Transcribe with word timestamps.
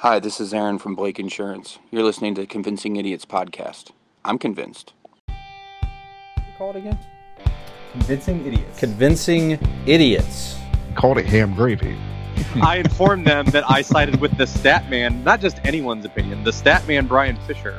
Hi, 0.00 0.18
this 0.18 0.40
is 0.40 0.54
Aaron 0.54 0.78
from 0.78 0.94
Blake 0.94 1.18
Insurance. 1.18 1.78
You're 1.90 2.04
listening 2.04 2.34
to 2.36 2.46
Convincing 2.46 2.96
Idiots 2.96 3.26
podcast. 3.26 3.90
I'm 4.24 4.38
convinced. 4.38 4.94
Call 6.56 6.70
it 6.70 6.76
again. 6.76 6.98
Convincing 7.92 8.46
idiots. 8.46 8.80
Convincing 8.80 9.58
idiots. 9.84 10.56
Called 10.94 11.18
it 11.18 11.26
ham 11.26 11.54
gravy. 11.54 11.98
I 12.62 12.76
informed 12.76 13.26
them 13.26 13.44
that 13.48 13.70
I 13.70 13.82
sided 13.82 14.22
with 14.22 14.34
the 14.38 14.46
stat 14.46 14.88
man, 14.88 15.22
not 15.22 15.42
just 15.42 15.58
anyone's 15.64 16.06
opinion, 16.06 16.44
the 16.44 16.52
stat 16.54 16.88
man 16.88 17.06
Brian 17.06 17.36
Fisher. 17.46 17.78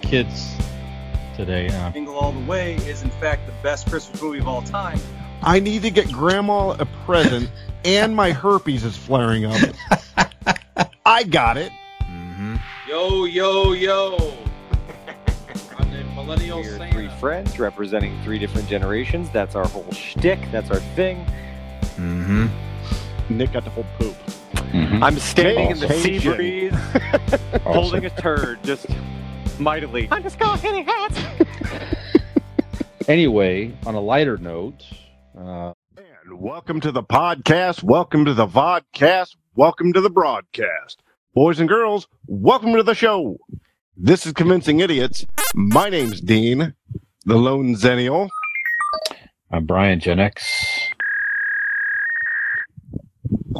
kids 0.00 0.54
today. 1.36 1.68
Uh, 1.68 1.90
Jingle 1.90 2.16
All 2.16 2.32
the 2.32 2.46
Way 2.46 2.76
is 2.76 3.02
in 3.02 3.10
fact 3.10 3.44
the 3.44 3.52
best 3.62 3.90
Christmas 3.90 4.22
movie 4.22 4.38
of 4.38 4.48
all 4.48 4.62
time. 4.62 4.98
I 5.42 5.60
need 5.60 5.82
to 5.82 5.90
get 5.90 6.10
grandma 6.10 6.70
a 6.78 6.86
present, 7.04 7.50
and 7.84 8.16
my 8.16 8.32
herpes 8.32 8.84
is 8.84 8.96
flaring 8.96 9.44
up. 9.44 9.60
I 11.08 11.22
got 11.22 11.56
it. 11.56 11.72
Yo, 12.86 13.24
yo, 13.24 13.72
yo. 13.72 14.34
I'm 15.78 15.90
the 15.90 16.04
millennial 16.14 16.58
We're 16.60 16.76
Santa. 16.76 16.92
three 16.92 17.08
friends 17.18 17.58
representing 17.58 18.22
three 18.22 18.38
different 18.38 18.68
generations. 18.68 19.30
That's 19.30 19.54
our 19.54 19.66
whole 19.66 19.90
shtick. 19.90 20.38
That's 20.52 20.70
our 20.70 20.80
thing. 20.94 21.24
Mm-hmm. 21.96 22.48
Nick 23.30 23.52
got 23.52 23.64
the 23.64 23.70
whole 23.70 23.86
poop. 23.98 24.14
I'm 25.02 25.18
standing 25.18 25.70
in 25.70 25.78
the 25.80 25.88
sea 25.94 26.18
Awesome. 26.28 26.36
breeze, 26.36 26.74
holding 27.62 28.04
a 28.04 28.10
turd, 28.10 28.62
just 28.62 28.84
mightily. 29.58 30.08
I'm 30.10 30.22
just 30.22 30.38
going 30.38 30.58
hitting 30.58 30.84
hats. 30.84 31.18
anyway, 33.08 33.74
on 33.86 33.94
a 33.94 34.00
lighter 34.00 34.36
note, 34.36 34.84
uh, 35.38 35.72
And 35.72 35.74
welcome 36.32 36.80
to 36.80 36.92
the 36.92 37.02
podcast. 37.02 37.82
Welcome 37.82 38.24
to 38.24 38.34
the 38.34 38.46
vodcast. 38.46 39.36
Welcome 39.54 39.92
to 39.92 40.00
the 40.00 40.10
broadcast. 40.10 41.02
Boys 41.34 41.60
and 41.60 41.68
girls, 41.68 42.08
welcome 42.26 42.74
to 42.74 42.82
the 42.82 42.94
show. 42.94 43.38
This 43.96 44.26
is 44.26 44.32
Convincing 44.32 44.80
Idiots. 44.80 45.26
My 45.54 45.88
name's 45.88 46.20
Dean, 46.20 46.74
the 47.24 47.36
lone 47.36 47.74
Xennial. 47.74 48.28
I'm 49.50 49.64
Brian 49.64 50.00
Gen 50.00 50.20
X. 50.20 50.44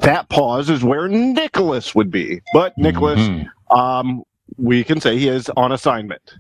That 0.03 0.29
pause 0.29 0.71
is 0.71 0.85
where 0.85 1.09
Nicholas 1.09 1.95
would 1.95 2.11
be. 2.11 2.41
But 2.53 2.77
Nicholas, 2.79 3.21
Mhm. 3.21 3.49
um, 3.71 4.23
we 4.57 4.85
can 4.85 5.01
say 5.01 5.19
he 5.19 5.29
is 5.29 5.51
on 5.57 5.73
assignment. 5.73 6.35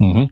Mhm. 0.00 0.30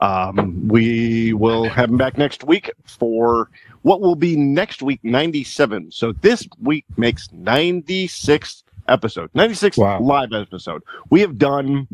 Um, 0.00 0.68
we 0.68 1.34
will 1.34 1.68
have 1.68 1.90
him 1.90 1.98
back 1.98 2.16
next 2.16 2.44
week 2.44 2.70
for 2.86 3.50
what 3.82 4.00
will 4.00 4.14
be 4.14 4.36
next 4.36 4.82
week 4.82 5.00
97. 5.02 5.90
So 5.92 6.12
this 6.12 6.46
week 6.60 6.84
makes 6.96 7.30
96 7.32 8.64
episode, 8.88 9.30
96 9.34 9.76
Wow. 9.78 10.00
live 10.00 10.32
episode. 10.32 10.82
We 11.10 11.20
have 11.20 11.38
done 11.38 11.86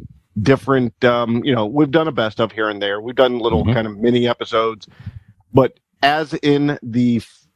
different, 0.43 1.03
um, 1.05 1.43
you 1.45 1.55
know, 1.55 1.67
we've 1.67 1.91
done 1.91 2.09
a 2.09 2.13
best 2.13 2.41
of 2.41 2.53
here 2.53 2.69
and 2.69 2.81
there. 2.83 3.01
We've 3.01 3.15
done 3.17 3.39
little 3.39 3.65
Mhm. 3.65 3.75
kind 3.75 3.87
of 3.87 3.99
mini 3.99 4.27
episodes, 4.29 4.87
but 5.55 5.79
as 6.03 6.35
in 6.35 6.79
the 6.83 7.17
f- 7.19 7.47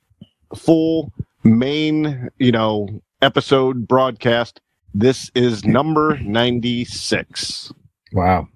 full 0.57 1.13
main, 1.45 2.29
you 2.39 2.53
know, 2.53 3.03
episode 3.23 3.87
broadcast, 3.87 4.61
this 4.95 5.31
is 5.35 5.65
number 5.65 6.19
96. 6.21 7.73
Wow. 8.13 8.49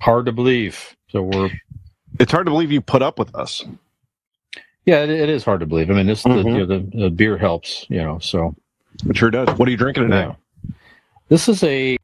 Hard 0.00 0.26
to 0.26 0.32
believe. 0.32 0.96
So 1.10 1.22
we're 1.22 1.50
It's 2.20 2.30
hard 2.32 2.46
to 2.46 2.50
believe 2.52 2.70
you 2.72 2.80
put 2.80 3.02
up 3.02 3.18
with 3.18 3.34
us. 3.34 3.64
yeah, 4.86 5.02
it, 5.02 5.10
it 5.10 5.28
is 5.28 5.44
hard 5.44 5.60
to 5.60 5.66
believe. 5.66 5.90
I 5.90 5.94
mean, 5.94 6.06
this 6.06 6.22
Mhm. 6.24 6.42
the, 6.42 6.50
you 6.50 6.58
know, 6.58 6.66
the, 6.66 6.98
the 7.04 7.10
beer 7.10 7.36
helps, 7.38 7.86
you 7.88 7.98
know. 8.02 8.18
So 8.18 8.54
It 9.08 9.16
sure 9.16 9.30
does. 9.30 9.48
What 9.58 9.68
are 9.68 9.70
you 9.70 9.76
drinking 9.76 10.04
today? 10.04 10.26
yeah. 10.28 10.34
This 11.28 11.48
is 11.48 11.62
a 11.64 11.96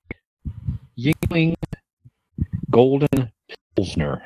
Yuengling 0.98 1.54
Golden 2.70 3.30
Pilsner. 3.76 4.22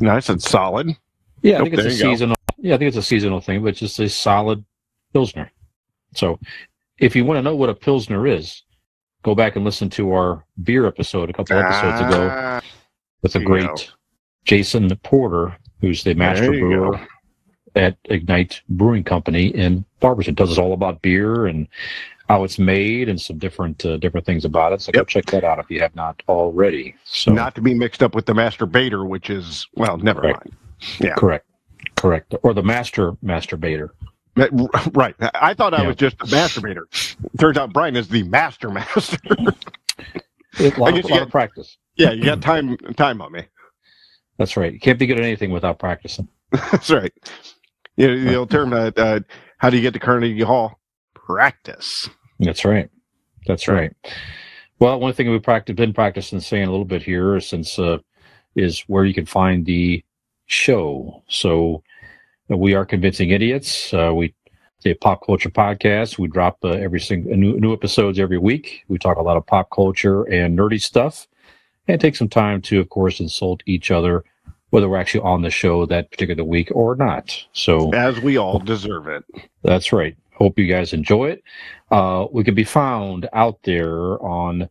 Nice 0.00 0.28
and 0.28 0.42
solid. 0.42 0.96
Yeah, 1.42 1.58
I 1.60 1.62
think 1.62 1.74
it's 1.74 1.82
a 1.86 1.90
you 1.96 2.02
go. 2.02 2.10
seasonal. 2.10 2.36
Yeah, 2.58 2.74
I 2.74 2.78
think 2.78 2.88
it's 2.88 2.96
a 2.96 3.02
seasonal 3.02 3.40
thing, 3.40 3.62
but 3.62 3.68
it's 3.68 3.80
just 3.80 3.98
a 4.00 4.08
solid 4.08 4.64
pilsner. 5.12 5.50
So, 6.14 6.38
if 6.98 7.14
you 7.14 7.24
want 7.24 7.38
to 7.38 7.42
know 7.42 7.54
what 7.54 7.68
a 7.68 7.74
pilsner 7.74 8.26
is, 8.26 8.62
go 9.22 9.34
back 9.34 9.56
and 9.56 9.64
listen 9.64 9.90
to 9.90 10.12
our 10.12 10.44
beer 10.62 10.86
episode 10.86 11.30
a 11.30 11.32
couple 11.32 11.56
episodes 11.56 12.00
ago 12.00 12.28
Ah, 12.32 12.60
with 13.22 13.34
a 13.36 13.40
great. 13.40 13.92
Jason 14.44 14.94
Porter, 15.02 15.56
who's 15.80 16.04
the 16.04 16.14
master 16.14 16.50
brewer 16.50 16.92
go. 16.96 17.00
at 17.74 17.96
Ignite 18.06 18.62
Brewing 18.68 19.04
Company 19.04 19.46
in 19.48 19.84
Barberton. 20.00 20.34
Tells 20.36 20.52
us 20.52 20.58
all 20.58 20.72
about 20.72 21.00
beer 21.02 21.46
and 21.46 21.66
how 22.28 22.44
it's 22.44 22.58
made 22.58 23.08
and 23.08 23.20
some 23.20 23.38
different 23.38 23.84
uh, 23.84 23.96
different 23.98 24.26
things 24.26 24.44
about 24.44 24.72
it. 24.72 24.80
So 24.80 24.92
go 24.92 25.04
check 25.04 25.26
that 25.26 25.44
out 25.44 25.58
if 25.58 25.70
you 25.70 25.80
have 25.80 25.94
not 25.94 26.22
already. 26.28 26.94
So 27.04 27.32
Not 27.32 27.54
to 27.56 27.60
be 27.60 27.74
mixed 27.74 28.02
up 28.02 28.14
with 28.14 28.26
the 28.26 28.32
masturbator, 28.32 29.06
which 29.06 29.30
is 29.30 29.66
well, 29.74 29.96
never 29.98 30.20
Right. 30.22 30.34
mind. 30.36 30.56
yeah. 31.00 31.14
correct, 31.14 31.46
correct, 31.96 32.34
or 32.42 32.54
the 32.54 32.62
master 32.62 33.12
masturbator. 33.24 33.90
Right. 34.92 35.14
I 35.34 35.54
thought 35.54 35.74
I 35.74 35.82
Yeah. 35.82 35.88
was 35.88 35.96
just 35.96 36.16
a 36.20 36.24
masturbator. 36.26 36.84
Turns 37.38 37.56
out 37.56 37.72
Brian 37.72 37.94
is 37.96 38.08
the 38.08 38.24
master 38.24 38.68
master. 38.70 39.18
A 40.60 40.70
lot, 40.76 40.94
guess 40.94 41.04
of, 41.04 41.10
you 41.10 41.16
lot 41.16 41.22
of 41.22 41.30
practice. 41.30 41.76
yeah, 41.96 42.12
you 42.12 42.24
got 42.24 42.40
time 42.42 42.76
time 42.96 43.20
on 43.22 43.32
me. 43.32 43.42
That's 44.38 44.56
right. 44.56 44.72
You 44.72 44.80
can't 44.80 44.98
be 44.98 45.06
good 45.06 45.18
at 45.18 45.24
anything 45.24 45.50
without 45.50 45.78
practicing. 45.78 46.28
That's 46.50 46.90
right. 46.90 47.12
You 47.96 48.08
know, 48.08 48.24
the 48.24 48.34
old 48.34 48.50
term, 48.50 48.72
uh, 48.72 48.90
uh, 48.96 49.20
how 49.58 49.70
do 49.70 49.76
you 49.76 49.82
get 49.82 49.92
to 49.94 50.00
Carnegie 50.00 50.40
Hall? 50.42 50.78
Practice. 51.14 52.08
That's 52.40 52.64
right. 52.64 52.90
That's 53.46 53.68
right. 53.68 53.92
Well, 54.80 54.98
one 54.98 55.12
thing 55.12 55.30
we've 55.30 55.42
practiced, 55.42 55.76
been 55.76 55.92
practicing 55.92 56.40
saying 56.40 56.66
a 56.66 56.70
little 56.70 56.84
bit 56.84 57.02
here 57.02 57.38
since 57.40 57.78
uh, 57.78 57.98
is 58.56 58.80
where 58.82 59.04
you 59.04 59.14
can 59.14 59.26
find 59.26 59.64
the 59.64 60.04
show. 60.46 61.22
So 61.28 61.82
uh, 62.50 62.56
we 62.56 62.74
are 62.74 62.84
convincing 62.84 63.30
idiots. 63.30 63.94
Uh, 63.94 64.12
we 64.14 64.34
the 64.82 64.94
pop 64.94 65.24
culture 65.24 65.48
podcast. 65.48 66.18
We 66.18 66.28
drop 66.28 66.58
uh, 66.62 66.68
every 66.68 67.00
single 67.00 67.34
new, 67.36 67.58
new 67.58 67.72
episodes 67.72 68.18
every 68.18 68.38
week. 68.38 68.84
We 68.88 68.98
talk 68.98 69.16
a 69.16 69.22
lot 69.22 69.36
of 69.36 69.46
pop 69.46 69.70
culture 69.70 70.24
and 70.24 70.56
nerdy 70.56 70.80
stuff, 70.80 71.26
and 71.88 72.00
take 72.00 72.16
some 72.16 72.28
time 72.28 72.62
to, 72.62 72.80
of 72.80 72.88
course, 72.88 73.20
insult 73.20 73.62
each 73.66 73.90
other, 73.90 74.24
whether 74.70 74.88
we're 74.88 74.96
actually 74.98 75.20
on 75.22 75.42
the 75.42 75.50
show 75.50 75.86
that 75.86 76.10
particular 76.10 76.44
week 76.44 76.70
or 76.74 76.94
not. 76.96 77.44
So 77.52 77.92
As 77.92 78.20
we 78.20 78.36
all 78.36 78.58
deserve 78.58 79.06
it. 79.08 79.24
that's 79.62 79.92
right. 79.92 80.16
Hope 80.36 80.58
you 80.58 80.66
guys 80.66 80.92
enjoy 80.92 81.26
it. 81.30 81.42
Uh, 81.90 82.26
we 82.32 82.42
can 82.42 82.54
be 82.54 82.64
found 82.64 83.28
out 83.32 83.58
there 83.62 84.20
on 84.22 84.68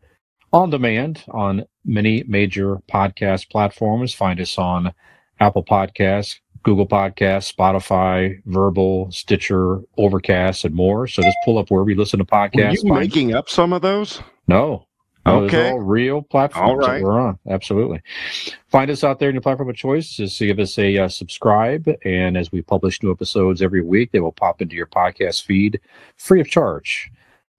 on 0.51 0.69
demand 0.69 1.24
on 1.31 1.66
many 1.85 2.24
major 2.28 2.78
podcast 2.91 3.50
platforms. 3.50 4.13
Find 4.13 4.40
us 4.41 4.57
on 4.57 4.94
Apple 5.40 5.63
Podcasts, 5.63 6.40
Google 6.63 6.85
Podcasts, 6.88 7.51
Spotify, 7.56 8.44
Vurbl, 8.45 9.12
Stitcher, 9.13 9.80
Overcast, 9.97 10.66
and 10.66 10.75
more. 10.75 11.07
So 11.07 11.22
just 11.24 11.38
pull 11.45 11.57
up 11.57 11.72
wherever 11.72 11.90
you 11.90 11.95
listen 11.95 12.19
to 12.19 12.25
podcasts. 12.25 12.84
you 12.84 12.90
Find- 12.90 13.00
making 13.01 13.34
up 13.34 13.50
some 13.50 13.72
of 13.74 13.81
those? 13.81 14.22
no. 14.47 14.85
Okay. 15.25 15.72
all 15.72 15.79
real 15.79 16.22
platforms 16.22 16.69
All 16.69 16.75
right. 16.78 17.00
that 17.00 17.03
we're 17.03 17.19
on. 17.19 17.39
Absolutely. 17.47 18.01
Find 18.67 18.91
us 18.91 19.03
out 19.03 19.19
there 19.19 19.29
in 19.29 19.35
your 19.35 19.41
platform 19.41 19.69
of 19.69 19.75
choice. 19.75 20.09
Just 20.09 20.38
give 20.38 20.59
us 20.59 20.78
a 20.78 20.97
uh, 20.97 21.07
subscribe. 21.07 21.88
And 22.03 22.35
as 22.38 22.51
we 22.51 22.61
publish 22.61 23.01
new 23.01 23.11
episodes 23.11 23.62
every 23.62 23.81
week, 23.81 24.12
they 24.12 24.19
will 24.19 24.33
pop 24.33 24.62
into 24.62 24.75
your 24.75 24.88
podcast 24.88 25.44
feed 25.44 25.79
free 26.17 26.41
of 26.41 26.50
charge. 26.50 27.09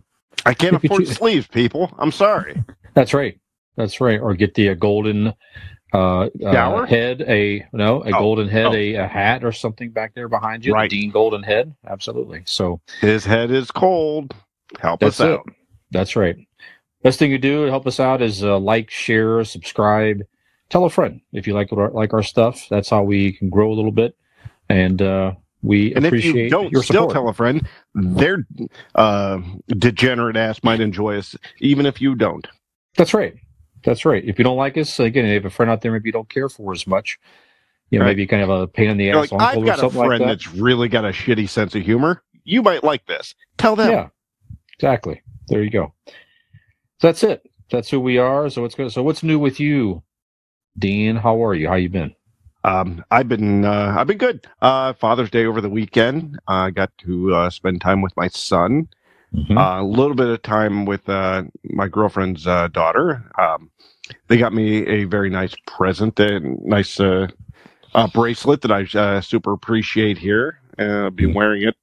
I 0.46 0.54
can't 0.54 0.76
afford 0.82 1.02
choose- 1.04 1.16
sleeves, 1.16 1.46
people. 1.48 1.92
I'm 1.98 2.12
sorry. 2.12 2.62
that's 2.94 3.12
right. 3.12 3.38
That's 3.76 4.00
right. 4.00 4.20
Or 4.20 4.34
get 4.34 4.54
the 4.54 4.70
uh, 4.70 4.74
golden 4.74 5.34
uh, 5.92 6.28
uh, 6.44 6.86
head, 6.86 7.22
a 7.22 7.66
no, 7.72 8.02
a 8.04 8.08
Oh, 8.08 8.20
golden 8.20 8.48
head, 8.48 8.66
oh. 8.66 8.74
a, 8.74 8.94
a 8.94 9.06
hat 9.06 9.44
or 9.44 9.52
something 9.52 9.90
back 9.90 10.14
there 10.14 10.28
behind 10.28 10.64
you. 10.64 10.72
Right. 10.72 10.88
The 10.88 11.00
Dean 11.00 11.10
Golden 11.10 11.42
Head, 11.42 11.74
absolutely. 11.86 12.42
So 12.46 12.80
His 13.00 13.24
head 13.24 13.50
is 13.50 13.70
cold. 13.70 14.34
Help 14.80 15.02
us 15.02 15.20
it. 15.20 15.40
That's 15.94 16.16
right. 16.16 16.36
Best 17.02 17.18
thing 17.18 17.30
you 17.30 17.38
do 17.38 17.64
to 17.66 17.70
help 17.70 17.86
us 17.86 18.00
out 18.00 18.22
is 18.22 18.44
uh, 18.44 18.58
like, 18.58 18.90
share, 18.90 19.44
subscribe, 19.44 20.22
tell 20.70 20.84
a 20.84 20.90
friend 20.90 21.20
if 21.32 21.46
you 21.46 21.54
like 21.54 21.72
our, 21.72 21.90
like 21.90 22.12
our 22.14 22.22
stuff. 22.22 22.66
That's 22.70 22.90
how 22.90 23.02
we 23.04 23.32
can 23.32 23.50
grow 23.50 23.72
a 23.72 23.74
little 23.74 23.92
bit, 23.92 24.16
and 24.68 25.00
uh, 25.02 25.32
we 25.62 25.94
And 25.94 26.04
if 26.06 26.10
appreciate 26.10 26.34
you 26.44 26.50
don't 26.50 26.72
your 26.72 26.82
still 26.82 27.08
support. 27.08 27.14
tell 27.14 27.28
a 27.28 27.34
friend, 27.34 27.66
their 27.94 28.46
uh, 28.94 29.40
degenerate 29.68 30.36
ass 30.36 30.62
might 30.64 30.80
enjoy 30.80 31.18
us, 31.18 31.36
even 31.60 31.86
if 31.86 32.00
you 32.00 32.14
don't. 32.16 32.46
That's 32.96 33.14
right. 33.14 33.34
That's 33.84 34.04
right. 34.06 34.24
If 34.24 34.38
you 34.38 34.44
don't 34.44 34.56
like 34.56 34.78
us, 34.78 34.98
again, 34.98 35.26
if 35.26 35.28
you 35.30 35.34
have 35.34 35.44
a 35.44 35.50
friend 35.50 35.70
out 35.70 35.82
there 35.82 35.92
maybe 35.92 36.08
you 36.08 36.12
don't 36.12 36.28
care 36.30 36.48
for 36.48 36.72
as 36.72 36.86
much, 36.86 37.18
you 37.90 37.98
know, 37.98 38.04
Right. 38.04 38.10
maybe 38.12 38.22
you 38.22 38.28
kind 38.28 38.42
of 38.42 38.48
have 38.48 38.60
a 38.60 38.66
pain 38.68 38.88
in 38.90 38.96
the 38.96 39.06
You're 39.06 39.18
ass 39.24 39.30
like, 39.32 39.42
I've 39.42 39.58
or 39.58 39.66
got 39.66 39.78
a 39.78 39.80
something 39.82 39.98
like 39.98 40.06
friend 40.08 40.22
that. 40.22 40.26
that's 40.26 40.48
really 40.54 40.88
got 40.88 41.04
a 41.04 41.10
shitty 41.10 41.48
sense 41.50 41.74
of 41.74 41.82
humor. 41.82 42.22
You 42.44 42.62
might 42.62 42.82
like 42.84 43.06
this. 43.06 43.34
Tell 43.58 43.76
them. 43.76 43.90
Yeah, 43.90 44.08
exactly. 44.78 45.22
There 45.48 45.62
you 45.62 45.70
go. 45.70 45.94
So 47.00 47.08
that's 47.08 47.22
it. 47.22 47.48
That's 47.70 47.90
who 47.90 48.00
we 48.00 48.18
are. 48.18 48.50
So 48.50 48.62
what's 48.62 48.74
good? 48.74 48.92
So 48.92 49.02
what's 49.02 49.22
new 49.22 49.38
with 49.38 49.60
you, 49.60 50.02
Dean? 50.78 51.16
How 51.16 51.44
are 51.44 51.54
you? 51.54 51.68
How 51.68 51.74
you 51.76 51.88
been? 51.90 52.14
Um, 52.64 53.04
I've 53.10 53.28
been 53.28 53.64
uh, 53.64 53.94
I've 53.98 54.06
been 54.06 54.18
good. 54.18 54.46
Uh, 54.62 54.92
Father's 54.94 55.30
Day 55.30 55.46
over 55.46 55.60
the 55.60 55.68
weekend. 55.70 56.38
I 56.48 56.70
got 56.70 56.96
to 56.98 57.34
uh, 57.34 57.50
spend 57.50 57.80
time 57.80 58.02
with 58.02 58.16
my 58.16 58.28
son. 58.28 58.88
Mhm. 59.34 59.58
Uh, 59.58 59.82
a 59.82 59.84
little 59.84 60.14
bit 60.14 60.28
of 60.28 60.42
time 60.42 60.86
with 60.86 61.08
uh, 61.08 61.42
my 61.64 61.88
girlfriend's 61.88 62.46
uh, 62.46 62.68
daughter. 62.68 63.30
Um, 63.38 63.70
they 64.28 64.36
got 64.38 64.54
me 64.54 64.86
a 64.86 65.04
very 65.04 65.30
nice 65.30 65.54
present, 65.66 66.20
a 66.20 66.40
nice 66.40 67.00
uh, 67.00 67.28
uh, 67.94 68.08
bracelet 68.08 68.62
that 68.62 68.72
I 68.72 68.84
uh, 68.98 69.20
super 69.20 69.52
appreciate 69.52 70.18
here. 70.18 70.60
Uh, 70.78 71.10
been 71.10 71.30
Mm. 71.30 71.34
wearing 71.34 71.62
it. 71.62 71.76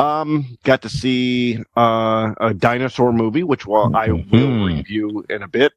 Um, 0.00 0.58
got 0.64 0.82
to 0.82 0.88
see 0.88 1.58
uh, 1.76 2.34
a 2.40 2.54
dinosaur 2.54 3.12
movie, 3.12 3.42
which 3.42 3.66
well, 3.66 3.94
I 3.94 4.10
will 4.10 4.22
Mhm. 4.22 4.66
review 4.76 5.24
in 5.28 5.42
a 5.42 5.48
bit. 5.48 5.72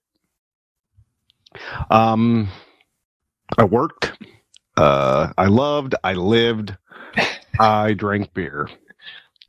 Um, 1.89 2.49
I 3.57 3.63
worked. 3.63 4.11
Uh, 4.77 5.33
I 5.37 5.45
loved. 5.47 5.95
I 6.03 6.13
lived. 6.13 6.75
I 7.59 7.93
drank 7.93 8.33
beer. 8.33 8.69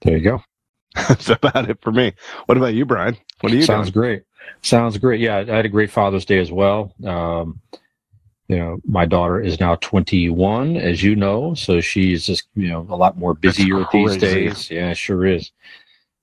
there 0.02 0.16
you 0.16 0.24
go. 0.24 0.42
That's 1.08 1.28
about 1.28 1.68
it 1.70 1.78
for 1.82 1.92
me. 1.92 2.14
What 2.46 2.56
about 2.58 2.74
you, 2.74 2.84
Brian? 2.86 3.16
What 3.40 3.52
are 3.52 3.56
you 3.56 3.62
Sounds 3.62 3.90
doing? 3.90 3.92
great. 3.92 4.22
Sounds 4.62 4.98
great. 4.98 5.20
Yeah, 5.20 5.36
I 5.36 5.44
had 5.44 5.66
a 5.66 5.68
great 5.70 5.90
Father's 5.90 6.24
Day 6.24 6.38
as 6.38 6.50
well. 6.50 6.92
Um, 7.04 7.60
you 8.50 8.58
know, 8.58 8.80
my 8.84 9.06
daughter 9.06 9.40
is 9.40 9.60
now 9.60 9.76
21, 9.76 10.76
as 10.76 11.04
you 11.04 11.14
know, 11.14 11.54
so 11.54 11.80
she's 11.80 12.26
just 12.26 12.48
you 12.56 12.66
know 12.66 12.84
a 12.90 12.96
lot 12.96 13.16
more 13.16 13.32
busier 13.32 13.86
these 13.92 14.16
days. 14.16 14.68
Yeah, 14.68 14.92
sure 14.92 15.24
is. 15.24 15.52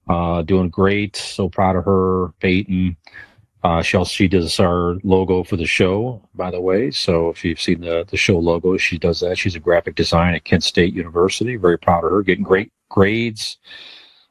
Uh, 0.10 0.42
doing 0.42 0.70
great. 0.70 1.16
So 1.16 1.48
proud 1.48 1.78
of 1.78 1.86
her, 1.86 2.34
Peyton. 2.42 2.98
Uh, 3.64 3.82
she 3.82 3.96
also 3.96 4.10
she 4.10 4.28
does 4.28 4.60
our 4.60 4.98
logo 5.06 5.42
for 5.42 5.56
the 5.56 5.66
show, 5.66 6.22
by 6.36 6.52
the 6.52 6.60
way. 6.60 6.92
So 6.92 7.30
if 7.30 7.46
you've 7.46 7.62
seen 7.62 7.80
the 7.80 8.04
the 8.10 8.18
show 8.18 8.38
logo, 8.38 8.76
she 8.76 8.98
does 8.98 9.22
that. 9.22 9.38
She's 9.38 9.56
a 9.56 9.62
graphic 9.62 9.96
design 9.96 10.36
at 10.36 10.44
Kent 10.44 10.66
State 10.66 10.94
University. 10.94 11.56
Very 11.56 11.80
proud 11.80 12.04
of 12.04 12.12
her, 12.12 12.24
getting 12.24 12.44
great 12.44 12.74
grades. 12.90 13.58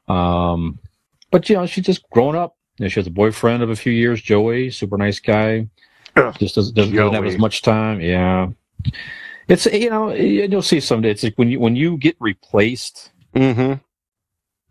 Um, 0.07 0.81
but 1.31 1.49
you 1.49 1.57
know, 1.57 1.65
she's 1.65 1.87
just 1.87 2.09
growing 2.11 2.37
up. 2.37 2.57
You 2.79 2.85
know, 2.85 2.89
she 2.91 3.01
has 3.01 3.07
a 3.07 3.11
boyfriend 3.11 3.63
of 3.63 3.71
a 3.71 3.77
few 3.77 3.93
years, 3.93 4.21
Joey, 4.21 4.71
super 4.71 4.99
nice 4.99 5.19
guy. 5.19 5.67
Just 6.39 6.55
doesn't, 6.55 6.75
doesn't, 6.75 6.95
doesn't 6.95 7.15
have 7.15 7.27
as 7.27 7.39
much 7.39 7.63
time. 7.63 8.01
Yeah, 8.01 8.49
it's 9.49 9.67
you 9.67 9.91
know, 9.91 10.11
and 10.11 10.53
you'll 10.53 10.63
see 10.63 10.81
someday. 10.81 11.11
It's 11.11 11.23
like 11.23 11.35
when 11.37 11.49
you 11.51 11.61
when 11.61 11.77
you 11.77 11.97
get 11.99 12.17
replaced. 12.21 13.13
Mm-hmm. 13.35 13.75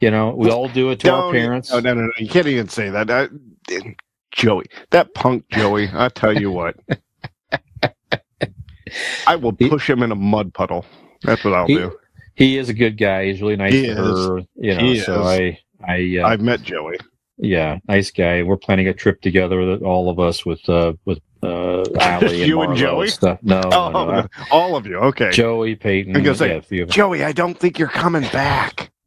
You 0.01 0.11
know, 0.11 0.31
we 0.35 0.49
all 0.51 0.67
do 0.67 0.89
it 0.91 0.99
to 1.01 1.11
our 1.13 1.31
parents. 1.31 1.71
No, 1.71 1.79
no, 1.79 1.93
no, 1.93 2.01
no. 2.01 2.11
You 2.17 2.27
can't 2.27 2.47
even 2.47 2.67
say 2.67 2.89
that. 2.89 3.09
I, 3.09 3.29
Joey, 4.31 4.65
that 4.91 5.13
punk 5.13 5.47
Joey. 5.49 5.89
I 5.93 6.09
tell 6.09 6.37
you 6.37 6.51
what, 6.51 6.75
I 9.27 9.35
will 9.35 9.53
push 9.53 9.89
him 9.89 10.03
in 10.03 10.11
a 10.11 10.15
mud 10.15 10.53
puddle. 10.53 10.85
That's 11.23 11.43
what 11.43 11.53
I'll 11.53 11.67
He- 11.67 11.75
do. 11.75 11.97
He 12.35 12.57
is 12.57 12.67
a 12.67 12.73
good 12.73 12.97
guy. 12.97 13.27
He's 13.27 13.41
really 13.41 13.55
nice 13.55 13.71
He 13.71 13.83
to 13.85 13.91
is. 13.91 13.97
her. 14.27 14.39
You 14.55 14.75
know, 14.75 14.79
He 14.83 14.99
so 14.99 15.21
is. 15.21 15.25
I, 15.25 15.59
I, 15.87 16.17
uh, 16.21 16.27
I've 16.27 16.41
met 16.41 16.61
Joey. 16.63 16.97
Yeah, 17.37 17.79
nice 17.87 18.11
guy. 18.11 18.43
We're 18.43 18.57
planning 18.57 18.87
a 18.87 18.93
trip 18.93 19.21
together, 19.21 19.75
all 19.77 20.09
of 20.09 20.19
us 20.19 20.45
with, 20.45 20.67
uh, 20.69 20.93
with, 21.05 21.19
uh, 21.43 21.83
Allie 21.99 22.41
and 22.41 22.47
You 22.47 22.61
and 22.61 22.73
Marlo 22.73 22.77
Joey? 22.77 23.07
stuff. 23.09 23.39
No, 23.43 23.61
Oh, 23.65 23.91
no, 23.91 24.05
no. 24.11 24.27
all 24.51 24.75
of 24.75 24.85
you. 24.85 24.97
Okay, 24.97 25.31
Joey, 25.31 25.75
Peyton, 25.75 26.15
I'm 26.15 26.35
say, 26.35 26.61
yeah, 26.69 26.85
Joey. 26.85 27.23
I 27.23 27.31
don't 27.31 27.57
think 27.59 27.77
you're 27.79 27.87
coming 27.87 28.23
back. 28.31 28.91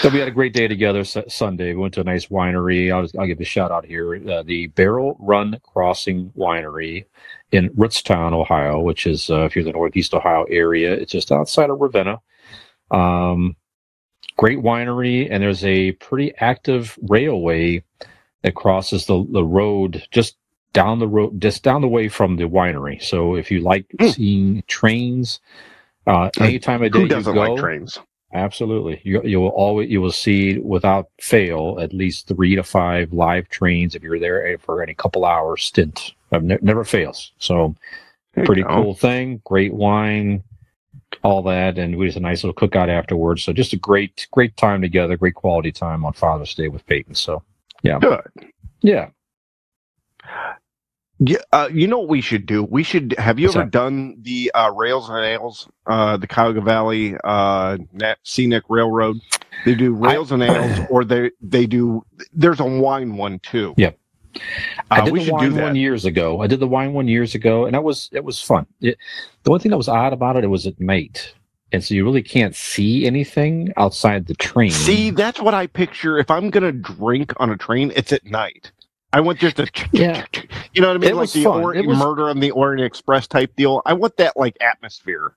So 0.00 0.10
we 0.10 0.18
had 0.18 0.28
a 0.28 0.32
great 0.32 0.52
day 0.52 0.68
together 0.68 1.02
Su- 1.02 1.24
Sunday. 1.28 1.72
We 1.72 1.80
went 1.80 1.94
to 1.94 2.02
a 2.02 2.04
nice 2.04 2.26
winery. 2.26 2.92
I'll, 2.92 3.08
I'll 3.18 3.26
give 3.26 3.40
a 3.40 3.44
shout 3.44 3.70
out 3.72 3.86
here. 3.86 4.14
Uh, 4.30 4.42
the 4.42 4.66
Barrel 4.66 5.16
Run 5.18 5.58
Crossing 5.62 6.28
Winery 6.36 7.06
in 7.52 7.70
Rootstown, 7.70 8.34
Ohio, 8.34 8.80
which 8.80 9.06
is, 9.06 9.30
uh, 9.30 9.44
if 9.46 9.56
you're 9.56 9.60
in 9.62 9.66
the 9.66 9.72
Northeast 9.72 10.12
Ohio 10.12 10.44
area, 10.50 10.92
it's 10.92 11.10
just 11.12 11.32
outside 11.32 11.70
of 11.70 11.80
Ravenna. 11.80 12.20
Um, 12.90 13.56
great 14.36 14.58
winery, 14.58 15.28
and 15.30 15.42
there's 15.42 15.64
a 15.64 15.92
pretty 15.92 16.34
active 16.38 16.98
railway 17.02 17.82
that 18.42 18.54
crosses 18.54 19.06
the, 19.06 19.26
the 19.30 19.44
road 19.44 20.06
just 20.10 20.36
down 20.72 20.98
the 20.98 21.08
road, 21.08 21.40
just 21.40 21.62
down 21.62 21.82
the 21.82 21.88
way 21.88 22.08
from 22.08 22.36
the 22.36 22.44
winery. 22.44 23.02
So 23.02 23.36
if 23.36 23.50
you 23.50 23.60
like 23.60 23.86
Hmm. 23.98 24.10
seeing 24.10 24.62
trains, 24.66 25.40
uh, 26.06 26.30
any 26.40 26.58
time 26.58 26.82
of 26.82 26.92
day 26.92 27.00
Who 27.00 27.06
you 27.06 27.08
doesn't 27.08 27.32
go, 27.34 27.40
like 27.40 27.56
trains? 27.56 27.98
Absolutely. 28.34 29.00
You 29.04 29.22
you 29.24 29.40
will 29.40 29.50
always 29.50 29.90
you 29.90 30.00
will 30.02 30.12
see 30.12 30.58
without 30.58 31.08
fail 31.20 31.78
at 31.80 31.94
least 31.94 32.28
three 32.28 32.56
to 32.56 32.62
five 32.64 33.12
live 33.12 33.48
trains 33.48 33.94
if 33.94 34.02
you're 34.02 34.18
there 34.18 34.58
for 34.58 34.82
any 34.82 34.94
couple 34.94 35.24
hours 35.24 35.64
stint. 35.64 36.14
It 36.32 36.62
never 36.62 36.84
fails. 36.84 37.32
So 37.38 37.76
pretty 38.44 38.64
cool 38.64 38.94
thing. 38.94 39.40
Great 39.44 39.74
wine, 39.74 40.42
all 41.24 41.42
that, 41.42 41.78
and 41.78 41.96
we 41.96 42.06
just 42.06 42.18
a 42.18 42.20
nice 42.20 42.44
little 42.44 42.54
cookout 42.54 42.88
afterwards. 42.88 43.42
So 43.42 43.52
just 43.52 43.72
a 43.72 43.76
great 43.78 44.28
great 44.30 44.56
time 44.56 44.82
together. 44.82 45.16
Great 45.16 45.34
quality 45.34 45.72
time 45.72 46.04
on 46.04 46.12
Father's 46.12 46.54
Day 46.54 46.68
with 46.68 46.86
Peyton. 46.86 47.14
So 47.14 47.42
yeah, 47.82 47.98
Good. 47.98 48.20
yeah. 48.82 49.08
Yeah, 51.20 51.38
uh, 51.52 51.68
you 51.72 51.86
know 51.86 52.00
what 52.00 52.08
we 52.08 52.20
should 52.20 52.44
do? 52.44 52.64
We 52.64 52.82
should. 52.82 53.14
Have 53.18 53.38
you 53.38 53.46
What's 53.46 53.56
ever 53.56 53.64
that? 53.66 53.70
done 53.70 54.16
the 54.20 54.50
uh, 54.52 54.72
Rails 54.74 55.08
and 55.08 55.24
Ales, 55.24 55.68
uh, 55.86 56.16
the 56.16 56.26
Cuyahoga 56.26 56.60
Valley 56.60 57.14
uh, 57.22 57.78
Scenic 58.24 58.64
Railroad? 58.68 59.18
They 59.64 59.76
do 59.76 59.94
Rails 59.94 60.32
and 60.32 60.42
Ales, 60.42 60.80
or 60.90 61.04
they 61.04 61.30
they 61.40 61.66
do. 61.66 62.04
There's 62.32 62.58
a 62.58 62.64
wine 62.64 63.16
one 63.16 63.38
too. 63.38 63.74
Yep. 63.76 63.96
I 64.90 65.00
Uh, 65.00 65.04
did 65.04 65.12
we 65.12 65.24
the 65.24 65.32
wine 65.32 65.56
one 65.56 65.76
years 65.76 66.04
ago. 66.04 66.40
I 66.40 66.46
did 66.46 66.60
the 66.60 66.66
wine 66.66 66.92
one 66.92 67.08
years 67.08 67.34
ago, 67.34 67.64
and 67.66 67.74
that 67.74 67.82
was 67.84 68.08
it 68.12 68.24
was 68.24 68.40
fun. 68.40 68.66
It, 68.80 68.98
the 69.44 69.50
one 69.50 69.60
thing 69.60 69.70
that 69.70 69.76
was 69.78 69.88
odd 69.88 70.12
about 70.12 70.36
it, 70.36 70.44
it 70.44 70.48
was 70.48 70.66
at 70.66 70.78
night, 70.80 71.34
and 71.72 71.82
so 71.82 71.94
you 71.94 72.04
really 72.04 72.22
can't 72.22 72.54
see 72.54 73.06
anything 73.06 73.72
outside 73.76 74.26
the 74.26 74.34
train. 74.34 74.70
See, 74.70 75.10
that's 75.10 75.40
what 75.40 75.54
I 75.54 75.66
picture. 75.66 76.18
If 76.18 76.30
I'm 76.30 76.50
gonna 76.50 76.72
drink 76.72 77.32
on 77.38 77.50
a 77.50 77.56
train, 77.56 77.92
it's 77.96 78.12
at 78.12 78.24
night. 78.26 78.72
I 79.12 79.20
want 79.20 79.38
just 79.38 79.60
a, 79.60 79.68
Yeah. 79.92 80.24
you 80.72 80.82
know 80.82 80.88
what 80.88 80.96
I 80.96 80.98
mean, 80.98 81.10
It 81.10 81.14
like 81.14 81.20
was 81.20 81.32
the 81.34 81.72
It 81.76 81.86
was- 81.86 81.98
Murder 81.98 82.28
on 82.28 82.40
the 82.40 82.50
Orient 82.50 82.84
Express 82.84 83.28
type 83.28 83.54
deal. 83.54 83.80
I 83.86 83.92
want 83.92 84.16
that 84.16 84.36
like 84.36 84.56
atmosphere. 84.60 85.36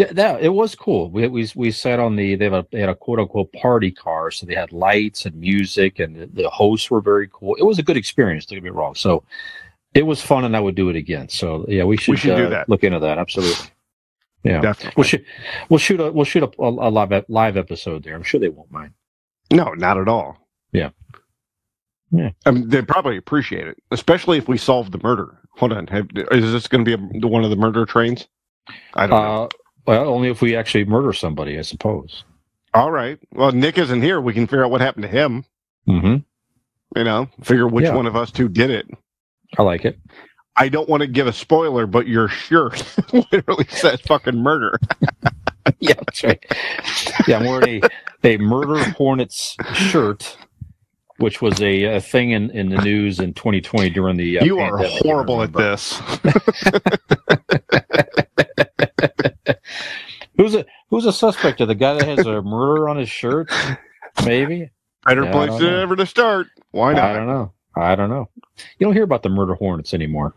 Yeah, 0.00 0.12
that 0.14 0.40
it 0.40 0.48
was 0.48 0.74
cool. 0.74 1.10
We 1.10 1.28
we 1.28 1.50
we 1.54 1.70
sat 1.70 2.00
on 2.00 2.16
the 2.16 2.34
they 2.34 2.44
have 2.44 2.54
a 2.54 2.66
they 2.72 2.80
had 2.80 2.88
a 2.88 2.94
quote 2.94 3.18
unquote 3.18 3.52
party 3.52 3.90
car, 3.90 4.30
so 4.30 4.46
they 4.46 4.54
had 4.54 4.72
lights 4.72 5.26
and 5.26 5.34
music, 5.36 5.98
and 5.98 6.16
the, 6.16 6.26
the 6.26 6.48
hosts 6.48 6.90
were 6.90 7.02
very 7.02 7.28
cool. 7.30 7.54
It 7.56 7.64
was 7.64 7.78
a 7.78 7.82
good 7.82 7.98
experience. 7.98 8.46
Don't 8.46 8.56
get 8.56 8.64
me 8.64 8.70
wrong. 8.70 8.94
So 8.94 9.24
it 9.92 10.06
was 10.06 10.22
fun, 10.22 10.46
and 10.46 10.56
I 10.56 10.60
would 10.60 10.74
do 10.74 10.88
it 10.88 10.96
again. 10.96 11.28
So 11.28 11.66
yeah, 11.68 11.84
we 11.84 11.98
should, 11.98 12.12
we 12.12 12.16
should 12.16 12.36
do 12.36 12.46
uh, 12.46 12.48
that. 12.48 12.68
Look 12.70 12.82
into 12.82 12.98
that. 12.98 13.18
Absolutely. 13.18 13.66
Yeah, 14.42 14.62
Definitely. 14.62 14.94
we'll 14.96 15.04
shoot 15.04 15.24
we'll 15.68 15.78
shoot 15.78 16.00
a 16.00 16.10
we'll 16.10 16.24
shoot 16.24 16.44
a, 16.44 16.62
a, 16.64 16.88
live 16.88 17.24
live 17.28 17.58
episode 17.58 18.02
there. 18.02 18.14
I'm 18.14 18.22
sure 18.22 18.40
they 18.40 18.48
won't 18.48 18.72
mind. 18.72 18.94
No, 19.52 19.74
not 19.74 19.98
at 19.98 20.08
all. 20.08 20.38
Yeah. 20.72 20.90
Yeah. 22.10 22.30
I 22.46 22.52
mean, 22.52 22.70
they 22.70 22.80
probably 22.80 23.18
appreciate 23.18 23.68
it, 23.68 23.76
especially 23.90 24.38
if 24.38 24.48
we 24.48 24.56
solve 24.56 24.92
the 24.92 25.00
murder. 25.02 25.38
Hold 25.56 25.74
on, 25.74 25.86
have, 25.88 26.08
is 26.30 26.52
this 26.52 26.68
going 26.68 26.86
to 26.86 26.96
be 26.96 27.20
a, 27.20 27.28
one 27.28 27.44
of 27.44 27.50
the 27.50 27.56
murder 27.56 27.84
trains? 27.84 28.28
I 28.94 29.06
don't 29.06 29.22
know. 29.22 29.48
Well, 29.86 30.08
only 30.08 30.28
if 30.28 30.42
we 30.42 30.56
actually 30.56 30.84
murder 30.84 31.12
somebody, 31.12 31.58
I 31.58 31.62
suppose. 31.62 32.24
All 32.74 32.90
right. 32.90 33.18
Well, 33.32 33.52
Nick 33.52 33.78
isn't 33.78 34.02
here. 34.02 34.20
We 34.20 34.34
can 34.34 34.46
figure 34.46 34.64
out 34.64 34.70
what 34.70 34.80
happened 34.80 35.02
to 35.02 35.08
him. 35.08 35.44
hmm 35.86 36.16
You 36.96 37.04
know, 37.04 37.28
figure 37.42 37.66
which 37.66 37.86
Yeah. 37.86 37.94
one 37.94 38.06
of 38.06 38.16
us 38.16 38.30
two 38.30 38.48
did 38.48 38.70
it. 38.70 38.86
I 39.58 39.62
like 39.62 39.84
it. 39.84 39.98
I 40.56 40.68
don't 40.68 40.88
want 40.88 41.00
to 41.00 41.06
give 41.06 41.26
a 41.26 41.32
spoiler, 41.32 41.86
but 41.86 42.06
your 42.06 42.28
shirt 42.28 42.84
literally 43.12 43.64
says 43.68 44.00
fucking 44.02 44.36
murder. 44.36 44.78
yeah, 45.80 45.94
that's 45.94 46.22
right. 46.22 46.44
Yeah, 47.26 47.38
I'm 47.38 47.46
wearing 47.46 47.82
a, 48.24 48.34
a 48.34 48.38
Murder 48.38 48.78
Hornets 48.92 49.56
shirt 49.74 50.36
which 51.20 51.42
was 51.42 51.60
a, 51.60 51.84
a 51.84 52.00
thing 52.00 52.30
in, 52.30 52.50
in 52.50 52.70
the 52.70 52.78
news 52.78 53.20
in 53.20 53.34
2020 53.34 53.90
during 53.90 54.16
the. 54.16 54.38
Uh, 54.38 54.44
you 54.44 54.58
are 54.58 54.78
horrible 54.78 55.42
at 55.42 55.52
this. 55.52 56.00
Who's 60.36 60.54
a 60.54 60.64
who's 60.88 61.04
a 61.04 61.12
suspect? 61.12 61.58
The 61.58 61.74
guy 61.74 61.94
that 61.94 62.06
has 62.06 62.26
a 62.26 62.40
murder 62.40 62.88
on 62.88 62.96
his 62.96 63.10
shirt? 63.10 63.52
Maybe. 64.24 64.70
Better 65.04 65.24
Yeah, 65.24 65.32
place 65.32 65.58
than 65.58 65.74
ever 65.74 65.96
to 65.96 66.06
start. 66.06 66.46
Why 66.70 66.94
not? 66.94 67.10
I 67.10 67.12
don't 67.14 67.26
know. 67.26 67.52
I 67.76 67.94
don't 67.94 68.10
know. 68.10 68.28
You 68.78 68.86
don't 68.86 68.94
hear 68.94 69.04
about 69.04 69.22
the 69.22 69.28
murder 69.28 69.54
hornets 69.54 69.92
anymore. 69.92 70.34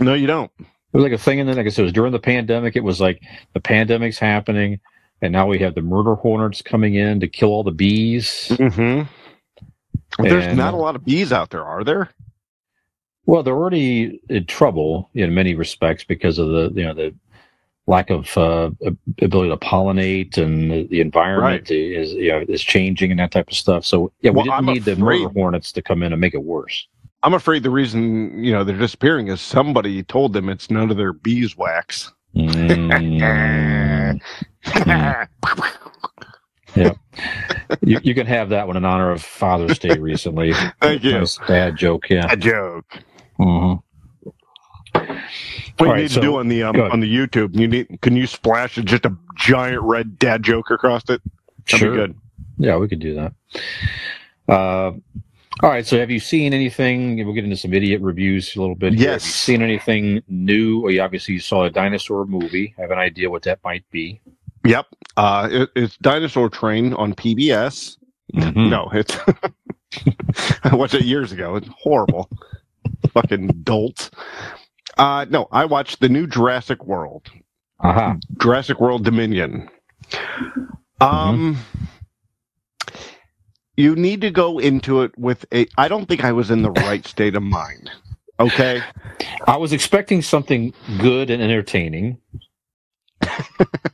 No, 0.00 0.14
you 0.14 0.26
don't. 0.26 0.50
It 0.58 0.66
was 0.92 1.02
like 1.02 1.12
a 1.12 1.18
thing, 1.18 1.40
and 1.40 1.48
then 1.48 1.56
like 1.56 1.66
I 1.66 1.68
said, 1.70 1.82
it 1.82 1.84
was 1.84 1.92
during 1.92 2.12
the 2.12 2.18
pandemic. 2.18 2.76
It 2.76 2.84
was 2.84 3.00
like 3.00 3.22
the 3.52 3.60
pandemic's 3.60 4.18
happening, 4.18 4.80
and 5.20 5.32
now 5.32 5.46
we 5.46 5.58
have 5.58 5.74
the 5.74 5.82
murder 5.82 6.14
hornets 6.14 6.62
coming 6.62 6.94
in 6.94 7.20
to 7.20 7.28
kill 7.28 7.50
all 7.50 7.64
the 7.64 7.70
bees. 7.70 8.48
Mm-hmm. 8.50 9.10
There's 10.22 10.56
not 10.56 10.74
a 10.74 10.76
uh, 10.76 10.80
lot 10.80 10.96
of 10.96 11.04
bees 11.04 11.32
out 11.32 11.50
there, 11.50 11.64
are 11.64 11.84
there? 11.84 12.10
Well, 13.24 13.42
they're 13.42 13.54
already 13.54 14.20
in 14.28 14.46
trouble 14.46 15.08
in 15.14 15.34
many 15.34 15.54
respects 15.54 16.04
because 16.04 16.38
of 16.38 16.48
the 16.48 16.72
you 16.74 16.84
know 16.84 16.94
the 16.94 17.14
lack 17.86 18.10
of 18.10 18.36
uh, 18.38 18.70
ability 19.20 19.50
to 19.50 19.56
pollinate 19.56 20.38
and 20.38 20.70
the, 20.70 20.86
the 20.86 21.00
environment 21.00 21.70
is 21.70 22.12
you 22.12 22.30
know 22.30 22.44
is 22.48 22.62
changing 22.62 23.10
and 23.10 23.20
that 23.20 23.32
type 23.32 23.48
of 23.48 23.56
stuff. 23.56 23.84
So 23.84 24.12
yeah, 24.20 24.30
we 24.30 24.36
Well, 24.36 24.44
didn't 24.44 24.58
I'm 24.58 24.66
need 24.66 24.84
the 24.84 24.96
murder 24.96 25.28
hornets 25.30 25.72
to 25.72 25.82
come 25.82 26.02
in 26.02 26.12
and 26.12 26.20
make 26.20 26.34
it 26.34 26.42
worse. 26.44 26.86
I'm 27.24 27.34
afraid 27.34 27.62
the 27.62 27.70
reason 27.70 28.42
you 28.42 28.52
know 28.52 28.64
they're 28.64 28.76
disappearing 28.78 29.28
is 29.28 29.40
somebody 29.40 30.02
told 30.02 30.32
them 30.32 30.48
it's 30.48 30.70
none 30.70 30.90
of 30.90 30.96
their 30.96 31.12
beeswax. 31.12 32.12
Mm. 32.34 34.20
you, 36.74 38.00
you 38.02 38.14
can 38.14 38.26
have 38.26 38.48
that 38.48 38.66
one 38.66 38.76
in 38.76 38.84
honor 38.84 39.10
of 39.10 39.22
Father's 39.22 39.78
Day 39.78 39.98
recently. 39.98 40.52
Thank 40.80 41.04
you. 41.04 41.18
Nice 41.18 41.38
dad 41.46 41.76
joke, 41.76 42.08
yeah. 42.10 42.26
A 42.30 42.36
joke. 42.36 42.98
hmm 43.36 43.74
What 44.92 45.06
All 45.80 45.86
you 45.86 45.92
right, 45.92 46.02
need 46.02 46.10
so- 46.10 46.20
to 46.20 46.26
do 46.26 46.36
on 46.36 46.48
the 46.48 46.62
um, 46.62 46.80
on 46.80 47.00
the 47.00 47.12
YouTube? 47.14 47.54
You 47.58 47.66
need 47.68 47.98
can 48.02 48.16
you 48.16 48.26
splash 48.26 48.74
just 48.76 49.04
a 49.06 49.16
giant 49.36 49.82
red 49.82 50.18
dad 50.18 50.42
joke 50.42 50.70
across 50.70 51.02
it? 51.08 51.20
That'd 51.66 51.78
Sure. 51.80 51.90
be 51.92 51.96
good. 51.96 52.14
Yeah, 52.58 52.76
we 52.76 52.88
could 52.88 53.00
do 53.00 53.14
that. 53.14 53.32
Uh, 54.48 54.92
all 55.62 55.70
right. 55.70 55.86
So, 55.86 55.98
have 55.98 56.10
you 56.10 56.20
seen 56.20 56.52
anything? 56.52 57.24
We'll 57.24 57.34
get 57.34 57.44
into 57.44 57.56
some 57.56 57.72
idiot 57.72 58.00
reviews 58.02 58.54
a 58.56 58.60
little 58.60 58.74
bit. 58.74 58.94
here. 58.94 59.02
Yes. 59.10 59.22
Have 59.22 59.28
you 59.28 59.32
seen 59.32 59.62
anything 59.62 60.22
new? 60.28 60.80
Well, 60.80 60.92
you 60.92 61.00
obviously 61.00 61.34
you 61.34 61.40
saw 61.40 61.64
a 61.64 61.70
dinosaur 61.70 62.26
movie. 62.26 62.74
I 62.78 62.82
Have 62.82 62.90
an 62.90 62.98
idea 62.98 63.30
what 63.30 63.42
that 63.44 63.58
might 63.64 63.88
be? 63.90 64.20
Yep. 64.64 64.86
Uh, 65.16 65.48
it, 65.50 65.70
it's 65.74 65.96
Dinosaur 65.98 66.48
Train 66.48 66.94
on 66.94 67.14
PBS. 67.14 67.96
Mhm. 68.34 68.68
No, 68.70 68.88
it's 68.92 69.16
I 70.64 70.74
watched 70.74 70.94
it 70.94 71.02
years 71.04 71.32
ago. 71.32 71.56
It's 71.56 71.68
horrible. 71.78 72.28
Fucking 73.12 73.48
dolt. 73.64 74.10
Uh, 74.98 75.26
no, 75.28 75.48
I 75.50 75.64
watched 75.64 76.00
the 76.00 76.08
new 76.08 76.26
Jurassic 76.26 76.84
World. 76.84 77.30
Aha. 77.80 78.16
Jurassic 78.40 78.80
World 78.80 79.04
Dominion. 79.04 79.68
Um, 81.00 81.58
you 83.76 83.96
need 83.96 84.20
to 84.20 84.30
go 84.30 84.58
into 84.58 85.02
it 85.02 85.16
with 85.18 85.44
a. 85.52 85.66
I 85.78 85.88
don't 85.88 86.06
think 86.06 86.24
I 86.24 86.32
was 86.32 86.50
in 86.50 86.62
the 86.62 86.70
right 86.70 87.04
state 87.06 87.34
of 87.34 87.42
mind. 87.42 87.90
Okay. 88.38 88.82
I 89.46 89.56
was 89.56 89.72
expecting 89.72 90.22
something 90.22 90.72
good 90.98 91.30
and 91.30 91.42
entertaining. 91.42 92.18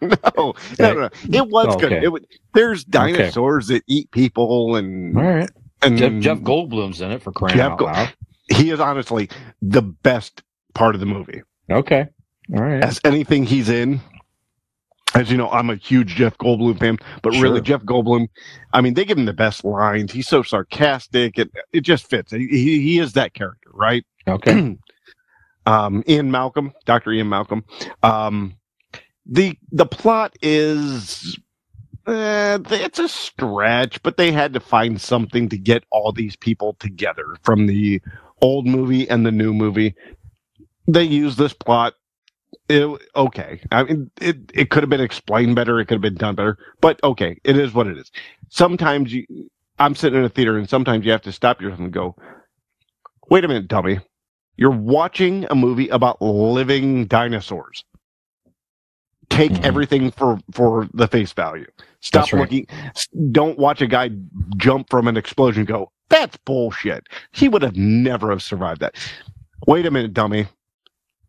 no, 0.01 0.55
no, 0.79 0.95
no. 0.95 1.11
It 1.31 1.49
was 1.49 1.77
good. 1.77 1.93
Okay. 1.93 2.05
It 2.05 2.09
was, 2.09 2.23
there's 2.55 2.85
dinosaurs 2.85 3.67
that 3.69 3.83
eat 3.87 4.11
people, 4.11 4.77
and 4.77 5.17
All 5.17 5.23
right. 5.25 5.51
and 5.83 5.99
Jeff, 5.99 6.13
Jeff 6.21 6.39
Goldblum's 6.39 7.01
in 7.01 7.11
it 7.11 7.23
for 7.23 7.33
crying 7.33 7.57
Jeff 7.57 7.73
out 7.73 7.79
Go- 7.79 7.85
loud. 7.87 8.15
he 8.51 8.71
is 8.71 8.81
honestly 8.81 9.29
the 9.61 9.83
best 9.83 10.43
part 10.75 10.95
of 10.95 11.01
the 11.01 11.07
movie. 11.07 11.43
Okay. 11.71 12.07
All 12.55 12.63
right. 12.63 12.83
As 12.83 13.01
anything 13.05 13.45
he's 13.45 13.69
in, 13.69 14.01
as 15.15 15.31
you 15.31 15.37
know, 15.37 15.49
I'm 15.51 15.71
a 15.71 15.77
huge 15.77 16.15
Jeff 16.17 16.37
Goldblum 16.39 16.79
fan, 16.79 16.99
but 17.23 17.35
Sure. 17.35 17.43
really 17.43 17.61
Jeff 17.61 17.83
Goldblum, 17.83 18.29
I 18.73 18.81
mean, 18.81 18.95
they 18.95 19.05
give 19.05 19.19
him 19.19 19.25
the 19.27 19.33
best 19.33 19.65
lines. 19.65 20.13
He's 20.13 20.29
so 20.29 20.43
sarcastic. 20.43 21.39
It 21.39 21.51
it 21.73 21.81
just 21.81 22.09
fits. 22.09 22.33
He 22.33 22.47
he, 22.47 22.99
is 22.99 23.15
that 23.15 23.35
character, 23.35 23.71
right? 23.73 24.05
Okay. 24.27 24.77
um, 25.67 26.05
Ian 26.09 26.31
Malcolm, 26.31 26.73
Doctor 26.85 27.13
Ian 27.13 27.29
Malcolm. 27.29 27.65
Um, 28.03 28.57
the 29.27 29.57
the 29.73 29.87
plot 29.87 30.35
is. 30.43 31.39
Uh, 32.07 32.59
it's 32.71 32.99
a 32.99 33.07
stretch, 33.07 34.03
but 34.03 34.17
they 34.17 34.33
had 34.33 34.55
to 34.55 34.61
find 34.61 34.99
something 34.99 35.47
to 35.51 35.59
get 35.59 35.85
all 35.91 36.11
these 36.11 36.37
people 36.37 36.75
together 36.81 37.37
from 37.43 37.67
the 37.67 38.01
old 38.41 38.67
movie 38.67 39.07
and 39.11 39.27
the 39.27 39.31
new 39.31 39.53
movie. 39.53 39.95
They 40.89 41.05
use 41.05 41.37
this 41.37 41.53
plot. 41.53 41.95
It, 42.69 42.87
okay, 43.15 43.61
I 43.71 43.83
mean, 43.85 44.11
it 44.21 44.39
it 44.55 44.71
could 44.71 44.83
have 44.83 44.91
been 44.91 45.01
explained 45.03 45.55
better. 45.55 45.79
It 45.81 45.87
could 45.87 45.97
have 45.97 46.03
been 46.03 46.15
done 46.17 46.35
better, 46.35 46.59
but 46.81 46.99
okay, 47.05 47.39
it 47.45 47.57
is 47.59 47.75
what 47.75 47.87
it 47.87 47.99
is. 47.99 48.11
Sometimes 48.49 49.13
you, 49.13 49.27
I'm 49.79 49.95
sitting 49.95 50.19
in 50.19 50.25
a 50.25 50.29
theater, 50.31 50.57
and 50.59 50.69
sometimes 50.69 51.05
you 51.05 51.13
have 51.13 51.23
to 51.23 51.33
stop 51.33 51.61
yourself 51.61 51.81
and 51.81 51.93
go, 51.93 52.17
"Wait 53.31 53.45
a 53.45 53.49
minute, 53.49 53.69
dummy! 53.69 54.01
You're 54.57 54.71
watching 54.71 55.47
a 55.51 55.55
movie 55.55 55.89
about 55.89 56.21
living 56.23 57.07
dinosaurs. 57.07 57.85
Take 59.31 59.53
Mhm. 59.53 59.65
everything 59.65 60.11
for 60.11 60.39
for 60.53 60.89
the 60.95 61.07
face 61.07 61.33
value. 61.33 61.67
Stop 62.01 62.33
right. 62.33 62.41
looking. 62.41 62.67
Don't 63.31 63.59
watch 63.59 63.83
a 63.83 63.87
guy 63.87 64.11
jump 64.57 64.89
from 64.91 65.07
an 65.09 65.17
explosion. 65.19 65.61
and 65.61 65.69
Go. 65.69 65.93
That's 66.09 66.37
bullshit. 66.39 67.07
He 67.33 67.49
would 67.49 67.63
have 67.63 67.77
never 67.77 68.31
have 68.31 68.43
survived 68.43 68.81
that. 68.81 68.95
Wait 69.67 69.85
a 69.87 69.91
minute, 69.91 70.15
dummy. 70.15 70.49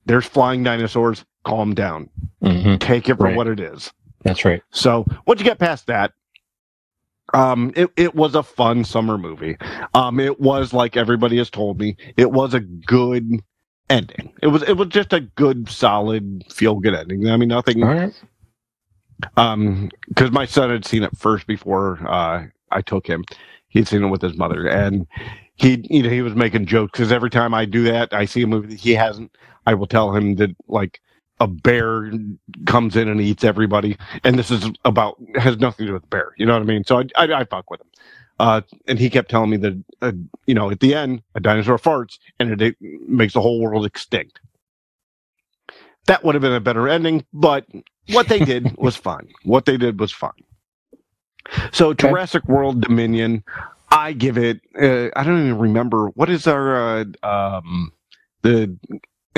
There's 0.09 0.25
flying 0.25 0.63
dinosaurs. 0.63 1.23
Calm 1.45 1.75
down. 1.75 2.09
hmm 2.41 2.77
Take 2.77 3.07
it 3.09 3.15
for 3.17 3.25
Right. 3.25 3.35
what 3.35 3.45
it 3.47 3.59
is. 3.59 3.93
That's 4.23 4.43
right. 4.43 4.63
So 4.71 5.05
once 5.27 5.39
you 5.39 5.43
get 5.45 5.59
past 5.59 5.85
that, 5.85 6.13
um, 7.35 7.71
it, 7.75 7.91
it 7.95 8.15
was 8.15 8.33
a 8.33 8.41
fun 8.41 8.83
summer 8.83 9.19
movie. 9.19 9.55
Um, 9.93 10.19
it 10.19 10.39
was 10.39 10.73
like 10.73 10.97
everybody 10.97 11.37
has 11.37 11.51
told 11.51 11.79
me, 11.79 11.95
it 12.17 12.31
was 12.31 12.55
a 12.55 12.59
good 12.59 13.29
ending. 13.87 14.33
It 14.41 14.47
was 14.47 14.63
it 14.63 14.73
was 14.77 14.87
just 14.87 15.13
a 15.13 15.19
good, 15.19 15.69
solid, 15.69 16.43
feel 16.51 16.75
good 16.79 16.95
ending. 16.95 17.29
I 17.29 17.37
mean, 17.37 17.49
nothing. 17.49 17.81
Right. 17.81 18.11
Um, 19.37 19.91
because 20.07 20.31
my 20.31 20.45
son 20.45 20.71
had 20.71 20.85
seen 20.85 21.03
it 21.03 21.15
first 21.15 21.45
before 21.45 21.99
uh, 22.07 22.45
I 22.71 22.81
took 22.81 23.05
him. 23.05 23.25
He'd 23.67 23.87
seen 23.87 24.03
it 24.03 24.07
with 24.07 24.23
his 24.23 24.35
mother, 24.35 24.67
and 24.67 25.05
he 25.55 25.85
you 25.89 26.01
know 26.01 26.09
he 26.09 26.23
was 26.23 26.33
making 26.35 26.65
jokes 26.65 26.93
because 26.93 27.11
every 27.11 27.29
time 27.29 27.53
I 27.53 27.65
do 27.65 27.83
that, 27.83 28.11
I 28.11 28.25
see 28.25 28.41
a 28.41 28.47
movie 28.47 28.69
that 28.69 28.79
he 28.79 28.95
hasn't. 28.95 29.31
I 29.69 29.75
will 29.75 29.87
tell 29.87 30.15
him 30.15 30.35
that 30.37 30.55
like 30.67 30.99
a 31.39 31.47
bear 31.47 32.11
comes 32.65 32.95
in 32.97 33.07
and 33.07 33.21
eats 33.21 33.43
everybody, 33.43 33.97
and 34.23 34.39
this 34.39 34.51
is 34.51 34.65
about 34.85 35.17
has 35.35 35.59
nothing 35.59 35.85
to 35.85 35.91
do 35.91 35.93
with 35.93 36.09
bear. 36.09 36.33
You 36.37 36.47
know 36.47 36.53
what 36.53 36.63
I 36.63 36.65
mean? 36.65 36.85
So 36.85 36.99
I 37.01 37.05
I, 37.17 37.41
I 37.41 37.45
fuck 37.45 37.69
with 37.69 37.81
him. 37.81 37.87
Uh, 38.39 38.61
and 38.87 38.99
he 38.99 39.09
kept 39.11 39.29
telling 39.29 39.51
me 39.51 39.57
that 39.57 39.83
uh, 40.01 40.13
you 40.47 40.55
know 40.55 40.71
at 40.71 40.79
the 40.79 40.95
end 40.95 41.21
a 41.35 41.41
dinosaur 41.41 41.77
farts 41.77 42.17
and 42.39 42.51
it, 42.51 42.61
it 42.63 42.77
makes 42.81 43.33
the 43.35 43.41
whole 43.41 43.61
world 43.61 43.85
extinct. 43.85 44.41
That 46.07 46.23
would 46.23 46.35
have 46.35 46.41
been 46.41 46.53
a 46.53 46.61
better 46.61 46.89
ending, 46.89 47.25
but 47.33 47.65
what 48.09 48.27
they 48.29 48.41
did 48.41 48.75
was 48.79 48.95
fun. 48.95 49.29
What 49.43 49.65
they 49.65 49.77
did 49.77 49.99
was 49.99 50.11
fun. 50.11 50.33
So 51.71 51.93
Okay. 51.99 52.09
Jurassic 52.09 52.45
World 52.47 52.81
Dominion, 52.81 53.43
I 53.91 54.13
give 54.13 54.37
it. 54.37 54.61
Uh, 54.81 55.09
I 55.15 55.23
don't 55.23 55.41
even 55.41 55.59
remember 55.59 56.07
what 56.09 56.29
is 56.29 56.47
our 56.47 56.99
uh, 57.01 57.05
um, 57.23 57.93
the 58.43 58.77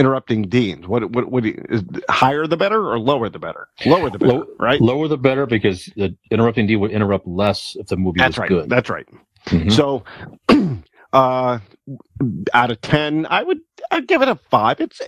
interrupting 0.06 0.50
deans. 0.50 0.88
What 0.88 1.12
what 1.12 1.32
what 1.32 1.44
do 1.44 1.50
you- 1.50 1.66
is 1.70 1.84
higher 2.10 2.48
the 2.48 2.58
better 2.58 2.90
or 2.92 2.98
lower 3.00 3.30
the 3.30 3.38
better? 3.38 3.68
Lower 3.86 4.10
the 4.10 4.18
better, 4.18 4.32
Low- 4.40 4.48
right? 4.60 4.82
Lower 4.82 5.08
the 5.08 5.18
better 5.18 5.46
because 5.46 5.86
the 5.96 6.18
interrupting 6.32 6.66
D 6.66 6.76
would 6.76 6.90
interrupt 6.92 7.28
less 7.28 7.78
if 7.80 7.86
the 7.88 7.98
movie 7.98 8.18
That's 8.20 8.32
was 8.38 8.40
right. 8.40 8.50
good. 8.50 8.70
That's 8.70 8.90
right. 8.90 9.06
Mhm. 9.46 9.72
So, 9.72 10.04
uh, 11.14 11.60
out 12.54 12.72
of 12.72 12.82
ten, 12.82 13.28
I 13.30 13.44
would 13.44 13.60
I'd 13.92 14.08
give 14.08 14.24
it 14.24 14.28
a 14.28 14.36
five. 14.50 14.82
It's 14.82 15.00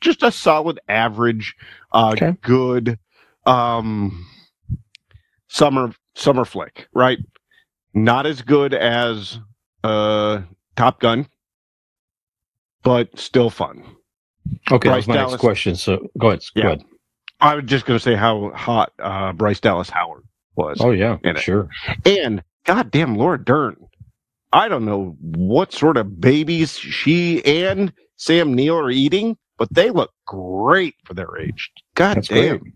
just 0.00 0.22
a 0.22 0.30
solid 0.30 0.78
average, 0.88 1.56
uh, 1.92 2.10
Okay. 2.12 2.36
good, 2.42 2.98
um, 3.46 4.26
summer 5.48 5.92
summer 6.14 6.44
flick. 6.44 6.86
Right, 6.94 7.18
not 7.94 8.26
as 8.26 8.42
good 8.42 8.74
as 8.74 9.40
uh 9.82 10.42
Top 10.76 11.00
Gun, 11.00 11.26
but 12.84 13.18
still 13.18 13.50
fun. 13.50 13.82
Okay, 14.70 14.88
that 14.88 14.96
was 14.96 15.06
my 15.08 15.14
Dallas- 15.14 15.32
next 15.32 15.40
question. 15.40 15.76
So 15.76 16.08
go 16.18 16.28
ahead. 16.28 16.40
Go 16.54 16.60
Yeah. 16.60 16.66
ahead. 16.66 16.84
I 17.40 17.54
was 17.56 17.64
just 17.66 17.84
going 17.84 17.98
to 17.98 18.02
say 18.02 18.14
how 18.14 18.50
hot 18.54 18.92
uh, 18.98 19.32
Bryce 19.32 19.60
Dallas 19.60 19.90
Howard 19.90 20.24
was. 20.54 20.78
Oh 20.80 20.90
yeah, 20.90 21.18
it. 21.22 21.38
sure. 21.38 21.68
And 22.04 22.42
goddamn 22.64 23.16
Laura 23.16 23.42
Dern. 23.42 23.76
I 24.52 24.68
don't 24.68 24.84
know 24.86 25.16
what 25.20 25.72
sort 25.72 25.96
of 25.98 26.20
babies 26.20 26.78
she 26.78 27.44
and 27.44 27.92
Sam 28.16 28.54
Neill 28.54 28.78
are 28.78 28.90
eating, 28.90 29.36
but 29.58 29.68
they 29.74 29.90
look 29.90 30.12
great 30.26 30.94
for 31.04 31.12
their 31.14 31.36
age. 31.36 31.70
God 31.94 32.16
That's 32.16 32.28
damn. 32.28 32.58
great. 32.58 32.72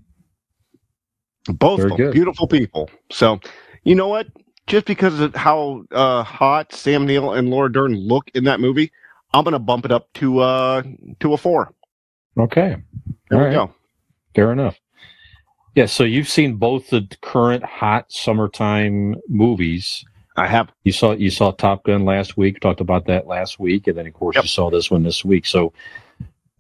Both 1.59 1.81
of 1.81 1.97
them 1.97 2.11
beautiful 2.11 2.47
people. 2.47 2.91
So, 3.11 3.41
you 3.85 3.95
know 3.95 4.09
what? 4.09 4.27
just 4.71 4.87
because 4.87 5.19
of 5.19 5.35
how 5.35 5.83
uh, 5.91 6.23
hot 6.23 6.73
Sam 6.73 7.05
Neill 7.05 7.33
and 7.33 7.51
Laura 7.51 7.71
Dern 7.73 7.97
look 7.97 8.31
in 8.35 8.45
that 8.45 8.61
movie, 8.61 8.93
I'm 9.33 9.45
gonna 9.45 9.59
bump 9.59 9.85
it 9.85 9.93
up 9.93 10.13
to 10.15 10.41
uh 10.41 10.83
to 11.21 11.33
a 11.35 11.37
four. 11.37 11.73
Okay. 12.39 12.77
There 13.29 13.39
All 13.39 13.39
we 13.39 13.45
right. 13.45 13.53
go. 13.69 13.75
Fair 14.35 14.53
enough. 14.53 14.79
Yeah, 15.75 15.87
so 15.87 16.03
you've 16.05 16.29
seen 16.29 16.57
both 16.57 16.91
the 16.91 17.07
current 17.23 17.63
hot 17.65 18.11
summertime 18.11 19.15
movies. 19.29 20.05
I 20.37 20.47
have. 20.47 20.71
You 20.85 20.93
saw 20.93 21.13
you 21.13 21.31
saw 21.31 21.53
Top 21.53 21.85
Gun 21.85 22.05
last 22.05 22.37
week, 22.37 22.61
talked 22.61 22.81
about 22.81 23.07
that 23.07 23.27
last 23.27 23.59
week, 23.61 23.87
and 23.87 23.97
then 23.97 24.07
of 24.07 24.15
course 24.15 24.35
Yep. 24.37 24.45
you 24.45 24.49
saw 24.49 24.71
this 24.71 24.91
one 24.91 25.03
this 25.03 25.25
week. 25.25 25.47
So 25.47 25.73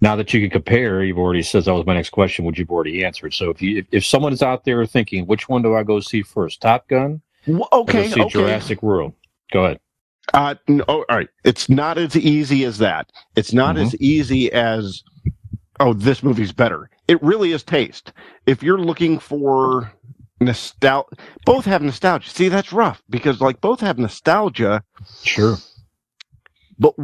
now 0.01 0.17
that 0.17 0.33
you 0.33 0.41
can 0.41 0.51
compare, 0.51 1.03
you've 1.03 1.19
already 1.19 1.43
said 1.43 1.65
that 1.65 1.75
was 1.75 1.87
my 1.87 1.95
next 1.95 2.11
question, 2.11 2.45
which 2.45 2.59
you've 2.59 2.71
already 2.71 3.05
answered. 3.05 3.35
So 3.35 3.51
if 3.51 3.61
you 3.63 3.79
if, 3.79 3.87
if 3.91 4.05
someone 4.05 4.33
is 4.33 4.43
out 4.43 4.65
there 4.65 4.85
thinking, 4.87 5.27
which 5.27 5.49
one 5.49 5.63
do 5.63 5.75
I 5.75 5.83
go 5.83 6.01
see 6.01 6.23
first, 6.23 6.61
Top 6.61 6.87
Gun 6.89 7.21
W- 7.47 7.65
or 7.73 7.81
Okay. 7.81 8.05
go 8.09 8.15
see 8.15 8.21
okay. 8.23 8.29
Jurassic 8.31 8.83
World? 8.83 9.13
Go 9.53 9.65
ahead. 9.65 9.81
Uh, 10.35 10.55
no, 10.69 10.85
all 10.85 11.05
right. 11.11 11.29
It's 11.45 11.69
not 11.69 11.99
as 11.99 12.17
easy 12.17 12.65
as 12.65 12.79
that. 12.79 13.11
It's 13.37 13.53
not 13.53 13.77
Mhm. 13.77 13.83
as 13.87 13.97
easy 13.97 14.53
as, 14.53 15.03
oh, 15.81 15.93
this 15.93 16.23
movie's 16.23 16.53
better. 16.53 16.89
It 17.09 17.23
really 17.23 17.53
is 17.53 17.63
taste. 17.63 18.13
If 18.47 18.63
you're 18.63 18.79
looking 18.79 19.19
for 19.19 19.93
nostalgia, 20.41 21.17
both 21.45 21.65
have 21.65 21.83
nostalgia. 21.83 22.31
See, 22.31 22.49
that's 22.49 22.73
rough 22.73 23.03
because 23.11 23.41
like 23.41 23.61
both 23.61 23.81
have 23.81 23.99
nostalgia, 23.99 24.85
Sure. 25.25 25.57
but 26.79 26.95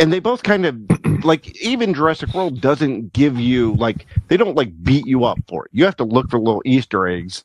and 0.00 0.12
they 0.12 0.18
both 0.18 0.42
kind 0.42 0.64
of 0.66 0.76
like 1.24 1.54
even 1.62 1.92
Jurassic 1.94 2.32
World 2.34 2.60
doesn't 2.60 3.12
give 3.12 3.38
you 3.38 3.74
like 3.74 4.06
they 4.28 4.36
don't 4.38 4.56
like 4.56 4.72
beat 4.82 5.06
you 5.06 5.24
up 5.24 5.38
for 5.48 5.66
it. 5.66 5.70
You 5.74 5.84
have 5.84 5.96
to 5.98 6.04
look 6.04 6.30
for 6.30 6.38
little 6.40 6.62
Easter 6.64 7.06
eggs. 7.06 7.44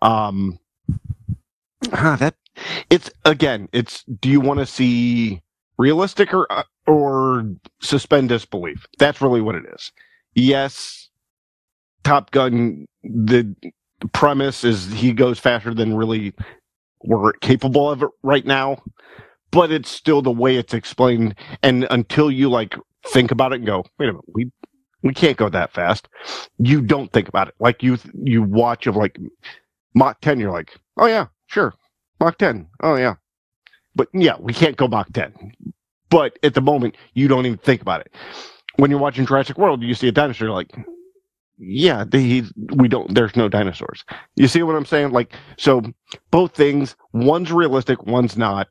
Um, 0.00 0.58
ah, 1.92 2.16
that 2.18 2.34
it's 2.90 3.10
again, 3.24 3.68
it's 3.72 4.04
do 4.04 4.28
you 4.28 4.40
want 4.40 4.60
to 4.60 4.66
see 4.66 5.42
realistic 5.78 6.32
or 6.34 6.50
uh, 6.52 6.64
or 6.86 7.44
suspend 7.80 8.28
disbelief? 8.28 8.86
That's 8.98 9.20
really 9.20 9.40
what 9.40 9.54
it 9.54 9.64
is. 9.74 9.92
Yes, 10.34 11.10
Top 12.04 12.30
Gun. 12.30 12.86
The 13.04 13.54
premise 14.12 14.64
is 14.64 14.90
he 14.92 15.12
goes 15.12 15.38
faster 15.38 15.74
than 15.74 15.96
really 15.96 16.34
we're 17.04 17.32
capable 17.34 17.90
of 17.90 18.02
it 18.02 18.08
right 18.22 18.46
now 18.46 18.78
but 19.50 19.70
it's 19.70 19.90
still 19.90 20.22
the 20.22 20.30
way 20.30 20.56
it's 20.56 20.74
explained 20.74 21.34
and 21.62 21.86
until 21.90 22.30
you 22.30 22.50
like 22.50 22.76
think 23.06 23.30
about 23.30 23.52
it 23.52 23.56
and 23.56 23.66
go 23.66 23.84
wait 23.98 24.08
a 24.08 24.12
minute 24.12 24.24
we 24.34 24.50
we 25.02 25.14
can't 25.14 25.36
go 25.36 25.48
that 25.48 25.72
fast 25.72 26.08
you 26.58 26.80
don't 26.80 27.12
think 27.12 27.28
about 27.28 27.48
it 27.48 27.54
like 27.60 27.82
you 27.82 27.98
you 28.24 28.42
watch 28.42 28.86
of 28.86 28.96
like 28.96 29.18
mach 29.94 30.20
10 30.20 30.40
you're 30.40 30.52
like 30.52 30.72
oh 30.98 31.06
yeah 31.06 31.26
sure 31.46 31.74
mach 32.24 32.38
10 32.38 32.68
oh 32.82 32.96
yeah. 32.96 33.14
But 33.94 34.08
yeah 34.14 34.36
we 34.40 34.52
can't 34.52 34.76
go 34.76 34.88
mach 34.88 35.12
10 35.12 35.52
but 36.10 36.38
at 36.42 36.54
the 36.54 36.60
moment 36.60 36.96
you 37.14 37.28
don't 37.28 37.46
even 37.46 37.58
think 37.58 37.82
about 37.82 38.00
it. 38.02 38.12
When 38.76 38.90
you're 38.90 39.00
watching 39.00 39.26
jurassic 39.26 39.58
world 39.58 39.82
you 39.82 39.94
see 39.94 40.08
a 40.08 40.12
dinosaur 40.12 40.48
you're 40.48 40.54
like 40.56 40.70
yeah 41.58 42.04
they, 42.08 42.42
we 42.74 42.88
don't 42.88 43.14
there's 43.14 43.36
no 43.36 43.48
dinosaurs. 43.48 44.04
You 44.36 44.48
see 44.48 44.62
what 44.62 44.76
i'm 44.76 44.86
saying? 44.86 45.10
Like 45.12 45.32
so 45.58 45.82
both 46.30 46.54
things 46.54 46.96
one's 47.12 47.52
realistic 47.52 48.04
one's 48.04 48.36
not. 48.36 48.68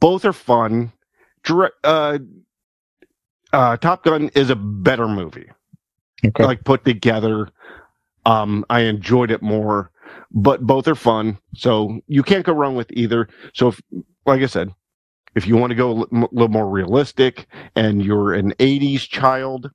Both 0.00 0.24
are 0.24 0.32
fun. 0.32 0.92
Dire- 1.44 1.72
uh, 1.84 2.18
uh, 3.52 3.76
Top 3.76 4.04
Gun 4.04 4.30
is 4.34 4.50
a 4.50 4.56
better 4.56 5.08
movie, 5.08 5.48
Okay. 6.26 6.44
like 6.44 6.64
put 6.64 6.84
together. 6.84 7.48
Um, 8.26 8.64
I 8.70 8.80
enjoyed 8.82 9.30
it 9.30 9.42
more, 9.42 9.90
but 10.30 10.62
both 10.62 10.88
are 10.88 10.94
fun. 10.94 11.38
So 11.54 12.00
you 12.06 12.22
can't 12.22 12.44
go 12.44 12.52
wrong 12.52 12.76
with 12.76 12.90
either. 12.92 13.28
So, 13.54 13.68
if, 13.68 13.80
like 14.26 14.42
I 14.42 14.46
said, 14.46 14.70
if 15.34 15.46
you 15.46 15.56
want 15.56 15.70
to 15.70 15.76
go 15.76 15.90
a 15.90 16.06
little 16.12 16.48
more 16.48 16.68
realistic 16.68 17.46
and 17.76 18.04
you're 18.04 18.32
an 18.34 18.52
'80s 18.54 19.08
child, 19.08 19.70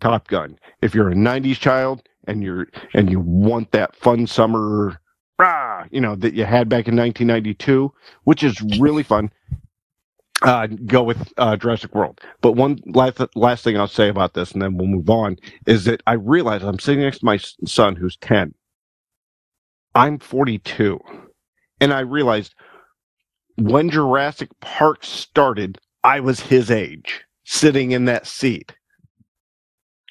Top 0.00 0.28
Gun. 0.28 0.58
If 0.82 0.94
you're 0.94 1.10
a 1.10 1.14
'90s 1.14 1.58
child 1.58 2.02
and 2.26 2.42
you're 2.42 2.66
and 2.94 3.10
you 3.10 3.20
want 3.20 3.72
that 3.72 3.96
fun 3.96 4.26
summer, 4.26 5.00
rah, 5.38 5.84
you 5.90 6.00
know 6.00 6.16
that 6.16 6.34
you 6.34 6.44
had 6.44 6.68
back 6.68 6.88
in 6.88 6.96
1992, 6.96 7.92
which 8.24 8.42
is 8.42 8.60
really 8.78 9.02
fun 9.02 9.30
uh, 10.42 10.66
go 10.86 11.02
with 11.02 11.32
uh, 11.38 11.56
Jurassic 11.56 11.94
World. 11.94 12.20
But 12.40 12.52
one 12.52 12.80
last 12.86 13.20
last 13.34 13.64
thing 13.64 13.78
I'll 13.78 13.88
say 13.88 14.08
about 14.08 14.34
this, 14.34 14.52
and 14.52 14.62
then 14.62 14.76
we'll 14.76 14.88
move 14.88 15.10
on, 15.10 15.36
is 15.66 15.84
that 15.84 16.02
I 16.06 16.14
realize 16.14 16.62
I'm 16.62 16.78
sitting 16.78 17.02
next 17.02 17.20
to 17.20 17.24
my 17.24 17.38
son 17.66 17.96
who's 17.96 18.16
ten. 18.18 18.54
I'm 19.96 20.18
42, 20.18 21.00
and 21.80 21.92
I 21.92 22.00
realized 22.00 22.54
when 23.56 23.90
Jurassic 23.90 24.50
Park 24.60 25.04
started, 25.04 25.78
I 26.04 26.20
was 26.20 26.40
his 26.40 26.70
age, 26.70 27.24
sitting 27.44 27.92
in 27.92 28.04
that 28.04 28.26
seat. 28.26 28.74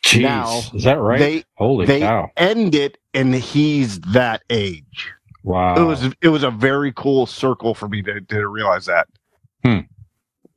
Jeez, 0.03 0.21
now, 0.21 0.61
is 0.73 0.83
that 0.83 0.99
right? 0.99 1.19
They 1.19 1.43
Holy 1.55 1.85
they 1.85 2.01
cow! 2.01 2.29
end 2.37 2.75
it, 2.75 2.97
and 3.13 3.33
he's 3.33 3.99
that 4.01 4.43
age. 4.49 5.11
Wow. 5.43 5.75
It 5.75 5.85
was 5.85 6.15
it 6.21 6.29
was 6.29 6.43
a 6.43 6.51
very 6.51 6.91
cool 6.93 7.25
circle 7.25 7.73
for 7.73 7.87
me 7.87 8.01
to, 8.03 8.21
to 8.21 8.47
realize 8.47 8.85
that. 8.85 9.07
Hmm. 9.63 9.79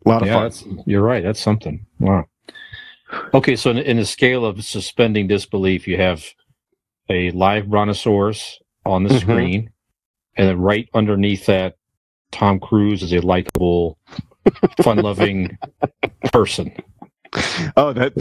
A 0.05 0.09
lot 0.09 0.23
of 0.23 0.29
yeah, 0.29 0.49
fun. 0.49 0.83
you're 0.87 1.03
right. 1.03 1.23
That's 1.23 1.41
something. 1.41 1.87
Wow. 1.99 2.27
Okay, 3.33 3.57
so 3.57 3.71
in, 3.71 3.79
in 3.79 3.97
the 3.97 4.05
scale 4.05 4.45
of 4.45 4.63
suspending 4.65 5.29
disbelief, 5.29 5.89
you 5.89 5.97
have 5.97 6.25
a 7.09 7.31
live 7.31 7.69
brontosaurus 7.69 8.59
on 8.89 9.03
the 9.05 9.11
Mhm. 9.11 9.21
screen, 9.21 9.71
and 10.37 10.49
then 10.49 10.59
right 10.61 10.89
underneath 10.95 11.47
that, 11.47 11.77
Tom 12.33 12.59
Cruise 12.61 13.03
is 13.03 13.13
a 13.13 13.21
likable, 13.21 13.99
fun-loving 14.83 15.57
person. 16.33 16.73
Oh, 17.77 17.93
that 17.93 18.13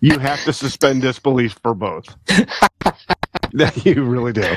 you 0.00 0.18
have 0.18 0.42
to 0.44 0.52
suspend 0.52 1.02
disbelief 1.02 1.58
for 1.62 1.74
both. 1.74 2.14
that 3.52 3.84
you 3.84 4.04
really 4.04 4.32
do. 4.32 4.54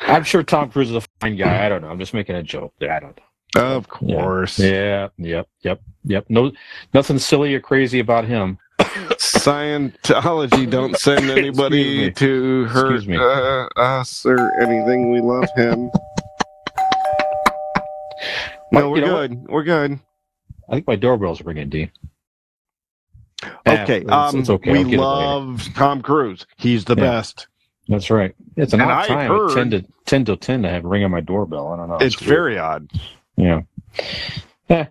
I'm 0.00 0.24
sure 0.24 0.42
Tom 0.42 0.70
Cruise 0.70 0.90
is 0.90 0.96
a 0.96 1.02
fine 1.20 1.36
guy. 1.36 1.64
I 1.64 1.68
don't 1.68 1.82
know. 1.82 1.88
I'm 1.88 1.98
just 1.98 2.14
making 2.14 2.36
a 2.36 2.42
joke. 2.42 2.74
there. 2.78 2.92
I 2.92 3.00
don't 3.00 3.16
know. 3.16 3.22
Of 3.76 3.88
course. 3.88 4.58
Yeah. 4.58 5.08
Yep. 5.16 5.48
Yep. 5.62 5.80
Yep. 6.04 6.26
No, 6.28 6.52
nothing 6.92 7.18
silly 7.18 7.54
or 7.54 7.60
crazy 7.60 8.00
about 8.00 8.26
him. 8.26 8.58
Scientology 9.46 10.68
don't 10.68 10.96
send 10.98 11.30
anybody 11.30 12.06
me. 12.06 12.10
to 12.10 12.64
hurt 12.64 13.06
me. 13.06 13.16
uh, 13.16 13.68
us 13.76 14.26
or 14.26 14.38
anything. 14.60 15.12
We 15.12 15.20
love 15.20 15.48
him. 15.54 15.88
No, 18.72 18.90
we're 18.90 18.96
you 18.98 19.04
know 19.06 19.14
what? 19.14 19.30
good. 19.30 19.46
We're 19.48 19.62
good. 19.62 20.00
I 20.68 20.72
think 20.74 20.88
my 20.88 20.96
doorbell's 20.96 21.40
ringing, 21.42 21.68
D. 21.68 21.90
Okay. 23.64 23.98
it's, 24.00 24.10
um, 24.10 24.40
it's 24.40 24.50
okay. 24.50 24.72
We 24.72 24.78
get 24.78 24.86
it 24.86 24.90
later. 24.90 25.02
love 25.02 25.68
Tom 25.76 26.02
Cruise. 26.02 26.44
He's 26.56 26.84
the 26.84 26.96
Yeah. 26.96 27.02
best. 27.04 27.46
That's 27.86 28.10
right. 28.10 28.34
It's 28.56 28.72
an 28.72 28.80
And 28.80 28.90
odd 28.90 29.04
I 29.04 29.06
time. 29.06 29.28
heard- 29.30 29.54
10 29.54 29.70
to 29.70 29.84
10 30.06 30.24
to 30.24 30.36
10 30.36 30.62
to 30.64 30.68
have 30.68 30.84
ring 30.84 31.04
on 31.04 31.12
my 31.12 31.20
doorbell. 31.20 31.68
I 31.72 31.76
don't 31.76 31.88
know. 31.88 31.98
It's 31.98 32.20
weird. 32.20 32.28
very 32.28 32.58
odd. 32.58 32.90
Yeah. 33.36 33.60
Eh, 34.68 34.86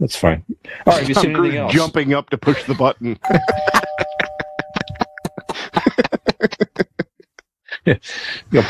that's 0.00 0.16
fine. 0.16 0.44
All 0.86 0.94
right. 0.94 0.98
Have 1.00 1.08
you 1.08 1.14
Tom 1.14 1.22
seen 1.24 1.34
Cruise 1.34 1.54
anything 1.54 1.64
else? 1.64 1.72
jumping 1.72 2.14
up 2.14 2.30
to 2.30 2.38
push 2.38 2.64
the 2.64 2.74
button. 2.74 3.18
A 7.86 7.98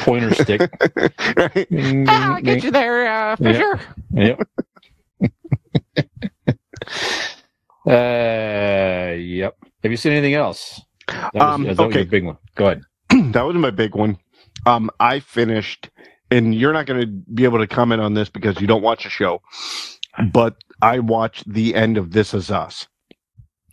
pointer 0.02 0.34
stick. 0.34 0.60
right? 1.36 1.66
Ding, 1.70 2.06
I'll 2.08 2.40
get 2.42 2.62
you 2.62 2.70
there 2.70 3.06
uh, 3.06 3.36
for 3.36 3.44
Yeah. 3.44 3.58
sure. 3.58 3.80
Yep. 4.12 4.40
uh, 7.86 9.14
yep. 9.16 9.56
Have 9.82 9.90
you 9.90 9.96
seen 9.96 10.12
anything 10.12 10.34
else? 10.34 10.80
That 11.08 11.32
was, 11.34 11.42
Um, 11.42 11.62
that 11.64 11.68
was 11.70 11.80
okay. 11.80 12.00
your 12.00 12.06
big 12.08 12.24
one. 12.24 12.36
Go 12.56 12.66
ahead. 12.66 12.82
that 13.32 13.42
was 13.42 13.56
my 13.56 13.70
big 13.70 13.94
one. 13.94 14.18
Um, 14.66 14.90
I 15.00 15.20
finished, 15.20 15.88
and 16.30 16.54
you're 16.54 16.72
not 16.72 16.86
going 16.86 17.00
to 17.00 17.06
be 17.06 17.44
able 17.44 17.58
to 17.58 17.66
comment 17.66 18.02
on 18.02 18.14
this 18.14 18.28
because 18.28 18.60
you 18.60 18.66
don't 18.66 18.82
watch 18.82 19.04
the 19.04 19.10
show, 19.10 19.40
but 20.32 20.56
I 20.82 20.98
watched 20.98 21.50
the 21.52 21.74
end 21.74 21.96
of 21.96 22.12
This 22.12 22.34
Is 22.34 22.50
Us. 22.50 22.86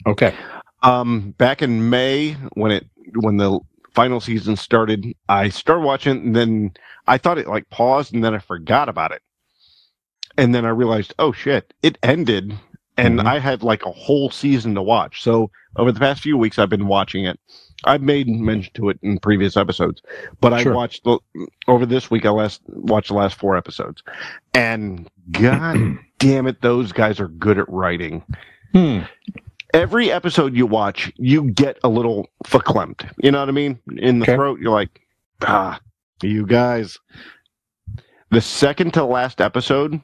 Okay. 0.05 0.33
Um, 0.81 1.31
back 1.37 1.61
in 1.61 1.89
May 1.89 2.33
when 2.53 2.71
it 2.71 2.85
when 3.15 3.37
the 3.37 3.59
final 3.93 4.19
season 4.19 4.55
started, 4.55 5.05
I 5.29 5.49
started 5.49 5.83
watching, 5.83 6.17
and 6.17 6.35
then 6.35 6.73
I 7.07 7.17
thought 7.17 7.37
it 7.37 7.47
like 7.47 7.69
paused, 7.69 8.13
and 8.13 8.23
then 8.23 8.33
I 8.33 8.39
forgot 8.39 8.89
about 8.89 9.11
it, 9.11 9.21
and 10.37 10.53
then 10.53 10.65
I 10.65 10.69
realized, 10.69 11.13
oh 11.19 11.31
shit, 11.31 11.73
it 11.83 11.97
ended, 12.03 12.57
and 12.97 13.19
Mhm. 13.19 13.25
I 13.25 13.39
had 13.39 13.63
like 13.63 13.85
a 13.85 13.91
whole 13.91 14.29
season 14.29 14.75
to 14.75 14.81
watch. 14.81 15.21
So 15.21 15.51
over 15.77 15.91
the 15.91 15.99
past 15.99 16.21
few 16.21 16.37
weeks, 16.37 16.57
I've 16.59 16.69
been 16.69 16.87
watching 16.87 17.25
it. 17.25 17.39
I've 17.85 18.01
made 18.01 18.27
mention 18.27 18.71
to 18.75 18.89
it 18.89 18.99
in 19.01 19.19
previous 19.19 19.57
episodes, 19.57 20.01
but 20.41 20.53
I 20.53 20.63
watched 20.71 21.03
the 21.03 21.19
over 21.67 21.85
this 21.85 22.09
week. 22.11 22.25
I 22.25 22.29
last 22.29 22.61
watched 22.67 23.09
the 23.09 23.13
last 23.15 23.35
four 23.35 23.55
episodes, 23.57 24.03
and 24.53 25.09
god 25.31 25.77
damn 26.19 26.47
it, 26.47 26.61
those 26.61 26.91
guys 26.91 27.19
are 27.19 27.27
good 27.27 27.57
at 27.59 27.67
writing 27.69 28.23
Hmm. 28.73 29.01
every 29.73 30.11
episode 30.11 30.55
you 30.55 30.65
watch, 30.65 31.11
you 31.17 31.51
get 31.51 31.77
a 31.83 31.89
little 31.89 32.27
verklempt. 32.45 33.09
You 33.21 33.31
know 33.31 33.39
what 33.39 33.49
I 33.49 33.51
mean? 33.53 33.79
In 33.97 34.19
the 34.19 34.23
Okay. 34.25 34.35
throat, 34.35 34.59
you're 34.59 34.71
like, 34.71 35.01
ah, 35.43 35.79
you 36.21 36.45
guys. 36.45 36.97
the 38.31 38.41
second 38.41 38.93
to 38.95 39.03
last 39.03 39.41
episode, 39.41 40.01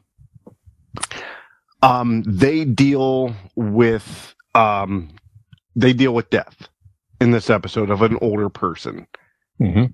um, 1.81 2.23
they 2.23 2.65
deal 2.65 3.33
with 3.55 4.35
um, 4.55 5.09
they 5.75 5.93
deal 5.93 6.13
with 6.13 6.29
death 6.29 6.67
in 7.21 7.31
this 7.31 7.49
episode 7.49 7.89
of 7.89 8.01
an 8.01 8.17
older 8.21 8.49
person. 8.49 9.07
hmm 9.59 9.85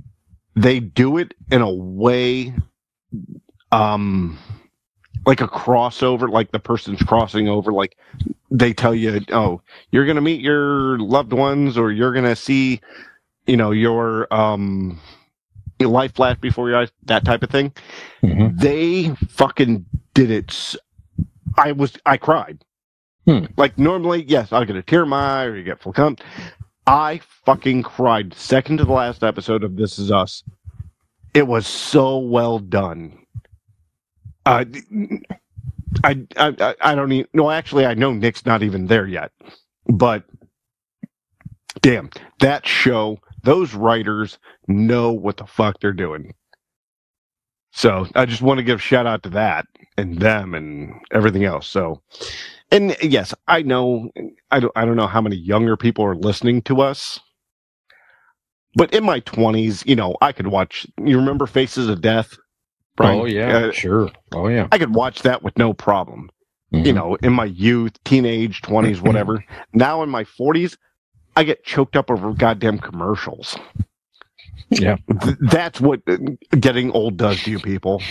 They 0.55 0.79
do 0.79 1.17
it 1.17 1.33
in 1.51 1.61
a 1.61 1.71
way, 1.73 2.53
um, 3.71 4.37
like 5.25 5.41
a 5.41 5.47
crossover, 5.47 6.29
like 6.29 6.51
the 6.51 6.59
person's 6.59 7.01
crossing 7.03 7.47
over. 7.49 7.71
Like 7.73 7.97
they 8.51 8.73
tell 8.73 8.95
you, 8.95 9.21
oh, 9.31 9.61
you're 9.91 10.05
gonna 10.05 10.21
meet 10.21 10.41
your 10.41 10.99
loved 10.99 11.33
ones, 11.33 11.77
or 11.77 11.91
you're 11.91 12.13
gonna 12.13 12.35
see, 12.35 12.81
you 13.47 13.57
know, 13.57 13.71
your 13.71 14.33
um, 14.33 14.99
your 15.79 15.89
life 15.89 16.13
flash 16.15 16.37
before 16.39 16.69
your 16.69 16.79
eyes, 16.79 16.91
that 17.05 17.25
type 17.25 17.43
of 17.43 17.49
thing 17.49 17.73
hmm 18.21 18.47
they 18.57 19.09
fucking 19.29 19.85
did 20.13 20.31
it. 20.31 20.75
I 21.57 21.71
was, 21.73 21.97
I 22.05 22.17
cried. 22.17 22.63
Hmm. 23.25 23.45
Like 23.57 23.77
normally, 23.77 24.23
yes, 24.23 24.51
I'll 24.51 24.65
get 24.65 24.75
a 24.75 24.83
tear 24.83 25.03
in 25.03 25.09
my 25.09 25.41
eye 25.41 25.45
or 25.45 25.55
you 25.57 25.63
get 25.63 25.81
full 25.81 25.93
cum. 25.93 26.17
I 26.87 27.21
fucking 27.45 27.83
cried 27.83 28.33
second 28.33 28.77
to 28.77 28.85
the 28.85 28.91
last 28.93 29.23
episode 29.23 29.63
of 29.63 29.75
This 29.75 29.97
Is 29.99 30.11
Us. 30.11 30.43
It 31.33 31.47
was 31.47 31.67
so 31.67 32.19
well 32.19 32.59
done. 32.59 33.17
Uh, 34.45 34.65
I, 36.03 36.25
I, 36.37 36.75
I- 36.81 36.95
don't 36.95 37.11
even, 37.11 37.27
no, 37.33 37.51
actually, 37.51 37.85
I 37.85 37.93
know 37.95 38.13
Nick's 38.13 38.45
not 38.45 38.63
even 38.63 38.87
there 38.87 39.07
yet, 39.07 39.31
but 39.87 40.23
damn, 41.81 42.09
that 42.41 42.67
show, 42.67 43.19
those 43.43 43.73
writers 43.73 44.39
know 44.67 45.11
what 45.11 45.37
the 45.37 45.47
fuck 45.47 45.79
they're 45.79 45.93
doing. 45.93 46.33
So 47.73 48.07
I 48.15 48.25
just 48.25 48.41
want 48.41 48.59
to 48.59 48.63
give 48.63 48.81
shout 48.81 49.07
out 49.07 49.23
to 49.23 49.29
that 49.31 49.65
and 49.97 50.19
them 50.19 50.53
and 50.55 50.95
everything 51.13 51.43
else. 51.45 51.67
So, 51.67 52.01
and 52.71 52.95
yes, 53.01 53.33
I 53.47 53.61
know 53.61 54.09
I 54.51 54.59
don't 54.59 54.73
I 54.75 54.85
don't 54.85 54.95
know 54.97 55.07
how 55.07 55.21
many 55.21 55.35
younger 55.35 55.77
people 55.77 56.05
are 56.05 56.15
listening 56.15 56.61
to 56.63 56.81
us, 56.81 57.19
but 58.75 58.93
in 58.93 59.03
my 59.03 59.19
twenties, 59.21 59.83
you 59.85 59.95
know, 59.95 60.15
I 60.21 60.31
could 60.31 60.47
watch. 60.47 60.87
You 61.03 61.17
remember 61.17 61.45
Faces 61.47 61.87
of 61.89 62.01
Death? 62.01 62.37
Brian? 62.97 63.19
Oh 63.19 63.25
yeah, 63.25 63.57
Uh, 63.57 63.71
sure. 63.71 64.09
Oh 64.33 64.47
yeah. 64.47 64.67
I 64.71 64.77
could 64.77 64.93
watch 64.95 65.21
that 65.23 65.43
with 65.43 65.57
no 65.57 65.73
problem. 65.73 66.29
You 66.71 66.91
Mhm. 66.91 66.95
know, 66.95 67.15
in 67.23 67.33
my 67.33 67.45
youth, 67.45 68.01
teenage, 68.03 68.61
twenties, 68.61 69.01
whatever. 69.01 69.43
now 69.73 70.01
in 70.03 70.09
my 70.09 70.23
forties, 70.23 70.77
I 71.35 71.43
get 71.43 71.63
choked 71.65 71.95
up 71.95 72.09
over 72.11 72.33
goddamn 72.33 72.79
commercials. 72.79 73.57
Yeah. 74.69 74.97
That's 75.39 75.79
what 75.79 76.01
getting 76.59 76.91
old 76.91 77.17
does 77.17 77.43
to 77.43 77.51
you 77.51 77.59
people. 77.59 78.01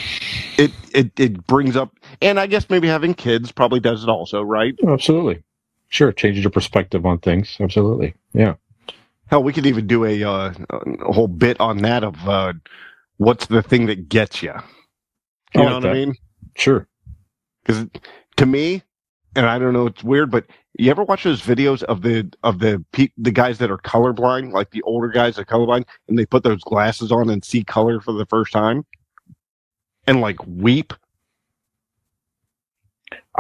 It 0.57 0.73
it 0.93 1.19
it 1.19 1.47
brings 1.47 1.77
up, 1.77 1.97
and 2.23 2.38
I 2.38 2.47
guess 2.47 2.71
maybe 2.71 2.88
having 2.88 3.14
kids 3.14 3.51
probably 3.53 3.81
does 3.81 4.03
it 4.03 4.09
also, 4.09 4.43
right? 4.43 4.75
Absolutely. 4.87 5.43
Sure. 5.88 6.12
Changes 6.12 6.45
your 6.45 6.51
perspective 6.51 7.05
on 7.07 7.19
things. 7.19 7.57
Absolutely. 7.61 8.14
Yeah. 8.33 8.55
Hell, 9.27 9.43
we 9.43 9.53
could 9.53 9.67
even 9.67 9.87
do 9.87 10.05
a 10.05 10.23
uh, 10.23 10.53
a 10.71 11.12
whole 11.12 11.29
bit 11.29 11.59
on 11.61 11.79
that 11.79 12.05
of 12.05 12.29
uh, 12.29 12.53
what's 13.17 13.47
the 13.47 13.62
thing 13.62 13.87
that 13.87 14.09
gets 14.09 14.43
you. 14.43 14.53
You 15.55 15.62
I 15.62 15.64
know 15.64 15.75
like 15.75 15.85
what 15.85 15.90
I 15.90 15.95
mean? 15.95 16.14
Sure. 16.57 16.87
Because 17.64 17.87
to 18.37 18.47
me, 18.47 18.83
and 19.35 19.47
I 19.47 19.59
don't 19.59 19.73
know, 19.73 19.87
it's 19.87 20.05
weird, 20.05 20.31
but 20.31 20.47
you 20.76 20.90
ever 20.90 21.04
watch 21.04 21.24
those 21.24 21.40
videos 21.40 21.82
of 21.84 22.02
the 22.02 22.30
of 22.42 22.58
the 22.58 22.84
pe- 22.92 23.12
the 23.16 23.30
guys 23.30 23.58
that 23.58 23.70
are 23.70 23.78
colorblind, 23.78 24.52
like 24.52 24.70
the 24.70 24.82
older 24.82 25.08
guys 25.08 25.37
that 25.37 25.42
are 25.42 25.44
colorblind, 25.44 25.84
and 26.08 26.18
they 26.18 26.26
put 26.26 26.42
those 26.42 26.62
glasses 26.62 27.12
on 27.12 27.30
and 27.30 27.44
see 27.44 27.62
color 27.62 28.00
for 28.00 28.12
the 28.12 28.26
first 28.26 28.52
time, 28.52 28.84
and 30.06 30.20
like 30.20 30.44
weep. 30.46 30.92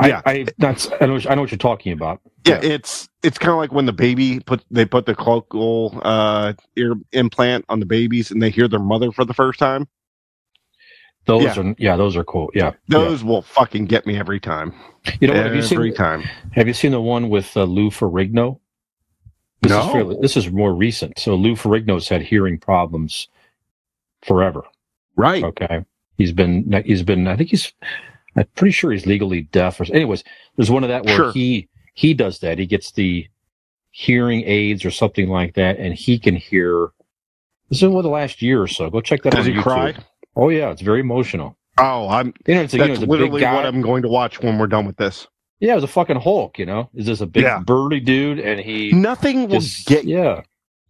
Yeah. 0.02 0.22
I, 0.24 0.32
I 0.32 0.46
that's 0.58 0.88
I 1.00 1.06
know 1.06 1.18
I 1.28 1.34
know 1.34 1.42
what 1.42 1.50
you're 1.50 1.58
talking 1.58 1.92
about. 1.92 2.20
Yeah, 2.46 2.60
it's 2.62 3.08
it's 3.22 3.38
kind 3.38 3.52
of 3.52 3.58
like 3.58 3.72
when 3.72 3.86
the 3.86 3.92
baby 3.92 4.40
put 4.40 4.64
they 4.70 4.84
put 4.84 5.06
the 5.06 5.14
cochlear 5.14 6.00
uh, 6.04 6.52
ear 6.76 6.94
implant 7.12 7.64
on 7.68 7.80
the 7.80 7.86
babies, 7.86 8.30
and 8.30 8.42
they 8.42 8.50
hear 8.50 8.68
their 8.68 8.80
mother 8.80 9.10
for 9.12 9.24
the 9.24 9.34
first 9.34 9.58
time. 9.58 9.88
Those 11.26 11.42
Yeah. 11.44 11.58
are 11.60 11.74
yeah, 11.78 11.96
those 11.96 12.16
are 12.16 12.24
cool. 12.24 12.50
Yeah. 12.54 12.72
Those 12.88 13.24
will 13.24 13.42
fucking 13.42 13.86
get 13.86 14.06
me 14.06 14.16
every 14.18 14.40
time. 14.40 14.74
You 15.20 15.28
know, 15.28 15.34
have 15.34 15.54
you 15.54 15.62
every 15.62 15.88
seen 15.90 15.94
time. 15.94 16.22
have 16.52 16.66
you 16.68 16.74
seen 16.74 16.92
the 16.92 17.00
one 17.00 17.28
with 17.28 17.56
uh, 17.56 17.64
Lou 17.64 17.90
Ferrigno? 17.90 18.58
This 19.62 19.70
No. 19.70 19.86
is 19.86 19.92
fairly, 19.92 20.16
this 20.20 20.36
is 20.36 20.50
more 20.50 20.74
recent. 20.74 21.18
So 21.18 21.34
Lou 21.34 21.54
Ferrigno's 21.56 22.08
had 22.08 22.20
hearing 22.22 22.58
problems 22.58 23.28
forever. 24.22 24.62
Right. 25.16 25.42
Okay. 25.44 25.84
He's 26.18 26.32
been 26.32 26.82
he's 26.84 27.02
been 27.02 27.26
I 27.26 27.36
think 27.36 27.50
he's 27.50 27.72
I'm 28.36 28.46
pretty 28.56 28.72
sure 28.72 28.92
he's 28.92 29.06
legally 29.06 29.42
deaf 29.42 29.80
or 29.80 29.84
anyways, 29.92 30.24
there's 30.56 30.70
one 30.70 30.82
of 30.84 30.88
that 30.88 31.04
where 31.04 31.16
Sure. 31.16 31.32
he 31.32 31.68
he 31.94 32.12
does 32.14 32.40
that. 32.40 32.58
He 32.58 32.66
gets 32.66 32.92
the 32.92 33.26
hearing 33.90 34.42
aids 34.44 34.84
or 34.84 34.90
something 34.90 35.28
like 35.28 35.54
that 35.54 35.78
and 35.78 35.94
he 35.94 36.18
can 36.18 36.34
hear 36.36 36.90
this 37.70 37.78
is 37.78 37.84
over 37.84 38.02
the 38.02 38.08
last 38.08 38.42
year 38.42 38.60
or 38.60 38.66
so. 38.68 38.90
Go 38.90 39.00
check 39.00 39.22
that 39.22 39.34
out. 39.34 39.38
Does 39.38 39.46
he 39.46 39.52
YouTube. 39.52 39.62
cry? 39.62 39.94
Oh 40.36 40.48
yeah, 40.48 40.70
it's 40.70 40.82
very 40.82 41.00
emotional. 41.00 41.56
Oh, 41.78 42.08
I'm. 42.08 42.32
You 42.46 42.54
know, 42.54 42.62
it's, 42.62 42.72
a, 42.74 42.76
you 42.76 42.82
know, 42.82 42.88
That's 42.88 43.00
it's 43.02 43.08
literally 43.10 43.42
what 43.42 43.66
I'm 43.66 43.82
going 43.82 44.02
to 44.02 44.08
watch 44.08 44.40
when 44.40 44.58
we're 44.58 44.66
done 44.68 44.86
with 44.86 44.96
this. 44.96 45.26
Yeah, 45.60 45.72
it 45.72 45.76
was 45.76 45.84
a 45.84 45.88
fucking 45.88 46.20
Hulk, 46.20 46.58
you 46.58 46.66
know? 46.66 46.90
Is 46.94 47.06
this 47.06 47.20
a 47.20 47.26
big 47.26 47.44
Yeah. 47.44 47.60
burly 47.60 48.00
dude 48.00 48.38
and 48.38 48.60
he 48.60 48.92
Nothing 48.92 49.48
will 49.48 49.60
just 49.60 49.86
get 49.86 50.04
yeah. 50.04 50.42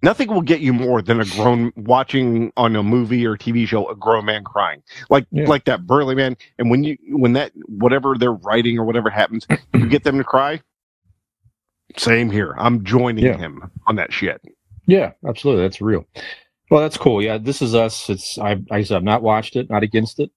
nothing 0.02 0.28
will 0.28 0.42
get 0.42 0.61
you 0.61 0.72
more 0.72 1.00
than 1.00 1.20
a 1.20 1.24
grown 1.24 1.72
watching 1.76 2.52
on 2.57 2.74
a 2.74 2.83
movie 2.83 3.24
or 3.26 3.37
TV 3.37 3.68
show 3.68 3.88
a 3.88 3.94
grown 3.94 4.24
man 4.24 4.42
crying 4.42 4.83
like 5.11 5.26
Yeah. 5.30 5.44
like 5.46 5.64
that 5.66 5.87
burly 5.87 6.14
man. 6.14 6.37
And 6.59 6.70
when 6.70 6.83
you 6.83 6.96
when 7.11 7.35
that 7.35 7.52
whatever 7.68 8.16
they're 8.18 8.33
writing 8.33 8.78
or 8.78 8.85
whatever 8.85 9.11
happens, 9.11 9.46
you 9.74 9.87
get 9.87 10.02
them 10.02 10.18
to 10.18 10.24
cry. 10.24 10.61
Same 11.96 12.30
here. 12.30 12.54
I'm 12.59 12.85
joining 12.85 13.24
Yeah. 13.24 13.37
him 13.37 13.70
on 13.87 13.96
that 13.96 14.12
shit. 14.12 14.40
Yeah, 14.87 15.12
absolutely. 15.26 15.62
That's 15.62 15.80
real. 15.80 16.04
Well, 16.75 16.83
that's 16.83 16.97
cool. 16.97 17.23
Yeah, 17.23 17.39
this 17.39 17.63
is 17.63 17.73
us. 17.73 18.11
It's 18.11 18.37
I. 18.37 18.61
I 18.69 18.83
said 18.83 18.97
I've 18.97 19.05
not 19.05 19.23
watched 19.23 19.55
it, 19.55 19.71
not 19.71 19.85
against 19.85 20.19
it. 20.19 20.33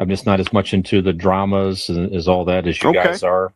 I'm 0.00 0.08
just 0.08 0.26
not 0.26 0.40
as 0.40 0.52
much 0.52 0.74
into 0.74 1.00
the 1.00 1.12
dramas 1.12 1.88
and 1.88 2.12
as 2.12 2.26
all 2.26 2.44
that 2.46 2.66
as 2.66 2.82
you 2.82 2.90
Okay. 2.90 3.04
guys 3.04 3.22
are. 3.22 3.52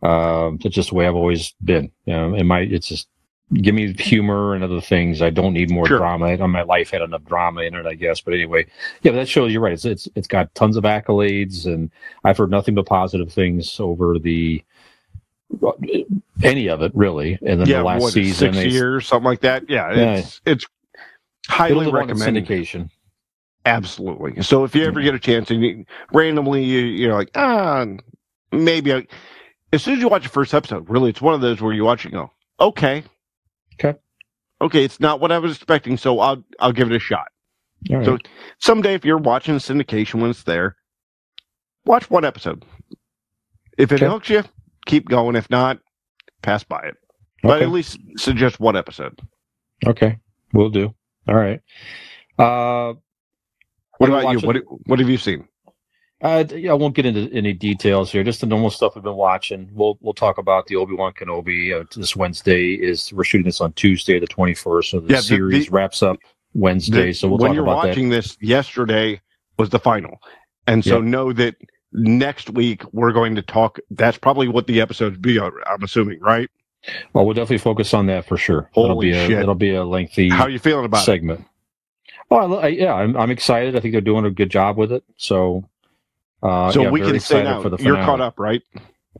Um, 0.00 0.60
it's 0.64 0.76
just 0.76 0.90
the 0.90 0.94
way 0.94 1.08
I've 1.08 1.16
always 1.16 1.52
been. 1.64 1.90
You 2.04 2.12
know, 2.12 2.44
my 2.44 2.60
it's 2.60 2.86
just 2.86 3.08
give 3.52 3.74
me 3.74 3.92
humor 3.94 4.54
and 4.54 4.62
other 4.62 4.80
things. 4.80 5.22
I 5.22 5.30
don't 5.30 5.52
need 5.52 5.72
more 5.72 5.86
Sure. 5.88 5.98
drama. 5.98 6.26
I, 6.26 6.36
my 6.46 6.62
life 6.62 6.90
had 6.92 7.02
enough 7.02 7.24
drama 7.24 7.62
in 7.62 7.74
it, 7.74 7.84
I 7.84 7.94
guess. 7.94 8.20
But 8.20 8.34
anyway, 8.34 8.66
yeah, 9.02 9.10
but 9.10 9.16
that 9.16 9.28
shows 9.28 9.52
you're 9.52 9.60
right. 9.60 9.72
It's 9.72 9.84
it's 9.84 10.06
it's 10.14 10.28
got 10.28 10.54
tons 10.54 10.76
of 10.76 10.84
accolades, 10.84 11.66
and 11.66 11.90
I've 12.22 12.36
heard 12.38 12.52
nothing 12.52 12.76
but 12.76 12.86
positive 12.86 13.32
things 13.32 13.80
over 13.80 14.20
the 14.20 14.62
any 16.44 16.68
of 16.68 16.80
it 16.82 16.92
really. 16.94 17.40
And 17.44 17.60
then 17.60 17.66
yeah, 17.66 17.78
the 17.78 17.84
last 17.84 18.02
what, 18.02 18.12
season, 18.12 18.52
six 18.52 18.56
they- 18.56 18.68
years, 18.68 19.08
something 19.08 19.24
like 19.24 19.40
that. 19.40 19.68
Yeah, 19.68 19.92
Yeah. 19.92 20.14
it's 20.18 20.40
it's 20.46 20.64
it'll 20.64 20.68
highly 21.48 21.86
live 21.86 21.94
on 21.94 22.02
in 22.02 22.16
recommended. 22.16 22.46
syndication. 22.46 22.90
Absolutely. 23.66 24.42
So 24.42 24.64
if 24.64 24.74
you 24.74 24.84
ever 24.84 25.00
get 25.02 25.14
a 25.14 25.18
chance 25.18 25.50
and 25.50 25.62
you, 25.62 25.84
randomly 26.12 26.64
you, 26.64 26.80
you're 26.80 27.12
like, 27.14 27.30
ah, 27.34 27.84
maybe 28.52 28.94
I, 28.94 29.06
as 29.72 29.82
soon 29.82 29.94
as 29.94 30.00
you 30.00 30.08
watch 30.08 30.22
the 30.22 30.28
first 30.30 30.54
episode, 30.54 30.88
really, 30.88 31.10
it's 31.10 31.20
one 31.20 31.34
of 31.34 31.40
those 31.42 31.60
where 31.60 31.72
you 31.72 31.84
watch 31.84 32.04
it 32.04 32.12
and 32.12 32.14
go, 32.14 32.30
okay, 32.58 33.04
Okay. 33.74 33.98
okay, 34.60 34.84
it's 34.84 34.98
not 35.00 35.20
what 35.20 35.30
I 35.30 35.38
was 35.38 35.56
expecting, 35.56 35.96
so 35.96 36.20
I'll 36.20 36.42
I'll 36.58 36.72
give 36.72 36.90
it 36.90 36.96
a 36.96 36.98
shot. 36.98 37.28
Right. 37.90 38.04
So 38.04 38.18
someday, 38.58 38.94
if 38.94 39.04
you're 39.04 39.18
watching 39.18 39.54
syndication 39.56 40.20
when 40.20 40.30
it's 40.30 40.42
there, 40.42 40.76
watch 41.84 42.10
one 42.10 42.24
episode. 42.24 42.64
If 43.78 43.92
it 43.92 43.96
Okay. 43.96 44.06
hooks 44.06 44.28
you, 44.28 44.42
keep 44.86 45.08
going. 45.08 45.36
If 45.36 45.48
not, 45.50 45.78
pass 46.42 46.64
by 46.64 46.80
it. 46.84 46.96
But 47.42 47.62
at 47.62 47.70
least 47.70 47.98
suggest 48.16 48.60
one 48.60 48.76
episode. 48.76 49.18
Okay, 49.86 50.18
we'll 50.52 50.68
do. 50.68 50.94
All 51.28 51.34
right. 51.34 51.60
Uh, 52.38 52.94
What 53.98 54.10
about 54.10 54.32
you? 54.32 54.40
What 54.46 54.56
what 54.86 54.98
have 54.98 55.08
you 55.08 55.18
seen? 55.18 55.46
uh, 56.22 56.44
yeah, 56.54 56.70
I 56.70 56.74
won't 56.74 56.94
get 56.94 57.06
into 57.06 57.32
any 57.34 57.52
details 57.54 58.12
here. 58.12 58.22
Just 58.22 58.40
the 58.42 58.46
normal 58.46 58.70
stuff 58.70 58.94
we've 58.94 59.04
been 59.04 59.14
watching. 59.16 59.68
We'll 59.72 59.98
we'll 60.00 60.14
talk 60.14 60.38
about 60.38 60.66
the 60.66 60.76
Obi 60.76 60.94
Wan 60.94 61.12
Kenobi. 61.12 61.78
Uh, 61.78 61.84
this 61.96 62.16
Wednesday 62.16 62.74
is 62.74 63.12
we're 63.12 63.24
shooting 63.24 63.44
this 63.46 63.60
on 63.60 63.72
Tuesday, 63.74 64.18
the 64.18 64.26
twenty 64.26 64.54
first. 64.54 64.90
So 64.90 65.00
the 65.00 65.08
Yeah, 65.12 65.16
the- 65.18 65.22
series 65.22 65.66
the- 65.66 65.72
wraps 65.72 66.02
up 66.02 66.18
Wednesday. 66.54 67.06
The- 67.08 67.12
so 67.14 67.28
we'll 67.28 67.38
when 67.38 67.52
you're 67.54 67.64
watching 67.64 68.08
this 68.08 68.36
yesterday 68.40 69.20
was 69.58 69.68
the 69.70 69.78
final 69.78 70.18
and 70.66 70.82
so 70.84 70.96
Yep. 70.96 71.04
know 71.04 71.32
that 71.34 71.54
next 71.92 72.48
week 72.50 72.82
we're 72.92 73.12
going 73.12 73.34
to 73.34 73.42
talk 73.42 73.78
that's 73.90 74.16
probably 74.16 74.48
what 74.48 74.66
the 74.66 74.80
episodes 74.80 75.18
be 75.18 75.38
i'm 75.40 75.82
assuming 75.82 76.18
right 76.20 76.48
that. 76.48 76.59
Well, 77.12 77.26
we'll 77.26 77.34
definitely 77.34 77.58
focus 77.58 77.92
on 77.94 78.06
that 78.06 78.24
for 78.24 78.36
sure. 78.36 78.70
it'll 78.74 78.88
Holy 78.88 79.10
be 79.10 79.16
a 79.16 79.26
shit. 79.26 79.38
it'll 79.38 79.54
be 79.54 79.74
a 79.74 79.84
lengthy 79.84 80.30
how 80.30 80.44
are 80.44 80.50
you 80.50 80.58
feeling 80.58 80.84
about 80.84 81.02
it 81.02 81.04
segment. 81.04 81.44
Oh, 82.30 82.54
I, 82.54 82.66
I, 82.66 82.68
yeah, 82.68 82.94
I'm, 82.94 83.16
I'm 83.16 83.30
excited. 83.30 83.76
I 83.76 83.80
think 83.80 83.92
they're 83.92 84.00
doing 84.00 84.24
a 84.24 84.30
good 84.30 84.50
job 84.50 84.76
with 84.76 84.92
it. 84.92 85.02
So, 85.16 85.68
uh, 86.42 86.70
so 86.70 86.82
yeah, 86.82 86.90
we 86.90 87.00
can 87.00 87.18
say 87.20 87.42
now 87.42 87.60
for 87.60 87.68
the 87.68 87.76
you're 87.78 87.96
caught 87.96 88.20
up 88.20 88.38
right 88.38 88.62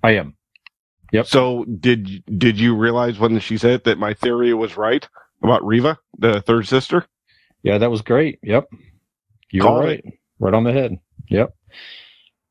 I 0.03 0.13
am. 0.13 0.37
Yep. 1.13 1.27
so 1.27 1.65
did 1.65 2.23
did 2.39 2.59
you 2.59 2.77
realize 2.77 3.19
when 3.19 3.39
she 3.41 3.59
said 3.59 3.83
that 3.85 3.99
my 3.99 4.15
theory 4.15 4.55
was 4.55 4.77
right 4.77 5.07
about 5.43 5.67
Reva 5.67 5.99
the 6.19 6.41
third 6.41 6.69
sister 6.69 7.05
Yeah, 7.63 7.79
that 7.79 7.91
was 7.91 8.03
great. 8.03 8.39
Yep. 8.43 8.69
You 9.51 9.63
Called 9.63 9.83
were 9.83 9.87
right. 9.87 10.05
Right 10.39 10.55
on 10.55 10.65
the 10.65 10.73
head. 10.73 10.99
Yep. 11.29 11.55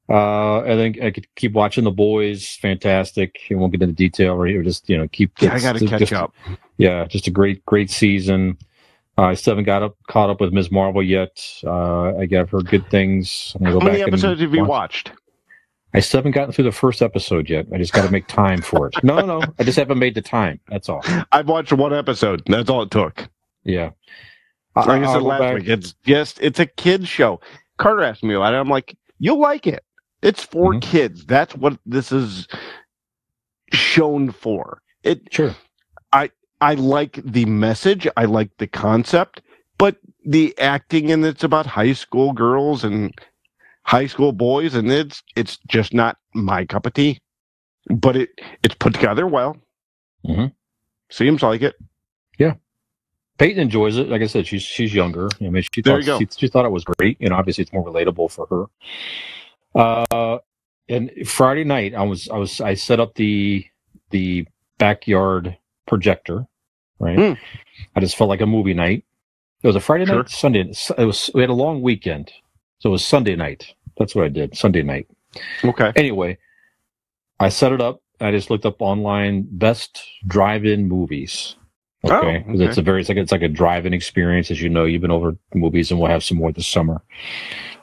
Uh, 0.10 0.62
and 0.64 0.80
then 0.80 1.04
I 1.06 1.12
could 1.12 1.28
keep 1.36 1.54
watching 1.54 1.84
the 1.84 1.92
boys. 1.92 2.56
Fantastic. 2.62 3.40
I 3.52 3.56
won't 3.56 3.72
get 3.72 3.82
into 3.84 3.94
detail 3.96 4.36
right 4.36 4.50
here. 4.52 4.64
Just 4.64 4.90
you 4.90 4.98
know, 4.98 5.08
keep. 5.08 5.32
Yeah, 5.42 5.54
I 5.54 5.60
got 5.60 5.76
to 5.78 5.86
catch 5.88 6.00
just- 6.00 6.14
up. 6.14 6.34
Yeah, 6.78 7.06
just 7.06 7.28
a 7.28 7.32
great, 7.32 7.66
great 7.66 7.90
season. 7.92 8.58
Uh, 9.18 9.24
I 9.24 9.34
still 9.34 9.52
haven't 9.52 9.66
got 9.66 9.84
up, 9.84 9.98
caught 10.08 10.30
up 10.30 10.40
with 10.40 10.54
Ms. 10.54 10.72
Marvel 10.72 11.04
yet. 11.04 11.44
Uh, 11.64 12.16
I 12.18 12.28
have 12.32 12.50
heard 12.50 12.70
good 12.70 12.90
things. 12.90 13.54
I'm 13.60 13.66
gonna 13.66 13.74
go 13.74 13.80
How 13.82 13.86
many 13.88 14.02
and 14.02 14.08
episodes 14.14 14.40
have 14.42 14.54
you 14.56 14.62
watch- 14.62 14.70
watched? 14.70 15.12
I 15.94 16.00
still 16.00 16.20
haven't 16.20 16.32
gotten 16.34 16.54
through 16.54 16.66
the 16.66 16.72
first 16.72 17.02
episode 17.02 17.50
yet. 17.50 17.66
I 17.74 17.78
just 17.80 17.92
got 17.94 18.06
to 18.06 18.12
make 18.12 18.28
time 18.28 18.62
for 18.62 18.88
it. 18.88 18.94
No, 19.04 19.20
no, 19.26 19.42
I 19.58 19.64
just 19.64 19.78
haven't 19.78 19.98
made 20.00 20.14
the 20.16 20.22
time. 20.22 20.60
That's 20.70 20.88
all. 20.88 21.04
I've 21.32 21.48
watched 21.50 21.74
one 21.74 21.94
episode. 21.94 22.44
That's 22.46 22.70
all 22.70 22.84
it 22.84 22.92
took. 22.92 23.28
Yeah. 23.64 23.90
Like 24.76 24.88
I 25.04 25.14
said 25.14 25.22
last 25.24 25.40
back- 25.40 25.56
week, 25.56 25.68
it's 25.68 25.96
just 26.06 26.40
it's 26.42 26.60
a 26.60 26.66
kids 26.66 27.08
show. 27.10 27.42
Carter 27.78 28.04
asked 28.04 28.24
me 28.24 28.36
about 28.36 28.54
it. 28.54 28.58
I'm 28.58 28.70
like, 28.70 28.96
you'll 29.18 29.40
like 29.40 29.68
it. 29.68 29.84
It's 30.22 30.44
for 30.44 30.74
Mhm. 30.74 30.82
kids. 30.82 31.26
That's 31.26 31.56
what 31.56 31.80
this 31.86 32.12
is 32.12 32.48
shown 33.74 34.32
for. 34.32 34.82
It 35.04 35.22
Sure. 35.32 35.56
I 36.12 36.30
I 36.62 36.74
like 36.74 37.22
the 37.24 37.46
message, 37.46 38.08
I 38.18 38.26
like 38.26 38.50
the 38.58 38.68
concept, 38.68 39.42
but 39.78 39.98
the 40.26 40.58
acting 40.60 41.12
and 41.12 41.26
it's 41.26 41.44
about 41.44 41.66
high 41.66 41.94
school 41.94 42.34
girls 42.34 42.84
and 42.84 43.14
high 43.84 44.08
school 44.08 44.34
boys 44.34 44.76
and 44.76 44.92
it's 44.92 45.24
it's 45.36 45.58
just 45.68 45.94
not 45.94 46.18
my 46.34 46.66
cup 46.66 46.86
of 46.86 46.94
tea. 46.94 47.20
But 47.90 48.18
it 48.18 48.30
it's 48.64 48.76
put 48.76 48.94
together 48.94 49.26
well. 49.26 49.58
Mm-hmm. 50.28 50.48
Seems 51.10 51.42
like 51.42 51.62
it. 51.62 51.76
Yeah. 52.38 52.56
Peyton 53.38 53.62
enjoys 53.62 53.98
it. 53.98 54.10
Like 54.10 54.22
I 54.22 54.28
said, 54.28 54.46
she's 54.46 54.64
she's 54.64 54.94
younger. 54.94 55.30
I 55.40 55.50
mean, 55.50 55.64
she 55.74 55.82
There 55.82 56.02
thought 56.04 56.20
she, 56.20 56.28
she 56.38 56.48
thought 56.50 56.66
it 56.66 56.72
was 56.72 56.84
great. 56.84 57.16
You 57.22 57.30
know, 57.30 57.36
obviously 57.36 57.62
it's 57.62 57.72
more 57.74 57.86
relatable 57.86 58.30
for 58.32 58.46
her. 58.48 58.66
Uh, 59.76 60.40
and 60.88 61.12
Friday 61.26 61.64
night, 61.64 61.94
I 61.96 62.04
was 62.04 62.28
I 62.30 62.38
was 62.38 62.60
I 62.62 62.74
set 62.74 63.00
up 63.00 63.16
the 63.16 63.66
the 64.10 64.48
backyard 64.78 65.58
projector. 65.88 66.48
Right. 67.00 67.18
Hmm. 67.18 67.34
I 67.96 68.00
just 68.00 68.18
felt 68.18 68.30
like 68.30 68.42
a 68.42 68.46
movie 68.46 68.74
night. 68.74 69.06
It 69.62 69.68
was 69.68 69.76
a 69.76 69.80
Friday 69.82 70.06
Sure. 70.06 70.18
night, 70.18 70.30
Sunday. 70.30 70.62
It 70.98 71.06
was 71.06 71.30
we 71.34 71.42
had 71.42 71.50
a 71.50 71.54
long 71.54 71.82
weekend, 71.82 72.32
so 72.80 72.90
it 72.90 72.92
was 72.92 73.06
Sunday 73.06 73.36
night. 73.36 73.74
That's 73.98 74.16
what 74.16 74.26
I 74.26 74.30
did. 74.30 74.56
Sunday 74.58 74.82
night. 74.84 75.08
Okay. 75.64 75.92
Anyway, 75.96 76.38
I 77.40 77.50
set 77.50 77.72
it 77.72 77.82
up. 77.82 78.02
I 78.22 78.32
just 78.32 78.50
looked 78.50 78.66
up 78.66 78.82
online 78.82 79.48
best 79.50 80.04
drive-in 80.28 80.88
movies. 80.88 81.56
Oh, 82.06 82.18
Okay, 82.18 82.44
it's 82.48 82.78
a 82.78 82.82
very 82.82 83.02
it's 83.02 83.10
like 83.10 83.18
it's 83.18 83.32
like 83.32 83.42
a 83.42 83.50
drive-in 83.50 83.94
experience, 83.94 84.50
as 84.52 84.62
you 84.62 84.70
know. 84.70 84.86
You've 84.86 85.02
been 85.02 85.12
over 85.12 85.38
movies, 85.54 85.92
and 85.92 86.00
we'll 86.00 86.10
have 86.10 86.24
some 86.24 86.38
more 86.38 86.52
this 86.52 86.68
summer. 86.68 87.02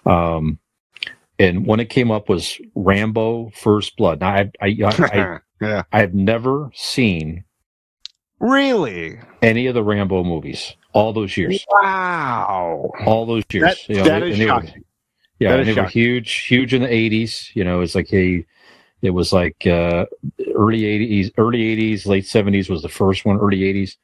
Um, 0.06 0.58
and 1.38 1.66
when 1.66 1.80
it 1.80 1.90
came 1.90 2.10
up 2.10 2.28
was 2.28 2.60
Rambo: 2.74 3.50
First 3.54 3.96
Blood. 3.96 4.20
Now 4.20 4.28
I 4.30 4.50
I 4.60 4.66
I, 4.66 4.88
I, 4.98 5.38
yeah. 5.60 5.82
I 5.92 6.00
have 6.00 6.14
never 6.14 6.70
seen 6.74 7.44
Really? 8.38 9.18
any 9.42 9.66
of 9.66 9.74
the 9.74 9.82
Rambo 9.82 10.22
movies 10.22 10.74
all 10.92 11.12
those 11.12 11.36
years. 11.36 11.64
Wow. 11.70 12.90
All 13.06 13.24
those 13.26 13.44
years. 13.52 13.64
That, 13.86 13.88
You 13.88 13.96
know, 13.96 14.04
that 14.04 14.22
is 14.22 14.38
they 14.38 14.44
were- 14.44 14.50
shocking. 14.50 14.84
Yeah, 15.38 15.50
That 15.50 15.60
and 15.60 15.68
they 15.68 15.74
were 15.74 15.86
huge, 15.88 16.32
huge 16.46 16.72
in 16.72 16.80
the 16.82 16.88
'80s. 16.88 17.54
You 17.54 17.62
know, 17.64 17.82
it's 17.82 17.94
like 17.94 18.10
a, 18.14 18.42
it 19.02 19.10
was 19.10 19.34
like 19.34 19.66
uh, 19.66 20.06
early 20.54 20.80
'80s, 20.82 21.30
early 21.36 21.76
'80s, 21.76 22.06
late 22.06 22.24
'70s 22.24 22.70
was 22.70 22.80
the 22.80 22.88
first 22.88 23.26
one, 23.26 23.36
early 23.38 23.58
'80s, 23.60 23.96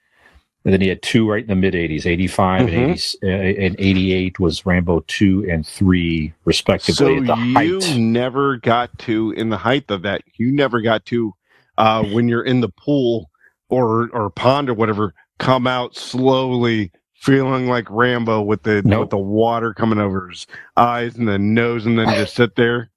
and 0.65 0.73
then 0.73 0.81
he 0.81 0.89
had 0.89 1.03
two 1.03 1.29
right 1.29 1.43
in 1.43 1.49
the 1.49 1.57
mid 1.57 1.75
'80s, 1.75 2.07
'85 2.07 2.63
Mhm. 2.63 2.65
and 2.65 2.91
'80s, 2.95 3.17
uh, 3.23 3.27
and 3.27 3.77
'88 3.79 4.39
was 4.41 4.65
Rambo 4.67 5.05
two 5.09 5.47
and 5.51 5.67
three 5.67 6.33
respectively 6.45 6.95
So 6.95 7.17
at 7.19 7.27
the 7.27 7.43
you 7.43 7.81
height. 7.81 7.97
never 7.99 8.57
got 8.59 8.97
to 9.01 9.33
in 9.33 9.49
the 9.51 9.59
height 9.59 9.91
of 9.91 10.03
that. 10.03 10.23
You 10.37 10.53
never 10.53 10.81
got 10.81 11.05
to 11.07 11.35
uh, 11.79 12.05
when 12.05 12.29
you're 12.29 12.45
in 12.45 12.61
the 12.61 12.69
pool 12.69 13.31
or 13.69 14.09
or 14.13 14.31
pond 14.31 14.69
or 14.71 14.75
whatever. 14.75 15.15
Come 15.39 15.67
out 15.67 15.97
slowly, 15.97 16.93
feeling 17.15 17.67
like 17.67 17.87
Rambo 17.91 18.43
with 18.43 18.63
the 18.63 18.83
Nope. 18.85 19.01
with 19.01 19.11
the 19.11 19.19
water 19.19 19.75
coming 19.75 19.99
over 19.99 20.29
his 20.29 20.47
eyes 20.77 21.17
and 21.17 21.27
the 21.27 21.39
nose, 21.39 21.87
and 21.87 21.99
then 21.99 22.07
just 22.15 22.35
sit 22.37 22.55
there 22.55 22.91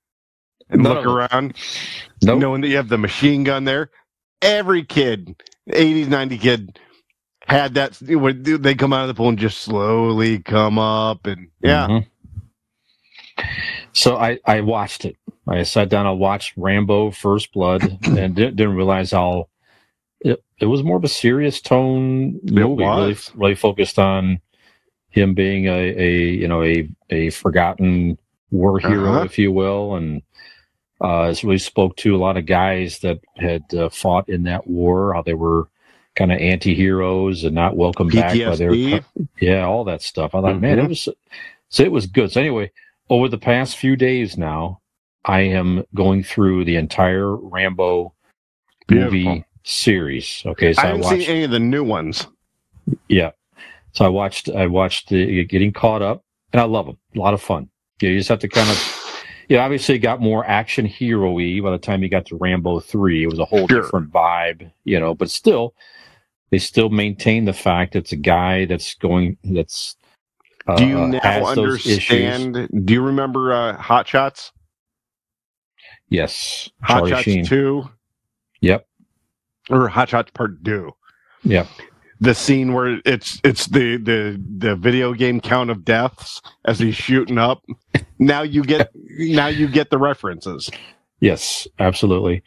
and 0.69 0.84
None 0.84 0.93
look 0.93 1.06
around, 1.06 1.56
Nope. 2.23 2.39
knowing 2.39 2.62
that 2.62 2.67
you 2.67 2.75
have 2.75 2.89
the 2.89 2.97
machine 2.99 3.43
gun 3.43 3.63
there. 3.63 3.89
Every 4.41 4.84
kid, 4.84 5.41
80s, 5.71 6.08
90 6.08 6.38
kid. 6.38 6.80
Had 7.46 7.76
that 7.76 8.02
when 8.02 8.42
they 8.44 8.74
come 8.76 8.92
out 8.94 9.02
of 9.04 9.08
the 9.08 9.14
pool 9.14 9.30
and 9.30 9.38
just 9.38 9.62
slowly 9.62 10.40
come 10.40 10.80
up 10.80 11.28
and 11.28 11.48
yeah, 11.62 11.88
Mhm. 11.88 12.08
So 13.94 14.18
I, 14.18 14.40
I 14.46 14.62
watched 14.62 15.06
it. 15.06 15.18
I 15.48 15.64
sat 15.64 15.90
down. 15.90 16.06
I 16.08 16.12
watched 16.12 16.54
Rambo: 16.58 17.12
First 17.12 17.54
Blood, 17.54 17.84
and 18.04 18.36
didn't, 18.36 18.56
didn't 18.56 18.76
realize 18.76 19.12
how 19.12 19.50
it, 20.22 20.44
it 20.60 20.66
was 20.66 20.84
more 20.84 20.98
of 20.98 21.04
a 21.04 21.08
serious 21.10 21.62
tone 21.62 22.40
movie. 22.44 22.84
Really, 22.84 23.16
really 23.36 23.56
focused 23.56 24.00
on 24.00 24.40
him 25.10 25.34
being 25.34 25.68
a, 25.68 25.72
a 25.98 26.12
you 26.32 26.48
know 26.48 26.64
a 26.64 26.90
a 27.10 27.30
forgotten 27.30 28.18
war 28.52 28.80
hero, 28.80 29.12
Uh-huh. 29.16 29.24
if 29.26 29.38
you 29.38 29.52
will, 29.52 29.96
and 29.96 30.22
uh, 31.04 31.30
it 31.32 31.44
really 31.44 31.58
spoke 31.60 31.96
to 31.98 32.16
a 32.16 32.18
lot 32.18 32.38
of 32.38 32.46
guys 32.48 33.00
that 33.00 33.20
had 33.38 33.64
uh, 33.74 33.90
fought 33.90 34.30
in 34.30 34.44
that 34.44 34.66
war. 34.68 35.14
How 35.14 35.22
they 35.22 35.34
were 35.36 35.68
kind 36.15 36.32
of 36.32 36.39
anti-heroes 36.39 37.43
and 37.43 37.54
not 37.54 37.75
welcome 37.75 38.08
back 38.08 38.38
by 38.39 38.56
their 38.56 38.73
yeah, 39.39 39.65
all 39.65 39.84
that 39.84 40.01
stuff. 40.01 40.34
I 40.34 40.41
thought, 40.41 40.60
man, 40.62 40.78
mm-hmm. 40.78 40.86
it 40.86 40.89
was 40.89 41.10
so 41.69 41.84
it 41.84 41.91
was 41.91 42.06
good. 42.08 42.32
So 42.32 42.39
anyway, 42.41 42.71
over 43.10 43.28
the 43.28 43.38
past 43.38 43.78
few 43.78 43.95
days 43.95 44.38
now, 44.38 44.80
I 45.25 45.41
am 45.41 45.84
going 45.93 46.23
through 46.23 46.65
the 46.65 46.75
entire 46.78 47.36
Rambo 47.36 48.13
movie 48.89 49.23
Beautiful. 49.23 49.43
series. 49.63 50.43
Okay, 50.45 50.73
so 50.73 50.82
I 50.82 50.84
I, 50.84 50.88
haven't 50.88 51.01
watched. 51.04 51.21
seen 51.21 51.30
any 51.30 51.43
of 51.43 51.51
the 51.51 51.60
new 51.60 51.84
ones. 51.84 52.28
yeah, 53.10 53.32
so 53.93 54.06
I 54.06 54.10
watched. 54.10 54.49
I 54.49 54.67
watched 54.67 55.10
the 55.10 55.43
getting 55.45 55.73
caught 55.73 56.01
up, 56.01 56.23
and 56.54 56.62
I 56.62 56.65
love 56.65 56.86
them. 56.86 56.97
A 57.15 57.19
lot 57.19 57.34
of 57.34 57.41
fun. 57.41 57.69
Yeah, 58.01 58.12
you 58.12 58.17
just 58.19 58.30
have 58.30 58.39
to 58.39 58.47
kind 58.47 58.69
of. 58.69 59.01
Yeah, 59.47 59.63
obviously 59.63 59.95
it 59.95 59.99
got 59.99 60.21
more 60.21 60.43
action 60.45 60.88
hero-y 60.88 61.60
by 61.62 61.69
the 61.69 61.78
time 61.78 62.01
you 62.01 62.10
got 62.10 62.25
to 62.28 62.36
Rambo 62.36 62.80
three. 62.80 63.21
It 63.23 63.30
was 63.30 63.38
a 63.38 63.45
whole 63.45 63.67
Sure. 63.67 63.82
different 63.84 64.12
vibe, 64.12 64.71
you 64.86 64.99
know. 64.99 65.13
But 65.13 65.30
still, 65.30 65.75
they 66.52 66.58
still 66.60 66.90
maintain 66.90 67.46
the 67.46 67.54
fact 67.54 67.96
it's 67.96 68.12
a 68.12 68.16
guy 68.18 68.66
that's 68.66 68.96
going 68.96 69.38
that's. 69.44 69.96
Uh, 70.68 70.76
Do 70.78 70.88
you 70.88 71.08
now 71.08 71.54
those 71.54 71.86
issues. 71.86 72.10
understand? 72.12 72.86
Do 72.86 72.94
you 72.94 73.02
remember 73.04 73.54
uh, 73.54 73.78
Hot 73.78 74.08
Shots? 74.08 74.52
Yes, 76.10 76.70
Hot 76.82 76.98
Charlie 77.00 77.12
Shots 77.12 77.24
Sheen. 77.24 77.46
Two 77.46 77.90
Yep. 78.62 78.88
or 79.70 79.88
Hot 79.88 80.10
Shots 80.10 80.32
Part 80.34 80.64
Two? 80.64 80.92
Yep. 81.44 81.68
The 82.22 82.34
scene 82.34 82.74
where 82.74 83.00
it's 83.06 83.40
it's 83.44 83.68
the 83.68 83.98
the 83.98 84.42
the 84.58 84.76
video 84.76 85.14
game 85.14 85.42
count 85.42 85.70
of 85.70 85.84
deaths 85.84 86.42
as 86.66 86.80
he's 86.80 86.96
shooting 86.96 87.38
up. 87.38 87.64
Now 88.20 88.42
you 88.44 88.64
get 88.64 88.90
now 89.20 89.48
you 89.48 89.68
get 89.68 89.90
the 89.90 89.98
references. 89.98 90.70
Yes, 91.20 91.68
absolutely. 91.80 92.44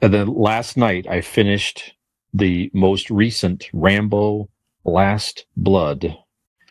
And 0.00 0.12
then 0.14 0.28
last 0.28 0.76
night 0.76 1.06
I 1.08 1.20
finished 1.20 1.94
the 2.34 2.70
most 2.74 3.10
recent 3.10 3.68
Rambo 3.72 4.48
Last 4.84 5.46
Blood. 5.56 6.16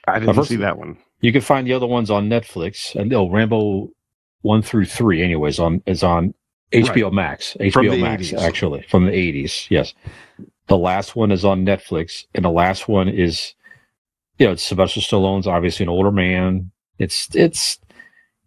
I 0.08 0.20
didn't 0.20 0.36
first- 0.36 0.50
see 0.50 0.56
that 0.58 0.78
one. 0.78 0.98
You 1.20 1.32
can 1.32 1.41
find 1.41 1.65
the 1.65 1.74
other 1.74 1.88
ones 1.88 2.12
on 2.12 2.30
Netflix. 2.30 2.96
And 2.96 3.12
oh, 3.13 3.30
Rambo 3.30 3.89
one 4.41 4.62
through 4.62 4.86
three, 4.86 5.24
anyways, 5.24 5.60
on 5.60 5.82
is 5.86 6.04
on 6.04 6.34
HBO 6.72 7.12
Max. 7.12 7.58
HBO 7.60 8.00
Max, 8.00 8.32
80s. 8.32 8.39
actually, 8.39 8.82
from 8.84 9.06
the 9.06 9.13
eighties. 9.13 9.67
Yes. 9.70 9.93
The 10.67 10.78
last 10.78 11.15
one 11.15 11.32
is 11.32 11.43
on 11.43 11.65
Netflix, 11.65 12.26
and 12.36 12.46
the 12.46 12.52
last 12.52 12.88
one 12.88 13.08
is 13.08 13.56
you 14.38 14.46
know, 14.46 14.54
it's 14.54 14.63
Sylvester 14.63 15.00
Stallone's 15.00 15.48
obviously 15.48 15.84
an 15.84 15.89
older 15.89 16.12
man. 16.12 16.72
It's 17.00 17.34
it's 17.36 17.80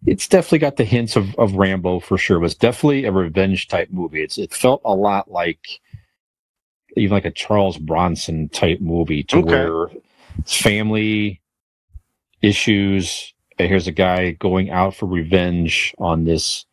it's 0.07 0.29
definitely 0.29 0.61
got 0.61 0.77
the 0.77 0.85
hints 0.85 1.17
of, 1.17 1.35
of 1.37 1.55
Rambo 1.55 2.01
for 2.01 2.17
sure. 2.17 2.39
But 2.39 2.47
it's 2.47 2.55
definitely 2.55 3.05
a 3.05 3.13
revenge 3.13 3.69
type 3.69 3.89
movie. 3.91 4.23
It's 4.23 4.39
it 4.39 4.53
felt 4.53 4.81
a 4.85 4.95
lot 4.95 5.31
like 5.31 5.81
even 6.97 7.13
like 7.13 7.25
a 7.25 7.31
Charles 7.31 7.79
Bronson 7.79 8.49
type 8.51 8.81
movie 8.81 9.23
to 9.25 9.41
Okay. 9.41 9.41
where 9.41 9.89
family 10.47 11.41
issues. 12.43 13.35
And 13.59 13.69
here's 13.69 13.87
a 13.89 13.93
guy 13.93 14.33
going 14.33 14.71
out 14.71 14.95
for 14.97 15.07
revenge 15.07 15.95
on 15.99 16.25
this 16.25 16.67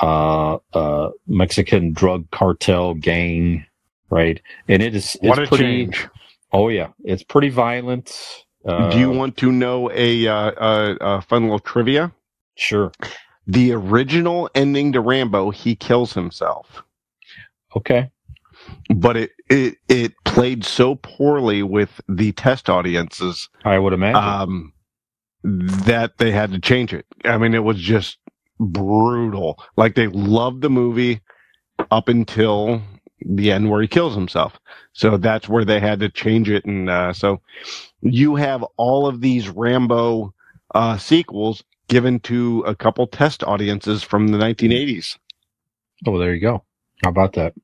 uh 0.00 0.58
uh 0.74 1.10
Mexican 1.26 1.92
drug 1.92 2.30
cartel 2.30 2.94
gang, 2.94 3.66
right? 4.10 4.40
And 4.68 4.82
it 4.82 4.94
is 4.96 5.16
it's 5.22 5.22
What 5.22 5.38
a 5.38 5.46
pretty 5.46 5.88
change! 5.88 6.08
oh 6.52 6.68
yeah, 6.68 6.88
it's 7.04 7.22
pretty 7.24 7.50
violent. 7.50 8.44
Uh, 8.64 8.88
Do 8.88 8.98
you 8.98 9.10
want 9.10 9.36
to 9.38 9.52
know 9.52 9.90
a, 9.92 10.26
uh, 10.26 10.34
uh, 10.52 10.96
a 11.00 11.22
fun 11.22 11.44
little 11.44 11.58
trivia? 11.60 12.12
sure. 12.56 12.92
The 13.46 13.72
original 13.72 14.50
ending 14.54 14.92
to 14.92 15.00
Rambo, 15.00 15.50
he 15.50 15.76
kills 15.76 16.14
himself. 16.14 16.82
Okay. 17.76 18.10
But 18.94 19.16
it 19.16 19.30
it 19.50 19.76
it 19.88 20.12
played 20.24 20.64
so 20.64 20.96
poorly 20.96 21.62
with 21.62 22.00
the 22.08 22.32
test 22.32 22.68
audiences 22.70 23.48
I 23.64 23.78
would 23.78 23.92
imagine. 23.92 24.22
um 24.22 24.72
that 25.44 26.18
they 26.18 26.30
had 26.32 26.52
to 26.52 26.58
change 26.58 26.94
it. 26.94 27.06
I 27.24 27.36
mean, 27.38 27.54
it 27.54 27.64
was 27.64 27.78
just 27.78 28.18
brutal. 28.58 29.62
Like 29.76 29.94
they 29.94 30.06
loved 30.06 30.62
the 30.62 30.70
movie 30.70 31.20
up 31.90 32.08
until 32.08 32.80
the 33.20 33.52
end 33.52 33.70
where 33.70 33.82
he 33.82 33.88
kills 33.88 34.14
himself. 34.14 34.58
So 34.92 35.16
that's 35.16 35.48
where 35.48 35.64
they 35.64 35.80
had 35.80 36.00
to 36.00 36.08
change 36.08 36.48
it. 36.48 36.64
And 36.64 36.88
uh, 36.88 37.12
so 37.12 37.40
you 38.00 38.36
have 38.36 38.64
all 38.76 39.06
of 39.06 39.20
these 39.20 39.48
Rambo 39.48 40.32
uh, 40.74 40.96
sequels 40.98 41.62
given 41.88 42.20
to 42.20 42.60
a 42.66 42.74
couple 42.74 43.06
test 43.06 43.42
audiences 43.44 44.02
from 44.02 44.28
the 44.28 44.38
1980s. 44.38 45.18
Oh, 46.06 46.18
there 46.18 46.34
you 46.34 46.40
go. 46.40 46.64
How 47.02 47.10
about 47.10 47.34
that? 47.34 47.54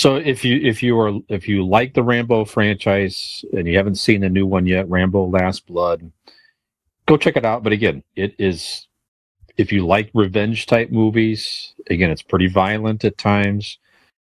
So 0.00 0.16
if 0.16 0.46
you 0.46 0.58
if 0.62 0.82
you 0.82 0.98
are 0.98 1.12
if 1.28 1.46
you 1.46 1.62
like 1.62 1.92
the 1.92 2.02
Rambo 2.02 2.46
franchise 2.46 3.44
and 3.52 3.68
you 3.68 3.76
haven't 3.76 3.96
seen 3.96 4.22
the 4.22 4.30
new 4.30 4.46
one 4.46 4.66
yet, 4.66 4.88
Rambo 4.88 5.26
Last 5.26 5.66
Blood, 5.66 6.10
go 7.04 7.18
check 7.18 7.36
it 7.36 7.44
out. 7.44 7.62
But 7.62 7.74
again, 7.74 8.02
it 8.16 8.34
is 8.38 8.88
if 9.58 9.70
you 9.70 9.86
like 9.86 10.10
revenge 10.14 10.64
type 10.64 10.90
movies, 10.90 11.74
again, 11.90 12.10
it's 12.10 12.22
pretty 12.22 12.48
violent 12.48 13.04
at 13.04 13.18
times. 13.18 13.76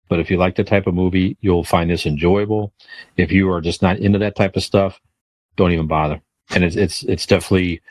But 0.07 0.21
if 0.21 0.31
you 0.31 0.37
like 0.37 0.55
the 0.55 0.63
type 0.63 0.87
of 0.87 0.93
movie, 0.93 1.35
you'll 1.41 1.65
find 1.65 1.89
this 1.89 2.05
enjoyable. 2.05 2.71
If 3.17 3.33
you 3.33 3.51
are 3.51 3.59
just 3.59 3.81
not 3.81 3.97
into 3.97 4.19
that 4.19 4.37
type 4.37 4.55
of 4.55 4.63
stuff, 4.63 5.01
don't 5.57 5.73
even 5.73 5.87
bother. 5.87 6.21
And 6.51 6.63
it's 6.63 6.77
it's 6.77 7.03
it's 7.03 7.25
definitely 7.25 7.81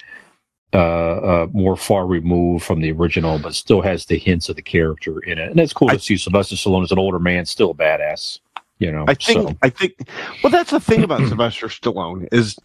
uh, 0.73 0.77
uh, 0.79 1.47
more 1.53 1.77
far 1.77 2.07
removed 2.07 2.65
from 2.65 2.81
the 2.81 2.93
original, 2.93 3.39
but 3.39 3.55
still 3.55 3.81
has 3.83 4.07
the 4.07 4.19
hints 4.19 4.49
of 4.49 4.57
the 4.57 4.63
character 4.63 5.21
in 5.21 5.39
it. 5.39 5.51
And 5.51 5.61
it's 5.61 5.73
cool 5.73 5.91
I, 5.91 5.95
to 5.95 5.99
see 6.01 6.17
Sylvester 6.17 6.57
Stallone 6.57 6.83
as 6.83 6.93
an 6.93 6.99
older 6.99 7.19
man, 7.19 7.47
still 7.47 7.71
a 7.71 7.75
badass. 7.75 8.41
You 8.79 8.93
know, 8.93 9.05
I 9.09 9.15
think 9.15 9.49
so. 9.49 9.57
I 9.63 9.71
think 9.71 9.95
well, 10.43 10.51
that's 10.51 10.71
the 10.71 10.81
thing 10.81 11.03
about 11.03 11.27
Sylvester 11.27 11.69
Stallone 11.69 12.29
is 12.31 12.59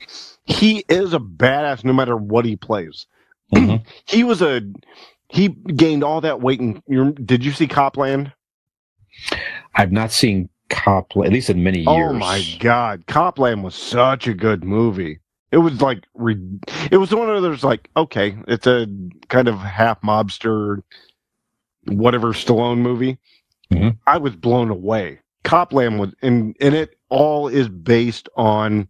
he 0.46 0.84
is 0.90 1.14
a 1.14 1.20
badass 1.20 1.86
no 1.86 1.94
matter 1.94 2.18
what 2.18 2.46
he 2.46 2.56
plays. 2.56 3.06
Mhm. 3.54 3.86
he 4.06 4.24
was 4.24 4.42
a 4.42 4.62
he 5.28 5.50
gained 5.50 6.04
all 6.06 6.22
that 6.22 6.42
weight. 6.42 6.60
And 6.60 6.82
did 7.28 7.44
you 7.44 7.52
see 7.52 7.68
Copland? 7.68 8.32
I've 9.76 9.92
not 9.92 10.12
seen 10.12 10.50
Copland, 10.70 11.28
at 11.28 11.34
least 11.34 11.50
in 11.50 11.64
many 11.64 11.80
years. 11.80 11.88
Oh 11.90 12.14
my 12.14 12.44
god, 12.60 13.06
Copland 13.08 13.64
was 13.64 13.76
such 13.76 14.28
a 14.28 14.34
good 14.34 14.64
movie. 14.64 15.20
It 15.52 15.58
was 15.58 15.82
like 15.82 16.06
re- 16.14 16.60
it 16.92 16.98
was 16.98 17.14
one 17.14 17.30
of 17.30 17.42
those 17.42 17.64
like 17.64 17.90
okay, 17.98 18.38
it's 18.48 18.68
a 18.68 18.88
kind 19.28 19.48
of 19.48 19.60
half 19.60 20.02
mobster, 20.02 20.82
whatever 21.88 22.30
Stallone 22.30 22.80
movie. 22.80 23.18
Mhm. 23.72 23.98
I 24.08 24.18
was 24.18 24.36
blown 24.36 24.70
away. 24.70 25.20
Copland 25.44 26.00
was 26.00 26.14
in 26.22 26.54
and 26.62 26.76
it 26.76 26.96
all 27.10 27.48
is 27.48 27.68
based 27.68 28.30
on 28.36 28.88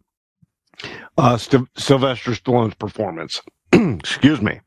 uh, 1.18 1.38
St- 1.38 1.68
Sylvester 1.78 2.32
Stallone's 2.32 2.76
performance. 2.76 3.42
Excuse 3.74 4.42
me, 4.42 4.60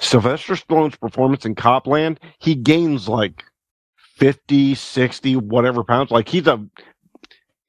Sylvester 0.00 0.54
Stallone's 0.54 0.96
performance 0.96 1.44
in 1.44 1.54
Copland. 1.54 2.18
He 2.38 2.54
gains 2.54 3.08
like 3.08 3.44
50, 4.16 4.74
60, 4.74 5.36
whatever 5.36 5.84
pounds. 5.84 6.10
Like 6.10 6.28
he's 6.28 6.46
a 6.46 6.64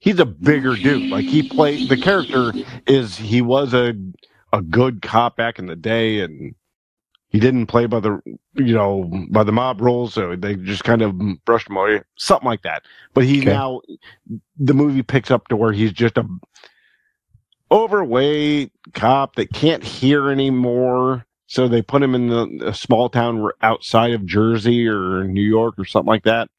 he's 0.04 0.20
a 0.20 0.26
bigger 0.26 0.76
dude. 0.76 1.10
Like 1.10 1.26
he 1.26 1.44
played 1.44 1.90
the 1.90 1.98
character 1.98 2.54
is 2.86 3.18
he 3.18 3.42
was 3.42 3.74
a 3.74 3.96
a 4.52 4.62
good 4.62 5.02
cop 5.02 5.36
back 5.38 5.58
in 5.58 5.66
the 5.66 5.76
day 5.76 6.20
and 6.20 6.54
he 7.30 7.40
didn't 7.40 7.66
play 7.66 7.88
by 7.88 8.00
the 8.00 8.20
you 8.54 8.74
know 8.76 9.10
by 9.32 9.44
the 9.44 9.52
mob 9.52 9.82
rules 9.82 10.14
so 10.14 10.36
they 10.36 10.56
just 10.56 10.84
kind 10.84 11.02
of 11.02 11.16
brushed 11.46 11.68
him 11.70 11.78
away 11.78 12.02
something 12.18 12.46
like 12.46 12.62
that 12.62 12.84
but 13.16 13.24
he 13.24 13.40
Okay. 13.40 13.50
now 13.50 13.82
the 14.58 14.76
movie 14.76 15.02
picks 15.02 15.32
up 15.32 15.48
to 15.48 15.56
where 15.56 15.72
he's 15.72 15.92
just 15.92 16.18
a 16.20 16.28
overweight 17.72 18.72
cop 18.94 19.36
that 19.36 19.52
can't 19.52 19.84
hear 19.84 20.30
anymore 20.30 21.26
so 21.48 21.68
they 21.68 21.82
put 21.82 22.04
him 22.04 22.14
in 22.14 22.28
the 22.28 22.68
a 22.68 22.74
small 22.74 23.10
town 23.10 23.50
outside 23.64 24.12
of 24.14 24.26
jersey 24.28 24.88
or 24.88 25.24
new 25.24 25.42
york 25.42 25.74
or 25.80 25.86
something 25.86 26.08
like 26.10 26.24
that 26.26 26.50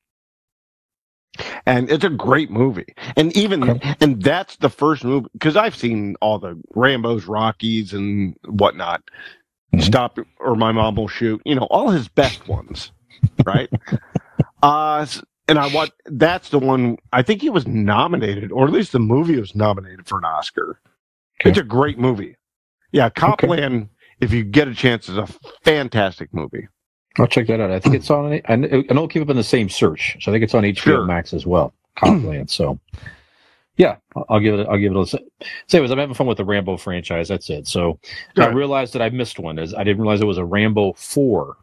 and 1.66 1.90
it's 1.90 2.04
a 2.04 2.10
great 2.10 2.50
movie. 2.50 2.94
And 3.16 3.36
even 3.36 3.70
Okay. 3.70 3.94
and 4.00 4.22
that's 4.22 4.56
the 4.56 4.68
first 4.70 5.04
movie 5.04 5.28
because 5.32 5.56
i've 5.56 5.74
seen 5.76 6.16
all 6.20 6.38
the 6.38 6.54
rambos 6.74 7.26
rockies 7.28 7.92
and 7.92 8.36
whatnot. 8.46 9.02
Mhm. 9.74 9.82
stop 9.82 10.18
or 10.38 10.54
my 10.54 10.70
mom 10.72 10.94
will 10.94 11.08
shoot 11.08 11.40
you 11.44 11.54
know 11.54 11.66
all 11.70 11.90
his 11.90 12.06
best 12.08 12.46
ones 12.48 12.92
right? 13.44 13.70
Uh 14.62 15.06
and 15.48 15.58
i 15.58 15.66
want 15.74 15.90
that's 16.06 16.48
the 16.48 16.58
one 16.58 16.96
i 17.12 17.20
think 17.22 17.42
he 17.42 17.50
was 17.50 17.66
nominated 17.66 18.50
or 18.50 18.64
at 18.66 18.72
least 18.72 18.92
the 18.92 18.98
movie 18.98 19.38
was 19.38 19.54
nominated 19.54 20.06
for 20.06 20.16
an 20.18 20.24
oscar. 20.24 20.80
Okay. 21.40 21.50
it's 21.50 21.58
a 21.58 21.62
great 21.62 21.98
movie. 21.98 22.36
Yeah 22.92 23.10
copland 23.10 23.88
if 24.20 24.32
you 24.32 24.42
get 24.44 24.68
a 24.68 24.74
chance 24.74 25.08
is 25.08 25.18
a 25.18 25.26
fantastic 25.64 26.32
movie 26.32 26.68
I'll 27.18 27.26
check 27.28 27.46
that 27.46 27.60
out. 27.60 27.70
I 27.70 27.78
think 27.80 27.94
it's 27.94 28.10
on. 28.10 28.32
I 28.32 28.40
kn- 28.40 28.64
I 28.64 28.78
know 28.78 28.78
it'll 28.90 29.08
keep 29.08 29.22
up 29.22 29.30
in 29.30 29.36
the 29.36 29.44
same 29.44 29.68
search, 29.68 30.16
so 30.20 30.30
I 30.30 30.34
think 30.34 30.42
it's 30.44 30.54
on 30.54 30.64
HBO 30.64 30.76
Sure. 30.82 31.04
Max 31.04 31.32
as 31.32 31.46
well. 31.46 31.72
Copland. 31.96 32.50
so, 32.50 32.78
yeah, 33.76 33.96
I'll- 34.28 34.40
give 34.40 34.58
it. 34.58 34.66
I'll 34.68 34.78
give 34.78 34.92
it 34.92 34.98
a. 34.98 35.06
So, 35.06 35.18
anyways, 35.72 35.90
I'm 35.92 35.98
having 35.98 36.14
fun 36.14 36.26
with 36.26 36.38
the 36.38 36.44
Rambo 36.44 36.76
franchise. 36.76 37.28
That's 37.28 37.48
it. 37.50 37.68
So, 37.68 37.98
I 38.36 38.46
realized 38.48 38.94
that 38.94 39.02
I 39.02 39.10
missed 39.10 39.38
one. 39.38 39.58
Is 39.60 39.74
I 39.74 39.84
didn't 39.84 40.02
realize 40.02 40.20
it 40.20 40.26
was 40.26 40.38
a 40.38 40.44
Rambo 40.44 40.94
four. 40.94 41.56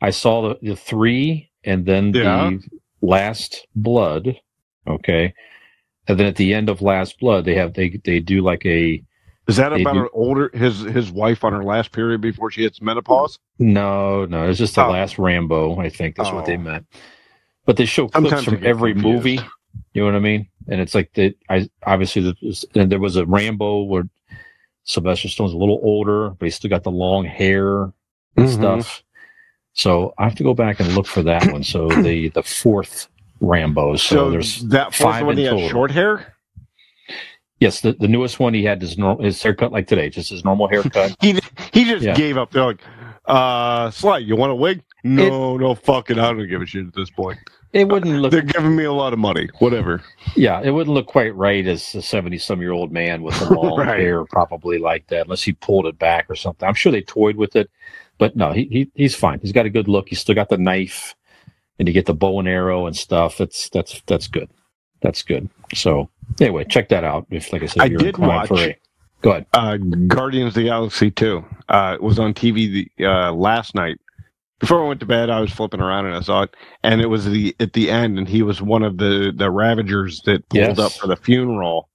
I 0.00 0.10
saw 0.10 0.48
the, 0.50 0.58
the 0.62 0.76
three, 0.76 1.50
and 1.64 1.84
then 1.84 2.12
Yeah. 2.14 2.50
the 2.50 2.62
Last 3.02 3.66
Blood. 3.74 4.36
Okay, 4.86 5.34
and 6.06 6.18
then 6.18 6.26
at 6.26 6.36
the 6.36 6.54
end 6.54 6.68
of 6.68 6.80
Last 6.80 7.18
Blood, 7.18 7.44
they 7.44 7.54
have 7.56 7.74
they 7.74 8.00
they 8.04 8.20
do 8.20 8.40
like 8.40 8.64
a 8.64 9.02
is 9.48 9.56
that 9.56 9.72
about 9.72 9.96
her 9.96 10.08
older 10.12 10.50
his 10.54 10.80
his 10.80 11.10
wife 11.10 11.42
on 11.44 11.52
her 11.52 11.64
last 11.64 11.90
period 11.92 12.20
before 12.20 12.50
she 12.50 12.62
hits 12.62 12.80
menopause 12.82 13.38
No, 13.58 14.24
no, 14.26 14.48
it's 14.48 14.58
just 14.58 14.74
the 14.76 14.84
Oh. 14.84 14.90
last 14.90 15.18
Rambo. 15.18 15.78
I 15.80 15.88
think 15.88 16.16
that's 16.16 16.30
what 16.30 16.46
they 16.46 16.56
Oh. 16.56 16.60
meant. 16.60 16.86
But 17.66 17.76
they 17.76 17.84
show 17.86 18.08
clips 18.08 18.30
Sometimes 18.30 18.44
from 18.44 18.66
every 18.66 18.92
confused. 18.92 19.14
movie. 19.16 19.40
You 19.94 20.02
know 20.02 20.06
what 20.06 20.14
I 20.14 20.20
mean? 20.20 20.48
And 20.68 20.80
it's 20.80 20.94
like 20.94 21.12
that. 21.14 21.34
I 21.48 21.68
obviously 21.84 22.22
the, 22.22 22.66
and 22.74 22.90
there 22.92 22.98
was 23.00 23.16
a 23.16 23.26
Rambo 23.26 23.82
where 23.82 24.04
Sylvester 24.84 25.28
Stone's 25.28 25.52
a 25.52 25.56
little 25.56 25.80
older, 25.82 26.30
but 26.30 26.46
he's 26.46 26.54
still 26.54 26.70
got 26.70 26.82
the 26.84 26.90
long 26.90 27.24
hair 27.24 27.82
and 27.84 27.92
Mhm. 28.36 28.48
stuff. 28.54 29.02
So 29.74 30.14
I 30.18 30.24
have 30.24 30.34
to 30.36 30.42
go 30.42 30.54
back 30.54 30.80
and 30.80 30.94
look 30.94 31.06
for 31.06 31.22
that 31.22 31.50
one. 31.52 31.62
So 31.62 31.88
the 32.02 32.28
the 32.30 32.42
fourth 32.42 33.08
Rambo. 33.40 33.96
So, 33.96 34.16
so 34.16 34.30
there's 34.30 34.62
that 34.68 34.94
fourth 34.94 35.14
five 35.16 35.26
one 35.26 35.36
he 35.36 35.44
had 35.44 35.58
short 35.70 35.90
hair 35.90 36.34
yes, 37.60 37.80
the, 37.80 37.92
the 37.92 38.08
newest 38.08 38.38
one 38.40 38.54
he 38.54 38.64
had 38.64 38.80
his 38.80 38.96
normal 38.98 39.24
his 39.24 39.42
haircut 39.42 39.72
like 39.72 39.86
today, 39.86 40.08
just 40.10 40.30
his 40.30 40.44
normal 40.44 40.68
haircut. 40.68 41.14
he 41.20 41.38
he 41.72 41.84
just 41.84 42.04
Yeah. 42.04 42.14
gave 42.14 42.36
up 42.38 42.50
they're 42.50 42.64
like 42.64 42.80
uh 43.26 43.90
sly 43.90 44.18
you 44.18 44.36
want 44.36 44.52
a 44.52 44.54
wig 44.54 44.82
no 45.04 45.56
no 45.58 45.74
fucking 45.74 46.18
i 46.18 46.32
don't 46.32 46.48
give 46.48 46.62
a 46.62 46.66
shit 46.66 46.86
at 46.86 46.94
this 46.94 47.10
point 47.10 47.38
It 47.74 47.86
wouldn't 47.86 48.20
look 48.22 48.32
they're 48.32 48.40
giving 48.40 48.74
me 48.74 48.84
a 48.84 48.92
lot 48.92 49.12
of 49.12 49.18
money 49.18 49.50
whatever 49.58 50.02
Yeah, 50.34 50.62
it 50.62 50.70
wouldn't 50.70 50.94
look 50.94 51.06
quite 51.06 51.34
right 51.36 51.66
as 51.66 51.94
a 51.94 52.00
seventy-some-year-old 52.00 52.90
man 52.90 53.22
with 53.22 53.38
the 53.38 53.52
long 53.54 53.78
Right. 53.80 54.00
hair, 54.00 54.24
probably 54.24 54.78
like 54.78 55.06
that, 55.08 55.22
unless 55.26 55.42
he 55.42 55.52
pulled 55.52 55.84
it 55.86 55.98
back 55.98 56.26
or 56.30 56.34
something. 56.36 56.66
I'm 56.66 56.74
sure 56.74 56.90
they 56.90 57.02
toyed 57.02 57.36
with 57.36 57.54
it, 57.54 57.70
but 58.16 58.34
no, 58.34 58.52
he, 58.52 58.64
he 58.70 58.90
he's 58.94 59.14
fine. 59.14 59.40
He's 59.40 59.52
got 59.52 59.66
a 59.66 59.70
good 59.70 59.88
look. 59.88 60.08
He's 60.08 60.20
still 60.20 60.34
got 60.34 60.48
the 60.48 60.56
knife, 60.58 61.14
and 61.78 61.86
you 61.86 61.92
get 61.94 62.06
the 62.06 62.14
bow 62.14 62.38
and 62.38 62.48
arrow 62.48 62.86
and 62.86 62.96
stuff. 62.96 63.36
That's 63.38 63.68
that's 63.68 64.00
that's 64.06 64.26
good. 64.28 64.48
That's 65.00 65.22
good. 65.22 65.48
So 65.74 66.08
anyway, 66.40 66.64
check 66.64 66.88
that 66.90 67.04
out. 67.04 67.26
If 67.30 67.52
like 67.52 67.62
I 67.62 67.66
said, 67.66 67.82
I 67.82 67.86
you're 67.86 67.98
did 67.98 68.08
inclined 68.08 68.48
for 68.48 68.54
watch- 68.54 68.66
a- 68.68 68.76
Go 69.20 69.30
ahead. 69.32 69.46
uh 69.52 69.76
guardians 70.06 70.48
of 70.50 70.54
the 70.54 70.64
galaxy 70.68 71.10
2 71.10 71.44
uh 71.68 71.92
it 71.94 72.02
was 72.04 72.20
on 72.20 72.32
tv 72.34 72.88
the 72.96 73.04
uh 73.04 73.32
last 73.32 73.74
night 73.74 73.98
before 74.60 74.84
i 74.84 74.86
went 74.86 75.00
to 75.00 75.06
bed 75.06 75.28
i 75.28 75.40
was 75.40 75.50
flipping 75.50 75.80
around 75.80 76.06
and 76.06 76.14
i 76.14 76.20
saw 76.20 76.42
it 76.42 76.54
and 76.84 77.00
it 77.00 77.06
was 77.08 77.24
the 77.24 77.52
at 77.58 77.72
the 77.72 77.90
end 77.90 78.16
and 78.16 78.28
he 78.28 78.44
was 78.44 78.62
one 78.62 78.84
of 78.84 78.98
the 78.98 79.32
the 79.36 79.50
ravagers 79.50 80.22
that 80.24 80.48
pulled 80.50 80.62
Yes. 80.62 80.78
up 80.78 80.92
for 80.92 81.08
the 81.08 81.16
funeral 81.16 81.88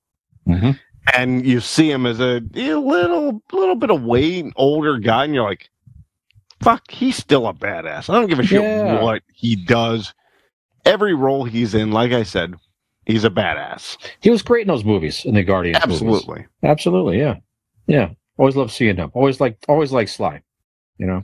hmm 0.45 0.71
and 1.13 1.45
you 1.45 1.61
see 1.61 1.89
him 1.89 2.05
as 2.05 2.19
a, 2.19 2.41
a 2.55 2.73
little 2.75 3.41
little 3.53 3.75
bit 3.75 3.89
of 3.89 4.03
weight 4.03 4.45
older 4.57 4.97
guy 4.97 5.23
and 5.23 5.33
you're 5.33 5.45
like 5.45 5.69
fuck 6.61 6.91
he's 6.91 7.15
still 7.15 7.47
a 7.47 7.53
badass 7.53 8.09
i 8.09 8.13
don't 8.15 8.27
give 8.27 8.39
a 8.39 8.43
shit 8.43 8.61
Yeah. 8.61 9.01
what 9.01 9.23
he 9.33 9.55
does 9.55 10.13
every 10.85 11.13
role 11.13 11.45
he's 11.45 11.73
in 11.73 11.91
like 11.93 12.11
i 12.11 12.23
said 12.23 12.53
he's 13.05 13.23
a 13.23 13.29
badass 13.29 13.97
He 14.21 14.29
was 14.29 14.41
great 14.41 14.61
in 14.61 14.67
those 14.67 14.85
movies 14.85 15.25
in 15.25 15.35
the 15.35 15.43
Guardians. 15.43 15.77
movies. 15.85 16.01
absolutely 16.01 16.45
absolutely, 16.63 17.19
yeah, 17.19 17.35
yeah. 17.87 18.09
Always 18.37 18.55
love 18.55 18.71
seeing 18.71 18.95
him. 18.97 19.11
Always 19.13 19.39
like 19.39 19.57
always 19.67 19.91
like 19.91 20.07
Sly. 20.07 20.41
You 20.97 21.07
know, 21.07 21.23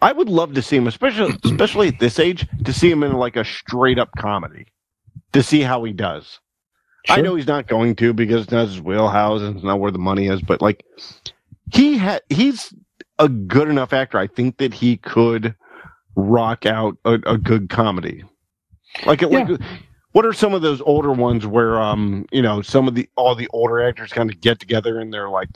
I 0.00 0.12
would 0.12 0.28
love 0.28 0.54
to 0.54 0.62
see 0.62 0.76
him, 0.76 0.86
especially 0.86 1.36
especially 1.44 1.88
at 1.88 1.98
this 1.98 2.18
age, 2.18 2.46
to 2.64 2.72
see 2.72 2.90
him 2.90 3.02
in 3.02 3.12
like 3.14 3.36
a 3.36 3.44
straight 3.44 3.98
up 3.98 4.10
comedy, 4.16 4.66
to 5.32 5.42
see 5.42 5.60
how 5.60 5.84
he 5.84 5.92
does. 5.92 6.40
I 7.08 7.22
know 7.22 7.34
he's 7.34 7.46
not 7.46 7.66
going 7.68 7.96
to 7.96 8.12
because 8.12 8.42
it's 8.42 8.52
not 8.52 8.68
his 8.68 8.82
wheelhouse 8.82 9.40
and 9.40 9.56
it's 9.56 9.64
not 9.64 9.80
where 9.80 9.90
the 9.90 9.98
money 9.98 10.26
is, 10.28 10.42
but 10.42 10.60
like 10.60 10.84
he 11.72 11.96
had, 11.96 12.22
he's 12.28 12.74
a 13.18 13.28
good 13.28 13.68
enough 13.68 13.92
actor. 13.92 14.18
I 14.18 14.26
think 14.26 14.58
that 14.58 14.74
he 14.74 14.98
could 14.98 15.54
rock 16.16 16.66
out 16.66 16.98
a, 17.04 17.14
a 17.24 17.38
good 17.38 17.70
comedy. 17.70 18.24
Like, 19.06 19.22
it, 19.22 19.30
like, 19.30 19.48
what 20.12 20.24
are 20.24 20.32
some 20.32 20.54
of 20.54 20.62
those 20.62 20.80
older 20.80 21.12
ones 21.12 21.46
where, 21.46 21.80
um, 21.80 22.26
you 22.32 22.42
know, 22.42 22.62
some 22.62 22.88
of 22.88 22.94
the 22.94 23.08
all 23.16 23.34
the 23.34 23.48
older 23.52 23.82
actors 23.82 24.12
kind 24.12 24.30
of 24.30 24.40
get 24.40 24.58
together 24.58 24.98
and 24.98 25.12
they're 25.12 25.30
like 25.30 25.48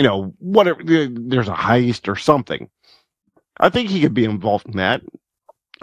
you 0.00 0.04
know, 0.04 0.34
whatever. 0.38 0.82
There's 0.82 1.48
a 1.48 1.54
heist 1.54 2.08
or 2.08 2.16
something. 2.16 2.70
I 3.58 3.68
think 3.68 3.90
he 3.90 4.00
could 4.00 4.14
be 4.14 4.24
involved 4.24 4.66
in 4.66 4.78
that. 4.78 5.02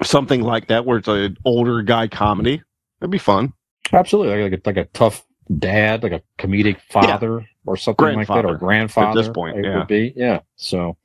Something 0.02 0.42
like 0.42 0.70
that, 0.70 0.86
where 0.86 0.98
it's 0.98 1.08
an 1.08 1.38
older 1.46 1.84
guy 1.84 2.08
comedy. 2.08 2.64
That'd 3.00 3.12
be 3.12 3.20
fun. 3.20 3.54
Absolutely, 3.94 4.42
like, 4.42 4.54
a, 4.54 4.62
like 4.68 4.78
a 4.78 4.86
tough 4.86 5.24
dad, 5.60 6.02
like 6.02 6.14
a 6.14 6.24
comedic 6.40 6.82
father 6.90 7.48
or 7.68 7.78
something 7.78 8.16
like 8.16 8.28
that, 8.28 8.44
or 8.44 8.56
Grandfather, 8.56 9.20
at 9.20 9.24
this 9.24 9.32
point, 9.32 9.60
it 9.60 9.66
yeah. 9.66 9.78
would 9.78 9.88
be. 9.88 10.14
Yeah. 10.16 10.40
So, 10.56 10.98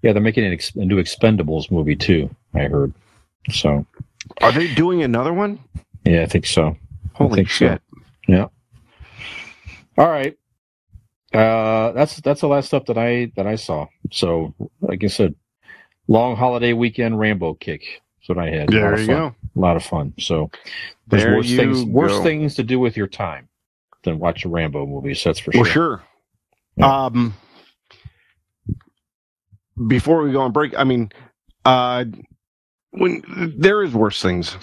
yeah, 0.00 0.14
they're 0.14 0.22
making 0.22 0.44
an 0.44 0.58
a 0.76 0.84
new 0.86 0.96
Expendables 0.96 1.70
movie 1.70 1.96
too. 1.96 2.34
I 2.54 2.60
heard. 2.60 2.94
So, 3.50 3.84
Are 4.40 4.52
they 4.52 4.74
doing 4.74 5.02
another 5.02 5.34
one? 5.34 5.58
Yeah, 6.04 6.22
I 6.22 6.26
think 6.26 6.46
so. 6.46 6.76
Holy 7.14 7.36
think 7.36 7.48
so. 7.50 7.54
shit! 7.54 7.82
All 9.98 10.08
right. 10.08 10.36
Uh, 11.34 11.92
that's 11.92 12.16
that's 12.20 12.40
the 12.40 12.48
last 12.48 12.66
stuff 12.66 12.86
that 12.86 12.96
I 12.96 13.32
that 13.36 13.46
I 13.46 13.56
saw. 13.56 13.86
So, 14.12 14.54
like 14.80 15.02
I 15.04 15.08
said, 15.08 15.34
long 16.06 16.36
holiday 16.36 16.72
weekend 16.72 17.18
Rambo 17.18 17.54
kick. 17.54 17.82
That's 18.20 18.28
what 18.28 18.38
I 18.38 18.50
had. 18.50 18.72
a 18.72 18.72
lot 18.80 18.96
There 18.96 19.00
you 19.00 19.06
fun. 19.06 19.16
go. 19.16 19.34
A 19.56 19.58
lot 19.60 19.76
of 19.76 19.82
fun. 19.84 20.14
So, 20.18 20.50
there's 21.08 21.24
There 21.24 21.36
worse 21.36 21.48
things 21.54 21.84
worse 21.84 22.12
things 22.22 22.54
to 22.56 22.62
do 22.62 22.78
with 22.78 22.96
your 22.96 23.08
time 23.08 23.48
than 24.04 24.18
watch 24.18 24.44
a 24.44 24.48
Rambo 24.48 24.86
movie. 24.86 25.14
So 25.14 25.30
that's 25.30 25.40
for 25.40 25.50
Well, 25.52 25.64
sure. 25.64 25.72
sure. 25.72 26.02
Yeah. 26.76 27.06
Um, 27.06 27.34
before 29.88 30.22
we 30.22 30.32
go 30.32 30.40
on 30.42 30.52
break, 30.52 30.74
I 30.78 30.84
mean, 30.84 31.10
uh, 31.64 32.04
when 32.90 33.22
there 33.58 33.82
is 33.82 33.92
worse 33.92 34.22
things, 34.22 34.56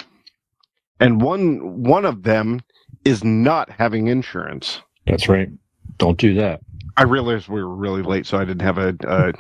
and 1.00 1.22
one 1.22 1.84
one 1.84 2.06
of 2.06 2.24
them 2.24 2.62
is 3.04 3.24
not 3.24 3.70
having 3.70 4.08
insurance. 4.08 4.82
That's 5.06 5.30
right. 5.30 5.50
Don't 5.98 6.18
do 6.18 6.34
that. 6.36 6.62
I 6.98 7.04
realized 7.04 7.48
we 7.50 7.62
were 7.62 7.76
really 7.76 8.02
late, 8.02 8.26
so 8.26 8.38
I 8.38 8.46
didn't 8.46 8.62
have 8.62 8.78
a, 8.78 8.96
uh, 9.08 9.32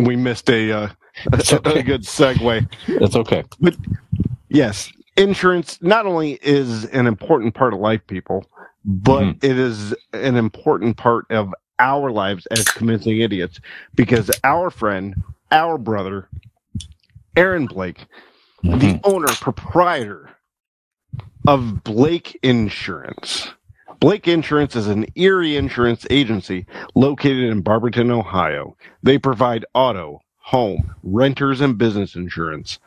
we 0.00 0.16
missed 0.16 0.48
a, 0.50 0.72
uh, 0.72 0.88
a, 1.32 1.54
okay. 1.54 1.82
good 1.82 2.02
segue. 2.02 2.66
That's 3.00 3.16
okay. 3.16 3.44
But 3.60 3.76
yes, 4.48 4.90
insurance 5.16 5.78
not 5.82 6.06
only 6.06 6.38
is 6.42 6.86
an 6.86 7.06
important 7.06 7.54
part 7.54 7.74
of 7.74 7.80
life, 7.80 8.00
people, 8.06 8.46
but 8.84 9.22
Mhm. 9.24 9.44
it 9.44 9.58
is 9.58 9.94
an 10.14 10.36
important 10.36 10.96
part 10.96 11.26
of 11.30 11.54
our 11.78 12.10
lives 12.10 12.46
as 12.46 12.64
convincing 12.64 13.20
idiots 13.20 13.60
because 13.94 14.30
our 14.42 14.70
friend, 14.70 15.14
our 15.50 15.76
brother, 15.76 16.28
Aaron 17.36 17.66
Blake, 17.66 18.06
the 18.62 18.70
Mhm. 18.70 19.00
owner, 19.04 19.28
proprietor 19.28 20.30
of 21.46 21.84
Blake 21.84 22.36
Insurance. 22.42 23.52
Blake 24.00 24.26
Insurance 24.28 24.76
is 24.76 24.88
an 24.88 25.06
Erie 25.14 25.56
insurance 25.56 26.06
agency 26.10 26.66
located 26.94 27.50
in 27.50 27.62
Barberton, 27.62 28.10
Ohio. 28.10 28.76
They 29.02 29.16
provide 29.18 29.64
auto, 29.74 30.20
home, 30.38 30.94
renters, 31.02 31.60
and 31.60 31.76
business 31.78 32.14
insurance 32.16 32.78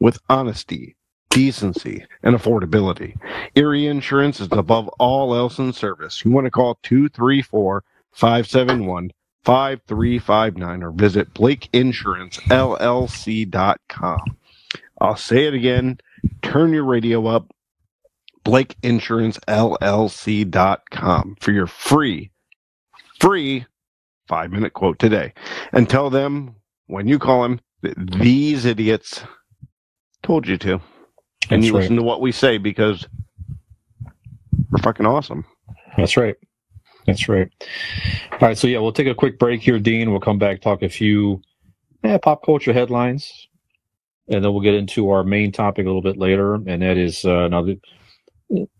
with 0.00 0.18
honesty, 0.28 0.96
decency, 1.30 2.04
and 2.22 2.36
affordability. 2.36 3.16
Erie 3.54 3.86
Insurance 3.86 4.40
is 4.40 4.48
above 4.52 4.88
all 4.98 5.34
else 5.34 5.58
in 5.58 5.72
service. 5.72 6.22
You 6.24 6.30
want 6.30 6.44
to 6.46 6.50
call 6.50 6.78
234 6.82 7.84
571 8.12 9.10
5359 9.44 10.82
or 10.82 10.90
visit 10.92 11.32
BlakeInsuranceLLC.com. 11.34 14.20
I'll 15.00 15.16
say 15.16 15.46
it 15.46 15.54
again. 15.54 15.98
Turn 16.40 16.72
your 16.72 16.84
radio 16.84 17.26
up. 17.26 17.53
BlakeInsuranceLLC.com 18.44 21.36
for 21.40 21.52
your 21.52 21.66
free, 21.66 22.30
free 23.20 23.66
five 24.28 24.50
minute 24.50 24.72
quote 24.72 24.98
today. 24.98 25.32
And 25.72 25.88
tell 25.88 26.10
them 26.10 26.54
when 26.86 27.08
you 27.08 27.18
call 27.18 27.42
them 27.42 27.60
that 27.82 27.94
these 28.18 28.64
idiots 28.64 29.22
told 30.22 30.46
you 30.46 30.56
to. 30.58 30.74
And 31.50 31.62
That's 31.62 31.66
you 31.66 31.74
right. 31.74 31.80
listen 31.80 31.96
to 31.96 32.02
what 32.02 32.20
we 32.20 32.32
say 32.32 32.58
because 32.58 33.06
we're 34.70 34.82
fucking 34.82 35.06
awesome. 35.06 35.44
That's 35.96 36.16
right. 36.16 36.36
That's 37.06 37.28
right. 37.28 37.48
All 38.32 38.38
right. 38.40 38.58
So 38.58 38.66
yeah, 38.66 38.78
we'll 38.78 38.92
take 38.92 39.06
a 39.06 39.14
quick 39.14 39.38
break 39.38 39.60
here, 39.60 39.78
Dean. 39.78 40.10
We'll 40.10 40.20
come 40.20 40.38
back 40.38 40.62
talk 40.62 40.82
a 40.82 40.88
few 40.88 41.42
eh, 42.02 42.18
pop 42.18 42.44
culture 42.44 42.72
headlines, 42.72 43.48
and 44.28 44.42
then 44.42 44.52
we'll 44.52 44.62
get 44.62 44.74
into 44.74 45.10
our 45.10 45.22
main 45.22 45.52
topic 45.52 45.84
a 45.84 45.88
little 45.88 46.02
bit 46.02 46.16
later, 46.16 46.54
and 46.54 46.80
that 46.80 46.96
is 46.96 47.26
uh, 47.26 47.48
now 47.48 47.62
the, 47.62 47.78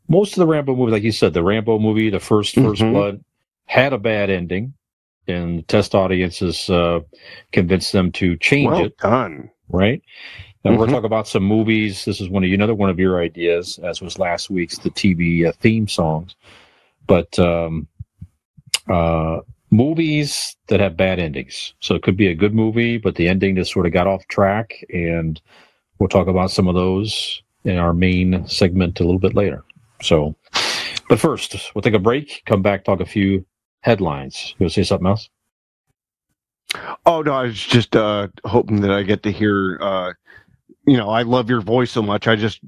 most 0.08 0.32
of 0.32 0.36
the 0.40 0.46
Rambo 0.46 0.74
movies, 0.76 0.92
like 0.92 1.02
you 1.02 1.12
said, 1.12 1.32
the 1.34 1.42
Rambo 1.42 1.78
movie, 1.78 2.10
the 2.10 2.20
1st 2.20 2.54
First 2.56 2.82
Mhm. 2.82 2.92
Blood, 2.92 3.24
had 3.66 3.92
a 3.92 3.98
bad 3.98 4.30
ending, 4.30 4.74
and 5.26 5.58
the 5.60 5.62
test 5.62 5.94
audiences 5.94 6.68
uh, 6.68 7.00
convinced 7.52 7.92
them 7.92 8.12
to 8.12 8.36
change 8.36 8.70
well 8.72 8.84
it 8.84 8.98
done. 8.98 9.50
right? 9.70 10.02
And 10.64 10.78
we're 10.78 10.86
Mhm. 10.86 10.90
talking 10.90 11.04
about 11.06 11.28
some 11.28 11.42
movies. 11.44 12.04
This 12.04 12.20
is 12.20 12.28
one 12.28 12.42
of 12.42 12.48
you, 12.48 12.54
another 12.54 12.74
one 12.74 12.90
of 12.90 12.98
your 12.98 13.20
ideas, 13.20 13.78
as 13.82 14.00
was 14.00 14.18
last 14.18 14.50
week's 14.50 14.78
the 14.78 14.90
TV 14.90 15.46
uh, 15.46 15.52
theme 15.52 15.88
songs. 15.88 16.36
But 17.06 17.38
um, 17.38 17.86
uh, 18.88 19.40
movies 19.70 20.56
that 20.68 20.80
have 20.80 20.96
bad 20.96 21.18
endings. 21.18 21.74
So 21.80 21.94
it 21.94 22.02
could 22.02 22.16
be 22.16 22.28
a 22.28 22.34
good 22.34 22.54
movie, 22.54 22.98
but 22.98 23.14
the 23.16 23.28
ending 23.28 23.56
just 23.56 23.72
sort 23.72 23.86
of 23.86 23.92
got 23.92 24.06
off 24.06 24.26
track, 24.28 24.84
and 24.92 25.40
we'll 25.98 26.08
talk 26.08 26.28
about 26.28 26.50
some 26.50 26.68
of 26.68 26.74
those 26.74 27.42
in 27.64 27.76
our 27.78 27.92
main 27.94 28.46
segment 28.46 29.00
a 29.00 29.04
little 29.04 29.18
bit 29.18 29.34
later. 29.34 29.62
So, 30.04 30.36
but 31.08 31.18
first, 31.18 31.56
we'll 31.74 31.82
take 31.82 31.94
a 31.94 31.98
break. 31.98 32.42
Come 32.46 32.62
back, 32.62 32.84
talk 32.84 33.00
a 33.00 33.06
few 33.06 33.44
headlines. 33.80 34.54
You 34.58 34.64
want 34.64 34.72
to 34.74 34.82
say 34.82 34.86
something 34.86 35.06
else? 35.06 35.30
Oh 37.06 37.22
no, 37.22 37.32
I 37.32 37.44
was 37.44 37.60
just 37.60 37.94
uh 37.96 38.28
hoping 38.44 38.80
that 38.80 38.90
I 38.90 39.02
get 39.02 39.22
to 39.22 39.32
hear 39.32 39.78
uh 39.80 40.12
you 40.86 40.96
know, 40.96 41.08
I 41.08 41.22
love 41.22 41.48
your 41.48 41.60
voice 41.60 41.90
so 41.90 42.02
much. 42.02 42.26
I 42.26 42.36
just 42.36 42.60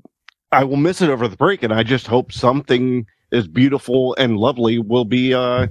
I 0.53 0.64
will 0.64 0.76
miss 0.76 1.03
it 1.03 1.11
over 1.11 1.28
the 1.28 1.37
break 1.37 1.62
and 1.62 1.72
I 1.72 1.82
just 1.82 2.07
hope 2.07 2.32
something 2.32 3.07
as 3.32 3.49
beautiful 3.49 4.14
and 4.18 4.37
lovely 4.39 4.78
will 4.78 5.05
be 5.05 5.34
uh 5.34 5.66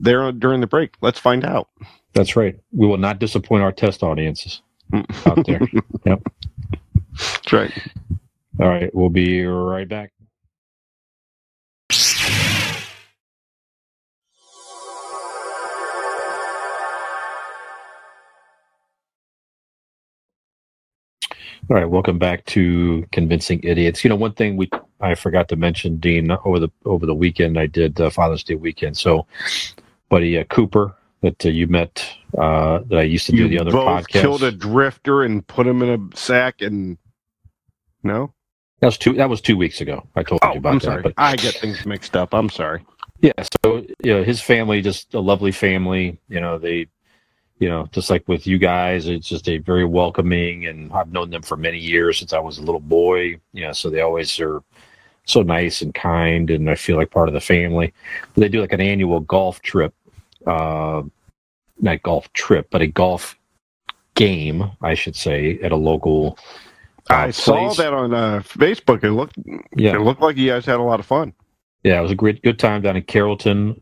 there 0.00 0.30
during 0.32 0.60
the 0.60 0.66
break. 0.66 0.94
Let's 1.00 1.18
find 1.18 1.44
out. 1.44 1.68
That's 2.14 2.36
right. 2.36 2.56
We 2.72 2.86
will 2.86 2.98
not 2.98 3.18
disappoint 3.18 3.62
our 3.62 3.72
test 3.72 4.02
audiences 4.02 4.62
out 5.26 5.44
there. 5.46 5.60
Yep. 6.04 6.22
That's 7.16 7.52
right. 7.52 7.72
All 8.60 8.68
right, 8.68 8.94
we'll 8.94 9.08
be 9.10 9.44
right 9.44 9.88
back. 9.88 10.12
All 21.70 21.76
right, 21.76 21.88
welcome 21.88 22.18
back 22.18 22.44
to 22.46 23.06
Convincing 23.12 23.60
Idiots. 23.62 24.02
You 24.04 24.10
know, 24.10 24.16
one 24.16 24.32
thing 24.34 24.56
we 24.56 24.68
I 25.00 25.14
forgot 25.14 25.48
to 25.48 25.56
mention, 25.56 25.96
Dean, 25.98 26.30
over 26.44 26.58
the 26.58 26.68
over 26.84 27.06
the 27.06 27.14
weekend 27.14 27.58
I 27.58 27.66
did 27.66 28.00
uh, 28.00 28.10
Father's 28.10 28.42
Day 28.44 28.56
weekend. 28.56 28.96
So, 28.96 29.26
buddy 30.08 30.38
uh, 30.38 30.44
Cooper 30.44 30.94
that 31.22 31.46
uh, 31.46 31.48
you 31.50 31.68
met 31.68 32.04
uh, 32.36 32.80
that 32.88 32.98
I 32.98 33.02
used 33.02 33.26
to 33.26 33.32
do 33.32 33.48
the 33.48 33.60
other 33.60 33.70
both 33.70 33.86
podcast. 34.06 34.08
killed 34.08 34.42
a 34.42 34.50
drifter 34.50 35.22
and 35.22 35.46
put 35.46 35.66
him 35.66 35.82
in 35.82 36.10
a 36.12 36.16
sack 36.16 36.60
and 36.62 36.98
no? 38.02 38.34
That 38.80 38.88
was 38.88 38.98
two. 38.98 39.12
That 39.14 39.30
was 39.30 39.40
two 39.40 39.56
weeks 39.56 39.80
ago. 39.80 40.06
I 40.16 40.24
told 40.24 40.40
Oh, 40.42 40.52
you 40.52 40.58
about 40.58 40.72
I'm 40.72 40.78
that. 40.80 40.84
sorry. 40.84 41.02
But 41.02 41.14
I 41.16 41.36
get 41.36 41.54
things 41.54 41.86
mixed 41.86 42.16
up. 42.16 42.34
I'm 42.34 42.50
sorry. 42.50 42.84
yeah, 43.20 43.32
so 43.64 43.86
you 44.02 44.12
know, 44.14 44.24
his 44.24 44.40
family 44.42 44.82
just 44.82 45.14
a 45.14 45.20
lovely 45.20 45.52
family. 45.52 46.18
You 46.28 46.40
know, 46.40 46.58
they, 46.58 46.88
you 47.62 47.68
know, 47.68 47.88
just 47.92 48.10
like 48.10 48.26
with 48.26 48.44
you 48.44 48.58
guys, 48.58 49.06
it's 49.06 49.28
just 49.28 49.48
a 49.48 49.58
very 49.58 49.84
welcoming, 49.84 50.66
and 50.66 50.92
I've 50.92 51.12
known 51.12 51.30
them 51.30 51.42
for 51.42 51.56
many 51.56 51.78
years 51.78 52.18
since 52.18 52.32
I 52.32 52.40
was 52.40 52.58
a 52.58 52.62
little 52.62 52.80
boy. 52.80 53.38
You 53.52 53.66
know, 53.66 53.72
so 53.72 53.88
they 53.88 54.00
always 54.00 54.40
are 54.40 54.64
so 55.26 55.42
nice 55.42 55.80
and 55.80 55.94
kind, 55.94 56.50
and 56.50 56.68
I 56.68 56.74
feel 56.74 56.96
like 56.96 57.12
part 57.12 57.28
of 57.28 57.34
the 57.34 57.40
family. 57.40 57.94
They 58.34 58.48
do 58.48 58.60
like 58.60 58.72
an 58.72 58.80
annual 58.80 59.20
golf 59.20 59.62
trip, 59.62 59.94
uh, 60.44 61.02
not 61.80 62.02
golf 62.02 62.32
trip, 62.32 62.66
but 62.68 62.82
a 62.82 62.88
golf 62.88 63.38
game, 64.16 64.68
I 64.82 64.94
should 64.94 65.14
say, 65.14 65.60
at 65.62 65.70
a 65.70 65.76
local. 65.76 66.38
uh, 67.10 67.14
I 67.14 67.30
saw 67.30 67.68
place. 67.68 67.76
that 67.76 67.94
on 67.94 68.12
uh, 68.12 68.40
Facebook. 68.40 69.04
It 69.04 69.12
looked 69.12 69.38
Yeah, 69.76 69.94
it 69.94 70.00
looked 70.00 70.20
like 70.20 70.36
you 70.36 70.48
guys 70.48 70.66
had 70.66 70.80
a 70.80 70.82
lot 70.82 70.98
of 70.98 71.06
fun. 71.06 71.32
Yeah, 71.84 72.00
it 72.00 72.02
was 72.02 72.10
a 72.10 72.16
great 72.16 72.42
good 72.42 72.58
time 72.58 72.82
down 72.82 72.96
in 72.96 73.04
Carrollton. 73.04 73.80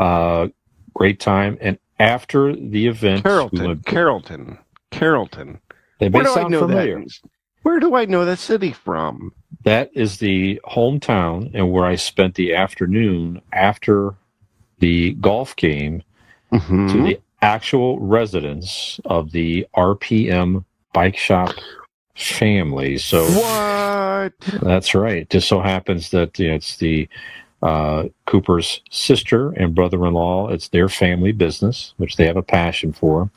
Uh, 0.00 0.48
great 0.94 1.20
time. 1.20 1.58
And 1.60 1.78
after 1.98 2.54
the 2.54 2.86
event, 2.86 3.22
Carrollton, 3.24 3.66
went- 3.66 3.86
Carrollton, 3.86 4.58
Carrollton. 4.90 5.60
they 5.98 6.08
may 6.08 6.16
Where 6.18 6.24
do 6.24 6.30
I 6.30 6.34
sound 6.34 6.52
know 6.52 6.60
familiar. 6.60 6.98
that? 7.00 7.18
Where 7.62 7.80
do 7.80 7.94
I 7.94 8.04
know 8.04 8.24
that 8.24 8.38
city 8.38 8.72
from? 8.72 9.32
That 9.62 9.90
is 9.94 10.18
the 10.18 10.60
hometown 10.66 11.50
and 11.54 11.72
where 11.72 11.84
I 11.86 11.94
spent 11.94 12.34
the 12.34 12.54
afternoon 12.54 13.40
after 13.52 14.14
the 14.80 15.12
golf 15.14 15.56
game 15.56 16.02
to 16.52 16.58
Mhm. 16.58 17.04
the 17.06 17.20
actual 17.40 17.98
residence 18.00 19.00
of 19.06 19.32
the 19.32 19.66
RPM 19.74 20.64
bike 20.92 21.16
shop 21.16 21.54
family. 22.14 22.98
So 22.98 23.24
What? 23.24 24.32
That's 24.62 24.94
right. 24.94 25.18
It 25.22 25.30
Just 25.30 25.48
so 25.48 25.60
happens 25.60 26.10
that 26.10 26.38
you 26.38 26.48
know, 26.48 26.54
it's 26.54 26.76
the 26.76 27.08
Uh, 27.62 28.04
Cooper's 28.26 28.82
sister 28.90 29.50
and 29.52 29.74
brother-in-law, 29.74 30.48
it's 30.50 30.68
their 30.68 30.88
family 30.88 31.32
business, 31.32 31.94
which 31.96 32.16
they 32.16 32.26
have 32.26 32.36
a 32.36 32.42
passion 32.42 32.92
for. 32.92 33.30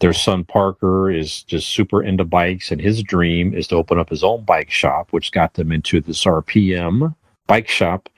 Their 0.00 0.12
son 0.12 0.44
Parker 0.44 1.10
is 1.10 1.42
just 1.44 1.68
super 1.68 2.02
into 2.02 2.24
bikes, 2.24 2.70
and 2.70 2.80
his 2.80 3.02
dream 3.02 3.54
is 3.54 3.68
to 3.68 3.76
open 3.76 3.98
up 3.98 4.10
his 4.10 4.24
own 4.24 4.44
bike 4.44 4.70
shop, 4.70 5.12
which 5.12 5.32
got 5.32 5.54
them 5.54 5.70
into 5.70 6.00
this 6.00 6.24
RPM 6.24 7.14
bike 7.46 7.68
shop 7.68 8.08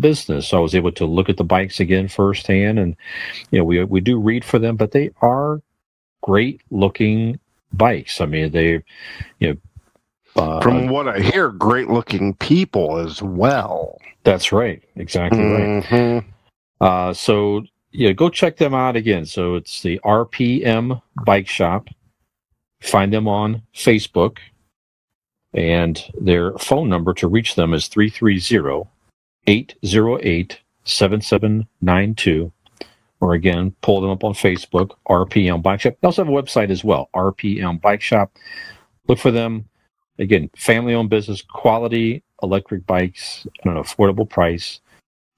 business. 0.00 0.48
So 0.48 0.58
I 0.58 0.60
was 0.60 0.74
able 0.74 0.92
to 0.92 1.06
look 1.06 1.28
at 1.28 1.36
the 1.36 1.44
bikes 1.44 1.80
again 1.80 2.08
firsthand, 2.08 2.78
and 2.78 2.94
you 3.50 3.58
know 3.58 3.64
we 3.64 3.82
we 3.84 4.00
do 4.00 4.18
read 4.18 4.44
for 4.44 4.58
them, 4.58 4.76
but 4.76 4.92
they 4.92 5.10
are 5.22 5.62
great 6.22 6.60
looking 6.70 7.40
bikes. 7.72 8.20
I 8.20 8.26
mean, 8.26 8.52
they 8.52 8.82
you 9.38 9.48
know. 9.48 9.56
Uh, 10.36 10.60
From 10.60 10.88
what 10.88 11.06
I 11.08 11.20
hear, 11.20 11.50
great 11.50 11.88
looking 11.88 12.34
people 12.34 12.98
as 12.98 13.22
well. 13.22 13.98
that's 14.24 14.50
right, 14.52 14.82
exactly 14.96 15.38
right. 15.44 15.84
Mhm. 15.84 16.24
Uh, 16.80 17.12
so 17.12 17.62
yeah, 17.92 18.12
go 18.12 18.28
check 18.28 18.56
them 18.56 18.74
out 18.74 18.96
again. 18.96 19.26
So 19.26 19.54
it's 19.54 19.82
the 19.82 20.00
RPM 20.04 21.00
Bike 21.24 21.46
Shop. 21.48 21.88
Find 22.80 23.12
them 23.12 23.28
on 23.28 23.62
Facebook, 23.74 24.38
and 25.52 26.02
their 26.20 26.52
phone 26.58 26.88
number 26.88 27.14
to 27.14 27.28
reach 27.28 27.54
them 27.54 27.72
is 27.72 27.86
330 27.88 28.88
808 29.46 30.58
7792. 30.84 32.50
Or 33.20 33.34
again, 33.34 33.74
pull 33.80 34.00
them 34.00 34.10
up 34.10 34.24
on 34.24 34.34
Facebook, 34.34 34.90
RPM 35.08 35.62
Bike 35.62 35.80
Shop. 35.82 35.94
They 36.00 36.06
also 36.06 36.24
have 36.24 36.32
a 36.32 36.36
website 36.36 36.70
as 36.70 36.82
well, 36.84 37.08
RPM 37.14 37.80
Bike 37.80 38.02
Shop. 38.02 38.32
Look 39.06 39.18
for 39.18 39.30
them. 39.30 39.66
Again, 40.18 40.50
family 40.56 40.94
owned 40.94 41.10
business, 41.10 41.42
quality 41.42 42.22
electric 42.42 42.86
bikes 42.86 43.46
at 43.60 43.66
an 43.66 43.74
affordable 43.74 44.28
price. 44.28 44.80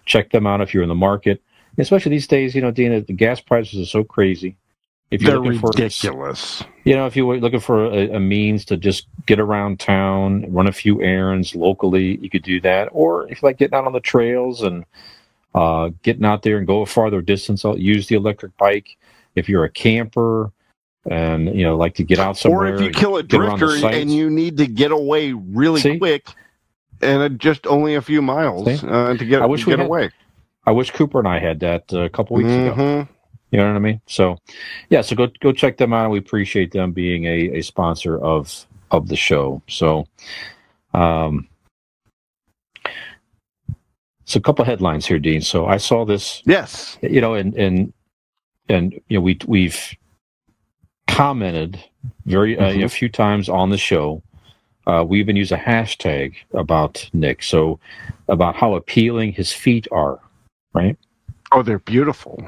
Check 0.05 0.31
them 0.31 0.47
out 0.47 0.61
if 0.61 0.75
you're 0.75 0.83
in 0.83 0.89
the 0.89 0.95
market 0.95 1.43
especially 1.79 2.11
these 2.11 2.27
days, 2.27 2.55
you 2.55 2.63
know, 2.63 2.71
Dina, 2.71 3.01
the 3.03 3.13
gas 3.13 3.41
prices 3.41 3.81
are 3.81 3.91
so 3.91 4.05
crazy. 4.05 4.57
If 5.11 5.23
you're 5.23 5.33
They're 5.33 5.41
looking 5.41 5.61
for, 5.61 5.69
ridiculous. 5.69 6.65
you 6.85 6.97
know, 6.97 7.07
if 7.07 7.15
you're 7.15 7.37
looking 7.39 7.61
for 7.61 7.85
a, 7.85 8.17
a 8.17 8.21
means 8.21 8.65
to 8.67 8.77
just 8.77 9.07
get 9.27 9.39
around 9.39 9.79
town, 9.79 10.53
run 10.53 10.67
a 10.67 10.73
few 10.73 11.01
errands 11.01 11.55
locally, 11.55 12.17
you 12.17 12.29
could 12.29 12.43
do 12.43 12.61
that. 12.63 12.89
Or 12.91 13.29
if 13.31 13.41
you 13.41 13.47
like 13.47 13.59
getting 13.59 13.77
out 13.77 13.87
on 13.87 13.93
the 13.93 14.01
trails 14.01 14.63
and 14.63 14.85
uh, 15.55 15.91
getting 16.03 16.25
out 16.25 16.43
there 16.43 16.59
and 16.59 16.67
go 16.67 16.83
a 16.83 16.87
farther 16.87 17.21
distance, 17.21 17.65
I'll 17.65 17.79
use 17.79 18.09
the 18.09 18.17
electric 18.17 18.57
bike. 18.57 18.97
If 19.37 19.49
you're 19.49 19.65
a 19.65 19.71
camper 19.71 20.51
and 21.11 21.55
you 21.57 21.65
know 21.65 21.77
like 21.77 21.95
to 21.97 22.05
get 22.05 22.19
out 22.19 22.37
somewhere, 22.37 22.73
Or 22.73 22.75
if 22.75 22.81
you 22.81 22.91
kill 22.91 23.17
a 23.17 23.23
drifter 23.23 23.77
and 23.87 24.11
you 24.13 24.31
need 24.31 24.57
to 24.59 24.67
get 24.67 24.91
away 24.93 25.33
really 25.33 25.81
See? 25.81 25.99
quick, 25.99 26.27
and 27.03 27.39
just 27.39 27.67
only 27.67 27.95
a 27.95 28.03
few 28.03 28.23
miles 28.23 28.67
uh, 28.85 29.15
to 29.19 29.25
get, 29.25 29.43
I 29.43 29.47
wish 29.47 29.65
get 29.65 29.79
had- 29.79 29.87
away. 29.87 30.11
I 30.69 30.73
wish 30.73 30.91
Cooper 30.91 31.21
and 31.21 31.29
I 31.29 31.39
had 31.39 31.61
that 31.61 31.93
uh, 31.93 32.01
a 32.01 32.09
couple 32.09 32.37
weeks 32.37 32.51
ago. 32.51 32.75
Mhm. 32.75 33.09
You 33.53 33.59
know 33.59 33.69
what 33.69 33.77
I 33.77 33.79
mean? 33.79 34.01
So, 34.07 34.39
yeah. 34.91 35.01
So 35.03 35.15
go 35.15 35.29
go 35.41 35.53
check 35.53 35.77
them 35.77 35.93
out. 35.93 36.11
We 36.11 36.19
appreciate 36.19 36.73
them 36.73 36.91
being 36.93 37.25
a, 37.25 37.59
a 37.59 37.63
sponsor 37.63 38.19
of 38.19 38.67
of 38.91 39.07
the 39.07 39.15
show. 39.15 39.63
So, 39.69 40.09
um, 40.93 41.47
so 44.25 44.39
a 44.39 44.41
couple 44.41 44.65
headlines 44.65 45.07
here, 45.07 45.21
Dean. 45.21 45.41
So 45.41 45.67
I 45.67 45.77
saw 45.77 46.05
this, 46.05 46.43
Yes. 46.45 46.99
you 47.03 47.21
know, 47.21 47.35
and 47.35 47.55
and 47.55 47.93
and 48.69 48.93
you 49.09 49.19
know 49.19 49.21
we 49.21 49.39
we've 49.47 49.79
commented 51.07 51.83
very 52.27 52.59
uh, 52.59 52.71
Mhm. 52.73 52.85
a 52.85 52.89
few 52.89 53.09
times 53.09 53.49
on 53.49 53.71
the 53.71 53.79
show. 53.79 54.23
Uh, 54.87 55.05
we 55.07 55.19
even 55.19 55.35
use 55.37 55.51
a 55.51 55.57
hashtag 55.57 56.35
about 56.55 57.09
Nick. 57.13 57.43
So 57.43 57.81
about 58.29 58.55
how 58.57 58.75
appealing 58.75 59.33
his 59.33 59.53
feet 59.53 59.89
are, 59.91 60.21
right? 60.75 60.97
Oh, 61.53 61.63
they're 61.63 61.79
beautiful. 61.81 62.47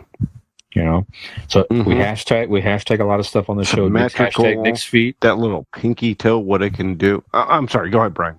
You 0.75 0.85
know, 0.85 1.07
so 1.49 1.67
we 1.71 1.77
Mhm. 1.79 1.97
hashtag 2.05 2.49
we 2.49 2.61
hashtag 2.61 3.01
a 3.01 3.05
lot 3.05 3.19
of 3.19 3.27
stuff 3.27 3.49
on 3.49 3.57
the 3.57 3.65
show. 3.65 3.89
Nick's 3.89 4.15
hashtag 4.15 4.63
Nick's 4.63 4.85
feet. 4.85 5.17
That 5.23 5.39
little 5.39 5.67
pinky 5.75 6.15
toe, 6.15 6.39
what 6.39 6.63
it 6.63 6.75
can 6.75 6.95
do. 6.97 7.25
Uh, 7.33 7.47
I'm 7.49 7.67
sorry. 7.69 7.91
Go 7.91 8.01
ahead, 8.01 8.15
Brian. 8.15 8.39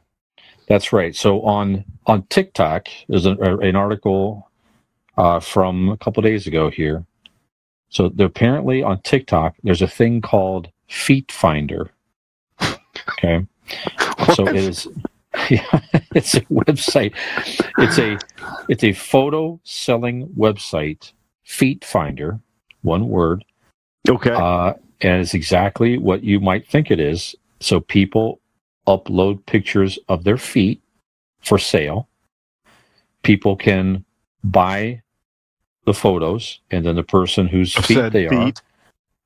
That's 0.67 0.93
right. 0.93 1.15
So 1.15 1.41
on 1.41 1.83
on 2.05 2.23
TikTok, 2.29 2.87
there's 3.09 3.25
an, 3.25 3.37
a- 3.41 3.57
an 3.57 3.75
article 3.75 4.49
uh, 5.17 5.39
from 5.41 5.89
a 5.89 5.97
couple 5.97 6.21
days 6.23 6.47
ago 6.47 6.69
here. 6.69 7.03
So 7.89 8.11
apparently 8.19 8.83
on 8.83 9.01
TikTok, 9.01 9.55
there's 9.63 9.81
a 9.81 9.87
thing 9.87 10.21
called 10.21 10.69
Feet 10.87 11.31
Finder. 11.31 11.91
Okay, 12.61 13.45
so 14.35 14.47
it 14.47 14.55
is. 14.55 14.87
Yeah, 15.49 15.81
it's 16.15 16.33
a 16.33 16.41
website. 16.41 17.13
It's 17.77 17.99
a 17.99 18.17
it's 18.67 18.83
a 18.83 18.93
photo 18.93 19.59
selling 19.63 20.27
website. 20.29 21.11
Feet 21.43 21.85
Finder, 21.85 22.39
one 22.81 23.09
word. 23.09 23.45
Okay. 24.09 24.31
Uh, 24.31 24.73
and 25.01 25.21
it's 25.21 25.35
exactly 25.35 25.97
what 25.97 26.23
you 26.23 26.39
might 26.39 26.67
think 26.67 26.89
it 26.89 26.99
is. 26.99 27.35
So 27.59 27.79
people 27.79 28.41
upload 28.87 29.45
pictures 29.45 29.99
of 30.09 30.23
their 30.23 30.37
feet 30.37 30.81
for 31.41 31.57
sale. 31.57 32.09
People 33.23 33.55
can 33.55 34.03
buy 34.43 35.01
the 35.89 35.93
photos, 35.93 36.59
and 36.71 36.85
then 36.85 36.95
the 36.95 37.03
person 37.03 37.47
whose 37.47 37.73
feet 37.73 37.95
Said 37.97 38.13
they 38.13 38.27
are, 38.27 38.29
feet. 38.29 38.61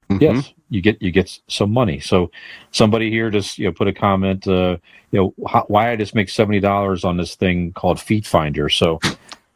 Mhm. 0.09 0.21
yes, 0.21 0.53
you 0.69 0.81
get 0.81 1.01
you 1.01 1.11
get 1.11 1.27
some 1.47 1.71
money. 1.71 1.99
So 1.99 2.31
somebody 2.71 3.09
here 3.09 3.29
just 3.29 3.57
you 3.59 3.65
know 3.67 3.73
put 3.73 3.87
a 3.87 3.93
comment, 3.93 4.47
uh, 4.47 4.77
you 5.11 5.17
know, 5.19 5.47
how, 5.51 5.65
why 5.67 5.91
I 5.91 5.95
just 5.97 6.15
make 6.15 6.29
seventy 6.29 6.59
dollars 6.61 7.03
on 7.03 7.17
this 7.17 7.35
thing 7.35 7.73
called 7.73 7.99
Feet 7.99 8.25
Finder. 8.25 8.69
So, 8.69 8.99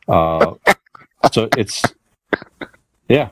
uh, 0.10 0.56
so 1.32 1.48
it's 1.58 1.82
yeah. 3.10 3.30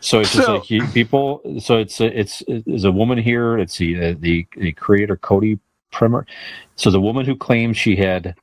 So 0.00 0.20
it's 0.20 0.32
just 0.32 0.46
So- 0.46 0.54
like 0.56 0.70
you, 0.70 0.86
people. 0.88 1.40
So 1.58 1.78
it's 1.78 2.00
it's 2.00 2.42
it's 2.46 2.84
a 2.84 2.92
woman 2.92 3.18
here. 3.18 3.58
It's 3.58 3.76
the 3.78 4.14
the, 4.14 4.46
the 4.56 4.72
creator 4.72 5.16
Cody 5.16 5.58
Primer. 5.90 6.24
So 6.76 6.90
the 6.90 7.00
woman 7.00 7.26
who 7.26 7.36
claims 7.36 7.76
she 7.76 7.96
had 7.96 8.34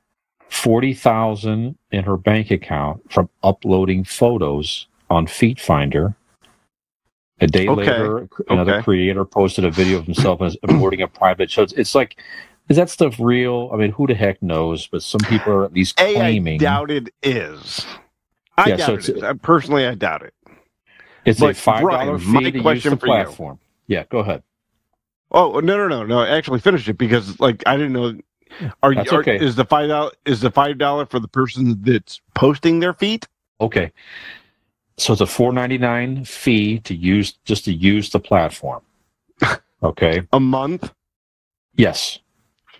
forty 0.50 0.92
thousand 0.94 1.76
in 1.90 2.04
her 2.04 2.16
bank 2.16 2.50
account 2.50 3.10
from 3.12 3.28
uploading 3.42 4.04
photos 4.04 4.86
on 5.08 5.26
Feet 5.26 5.60
Finder. 5.60 6.14
A 7.40 7.46
day 7.46 7.66
Okay. 7.66 7.80
later, 7.90 8.28
another 8.50 8.74
Okay. 8.74 8.82
creator 8.84 9.24
posted 9.24 9.64
a 9.64 9.70
video 9.70 9.98
of 9.98 10.04
himself 10.04 10.42
as 10.42 10.56
boarding 10.62 11.00
a 11.00 11.08
private. 11.08 11.50
show. 11.50 11.62
it's, 11.62 11.94
like, 11.94 12.20
is 12.68 12.76
that 12.76 12.90
stuff 12.90 13.14
real? 13.18 13.70
I 13.72 13.76
mean, 13.76 13.92
who 13.92 14.06
the 14.06 14.14
heck 14.14 14.42
knows? 14.42 14.86
But 14.86 15.02
some 15.02 15.20
people 15.20 15.52
are 15.54 15.64
at 15.64 15.72
least 15.72 15.98
A, 15.98 16.10
I 16.10 16.14
claiming 16.14 16.58
doubt 16.58 16.90
it 16.90 17.08
is. 17.22 17.86
I 18.58 18.68
Yeah, 18.70 18.76
so 18.76 18.86
doubt 18.86 18.88
it's- 18.90 19.08
it 19.08 19.16
is. 19.16 19.22
I, 19.22 19.32
personally, 19.32 19.86
I 19.86 19.94
doubt 19.94 20.22
it. 20.22 20.34
it's 21.24 21.40
a 21.40 21.46
but 21.46 21.56
five 21.56 21.80
dollar 21.80 22.18
fee 22.18 22.50
to 22.50 22.58
use 22.58 22.82
the 22.82 22.90
for 22.90 23.06
you. 23.06 23.12
platform. 23.12 23.58
Yeah, 23.86 24.04
go 24.10 24.18
ahead. 24.18 24.42
Oh 25.32 25.60
no 25.60 25.76
no 25.78 25.86
no 25.88 26.04
no! 26.04 26.18
I 26.20 26.28
actually, 26.36 26.58
finish 26.60 26.88
it 26.88 26.98
because 26.98 27.38
like 27.40 27.62
I 27.66 27.76
didn't 27.76 27.92
know. 27.94 28.18
Are 28.82 28.92
you? 28.92 29.04
Okay. 29.10 29.38
Is 29.38 29.56
the 29.56 29.64
five 29.64 29.88
dollar 29.88 30.10
is 30.26 30.40
the 30.40 30.50
five 30.50 30.78
dollar 30.78 31.06
for 31.06 31.18
the 31.18 31.28
person 31.28 31.80
that's 31.82 32.20
posting 32.34 32.80
their 32.80 32.94
feet? 32.94 33.26
Okay. 33.60 33.92
So 34.96 35.12
it's 35.12 35.22
a 35.22 35.26
four 35.26 35.52
ninety 35.52 35.78
nine 35.78 36.24
fee 36.24 36.80
to 36.80 36.94
use 36.94 37.32
just 37.44 37.64
to 37.66 37.72
use 37.72 38.10
the 38.10 38.20
platform. 38.20 38.82
Okay. 39.82 40.20
A 40.32 40.40
month? 40.40 40.92
Yes. 41.74 42.18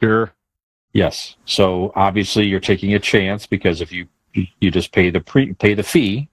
Sure. 0.02 0.32
Yes. 0.92 1.36
So 1.46 1.92
obviously 1.94 2.46
you're 2.46 2.60
taking 2.60 2.94
a 2.94 2.98
chance 2.98 3.46
because 3.46 3.80
if 3.80 3.92
you 3.92 4.06
you 4.34 4.70
just 4.70 4.92
pay 4.92 5.10
the 5.10 5.20
pre 5.20 5.54
pay 5.54 5.74
the 5.74 5.82
fee 5.82 6.28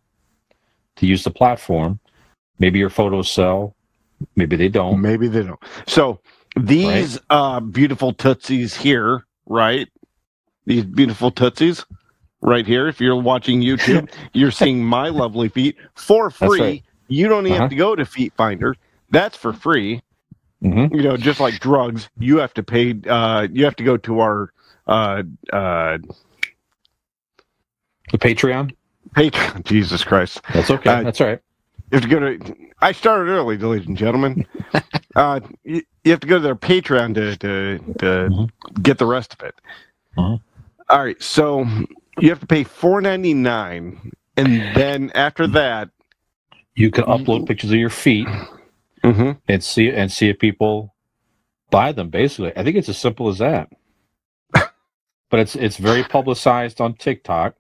to 0.98 1.06
use 1.06 1.24
the 1.24 1.32
platform, 1.32 2.00
maybe 2.60 2.80
your 2.80 2.90
photos 2.90 3.32
sell, 3.32 3.76
maybe 4.36 4.56
they 4.56 4.70
don't. 4.70 5.02
Maybe 5.02 5.28
they 5.28 5.44
don't. 5.44 5.60
So 5.88 6.20
these 6.58 7.20
uh 7.30 7.62
beautiful 7.62 8.14
tootsies 8.14 8.76
here, 8.76 9.26
right? 9.48 9.90
These 10.66 10.86
beautiful 10.86 11.32
tootsies 11.32 11.86
right 12.42 12.66
here. 12.68 12.88
If 12.88 13.02
you're 13.02 13.22
watching 13.22 13.62
YouTube, 13.62 14.10
you're 14.34 14.52
seeing 14.52 14.84
my 14.84 15.10
lovely 15.10 15.50
feet 15.50 15.78
for 15.96 16.30
free. 16.32 16.84
right. 16.84 16.84
You 17.10 17.28
don't 17.30 17.48
even 17.48 17.56
Uh-huh. 17.56 17.64
have 17.64 17.70
to 17.70 17.76
go 17.76 17.96
to 17.96 18.06
Feet 18.06 18.34
Finder. 18.38 18.76
That's 19.12 19.38
for 19.38 19.54
free. 19.54 20.02
hmm 20.62 20.88
You 20.92 21.04
know, 21.04 21.18
just 21.18 21.40
like 21.40 21.60
drugs, 21.60 22.10
you 22.20 22.38
have 22.40 22.54
to 22.56 22.64
pay. 22.64 22.96
Uh, 23.08 23.48
you 23.52 23.66
have 23.66 23.76
to 23.78 23.84
go 23.86 23.98
to 23.98 24.20
our 24.22 24.54
uh, 24.88 25.24
uh, 25.54 26.00
The 28.12 28.18
Patreon. 28.20 28.74
Patreon. 29.16 29.64
Jesus 29.66 30.04
Christ! 30.04 30.42
That's 30.54 30.72
okay. 30.72 30.96
Uh, 30.96 31.04
That's 31.04 31.22
all 31.22 31.28
right. 31.28 31.42
You 31.92 31.98
have 32.00 32.04
to 32.04 32.10
go 32.10 32.20
to. 32.20 32.56
I 32.82 32.92
started 32.94 33.32
early, 33.32 33.58
ladies 33.58 33.88
and 33.88 33.98
gentlemen. 33.98 34.48
uh, 35.16 35.42
you, 35.64 35.84
you 36.04 36.12
have 36.12 36.22
to 36.22 36.28
go 36.28 36.38
to 36.38 36.44
their 36.44 36.56
Patreon 36.56 37.16
to 37.16 37.38
to, 37.38 37.80
to 38.00 38.32
Mhm. 38.32 38.50
get 38.82 38.98
the 39.00 39.08
rest 39.08 39.34
of 39.34 39.42
it. 39.48 39.56
Mhm. 40.18 40.42
All 40.90 41.04
right, 41.04 41.22
so 41.22 41.66
you 42.18 42.30
have 42.30 42.42
to 42.42 42.48
pay 42.48 42.64
four 42.64 43.02
ninety 43.02 43.34
nine, 43.34 44.12
and 44.38 44.74
then 44.76 45.12
after 45.16 45.48
that, 45.48 45.90
You 46.76 46.92
can 46.92 47.06
upload 47.06 47.46
pictures 47.48 47.72
of 47.72 47.78
your 47.80 47.90
feet 47.92 48.28
mhm, 49.06 49.40
and 49.48 49.64
see 49.64 49.92
and 49.92 50.12
see 50.12 50.30
if 50.30 50.40
people 50.40 50.96
buy 51.72 51.92
them. 51.94 52.10
Basically, 52.10 52.54
I 52.58 52.64
think 52.64 52.78
it's 52.78 52.90
as 52.90 52.98
simple 53.00 53.30
as 53.30 53.40
that. 53.40 53.70
but 54.54 55.40
it's 55.42 55.56
it's 55.56 55.78
very 55.78 56.04
publicized 56.04 56.82
on 56.82 56.96
TikTok. 56.96 57.56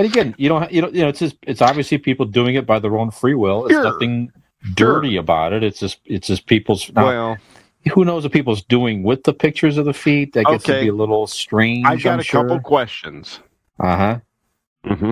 And 0.00 0.08
again, 0.08 0.34
you 0.38 0.48
don't, 0.48 0.72
you 0.72 0.80
know, 0.80 0.88
you 0.88 1.02
know, 1.02 1.08
it's 1.08 1.18
just, 1.18 1.36
it's 1.42 1.60
obviously 1.60 1.98
people 1.98 2.24
doing 2.24 2.54
it 2.54 2.64
by 2.64 2.78
their 2.78 2.96
own 2.96 3.10
free 3.10 3.34
will. 3.34 3.66
It's 3.66 3.74
Sure. 3.74 3.84
nothing 3.84 4.32
dirty 4.72 5.16
about 5.16 5.52
it. 5.52 5.62
It's 5.62 5.78
just, 5.78 5.98
it's 6.06 6.26
just 6.28 6.46
people's. 6.46 6.90
Now, 6.94 7.04
well, 7.06 7.38
who 7.92 8.06
knows 8.06 8.22
what 8.22 8.32
people's 8.32 8.62
doing 8.62 9.02
with 9.02 9.24
the 9.24 9.34
pictures 9.34 9.76
of 9.76 9.84
the 9.84 9.92
feet? 9.92 10.32
That 10.32 10.46
gets 10.46 10.64
to 10.64 10.80
be 10.80 10.88
a 10.88 10.94
little 10.94 11.26
strange. 11.26 11.84
I've 11.84 12.02
got 12.02 12.14
I'm 12.14 12.20
a 12.20 12.24
couple 12.24 12.58
questions. 12.60 13.40
Uh 13.78 13.96
huh. 14.84 14.94
hmm 14.94 15.10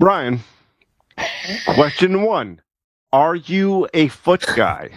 Brian, 0.00 0.40
question 1.68 2.22
one: 2.22 2.60
Are 3.12 3.36
you 3.36 3.86
a 3.94 4.08
foot 4.08 4.44
guy? 4.56 4.90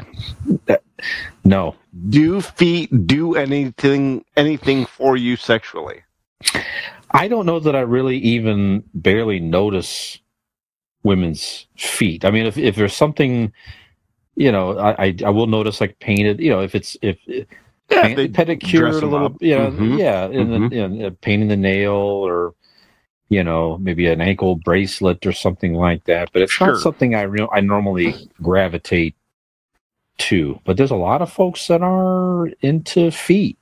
No, 1.45 1.75
Do 2.09 2.41
feet 2.41 3.05
do 3.05 3.35
anything 3.35 4.25
anything 4.35 4.87
for 4.87 5.17
you 5.17 5.35
sexually? 5.35 6.01
I 7.11 7.27
don't 7.27 7.45
know 7.47 7.59
that 7.61 7.75
I 7.75 7.81
really 7.81 8.17
even 8.19 8.83
barely 8.93 9.39
notice 9.39 10.19
women's 11.03 11.67
feet. 11.77 12.25
I 12.25 12.31
mean, 12.31 12.45
if 12.47 12.57
if 12.57 12.75
there's 12.75 12.95
something, 12.95 13.53
you 14.35 14.51
know, 14.51 14.77
I 14.79 15.05
I, 15.07 15.17
I 15.25 15.29
will 15.31 15.47
notice 15.47 15.81
like 15.81 15.99
painted. 15.99 16.39
You 16.41 16.51
know, 16.51 16.61
if 16.61 16.75
it's 16.75 16.97
if 17.03 17.19
Yeah, 17.89 18.09
paint, 18.09 18.15
they 18.15 18.29
pedicure 18.29 19.01
a 19.03 19.07
little, 19.07 19.27
up. 19.27 19.37
you 19.41 19.55
know, 19.57 19.71
Mhm. 19.71 19.97
yeah, 19.97 20.27
Mhm. 20.29 20.71
you 20.71 20.87
know, 20.89 21.11
painting 21.21 21.49
the 21.49 21.57
nail 21.57 21.93
or 21.93 22.55
you 23.29 23.43
know 23.43 23.77
maybe 23.79 24.07
an 24.07 24.21
ankle 24.21 24.55
bracelet 24.55 25.25
or 25.25 25.33
something 25.33 25.73
like 25.75 26.05
that. 26.05 26.31
But 26.33 26.43
it's 26.43 26.59
Sure. 26.59 26.61
not 26.61 26.77
something 26.77 27.15
I 27.15 27.23
re- 27.23 27.47
I 27.53 27.61
normally 27.61 28.29
gravitate 28.41 29.15
to. 30.19 30.59
But 30.65 30.77
there's 30.77 30.91
a 30.91 30.95
lot 30.97 31.21
of 31.23 31.31
folks 31.31 31.67
that 31.67 31.81
are 31.83 32.47
into 32.61 33.11
feet. 33.11 33.57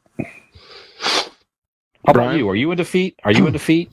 How 2.06 2.14
about 2.14 2.30
Brian? 2.30 2.38
you? 2.38 2.50
Are 2.50 2.56
you 2.56 2.72
into 2.72 2.86
feet? 2.86 3.20
Are 3.24 3.32
you 3.32 3.48
into 3.48 3.60
feet? 3.60 3.92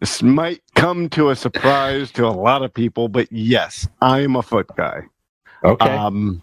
This 0.00 0.22
might 0.22 0.62
come 0.74 1.08
to 1.10 1.30
a 1.30 1.36
surprise 1.36 2.10
to 2.12 2.26
a 2.26 2.30
lot 2.30 2.62
of 2.62 2.74
people, 2.74 3.08
but 3.08 3.30
yes, 3.30 3.88
I 4.00 4.20
am 4.20 4.36
a 4.36 4.42
foot 4.42 4.68
guy. 4.76 5.02
Okay. 5.64 5.90
Um, 5.90 6.42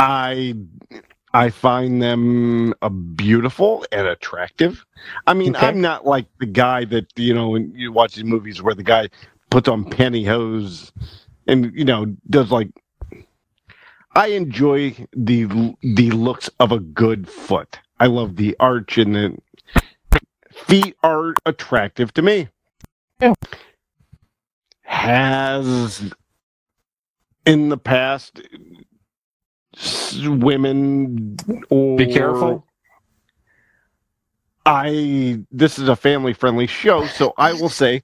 I 0.00 0.54
I 1.34 1.50
find 1.50 2.02
them 2.02 2.74
uh, 2.82 2.88
beautiful 2.88 3.86
and 3.92 4.06
attractive. 4.08 4.84
I 5.26 5.34
mean, 5.34 5.54
Okay. 5.56 5.66
I'm 5.68 5.80
not 5.80 6.06
like 6.06 6.26
the 6.40 6.46
guy 6.46 6.84
that 6.86 7.06
you 7.16 7.34
know 7.34 7.50
when 7.50 7.72
you 7.74 7.92
watch 7.92 8.16
these 8.16 8.24
movies 8.24 8.62
where 8.62 8.74
the 8.74 8.82
guy 8.82 9.08
puts 9.50 9.68
on 9.68 9.84
pantyhose 9.84 10.92
and 11.46 11.72
you 11.74 11.84
know 11.84 12.06
does 12.30 12.50
like. 12.50 12.70
I 14.14 14.28
enjoy 14.28 15.06
the 15.12 15.74
the 15.82 16.10
looks 16.10 16.50
of 16.58 16.72
a 16.72 16.80
good 16.80 17.28
foot. 17.28 17.78
I 18.00 18.06
love 18.06 18.36
the 18.36 18.56
arch 18.58 18.98
and 18.98 19.14
the 20.10 20.20
feet 20.52 20.96
are 21.02 21.34
attractive 21.46 22.12
to 22.14 22.22
me. 22.22 22.48
Yeah. 23.20 23.34
Has 24.82 26.12
in 27.44 27.68
the 27.68 27.78
past 27.78 28.40
women 30.22 31.36
or 31.70 31.96
Be 31.96 32.12
careful. 32.12 32.64
I 34.66 35.44
this 35.50 35.78
is 35.78 35.88
a 35.88 35.96
family 35.96 36.32
friendly 36.32 36.66
show, 36.66 37.06
so 37.06 37.32
I 37.38 37.52
will 37.52 37.68
say 37.68 38.02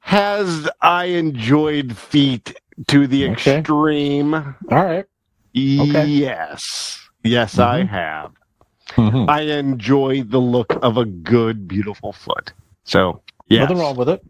has 0.00 0.68
I 0.80 1.06
enjoyed 1.06 1.96
feet 1.96 2.54
to 2.88 3.06
the 3.06 3.30
Okay. 3.30 3.58
extreme? 3.58 4.34
All 4.34 4.54
right. 4.70 5.04
Okay. 5.56 6.06
Yes. 6.06 7.00
Yes, 7.24 7.58
I 7.58 7.82
Mhm. 7.82 7.88
have. 7.88 8.32
Mhm. 8.90 9.28
I 9.28 9.40
enjoy 9.42 10.22
the 10.22 10.38
look 10.40 10.78
of 10.82 10.96
a 10.96 11.04
good, 11.04 11.66
beautiful 11.66 12.12
foot. 12.12 12.52
So, 12.84 13.22
yeah. 13.48 13.60
Nothing 13.60 13.78
wrong 13.78 13.96
with 13.96 14.08
it. 14.08 14.24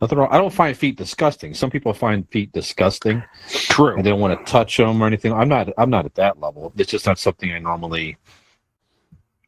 Nothing 0.00 0.18
wrong. 0.18 0.28
I 0.30 0.38
don't 0.38 0.52
find 0.52 0.76
feet 0.76 0.96
disgusting. 0.96 1.54
Some 1.54 1.70
people 1.70 1.92
find 1.92 2.28
feet 2.30 2.52
disgusting 2.52 3.22
True. 3.48 3.96
and 3.96 4.04
they 4.06 4.10
don't 4.10 4.20
want 4.20 4.38
to 4.38 4.50
touch 4.52 4.76
them 4.76 5.02
or 5.02 5.06
anything. 5.08 5.32
I'm 5.32 5.48
not. 5.48 5.70
I'm 5.76 5.90
not 5.90 6.04
at 6.04 6.14
that 6.14 6.38
level. 6.38 6.72
It's 6.76 6.90
just 6.90 7.04
not 7.06 7.18
something 7.18 7.50
I 7.52 7.58
normally 7.58 8.16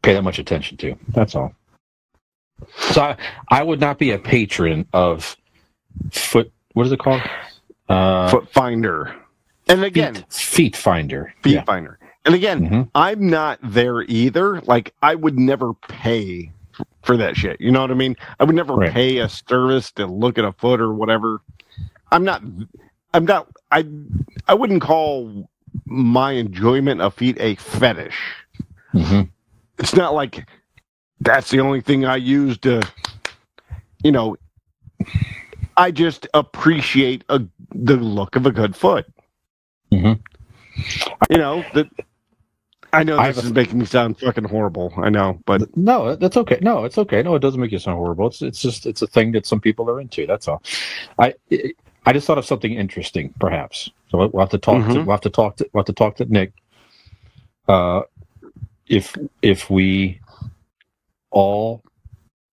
pay 0.02 0.14
that 0.14 0.22
much 0.22 0.40
attention 0.40 0.76
to. 0.78 0.96
That's 1.08 1.36
all. 1.36 1.54
So 2.78 3.02
I, 3.02 3.16
I 3.48 3.62
would 3.62 3.78
not 3.78 3.98
be 3.98 4.10
a 4.10 4.18
patron 4.18 4.86
of 4.92 5.36
foot. 6.10 6.50
What 6.74 6.86
is 6.86 6.92
it 6.92 6.98
called? 6.98 7.22
Uh, 7.88 8.28
Foot 8.30 8.50
finder. 8.52 9.14
And 9.68 9.84
again, 9.84 10.14
feet, 10.14 10.32
feet 10.32 10.76
finder. 10.76 11.34
feet 11.42 11.54
Yeah. 11.54 11.64
finder. 11.64 11.98
And 12.24 12.34
again, 12.34 12.68
Mhm. 12.68 12.90
I'm 12.94 13.28
not 13.30 13.58
there 13.62 14.02
either. 14.02 14.60
Like, 14.62 14.94
I 15.02 15.14
would 15.14 15.38
never 15.38 15.74
pay 15.74 16.52
for 17.02 17.16
that 17.16 17.36
shit. 17.36 17.60
You 17.60 17.70
know 17.70 17.80
what 17.80 17.90
I 17.90 17.94
mean? 17.94 18.16
I 18.38 18.44
would 18.44 18.54
never 18.54 18.74
Right. 18.74 18.92
pay 18.92 19.18
a 19.18 19.28
service 19.28 19.90
to 19.92 20.06
look 20.06 20.38
at 20.38 20.44
a 20.44 20.52
foot 20.52 20.80
or 20.80 20.92
whatever. 20.92 21.40
I'm 22.12 22.24
not. 22.24 22.42
I'm 23.14 23.24
not. 23.24 23.48
I. 23.70 23.86
I 24.48 24.54
wouldn't 24.54 24.82
call 24.82 25.48
my 25.86 26.32
enjoyment 26.32 27.00
of 27.00 27.14
feet 27.14 27.36
a 27.40 27.54
fetish. 27.56 28.18
Mhm. 28.94 29.30
It's 29.78 29.94
not 29.94 30.14
like 30.14 30.48
that's 31.20 31.50
the 31.50 31.60
only 31.60 31.80
thing 31.80 32.04
I 32.04 32.16
use 32.16 32.58
to. 32.58 32.82
You 34.02 34.12
know. 34.12 34.36
I 35.80 35.92
just 35.92 36.28
appreciate 36.34 37.24
a, 37.30 37.42
the 37.74 37.96
look 37.96 38.36
of 38.36 38.46
a 38.46 38.52
good 38.52 38.76
foot. 38.76 39.06
Mhm. 39.92 40.20
You 41.30 41.38
know 41.38 41.64
that. 41.74 41.88
I 42.92 43.04
know 43.04 43.18
this 43.22 43.44
is 43.44 43.52
making 43.52 43.78
me 43.78 43.86
sound 43.86 44.18
fucking 44.18 44.44
horrible. 44.44 44.92
I 44.98 45.10
know, 45.10 45.40
but 45.46 45.76
No, 45.76 46.16
that's 46.16 46.36
okay. 46.38 46.58
No, 46.62 46.84
it's 46.84 46.98
okay. 46.98 47.22
No, 47.22 47.36
it 47.36 47.40
doesn't 47.40 47.60
make 47.60 47.72
you 47.72 47.78
sound 47.78 47.98
horrible. 47.98 48.28
It's 48.28 48.42
it's 48.42 48.60
just 48.62 48.86
it's 48.86 49.02
a 49.02 49.08
thing 49.08 49.32
that 49.32 49.46
some 49.46 49.60
people 49.60 49.90
are 49.90 50.00
into. 50.00 50.26
That's 50.26 50.48
all. 50.48 50.62
I 51.18 51.34
I 52.06 52.12
just 52.14 52.26
thought 52.26 52.38
of 52.38 52.46
something 52.46 52.72
interesting, 52.74 53.34
perhaps. 53.40 53.90
So 54.10 54.18
we'll 54.32 54.40
have 54.42 54.50
to 54.50 54.58
talk. 54.58 54.88
To, 54.90 55.00
Mhm. 55.00 55.06
we'll 55.06 55.14
have 55.14 55.22
to 55.22 55.30
talk. 55.30 55.56
To, 55.58 55.70
we'll 55.72 55.82
have 55.82 55.86
to 55.86 55.92
talk 55.94 56.16
to 56.16 56.26
Nick. 56.26 56.52
Uh, 57.68 58.02
if 58.88 59.16
if 59.42 59.70
we 59.70 60.20
all, 61.30 61.82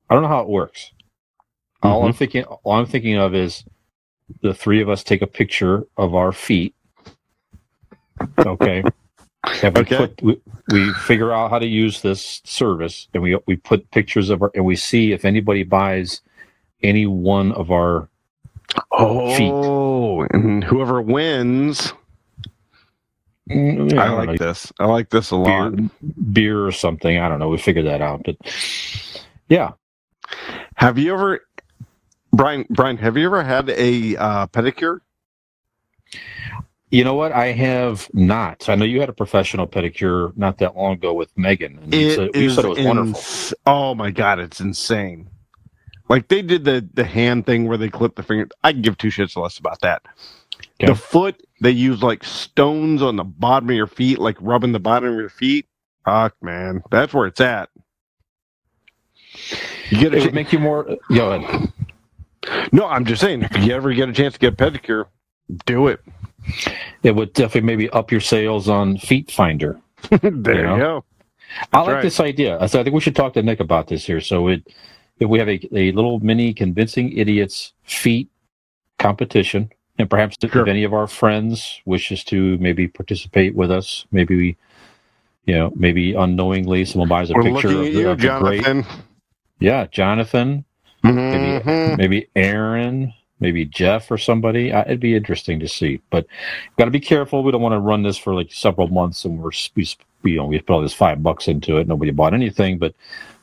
I 0.09 0.13
don't 0.15 0.23
know 0.23 0.29
how 0.29 0.41
it 0.41 0.49
works. 0.49 0.91
All 1.83 2.05
I'm 2.05 2.13
thinking, 2.13 2.43
all 2.45 2.73
I'm 2.73 2.85
thinking 2.87 3.17
of 3.17 3.35
is 3.35 3.65
the 4.41 4.53
three 4.53 4.81
of 4.81 4.89
us 4.89 5.03
take 5.03 5.21
a 5.23 5.27
picture 5.27 5.85
of 5.97 6.15
our 6.15 6.31
feet. 6.33 6.75
Okay. 8.45 8.87
And 9.61 9.75
we, 9.75 9.85
Okay. 9.87 9.97
put, 9.97 10.21
we, 10.21 10.41
we 10.67 10.93
figure 10.93 11.33
out 11.33 11.51
how 11.51 11.59
to 11.59 11.67
use 11.67 12.01
this 12.01 12.41
service, 12.45 13.07
and 13.13 13.23
we 13.23 13.37
we 13.47 13.57
put 13.57 13.91
pictures 13.91 14.29
of 14.29 14.43
our, 14.43 14.51
and 14.55 14.65
we 14.65 14.75
see 14.77 15.13
if 15.13 15.25
anybody 15.25 15.63
buys 15.63 16.21
any 16.83 17.05
one 17.07 17.51
of 17.53 17.71
our 17.71 18.09
oh, 18.91 20.27
and 20.31 20.63
whoever 20.63 21.01
wins, 21.01 21.93
Mm, 23.51 23.91
yeah, 23.93 24.03
I 24.03 24.07
don't 24.09 24.25
like 24.25 24.35
know, 24.35 24.37
this. 24.37 24.73
I 24.79 24.85
like 24.85 25.09
this 25.09 25.31
a 25.31 25.37
lot. 25.37 25.75
beer, 25.75 25.89
beer 26.33 26.65
or 26.65 26.71
something. 26.73 27.17
I 27.19 27.29
don't 27.29 27.39
know. 27.39 27.49
We 27.49 27.57
figured 27.59 27.87
that 27.87 28.01
out, 28.01 28.23
but 28.25 28.37
yeah, 29.49 29.71
Have 30.75 30.97
you 30.97 31.13
ever, 31.13 31.41
Brian? 32.37 32.65
Brian, 32.69 32.97
have 32.97 33.17
you 33.17 33.25
ever 33.25 33.43
had 33.43 33.69
a 33.71 34.15
uh, 34.17 34.47
pedicure? 34.47 35.01
you 36.89 37.03
know 37.03 37.15
what? 37.15 37.31
I 37.31 37.47
have 37.51 38.09
not. 38.13 38.69
I 38.69 38.75
know 38.75 38.85
you 38.85 38.99
had 38.99 39.09
a 39.09 39.13
professional 39.13 39.67
pedicure 39.67 40.35
not 40.37 40.57
that 40.59 40.75
long 40.77 40.93
ago 40.93 41.13
with 41.13 41.35
Megan. 41.37 41.79
And 41.79 41.93
you 41.93 42.07
It 42.07 42.15
said, 42.15 42.29
you 42.35 42.49
said 42.49 42.65
it 42.65 42.69
was 42.69 42.79
wonderful. 42.79 43.57
Oh 43.65 43.93
my 43.95 44.11
god, 44.11 44.39
it's 44.39 44.59
insane. 44.61 45.29
Like 46.09 46.29
they 46.29 46.41
did 46.41 46.63
the 46.63 46.87
the 46.93 47.03
hand 47.03 47.45
thing 47.45 47.67
where 47.67 47.77
they 47.77 47.89
clip 47.89 48.15
the 48.15 48.23
finger. 48.23 48.47
I 48.63 48.71
can 48.71 48.81
give 48.81 48.97
two 48.97 49.09
shits 49.09 49.35
less 49.35 49.57
about 49.57 49.81
that. 49.81 50.03
Okay. 50.81 50.87
The 50.87 50.95
foot 50.95 51.43
they 51.59 51.71
use 51.71 52.01
like 52.01 52.23
stones 52.23 53.01
on 53.01 53.17
the 53.17 53.25
bottom 53.25 53.69
of 53.69 53.75
your 53.75 53.87
feet, 53.87 54.19
like 54.19 54.37
rubbing 54.39 54.71
the 54.71 54.79
bottom 54.79 55.09
of 55.09 55.15
your 55.19 55.29
feet. 55.29 55.67
Fuck, 56.05 56.35
man, 56.41 56.81
that's 56.89 57.13
where 57.13 57.27
it's 57.27 57.41
at. 57.41 57.69
You 59.89 59.99
get 59.99 60.13
a 60.13 60.17
It 60.17 60.23
would 60.23 60.33
make 60.33 60.53
you 60.53 60.59
more. 60.59 60.87
Go 61.13 61.33
ahead. 61.33 61.73
No, 62.71 62.87
I'm 62.87 63.05
just 63.05 63.21
saying, 63.21 63.43
if 63.53 63.63
you 63.63 63.73
ever 63.73 63.93
get 63.93 64.09
a 64.09 64.13
chance 64.13 64.35
to 64.35 64.39
get 64.39 64.53
a 64.53 64.57
pedicure, 64.57 65.05
do 65.65 65.87
it. 65.87 66.01
It 67.03 67.15
would 67.15 67.33
definitely 67.33 67.67
maybe 67.67 67.89
up 67.91 68.11
your 68.11 68.21
sales 68.21 68.69
on 68.69 68.97
Feet 68.97 69.31
Finder. 69.31 69.81
there 70.21 70.55
You 70.55 70.61
you, 70.61 70.63
know? 70.63 70.77
go. 70.77 71.05
I 71.73 71.81
like 71.81 71.87
right. 71.95 72.01
this 72.01 72.19
idea. 72.19 72.67
So 72.67 72.79
I 72.79 72.83
think 72.83 72.93
we 72.95 73.01
should 73.01 73.15
talk 73.15 73.33
to 73.33 73.43
Nick 73.43 73.59
about 73.59 73.87
this 73.87 74.05
here. 74.05 74.21
So 74.21 74.47
it, 74.49 74.67
if 75.19 75.29
we 75.29 75.39
have 75.39 75.49
a, 75.49 75.59
a 75.77 75.91
little 75.93 76.19
mini 76.19 76.53
convincing 76.53 77.13
idiots 77.17 77.73
feet 77.83 78.29
competition, 78.99 79.71
and 79.99 80.09
perhaps 80.09 80.37
if 80.41 80.67
any 80.67 80.83
of 80.83 80.93
our 80.93 81.07
friends 81.07 81.81
wishes 81.85 82.23
to 82.25 82.57
maybe 82.59 82.87
participate 82.87 83.55
with 83.55 83.71
us, 83.71 84.05
maybe 84.11 84.35
we, 84.37 84.57
you 85.45 85.55
know, 85.55 85.73
maybe 85.75 86.13
unknowingly 86.13 86.85
someone 86.85 87.09
buys 87.09 87.31
a 87.31 87.35
We're 87.35 87.43
picture 87.43 87.81
of 87.81 87.93
you, 87.93 88.09
of 88.09 88.21
the 88.21 88.29
great, 88.29 88.67
Jonathan. 88.67 88.85
yeah, 89.59 89.87
Jonathan, 89.87 90.65
Mhm. 91.15 91.97
maybe 91.97 92.27
Aaron, 92.35 93.13
maybe 93.39 93.65
Jeff 93.65 94.09
or 94.11 94.17
somebody. 94.17 94.71
Uh, 94.71 94.81
it'd 94.85 94.99
be 94.99 95.15
interesting 95.15 95.59
to 95.59 95.67
see, 95.67 96.01
but 96.09 96.25
got 96.77 96.85
to 96.85 96.91
be 96.91 96.99
careful. 96.99 97.43
We 97.43 97.51
don't 97.51 97.61
want 97.61 97.73
to 97.73 97.79
run 97.79 98.03
this 98.03 98.17
for 98.17 98.33
like 98.33 98.51
several 98.51 98.87
months, 98.87 99.25
and 99.25 99.39
we're 99.41 99.51
we, 99.75 99.87
you 100.23 100.37
know 100.37 100.45
we 100.45 100.59
put 100.59 100.73
all 100.73 100.81
this 100.81 100.93
five 100.93 101.23
bucks 101.23 101.47
into 101.47 101.77
it. 101.77 101.87
Nobody 101.87 102.11
bought 102.11 102.33
anything, 102.33 102.77
but 102.77 102.93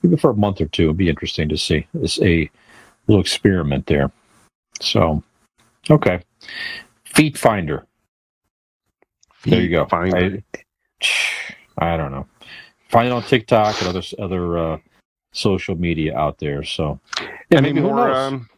maybe 0.02 0.16
for 0.16 0.30
a 0.30 0.34
month 0.36 0.60
or 0.60 0.66
two, 0.66 0.84
it'd 0.84 0.96
be 0.96 1.08
interesting 1.08 1.48
to 1.48 1.56
see. 1.56 1.86
It's 1.94 2.20
a 2.20 2.50
little 3.06 3.20
experiment 3.20 3.86
there. 3.86 4.10
So, 4.80 5.22
okay, 5.90 6.20
Feet 7.04 7.38
Finder. 7.38 7.86
There 9.44 9.60
you 9.60 9.70
go. 9.70 9.86
Finder. 9.86 10.42
I, 11.78 11.94
I 11.94 11.96
don't 11.96 12.10
know. 12.12 12.26
Find 12.90 13.08
it 13.08 13.12
on 13.12 13.22
TikTok 13.22 13.80
and 13.80 13.88
other 13.88 14.02
other 14.18 14.58
uh, 14.58 14.78
social 15.34 15.74
media 15.76 16.16
out 16.16 16.38
there. 16.38 16.62
So, 16.64 16.98
yeah, 17.50 17.58
Any 17.58 17.74
more? 17.74 18.08
knows? 18.08 18.16
Um, 18.32 18.48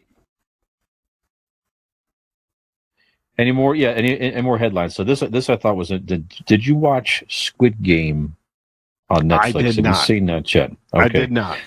Any 3.37 3.51
more? 3.51 3.75
Yeah, 3.75 3.89
any, 3.89 4.19
any 4.19 4.41
more 4.41 4.57
headlines? 4.57 4.95
So 4.95 5.03
this 5.03 5.19
this 5.19 5.49
I 5.49 5.57
thought 5.57 5.75
was 5.75 5.91
a, 5.91 5.99
did 5.99 6.27
did 6.47 6.65
you 6.65 6.75
watch 6.75 7.23
Squid 7.29 7.83
Game 7.83 8.35
on 9.09 9.29
Netflix? 9.29 9.39
I 9.39 9.51
did 9.51 9.65
Have 9.65 9.75
you 9.75 9.81
not. 9.83 9.93
seen 10.05 10.25
that 10.27 10.55
yet? 10.55 10.71
I 10.93 11.07
did 11.07 11.31
not. 11.31 11.59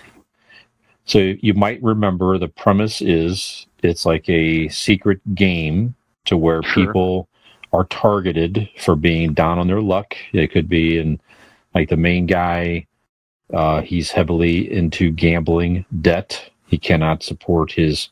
So 1.05 1.19
you 1.41 1.55
might 1.55 1.81
remember 1.83 2.39
the 2.39 2.49
premise 2.49 3.01
is 3.01 3.67
it's 3.85 4.05
like 4.05 4.29
a 4.29 4.69
secret 4.69 5.21
game 5.35 5.95
to 6.25 6.37
where 6.37 6.63
Sure. 6.65 6.87
people 6.87 7.29
are 7.73 7.85
targeted 7.85 8.69
for 8.81 8.97
being 8.97 9.33
down 9.33 9.59
on 9.61 9.69
their 9.69 9.81
luck. 9.81 10.17
It 10.33 10.49
could 10.51 10.69
be 10.69 10.99
in 10.99 11.21
like 11.75 11.89
the 11.89 11.97
main 11.97 12.27
guy, 12.27 12.87
uh, 13.53 13.83
he's 13.83 14.11
heavily 14.11 14.73
into 14.73 15.11
gambling 15.11 15.85
debt. 16.01 16.51
He 16.67 16.79
cannot 16.79 17.23
support 17.23 17.73
his 17.73 18.09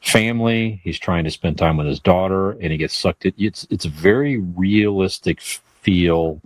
family. 0.00 0.80
He's 0.82 0.98
trying 0.98 1.24
to 1.24 1.30
spend 1.30 1.58
time 1.58 1.76
with 1.76 1.86
his 1.86 2.00
daughter, 2.00 2.52
and 2.52 2.72
he 2.72 2.76
gets 2.76 2.96
sucked. 2.96 3.24
In. 3.24 3.32
It's 3.38 3.66
it's 3.70 3.84
a 3.84 3.90
very 3.90 4.38
realistic 4.38 5.40
feel 5.40 6.40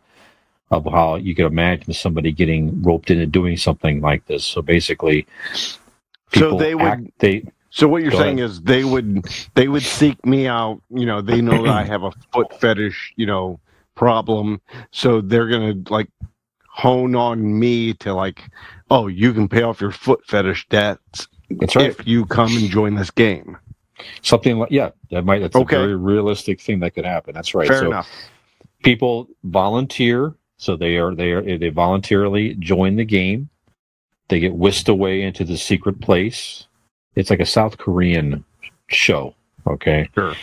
of 0.71 0.85
how 0.85 1.17
you 1.17 1.35
could 1.35 1.47
imagine 1.47 1.93
somebody 1.95 2.31
getting 2.33 2.83
roped 2.83 3.11
into 3.11 3.27
doing 3.27 3.57
something 3.57 4.01
like 4.01 4.27
this. 4.27 4.45
So 4.45 4.61
basically, 4.61 5.27
So 6.35 6.59
they 6.59 6.75
would- 6.75 6.85
act, 6.85 7.03
they 7.19 7.45
So 7.71 7.89
what 7.89 8.03
you're 8.03 8.13
saying 8.13 8.39
is 8.39 8.61
they 8.63 8.85
would 8.85 9.25
they 9.55 9.69
would 9.69 9.83
seek 9.83 10.25
me 10.27 10.47
out. 10.47 10.81
You 10.91 11.07
know, 11.07 11.21
they 11.23 11.41
know 11.41 11.63
that 11.63 11.73
I 11.73 11.85
have 11.85 12.03
a 12.03 12.13
foot 12.33 12.61
fetish. 12.61 13.15
You 13.17 13.27
know, 13.27 13.61
problem. 13.95 14.61
So 14.91 15.21
they're 15.21 15.49
gonna 15.49 15.75
like 15.89 16.09
hone 16.79 17.17
on 17.17 17.59
me 17.59 17.93
to 17.93 18.15
like, 18.15 18.49
oh, 18.91 19.09
you 19.09 19.33
can 19.35 19.49
pay 19.49 19.63
off 19.63 19.81
your 19.81 19.91
foot 19.91 20.25
fetish 20.25 20.69
debts 20.69 21.27
that's 21.51 21.75
right. 21.75 21.87
if 21.91 22.07
you 22.07 22.25
come 22.25 22.55
and 22.57 22.71
join 22.71 22.95
this 22.95 23.11
game. 23.11 23.59
something 24.23 24.59
like 24.59 24.71
yeah, 24.71 24.91
that 25.11 25.25
might 25.25 25.41
that's 25.41 25.57
Okay. 25.57 25.75
a 25.77 25.81
very 25.81 25.97
realistic 25.97 26.61
thing 26.61 26.79
that 26.81 26.93
could 26.95 27.05
happen. 27.05 27.35
That's 27.35 27.53
right. 27.55 27.67
Fair 27.67 27.81
so 27.81 27.87
enough. 27.87 28.09
people 28.85 29.29
volunteer, 29.45 30.35
so 30.57 30.77
they 30.77 30.97
are 30.99 31.15
they 31.17 31.33
are 31.33 31.59
they 31.59 31.69
voluntarily 31.71 32.55
join 32.55 32.95
the 32.97 33.05
game. 33.05 33.49
They 34.29 34.39
get 34.41 34.55
whisked 34.55 34.89
away 34.89 35.23
into 35.23 35.43
the 35.45 35.57
secret 35.57 36.01
place. 36.01 36.67
It's 37.17 37.31
like 37.31 37.41
a 37.41 37.47
South 37.47 37.79
Korean 37.79 38.45
show. 38.89 39.35
Okay. 39.67 40.09
Sure. 40.15 40.35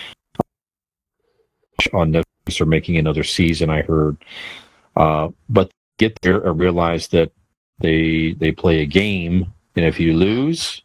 On 1.94 2.12
Netflix, 2.12 2.60
are 2.60 2.66
making 2.66 2.98
another 2.98 3.24
season. 3.24 3.70
I 3.70 3.84
heard, 3.84 4.18
uh, 4.96 5.30
but 5.50 5.70
get 5.98 6.20
there 6.22 6.40
and 6.42 6.60
realize 6.60 7.08
that 7.10 7.32
they 7.80 8.34
they 8.40 8.52
play 8.52 8.82
a 8.82 8.86
game, 8.86 9.54
and 9.76 9.86
if 9.86 10.00
you 10.00 10.14
lose, 10.16 10.82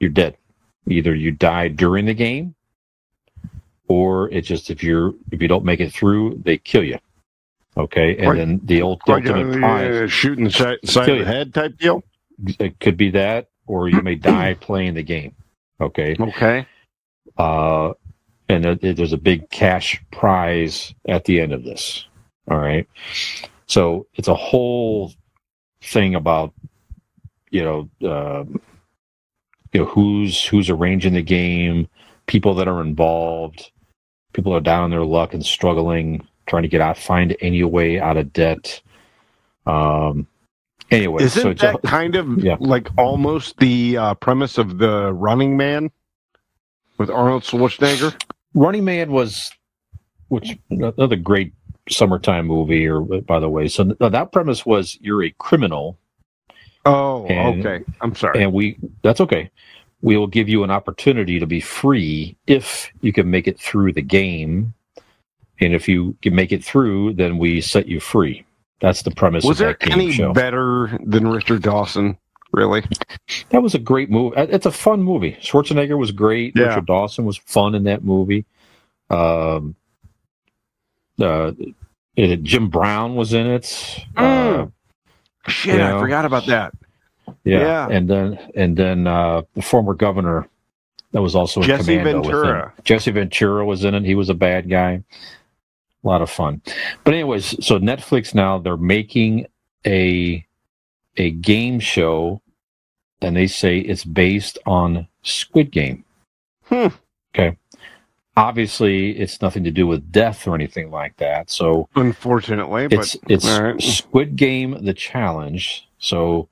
you're 0.00 0.10
dead. 0.10 0.36
Either 0.88 1.14
you 1.14 1.30
die 1.32 1.68
during 1.68 2.06
the 2.06 2.14
game, 2.14 2.54
or 3.88 4.28
it's 4.30 4.48
just 4.48 4.70
if 4.70 4.82
you're 4.82 5.14
if 5.30 5.40
you 5.42 5.48
don't 5.48 5.64
make 5.64 5.80
it 5.80 5.92
through, 5.92 6.40
they 6.44 6.58
kill 6.58 6.84
you. 6.84 6.98
Okay, 7.76 8.16
and 8.18 8.28
Right. 8.28 8.36
then 8.36 8.60
the 8.64 8.82
Like 8.82 9.08
ultimate 9.26 9.56
uh, 9.56 9.58
prize 9.58 10.12
shooting 10.12 10.44
the 10.44 10.50
side, 10.50 10.78
side 10.84 11.08
of 11.08 11.18
the 11.20 11.24
head 11.24 11.54
type 11.54 11.78
deal. 11.78 12.02
it 12.58 12.78
could 12.80 12.96
be 12.96 13.10
that, 13.10 13.48
or 13.66 13.88
you 13.88 14.02
may 14.02 14.14
die 14.14 14.54
playing 14.60 14.94
the 14.94 15.02
game. 15.02 15.34
Okay, 15.80 16.14
Okay. 16.20 16.66
uh, 17.38 17.92
and 18.48 18.62
there- 18.64 18.92
there's 18.92 19.14
a 19.14 19.18
big 19.18 19.48
cash 19.50 20.02
prize 20.10 20.94
at 21.08 21.24
the 21.24 21.40
end 21.40 21.52
of 21.54 21.64
this. 21.64 22.06
All 22.50 22.58
right, 22.58 22.86
so 23.72 24.06
it's 24.16 24.28
a 24.28 24.34
whole 24.34 25.14
thing 25.82 26.14
about 26.14 26.52
you 27.50 27.64
know 27.64 27.88
uh, 28.06 28.44
you 29.72 29.80
know 29.80 29.86
who's 29.86 30.44
who's 30.44 30.68
arranging 30.68 31.14
the 31.14 31.22
game, 31.22 31.88
people 32.26 32.54
that 32.56 32.68
are 32.68 32.82
involved, 32.82 33.70
people 34.34 34.52
that 34.52 34.58
are 34.58 34.60
down 34.60 34.82
on 34.84 34.90
their 34.90 35.04
luck 35.06 35.32
and 35.32 35.44
struggling, 35.44 36.26
trying 36.46 36.64
to 36.64 36.68
get 36.68 36.82
out, 36.82 36.98
find 36.98 37.34
any 37.40 37.64
way 37.64 37.98
out 37.98 38.18
of 38.18 38.30
debt. 38.34 38.82
Um. 39.66 40.26
Anyway, 40.90 41.22
Isn't 41.22 41.42
so 41.42 41.54
that 41.66 41.80
kind 41.82 42.14
of 42.16 42.44
Yeah. 42.44 42.56
like 42.60 42.88
almost 42.98 43.56
the 43.56 43.96
uh, 43.96 44.14
premise 44.16 44.58
of 44.58 44.76
the 44.76 45.10
Running 45.14 45.56
Man 45.56 45.90
with 46.98 47.08
Arnold 47.08 47.44
Schwarzenegger? 47.44 48.12
Running 48.52 48.84
Man 48.84 49.10
was, 49.10 49.50
which 50.28 50.58
another 50.68 51.16
great 51.16 51.54
summertime 51.88 52.46
movie. 52.46 52.86
Or 52.86 53.00
by 53.00 53.40
the 53.40 53.48
way, 53.48 53.68
so 53.68 53.84
th- 53.84 53.98
that 54.12 54.32
premise 54.32 54.64
was 54.66 54.98
you're 55.00 55.22
a 55.24 55.30
criminal, 55.38 55.98
Oh, 56.84 57.26
And- 57.26 57.64
okay. 57.64 57.84
I'm 58.00 58.14
sorry. 58.14 58.42
and 58.42 58.52
we 58.52 58.76
that's 59.02 59.20
okay. 59.20 59.50
We 60.00 60.16
will 60.16 60.26
give 60.26 60.48
you 60.48 60.64
an 60.64 60.70
opportunity 60.72 61.38
to 61.38 61.46
be 61.46 61.60
free 61.60 62.36
if 62.48 62.90
you 63.02 63.12
can 63.12 63.30
make 63.30 63.46
it 63.46 63.58
through 63.60 63.92
the 63.92 64.02
game, 64.02 64.74
and 65.60 65.74
if 65.74 65.88
you 65.88 66.16
can 66.22 66.34
make 66.34 66.50
it 66.50 66.64
through, 66.64 67.12
then 67.14 67.38
we 67.38 67.60
set 67.60 67.86
you 67.86 68.00
free. 68.00 68.44
That's 68.80 69.02
the 69.02 69.12
premise 69.12 69.44
Was 69.44 69.58
there 69.58 69.76
any 69.82 70.10
show. 70.10 70.32
better 70.32 70.98
than 71.04 71.28
Richard 71.28 71.62
Dawson? 71.62 72.18
Really? 72.52 72.82
That 73.50 73.62
was 73.62 73.76
a 73.76 73.78
great 73.78 74.10
movie. 74.10 74.36
Uh, 74.36 74.46
It's 74.50 74.66
a 74.66 74.72
fun 74.72 75.04
movie. 75.04 75.38
Schwarzenegger 75.40 75.96
was 75.96 76.10
great. 76.10 76.54
Yeah. 76.56 76.64
Richard 76.64 76.86
Dawson 76.86 77.24
was 77.24 77.36
fun 77.36 77.76
in 77.76 77.84
that 77.84 78.02
movie. 78.04 78.44
Um, 79.08 79.76
uh, 81.22 81.52
uh, 82.18 82.36
Jim 82.42 82.68
Brown 82.68 83.14
was 83.14 83.32
in 83.32 83.46
it. 83.46 84.04
Uh, 84.16 84.22
Mm. 84.22 84.72
Shit, 85.48 85.74
You 85.76 85.80
I 85.82 85.90
know? 85.90 86.00
forgot 86.00 86.24
about 86.24 86.46
that. 86.46 86.72
yeah. 87.44 87.60
Yeah. 87.60 87.88
and 87.90 88.08
then 88.08 88.38
and 88.54 88.76
then 88.76 89.06
uh, 89.06 89.42
the 89.54 89.62
former 89.62 89.94
governor 89.94 90.48
that 91.12 91.20
was 91.22 91.34
also 91.34 91.60
in 91.60 91.66
Jesse. 91.66 91.96
Ventura. 91.98 92.72
Jesse 92.84 93.10
Ventura 93.10 93.64
was 93.64 93.84
in 93.84 93.94
it. 93.94 94.04
He 94.04 94.14
was 94.14 94.28
a 94.28 94.34
bad 94.34 94.68
guy. 94.70 95.02
A 96.04 96.06
lot 96.08 96.22
of 96.22 96.30
fun. 96.30 96.60
But 97.04 97.14
anyways, 97.14 97.64
so 97.64 97.78
Netflix 97.78 98.34
now 98.34 98.58
they're 98.58 98.76
making 98.76 99.46
a 99.86 100.44
a 101.16 101.30
game 101.30 101.80
show, 101.80 102.40
and 103.20 103.36
they 103.36 103.46
say 103.46 103.78
it's 103.78 104.04
based 104.04 104.58
on 104.66 105.08
Squid 105.22 105.70
Game. 105.72 106.04
Hmm. 106.64 106.88
Okay. 107.34 107.56
Obviously, 108.36 109.10
it's 109.18 109.42
nothing 109.42 109.64
to 109.64 109.70
do 109.70 109.86
with 109.86 110.10
death 110.12 110.46
or 110.48 110.54
anything 110.54 110.90
like 110.90 111.16
that. 111.18 111.50
So 111.50 111.88
Unfortunately, 111.96 112.88
but 112.88 113.00
it's 113.00 113.16
it's. 113.28 113.44
Squid 113.80 114.36
Game 114.36 114.84
the 114.84 114.94
challenge. 114.94 115.88
So 115.98 116.48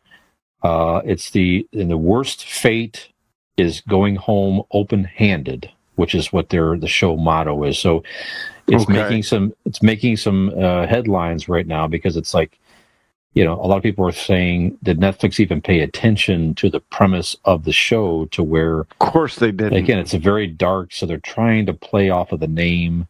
uh, 0.62 1.00
it's 1.04 1.30
the 1.30 1.66
and 1.72 1.90
the 1.90 1.96
worst 1.98 2.44
fate 2.46 3.08
is 3.56 3.80
going 3.82 4.16
home 4.16 4.62
open 4.72 5.04
handed, 5.04 5.70
which 5.96 6.14
is 6.14 6.32
what 6.32 6.50
their 6.50 6.76
the 6.78 6.88
show 6.88 7.16
motto 7.16 7.64
is. 7.64 7.78
So 7.78 8.02
it's 8.68 8.84
Okay. 8.84 8.92
making 8.92 9.22
some 9.24 9.54
it's 9.64 9.82
making 9.82 10.18
some 10.18 10.50
uh, 10.58 10.86
headlines 10.86 11.48
right 11.48 11.66
now 11.66 11.86
because 11.86 12.16
it's 12.16 12.34
like 12.34 12.58
you 13.34 13.44
know 13.44 13.54
a 13.54 13.66
lot 13.66 13.76
of 13.76 13.82
people 13.82 14.06
are 14.06 14.12
saying 14.12 14.76
did 14.82 14.98
Netflix 14.98 15.38
even 15.40 15.60
pay 15.60 15.80
attention 15.80 16.54
to 16.56 16.68
the 16.68 16.80
premise 16.80 17.36
of 17.44 17.64
the 17.64 17.72
show 17.72 18.26
to 18.26 18.42
where 18.42 18.80
of 18.80 18.98
course 18.98 19.36
they 19.36 19.52
didn't. 19.52 19.74
again 19.74 19.98
it's 19.98 20.14
a 20.14 20.18
very 20.18 20.46
dark 20.46 20.92
so 20.92 21.06
they're 21.06 21.18
trying 21.18 21.66
to 21.66 21.72
play 21.74 22.10
off 22.10 22.32
of 22.32 22.40
the 22.40 22.48
name 22.48 23.06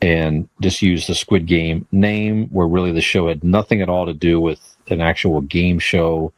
and 0.00 0.48
just 0.60 0.82
use 0.82 1.06
the 1.06 1.14
squid 1.14 1.46
game 1.46 1.86
name 1.90 2.46
where 2.48 2.66
really 2.66 2.92
the 2.92 3.00
show 3.00 3.28
had 3.28 3.42
nothing 3.42 3.80
at 3.80 3.88
all 3.88 4.06
to 4.06 4.14
do 4.14 4.40
with 4.40 4.76
an 4.88 5.00
actual 5.00 5.40
game 5.40 5.78
show 5.78 6.32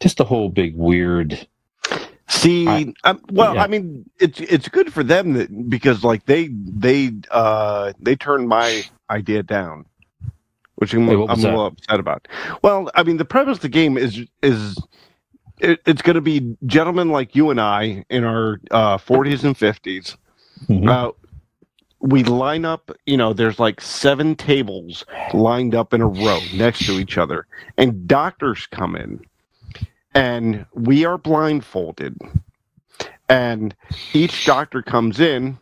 just 0.00 0.20
a 0.20 0.24
whole 0.24 0.48
big 0.48 0.76
weird 0.76 1.46
See, 2.30 2.68
I- 2.68 2.92
um, 3.04 3.22
well, 3.32 3.54
yeah. 3.54 3.62
I 3.62 3.68
mean, 3.68 4.08
it's 4.20 4.38
it's 4.38 4.68
good 4.68 4.92
for 4.92 5.02
them 5.02 5.32
that 5.32 5.70
because 5.70 6.04
like 6.04 6.26
they 6.26 6.48
they 6.48 7.12
uh 7.30 7.94
they 8.00 8.16
turned 8.16 8.46
my 8.48 8.82
idea 9.08 9.42
down, 9.42 9.86
which 10.78 10.94
I'm, 10.94 11.06
what 11.06 11.30
I'm 11.30 11.40
a 11.40 11.42
little 11.42 11.66
upset 11.66 11.98
about. 11.98 12.28
Well, 12.62 12.88
I 12.94 13.02
mean, 13.02 13.16
the 13.16 13.24
premise 13.24 13.58
of 13.58 13.62
the 13.62 13.68
game 13.68 13.98
is 13.98 14.24
is 14.42 14.78
it, 15.60 15.80
it's 15.86 16.02
going 16.02 16.14
to 16.14 16.20
be 16.20 16.56
gentlemen 16.66 17.10
like 17.10 17.34
you 17.34 17.50
and 17.50 17.60
I 17.60 18.04
in 18.08 18.22
our 18.22 18.60
uh, 18.70 18.96
40s 18.96 19.42
and 19.42 19.56
50s. 19.58 20.16
Mhm. 20.68 20.88
Uh, 20.88 21.12
we 22.00 22.22
line 22.22 22.64
up, 22.64 22.92
you 23.06 23.16
know, 23.16 23.32
there's 23.32 23.58
like 23.58 23.80
seven 23.80 24.36
tables 24.36 25.04
lined 25.34 25.74
up 25.74 25.92
in 25.92 26.00
a 26.00 26.06
row 26.06 26.38
next 26.54 26.86
to 26.86 26.92
each 26.92 27.18
other, 27.18 27.48
and 27.76 28.06
doctors 28.06 28.68
come 28.68 28.94
in, 28.94 29.20
and 30.14 30.64
we 30.74 31.04
are 31.04 31.18
blindfolded, 31.18 32.16
and 33.28 33.74
each 34.12 34.46
doctor 34.46 34.80
comes 34.80 35.18
in 35.18 35.58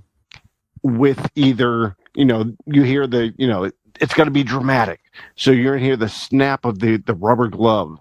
with 0.83 1.31
either 1.35 1.97
you 2.15 2.27
know 2.27 2.53
you 2.67 2.83
hear 2.83 3.07
the 3.07 3.33
you 3.39 3.49
know 3.49 3.71
it's 4.01 4.15
got 4.15 4.25
to 4.25 4.31
be 4.31 4.45
dramatic. 4.45 5.01
So 5.37 5.51
you're 5.51 5.73
going 5.73 5.81
to 5.81 5.87
hear 5.87 5.97
the 5.97 6.09
snap 6.09 6.65
of 6.65 6.79
the 6.79 6.99
the 6.99 7.15
rubber 7.15 7.49
glove. 7.49 7.99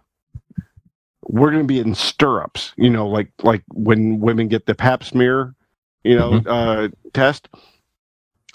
We're 1.28 1.52
going 1.52 1.64
to 1.64 1.68
be 1.68 1.80
in 1.80 1.96
stirrups 1.96 2.74
you 2.78 2.90
know 2.90 3.08
like 3.08 3.32
like 3.44 3.64
when 3.74 4.20
women 4.20 4.48
get 4.48 4.66
the 4.66 4.76
pap 4.76 5.04
smear 5.04 5.56
you 6.04 6.16
know 6.16 6.42
uh 6.46 6.90
test. 7.14 7.50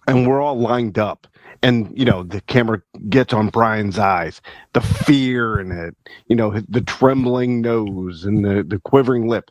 And 0.06 0.26
we're 0.26 0.40
all 0.40 0.58
lined 0.58 0.98
up. 0.98 1.26
And 1.62 1.92
you 1.96 2.04
know 2.04 2.22
the 2.22 2.40
camera 2.42 2.80
gets 3.08 3.34
on 3.34 3.48
brian's 3.48 3.98
eyes 3.98 4.40
the 4.72 4.80
fear 4.80 5.60
in 5.60 5.70
it 5.72 5.94
you 6.26 6.34
know 6.34 6.58
the 6.68 6.80
trembling 6.80 7.60
nose 7.60 8.24
and 8.24 8.44
the 8.44 8.62
the 8.62 8.78
quivering 8.78 9.28
lip. 9.28 9.50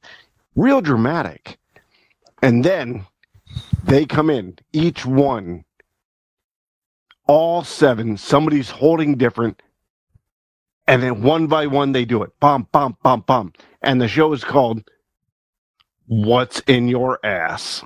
Real 0.55 0.81
dramatic. 0.81 1.57
And 2.41 2.63
then 2.65 3.05
they 3.83 4.05
come 4.05 4.29
in 4.29 4.57
each 4.73 5.05
one 5.05 5.63
all 7.29 7.63
seven 7.63 8.17
somebody's 8.17 8.71
holding 8.71 9.15
different 9.15 9.61
and 10.87 11.03
then 11.03 11.21
one 11.21 11.45
by 11.45 11.67
one 11.67 11.91
they 11.91 12.03
do 12.03 12.23
it. 12.23 12.31
Bum 12.39 12.67
bum 12.71 12.97
bum 13.03 13.21
bum. 13.21 13.53
And 13.83 14.01
the 14.01 14.07
show 14.07 14.33
is 14.33 14.43
called 14.43 14.81
what's 16.07 16.59
in 16.61 16.87
your 16.87 17.23
ass. 17.23 17.83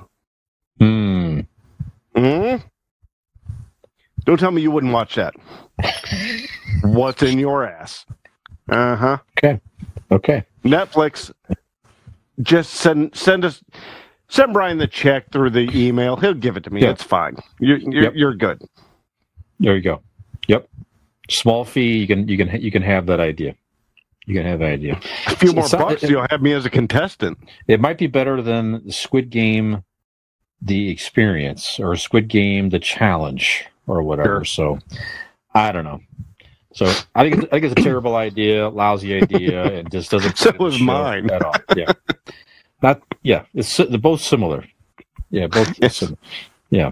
Hmm. 0.79 1.41
hmm? 2.15 2.55
Don't 4.23 4.39
tell 4.39 4.51
me 4.51 4.61
you 4.61 4.71
wouldn't 4.71 4.93
watch 4.93 5.15
that. 5.15 5.33
What's 6.83 7.21
in 7.23 7.37
your 7.39 7.65
ass. 7.67 8.05
Uh-huh. 8.69 9.17
Okay. 9.37 9.59
Okay. 10.09 10.45
Netflix. 10.63 11.33
Just 12.41 12.75
send 12.75 13.13
send 13.13 13.43
us 13.43 13.61
send 14.29 14.53
brian 14.53 14.77
the 14.77 14.87
check 14.87 15.29
through 15.31 15.49
the 15.49 15.69
email. 15.77 16.15
He'll 16.15 16.33
give 16.33 16.55
it 16.55 16.63
to 16.63 16.69
me. 16.69 16.81
Yeah. 16.81 16.91
it's 16.91 17.03
fine. 17.03 17.35
You're 17.59 17.79
you're, 17.79 18.03
Yep. 18.03 18.13
you're 18.15 18.35
good 18.35 18.61
There 19.63 19.75
you 19.77 19.81
go. 19.81 20.01
Yep. 20.47 20.67
Small 21.29 21.63
fee. 21.63 21.97
You 21.99 22.07
can 22.07 22.27
you 22.27 22.37
can 22.37 22.61
you 22.61 22.69
can 22.69 22.81
have 22.83 23.05
that 23.05 23.21
idea. 23.21 23.55
You 24.25 24.35
can 24.35 24.45
have 24.45 24.59
that 24.59 24.69
idea. 24.71 24.99
a 25.27 25.35
few 25.37 25.53
more 25.53 25.67
so- 25.67 25.77
bucks 25.77 26.03
you'll 26.03 26.25
have 26.29 26.41
me 26.41 26.51
as 26.53 26.65
a 26.65 26.69
contestant 26.69 27.37
It 27.67 27.79
might 27.81 27.97
be 27.97 28.07
better 28.07 28.41
than 28.41 28.85
the 28.85 28.91
Squid 28.91 29.29
Game, 29.29 29.83
the 30.61 30.89
experience, 30.89 31.79
or 31.79 31.95
Squid 31.95 32.27
Game, 32.27 32.69
the 32.69 32.79
challenge, 32.79 33.65
or 33.87 34.03
whatever. 34.03 34.43
So, 34.45 34.79
I 35.53 35.71
don't 35.71 35.83
know. 35.85 36.01
So 36.73 36.85
I 37.15 37.23
think 37.23 37.35
it's, 37.35 37.45
I 37.45 37.59
think 37.59 37.63
it's 37.65 37.79
a 37.79 37.83
terrible 37.83 38.15
idea, 38.15 38.67
lousy 38.67 39.13
idea, 39.21 39.63
and 39.63 39.91
just 39.91 40.11
doesn't. 40.11 40.37
So 40.37 40.51
the 40.51 40.79
mine. 40.79 41.29
at 41.29 41.41
all. 41.43 41.55
Yeah, 41.75 41.91
not 42.81 43.01
yeah. 43.21 43.45
It's 43.53 43.77
they're 43.77 43.97
both 43.97 44.21
similar. 44.21 44.65
Yeah, 45.29 45.47
both. 45.47 45.77
Yes. 45.81 45.97
sim- 45.97 46.17
Yeah. 46.73 46.89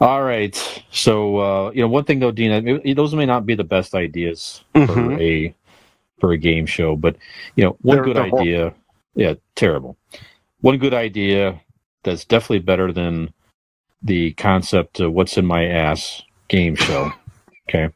All 0.00 0.22
right. 0.22 0.54
So 0.92 1.38
uh, 1.38 1.70
you 1.74 1.80
know, 1.82 1.88
one 1.88 2.04
thing 2.04 2.20
though, 2.20 2.30
Dean, 2.30 2.94
those 2.94 3.12
may 3.14 3.26
not 3.26 3.44
be 3.44 3.56
the 3.56 3.64
best 3.64 3.92
ideas 3.94 4.62
for 4.72 4.86
Mhm. 4.86 5.20
a 5.20 5.54
for 6.20 6.30
a 6.32 6.38
game 6.38 6.64
show, 6.64 6.94
but 6.94 7.16
you 7.56 7.64
know, 7.64 7.76
one 7.82 7.96
They're- 7.96 8.04
good 8.04 8.16
they're 8.16 8.38
idea. 8.40 8.74
Yeah, 9.16 9.34
terrible. 9.56 9.96
One 10.60 10.78
good 10.78 10.94
idea 10.94 11.60
that's 12.04 12.24
definitely 12.24 12.60
better 12.60 12.92
than 12.92 13.32
the 14.02 14.32
concept 14.34 15.00
of 15.00 15.12
what's 15.12 15.36
in 15.36 15.44
my 15.44 15.64
ass 15.64 16.22
game 16.46 16.76
show. 16.76 17.10
Okay, 17.68 17.88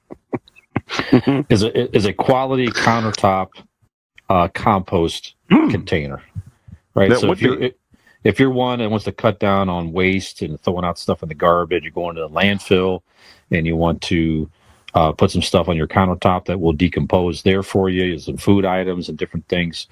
is 1.48 1.62
a 1.62 1.96
is 1.96 2.06
a 2.06 2.12
quality 2.12 2.66
countertop 2.66 3.50
uh, 4.28 4.48
compost 4.48 5.34
Hmm. 5.48 5.70
container, 5.70 6.20
right? 6.96 7.10
That 7.10 7.20
so 7.20 7.30
if 7.30 7.40
you're 7.40 7.56
be- 7.56 7.74
if 8.24 8.38
you're 8.38 8.50
one 8.50 8.78
that 8.78 8.90
wants 8.90 9.04
to 9.06 9.12
cut 9.12 9.40
down 9.40 9.68
on 9.68 9.92
waste 9.92 10.42
and 10.42 10.60
throwing 10.60 10.84
out 10.84 10.98
stuff 10.98 11.22
in 11.22 11.28
the 11.28 11.34
garbage, 11.34 11.82
you're 11.82 11.92
going 11.92 12.16
to 12.16 12.22
the 12.22 12.28
landfill, 12.28 13.02
and 13.50 13.66
you 13.66 13.76
want 13.76 14.00
to 14.02 14.50
uh, 14.94 15.12
put 15.12 15.30
some 15.30 15.42
stuff 15.42 15.68
on 15.68 15.76
your 15.76 15.88
countertop 15.88 16.44
that 16.46 16.60
will 16.60 16.72
decompose 16.72 17.42
there 17.42 17.62
for 17.62 17.88
you, 17.88 18.18
some 18.18 18.36
food 18.36 18.64
items 18.64 19.08
and 19.08 19.18
different 19.18 19.46
things. 19.48 19.86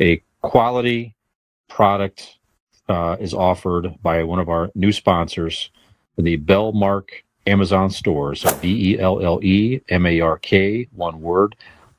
A 0.00 0.22
quality 0.42 1.14
product 1.68 2.38
uh, 2.88 3.16
is 3.20 3.34
offered 3.34 3.94
by 4.02 4.22
one 4.22 4.38
of 4.38 4.48
our 4.48 4.70
new 4.74 4.92
sponsors, 4.92 5.70
the 6.16 6.36
Bellemark 6.36 7.24
Amazon 7.46 7.90
stores. 7.90 8.42
So 8.42 8.56
B 8.58 8.92
E 8.92 8.98
L 8.98 9.20
L 9.20 9.40
E 9.42 9.80
M 9.88 10.06
A 10.06 10.20
R 10.20 10.38
K, 10.38 10.88
one 10.92 11.20
word. 11.20 11.56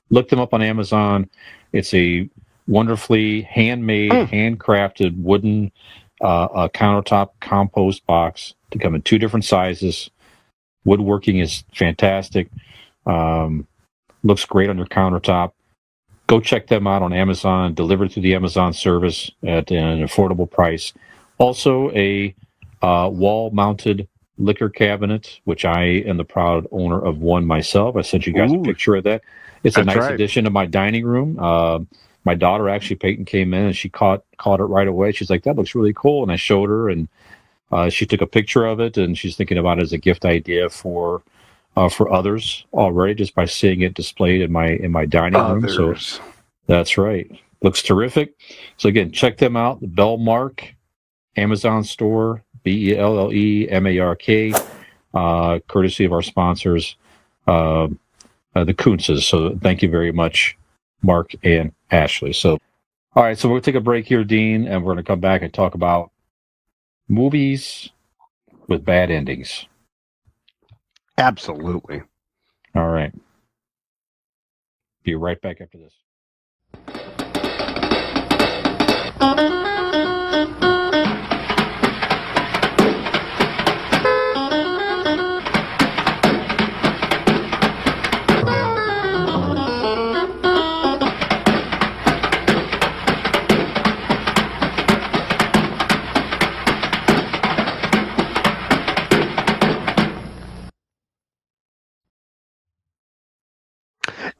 Look 0.10 0.30
them 0.30 0.40
up 0.40 0.54
on 0.54 0.62
Amazon. 0.62 1.30
It's 1.74 1.94
a 1.94 2.30
wonderfully 2.68 3.41
handmade, 3.43 4.11
Mm. 4.11 4.30
handcrafted 4.30 5.22
wooden 5.22 5.72
uh, 6.22 6.45
uh, 6.45 6.68
countertop 6.70 7.32
compost 7.41 8.05
box 8.07 8.53
to 8.72 8.80
come 8.80 8.95
in 8.95 9.01
two 9.01 9.20
different 9.20 9.45
sizes. 9.45 10.09
Woodworking 10.86 11.39
is 11.39 11.63
fantastic. 11.74 12.49
Um, 13.05 13.68
looks 14.24 14.45
great 14.45 14.70
on 14.70 14.78
your 14.78 14.88
countertop. 14.88 15.51
Go 16.28 16.39
check 16.39 16.68
them 16.68 16.88
out 16.88 17.01
on 17.01 17.13
Amazon. 17.13 17.74
Delivered 17.74 18.11
through 18.11 18.24
the 18.24 18.34
Amazon 18.34 18.74
service 18.74 19.30
at 19.43 19.70
an 19.72 19.99
affordable 20.03 20.49
price. 20.49 20.93
Also, 21.38 21.91
a 21.91 22.34
uh, 22.82 23.09
wall-mounted 23.11 24.07
liquor 24.38 24.70
cabinet, 24.70 25.39
which 25.43 25.66
I 25.66 25.84
am 25.84 26.18
the 26.18 26.26
proud 26.26 26.68
owner 26.72 26.99
of 26.99 27.20
one 27.20 27.45
myself. 27.45 27.95
I 27.95 28.01
sent 28.01 28.26
you 28.26 28.34
guys 28.34 28.51
Ooh. 28.51 28.61
a 28.61 28.63
picture 28.63 28.95
of 28.95 29.03
that. 29.03 29.22
It's 29.63 29.78
a 29.78 29.84
nice 29.84 29.97
right. 29.97 30.13
addition 30.13 30.45
to 30.45 30.49
my 30.49 30.66
dining 30.66 31.05
room. 31.05 31.38
Uh, 31.39 31.80
my 32.26 32.36
daughter 32.36 32.69
actually 32.69 32.97
Peyton 32.97 33.26
came 33.26 33.53
in 33.53 33.65
and 33.65 33.76
she 33.76 33.89
caught 33.89 34.23
caught 34.38 34.59
it 34.59 34.65
right 34.65 34.88
away. 34.88 35.11
She's 35.11 35.30
like, 35.30 35.43
"That 35.43 35.55
looks 35.55 35.76
really 35.76 35.93
cool," 35.93 36.23
and 36.23 36.32
I 36.32 36.36
showed 36.36 36.69
her, 36.69 36.89
and 36.89 37.07
uh, 37.71 37.89
she 37.89 38.05
took 38.05 38.21
a 38.21 38.28
picture 38.28 38.65
of 38.65 38.80
it, 38.80 38.97
and 38.97 39.17
she's 39.17 39.36
thinking 39.36 39.57
about 39.57 39.80
it 39.80 39.84
as 39.84 39.93
a 39.93 39.97
gift 39.97 40.26
idea 40.26 40.69
for 40.69 41.21
uh, 41.76 41.89
for 41.89 42.11
others 42.11 42.65
already 42.73 43.13
just 43.15 43.36
by 43.36 43.45
seeing 43.45 43.82
it 43.82 43.93
displayed 43.93 44.41
in 44.41 44.51
my 44.51 44.69
in 44.69 44.91
my 44.91 45.05
dining 45.05 45.39
room. 45.61 45.69
So 45.69 45.86
that's 46.67 46.97
right. 46.97 47.30
Looks 47.61 47.82
terrific. 47.82 48.34
So 48.78 48.89
again, 48.89 49.11
check 49.11 49.38
them 49.38 49.55
out. 49.55 49.82
The 49.82 49.88
Bellemark 49.88 50.76
Amazon 51.38 51.84
store, 51.84 52.43
B 52.63 52.91
E 52.91 52.97
L 52.97 53.19
L 53.19 53.34
E 53.34 53.69
M 53.69 53.88
A 53.88 53.99
R 53.99 54.15
K, 54.15 54.53
uh, 55.13 55.59
courtesy 55.67 56.05
of 56.05 56.13
our 56.13 56.21
sponsors, 56.21 56.95
uh, 57.47 57.88
uh, 58.55 58.63
the 58.63 58.73
Kuntzes. 58.73 59.23
So 59.23 59.57
thank 59.61 59.82
you 59.82 59.89
very 59.89 60.11
much, 60.11 60.57
Mark 61.06 61.32
and 61.43 61.72
Ashley. 61.91 62.34
So, 62.34 62.58
all 63.16 63.24
right. 63.24 63.38
So 63.38 63.49
we'll 63.49 63.62
take 63.62 63.76
a 63.76 63.82
break 63.82 64.08
here, 64.08 64.24
Dean, 64.24 64.68
and 64.68 64.84
we're 64.84 64.93
going 64.93 65.03
to 65.03 65.08
come 65.08 65.20
back 65.20 65.41
and 65.41 65.53
talk 65.53 65.76
about 65.76 66.12
movies 67.08 67.89
with 68.68 68.84
bad 68.84 69.12
endings. 69.12 69.68
Absolutely. 71.18 72.01
All 72.76 72.89
right. 72.89 73.14
Be 75.03 75.16
right 75.16 75.39
back 75.39 75.62
after 75.62 75.78
this. 75.78 75.93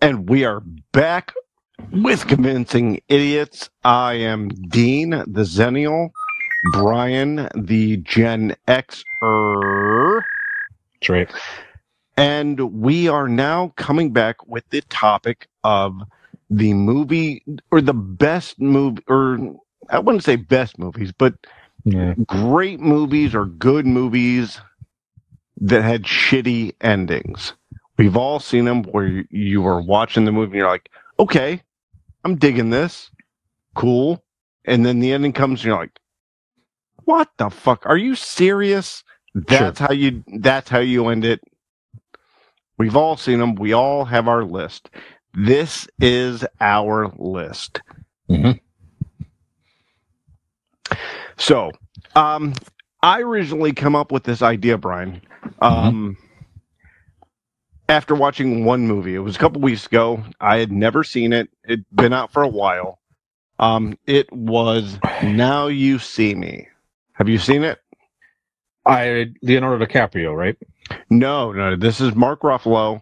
And 0.06 0.30
we 0.30 0.45
are 0.45 0.60
back 0.91 1.34
with 1.91 2.28
Convincing 2.28 3.01
Idiots. 3.10 3.72
I 3.84 4.14
am 4.14 4.49
Dean, 4.49 5.10
the 5.10 5.41
Xennial, 5.41 6.12
Brian, 6.74 7.49
the 7.56 7.97
Gen 7.97 8.56
Xer, 8.68 10.22
That's 11.01 11.10
right. 11.10 11.32
and 12.18 12.60
we 12.60 13.08
are 13.08 13.28
now 13.28 13.74
coming 13.78 14.14
back 14.14 14.45
with 14.45 14.70
the 14.70 14.82
topic 14.82 15.47
of 15.64 15.99
the 16.51 16.76
movie 16.76 17.43
or 17.72 17.82
the 17.82 17.95
best 17.95 18.62
movie, 18.62 19.01
or 19.08 19.39
I 19.89 19.97
wouldn't 19.97 20.24
say 20.24 20.36
best 20.36 20.78
movies, 20.78 21.14
but 21.18 21.34
Yeah. 21.84 22.14
great 22.28 22.80
movies 22.80 23.34
or 23.34 23.47
good 23.47 23.88
movies 23.88 24.62
that 25.62 25.82
had 25.82 26.03
shitty 26.03 26.76
endings. 26.80 27.53
We've 27.98 28.18
all 28.18 28.39
seen 28.39 28.66
them 28.66 28.84
where 28.84 29.08
you- 29.08 29.28
you 29.30 29.66
are 29.68 29.82
watching 29.82 30.26
the 30.26 30.32
movie 30.32 30.52
and 30.52 30.56
you're 30.56 30.68
like, 30.68 30.89
okay, 31.20 31.62
I'm 32.24 32.36
digging 32.36 32.70
this. 32.70 33.10
Cool. 33.76 34.24
And 34.66 34.86
then 34.86 35.00
the 35.00 35.12
ending 35.14 35.34
comes 35.34 35.62
and 35.62 35.66
you're 35.68 35.78
like, 35.78 35.98
what 37.06 37.30
the 37.38 37.50
fuck? 37.50 37.86
Are 37.86 37.98
you 37.98 38.16
serious? 38.16 39.04
That's 39.36 39.80
how 39.80 39.91
you 39.91 40.24
that's 40.39 40.70
how 40.70 40.80
you 40.80 41.08
end 41.10 41.24
it. 41.26 41.41
We've 42.78 42.96
all 42.96 43.16
seen 43.16 43.39
them. 43.39 43.56
We 43.56 43.74
all 43.74 44.06
have 44.06 44.28
our 44.28 44.43
list. 44.43 44.89
This 45.34 45.88
is 46.00 46.46
our 46.60 47.10
list. 47.18 47.82
Mhm. 48.30 48.60
So, 51.38 51.72
um, 52.16 52.54
I 53.04 53.22
originally 53.22 53.74
come 53.74 53.96
up 53.96 54.12
with 54.12 54.24
this 54.24 54.41
idea, 54.41 54.78
Brian, 54.78 55.22
um, 55.60 56.18
after 57.89 58.15
watching 58.15 58.65
one 58.65 58.88
movie. 58.88 59.15
It 59.15 59.19
was 59.19 59.36
a 59.36 59.39
couple 59.39 59.61
weeks 59.61 59.86
ago. 59.86 60.23
I 60.39 60.57
had 60.57 60.71
never 60.71 61.03
seen 61.03 61.33
it. 61.33 61.49
It'd 61.63 61.86
been 61.93 62.13
out 62.13 62.31
for 62.31 62.43
a 62.43 62.47
while. 62.47 62.99
Um, 63.59 63.97
it 64.05 64.31
was 64.31 64.99
Now 65.23 65.67
You 65.67 65.99
See 65.99 66.36
Me. 66.36 66.67
Have 67.13 67.29
you 67.29 67.38
seen 67.38 67.63
it? 67.63 67.79
I 68.86 69.33
Leonardo 69.41 69.86
DiCaprio, 69.86 70.36
right? 70.36 70.57
No, 71.09 71.51
no. 71.51 71.75
This 71.75 72.01
is 72.01 72.13
Mark 72.15 72.41
Ruffalo. 72.41 73.01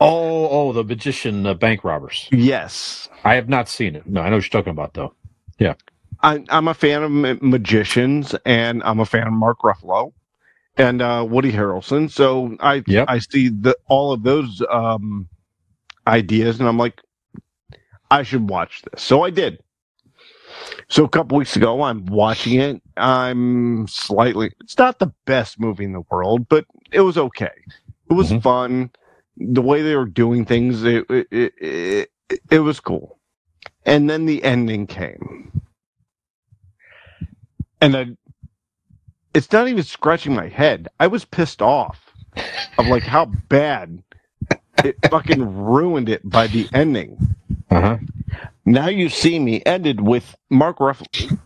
Oh, 0.00 0.48
oh, 0.48 0.72
the 0.72 0.82
magician 0.82 1.46
uh, 1.46 1.54
bank 1.54 1.84
robbers. 1.84 2.26
Yes. 2.32 3.08
I 3.22 3.34
have 3.34 3.48
not 3.48 3.68
seen 3.68 3.94
it. 3.94 4.06
No, 4.06 4.22
I 4.22 4.30
know 4.30 4.36
what 4.36 4.44
you're 4.44 4.60
talking 4.62 4.72
about 4.72 4.94
though. 4.94 5.14
Yeah. 5.58 5.74
I, 6.22 6.42
I'm 6.48 6.68
a 6.68 6.74
fan 6.74 7.02
of 7.02 7.42
magicians, 7.42 8.34
and 8.44 8.82
I'm 8.82 9.00
a 9.00 9.06
fan 9.06 9.26
of 9.26 9.32
Mark 9.32 9.60
Ruffalo 9.60 10.12
and 10.76 11.02
uh, 11.02 11.26
Woody 11.28 11.52
Harrelson. 11.52 12.10
So 12.10 12.56
I 12.60 12.84
Yep. 12.86 13.06
I 13.08 13.18
see 13.20 13.48
the 13.48 13.76
all 13.88 14.12
of 14.12 14.22
those 14.24 14.62
um, 14.70 15.28
ideas, 16.06 16.60
and 16.60 16.68
I'm 16.68 16.78
like, 16.78 17.00
I 18.10 18.22
should 18.24 18.48
watch 18.50 18.82
this. 18.82 19.02
So 19.02 19.22
I 19.22 19.30
did. 19.30 19.60
So 20.88 21.04
a 21.04 21.08
couple 21.08 21.38
weeks 21.38 21.56
ago, 21.56 21.82
I'm 21.82 22.06
watching 22.06 22.60
it. 22.60 22.82
I'm 22.96 23.88
slightly. 23.88 24.52
It's 24.60 24.78
not 24.78 24.98
the 25.00 25.12
best 25.26 25.60
movie 25.60 25.84
in 25.84 25.92
the 25.92 26.02
world, 26.10 26.48
but 26.48 26.66
it 26.92 27.00
was 27.00 27.18
okay. 27.18 27.52
It 28.10 28.14
was 28.14 28.30
Mhm. 28.30 28.42
fun. 28.42 28.90
The 29.36 29.62
way 29.62 29.82
they 29.82 29.96
were 29.96 30.06
doing 30.06 30.46
things, 30.46 30.84
it 30.84 31.06
it, 31.10 31.28
it 31.32 31.54
it 32.30 32.40
it 32.50 32.60
was 32.60 32.80
cool. 32.80 33.18
And 33.86 34.10
then 34.10 34.26
the 34.26 34.44
ending 34.44 34.86
came, 34.86 35.62
and 37.80 37.96
I, 37.96 38.06
it's 39.34 39.52
not 39.52 39.68
even 39.68 39.82
scratching 39.82 40.34
my 40.34 40.48
head. 40.48 40.88
I 40.98 41.06
was 41.06 41.24
pissed 41.24 41.62
off 41.62 42.12
of 42.78 42.86
like 42.86 43.02
how 43.02 43.26
bad 43.26 44.02
it 44.84 44.96
fucking 45.10 45.56
ruined 45.56 46.08
it 46.08 46.28
by 46.28 46.46
the 46.46 46.68
ending. 46.72 47.16
Uh 47.70 47.80
huh. 47.80 47.98
Now 48.64 48.88
you 48.88 49.08
see 49.08 49.38
me 49.38 49.62
ended 49.66 50.00
with 50.00 50.36
Mark 50.48 50.78
Ruffalo. 50.78 51.38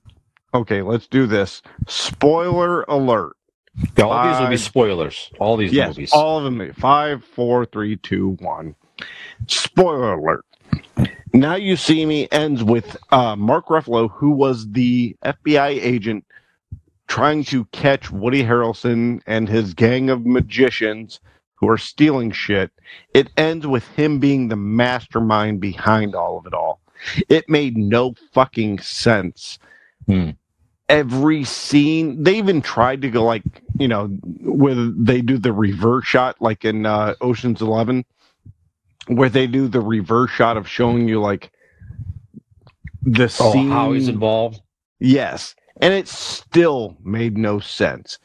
Okay, 0.53 0.82
let's 0.82 1.09
do 1.09 1.26
this. 1.26 1.62
Spoiler 1.89 2.82
alert. 2.82 3.37
Yeah, 3.97 4.05
all 4.05 4.28
these 4.28 4.41
will 4.41 4.49
be 4.49 4.57
spoilers. 4.57 5.30
All 5.41 5.57
these 5.57 5.72
yes, 5.72 5.89
movies. 5.89 6.12
all 6.12 6.39
of 6.39 6.45
them. 6.45 6.72
Five, 6.74 7.24
four, 7.24 7.66
three, 7.66 7.97
two, 7.97 8.37
one. 8.41 8.76
Spoiler 9.49 10.12
alert. 10.12 10.45
Now 11.32 11.57
you 11.57 11.76
see 11.76 12.07
me 12.07 12.28
ends 12.30 12.62
with 12.62 12.97
uh, 13.11 13.35
Mark 13.35 13.66
Ruffalo, 13.66 14.09
who 14.09 14.30
was 14.30 14.70
the 14.70 15.16
FBI 15.24 15.70
agent 15.82 16.24
trying 17.09 17.45
to 17.45 17.65
catch 17.67 18.11
Woody 18.11 18.43
Harrelson 18.43 19.21
and 19.27 19.49
his 19.49 19.75
gang 19.75 20.11
of 20.11 20.27
magicians 20.27 21.21
who 21.55 21.69
are 21.69 21.79
stealing 21.79 22.31
shit. 22.31 22.71
It 23.13 23.31
ends 23.37 23.67
with 23.67 23.87
him 23.89 24.19
being 24.19 24.49
the 24.49 24.57
mastermind 24.57 25.61
behind 25.61 26.15
all 26.15 26.39
of 26.39 26.47
it 26.47 26.55
all. 26.55 26.81
It 27.29 27.49
made 27.49 27.77
no 27.77 28.15
fucking 28.33 28.81
sense. 28.81 29.59
Hmm. 30.07 30.31
Every 30.89 31.45
scene, 31.45 32.23
they 32.23 32.37
even 32.37 32.61
tried 32.61 33.03
to 33.03 33.11
go 33.11 33.25
like, 33.25 33.43
you 33.79 33.89
know, 33.89 34.09
where 34.43 34.75
they 34.75 35.23
do 35.23 35.39
the 35.39 35.53
reverse 35.53 36.05
shot, 36.05 36.37
like 36.41 36.65
in 36.65 36.85
uh, 36.85 37.15
Ocean's 37.21 37.63
Eleven, 37.63 38.05
where 39.07 39.31
they 39.31 39.47
do 39.47 39.67
the 39.67 39.81
reverse 39.81 40.31
shot 40.31 40.57
of 40.57 40.69
showing 40.69 41.09
you 41.09 41.21
like 41.21 41.51
the 43.03 43.25
oh, 43.25 43.53
scene. 43.53 43.71
how 43.71 43.93
he's 43.93 44.09
involved. 44.09 44.61
Yes. 44.99 45.55
And 45.81 45.93
it 45.93 46.09
still 46.09 46.97
made 47.03 47.37
no 47.37 47.59
sense. 47.59 48.18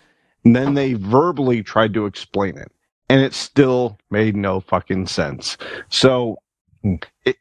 And 0.45 0.55
then 0.55 0.73
they 0.75 0.93
verbally 0.93 1.63
tried 1.63 1.93
to 1.95 2.05
explain 2.05 2.57
it. 2.57 2.71
And 3.09 3.21
it 3.21 3.33
still 3.33 3.97
made 4.11 4.35
no 4.35 4.59
fucking 4.59 5.07
sense. 5.07 5.57
So, 5.89 6.37
it, 7.25 7.37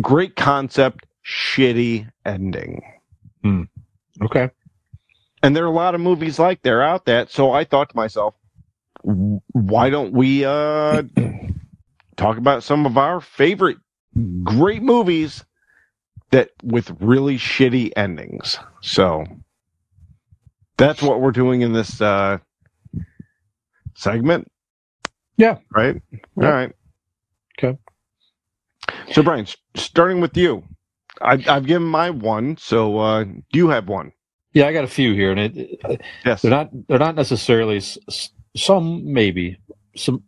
great 0.00 0.36
concept, 0.36 1.06
shitty 1.24 2.10
ending. 2.26 2.82
Okay. 4.22 4.50
And 5.42 5.56
there 5.56 5.64
are 5.64 5.68
a 5.68 5.72
lot 5.72 5.94
of 5.94 6.00
movies 6.00 6.38
like 6.38 6.62
they're 6.62 6.82
out 6.82 7.06
that. 7.06 7.30
So 7.30 7.52
I 7.52 7.64
thought 7.64 7.90
to 7.90 7.96
myself, 7.96 8.34
why 9.02 9.90
don't 9.90 10.12
we 10.12 10.44
uh, 10.44 11.02
talk 12.16 12.36
about 12.36 12.62
some 12.62 12.86
of 12.86 12.96
our 12.96 13.20
favorite 13.20 13.78
great 14.44 14.82
movies 14.82 15.44
that 16.32 16.50
with 16.64 16.92
really 17.00 17.38
shitty 17.38 17.92
endings? 17.96 18.58
So 18.82 19.24
that's 20.78 21.02
what 21.02 21.20
we're 21.20 21.32
doing 21.32 21.62
in 21.62 21.72
this 21.74 22.00
uh, 22.00 22.38
segment. 23.94 24.50
Yeah. 25.38 25.58
Right. 25.74 26.00
Yeah. 26.40 26.48
All 26.48 26.52
right. 26.52 26.72
Okay. 27.58 27.78
So 29.12 29.22
Brian, 29.22 29.42
s- 29.46 29.56
starting 29.76 30.20
with 30.20 30.36
you, 30.36 30.64
I, 31.22 31.42
I've 31.48 31.66
given 31.66 31.88
my 31.88 32.10
one. 32.10 32.56
So 32.58 32.98
uh, 32.98 33.24
do 33.24 33.42
you 33.54 33.68
have 33.70 33.88
one? 33.88 34.12
Yeah, 34.54 34.66
I 34.68 34.72
got 34.72 34.84
a 34.84 34.88
few 34.88 35.14
here, 35.14 35.32
and 35.32 35.40
it, 35.40 36.02
Yes. 36.24 36.42
they're 36.42 36.50
not 36.50 36.70
they're 36.88 36.98
not 36.98 37.16
necessarily 37.16 37.78
s- 37.78 37.98
s- 38.08 38.30
some 38.56 39.12
maybe 39.12 39.58
some 39.96 40.24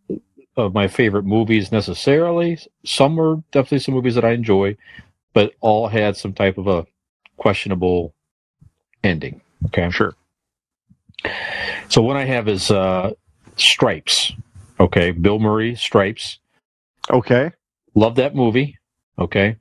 of 0.56 0.74
my 0.74 0.88
favorite 0.88 1.24
movies 1.24 1.72
necessarily. 1.72 2.58
Some 2.84 3.20
are 3.20 3.36
definitely 3.52 3.80
some 3.80 3.94
movies 3.94 4.14
that 4.16 4.24
I 4.24 4.32
enjoy, 4.32 4.76
but 5.34 5.52
all 5.60 5.88
had 5.88 6.16
some 6.16 6.32
type 6.32 6.56
of 6.56 6.66
a 6.66 6.86
questionable 7.36 8.14
ending. 9.02 9.40
Okay, 9.66 9.90
Sure. 9.90 10.14
so 11.88 12.02
what 12.02 12.16
I 12.16 12.24
have 12.24 12.48
is 12.48 12.70
uh, 12.70 13.12
Stripes. 13.56 14.32
Okay, 14.80 15.10
Bill 15.12 15.38
Murray, 15.38 15.74
Stripes. 15.74 16.38
Okay. 17.10 17.50
Love 17.94 18.16
that 18.16 18.34
movie. 18.34 18.78
Okay. 19.18 19.56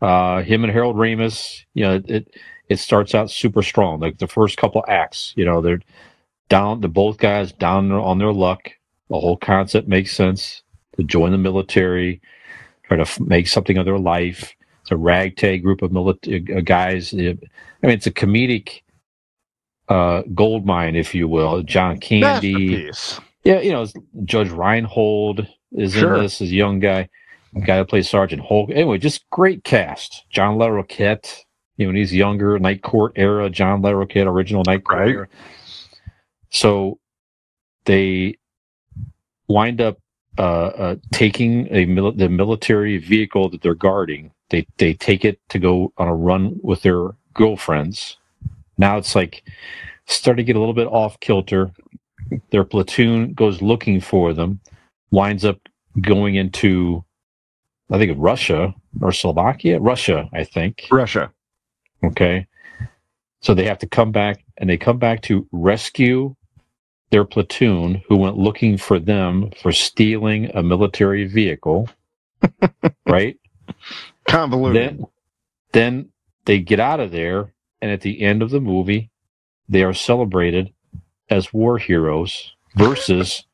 Uh, 0.00 0.42
him 0.42 0.64
and 0.64 0.72
Harold 0.72 0.96
Ramis, 0.96 1.64
you 1.74 1.84
know, 1.84 2.00
it, 2.06 2.32
it 2.68 2.78
starts 2.78 3.14
out 3.14 3.30
super 3.30 3.62
strong. 3.62 4.00
Like 4.00 4.18
the 4.18 4.26
first 4.28 4.56
couple 4.56 4.82
acts, 4.88 5.34
you 5.36 5.44
know, 5.44 5.60
they're 5.60 5.80
down, 6.48 6.80
the 6.80 6.88
both 6.88 7.18
guys 7.18 7.52
down 7.52 7.92
on 7.92 8.18
their 8.18 8.32
luck. 8.32 8.70
The 9.08 9.18
whole 9.20 9.36
concept 9.36 9.88
makes 9.88 10.12
sense 10.14 10.62
to 10.96 11.02
join 11.02 11.32
the 11.32 11.38
military, 11.38 12.20
try 12.84 12.96
to 12.96 13.02
f- 13.02 13.20
make 13.20 13.46
something 13.48 13.76
of 13.76 13.84
their 13.84 13.98
life. 13.98 14.54
It's 14.90 14.94
a 14.96 14.96
ragtag 14.96 15.62
group 15.62 15.82
of 15.82 15.92
military 15.92 16.44
uh, 16.52 16.62
guys. 16.62 17.14
I 17.14 17.16
mean, 17.16 17.38
it's 17.82 18.08
a 18.08 18.10
comedic 18.10 18.82
uh, 19.88 20.22
gold 20.34 20.66
mine, 20.66 20.96
if 20.96 21.14
you 21.14 21.28
will. 21.28 21.62
John 21.62 22.00
Candy. 22.00 22.90
Yeah, 23.44 23.60
you 23.60 23.70
know, 23.70 23.86
Judge 24.24 24.50
Reinhold 24.50 25.46
is 25.70 25.92
Sure. 25.92 26.16
in 26.16 26.22
this, 26.24 26.40
is 26.40 26.50
a 26.50 26.54
young 26.56 26.80
guy, 26.80 27.08
a 27.54 27.60
guy 27.60 27.76
that 27.76 27.88
plays 27.88 28.10
Sergeant 28.10 28.42
Hulk. 28.42 28.70
Anyway, 28.70 28.98
just 28.98 29.30
great 29.30 29.62
cast. 29.62 30.24
John 30.28 30.56
Larroquette, 30.58 31.44
you 31.76 31.86
know, 31.86 31.90
when 31.90 31.96
he's 31.96 32.12
younger, 32.12 32.58
Night 32.58 32.82
Court 32.82 33.12
era, 33.14 33.48
John 33.48 33.82
Larroquette, 33.82 34.26
original 34.26 34.64
Night 34.66 34.82
Court 34.82 34.98
Right. 34.98 35.08
era. 35.10 35.28
So 36.50 36.98
they 37.84 38.38
wind 39.46 39.80
up 39.80 39.98
uh, 40.36 40.42
uh, 40.42 40.96
taking 41.12 41.68
a 41.72 41.84
mil- 41.86 42.10
the 42.12 42.28
military 42.28 42.98
vehicle 42.98 43.48
that 43.50 43.62
they're 43.62 43.74
guarding. 43.76 44.32
They 44.50 44.66
they 44.78 44.94
take 44.94 45.24
it 45.24 45.40
to 45.48 45.58
go 45.58 45.92
on 45.96 46.08
a 46.08 46.14
run 46.14 46.58
with 46.62 46.82
their 46.82 47.10
girlfriends. 47.34 48.16
Now 48.78 48.96
it's 48.96 49.14
like 49.14 49.42
starting 50.06 50.44
to 50.44 50.46
get 50.46 50.56
a 50.56 50.58
little 50.58 50.74
bit 50.74 50.88
off 50.88 51.20
kilter 51.20 51.70
their 52.50 52.64
platoon 52.64 53.32
goes 53.32 53.62
looking 53.62 54.00
for 54.00 54.32
them, 54.32 54.60
winds 55.10 55.44
up 55.44 55.58
going 56.00 56.36
into, 56.36 57.04
I 57.90 57.98
think, 57.98 58.16
Russia 58.16 58.74
or 59.00 59.12
Slovakia, 59.12 59.80
Russia, 59.80 60.28
I 60.32 60.44
think. 60.44 60.86
Russia. 60.90 61.30
Okay. 62.04 62.46
So 63.42 63.54
they 63.54 63.64
have 63.64 63.78
to 63.78 63.88
come 63.88 64.12
back 64.12 64.44
and 64.58 64.68
they 64.68 64.76
come 64.76 64.98
back 64.98 65.22
to 65.22 65.46
rescue 65.52 66.34
their 67.10 67.24
platoon 67.24 68.02
who 68.08 68.16
went 68.16 68.36
looking 68.38 68.76
for 68.76 68.98
them 68.98 69.50
for 69.60 69.72
stealing 69.72 70.50
a 70.54 70.62
military 70.62 71.26
vehicle. 71.26 71.88
right? 73.08 73.38
Convoluted. 74.30 74.98
Then, 74.98 75.06
then 75.72 76.08
they 76.44 76.58
get 76.58 76.80
out 76.80 77.00
of 77.00 77.10
there, 77.10 77.52
and 77.82 77.90
at 77.90 78.00
the 78.00 78.22
end 78.22 78.42
of 78.42 78.50
the 78.50 78.60
movie, 78.60 79.10
they 79.68 79.82
are 79.82 79.94
celebrated 79.94 80.72
as 81.28 81.52
war 81.52 81.78
heroes 81.78 82.54
versus 82.76 83.44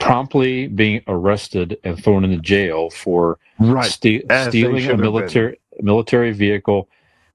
promptly 0.00 0.66
being 0.66 1.02
arrested 1.06 1.78
and 1.84 2.02
thrown 2.02 2.24
into 2.24 2.38
jail 2.38 2.90
for 2.90 3.38
right. 3.58 3.90
ste- 3.90 4.24
stealing 4.48 4.76
a 4.76 4.80
have 4.82 4.96
been. 4.96 5.00
military 5.00 5.60
military 5.80 6.32
vehicle, 6.32 6.88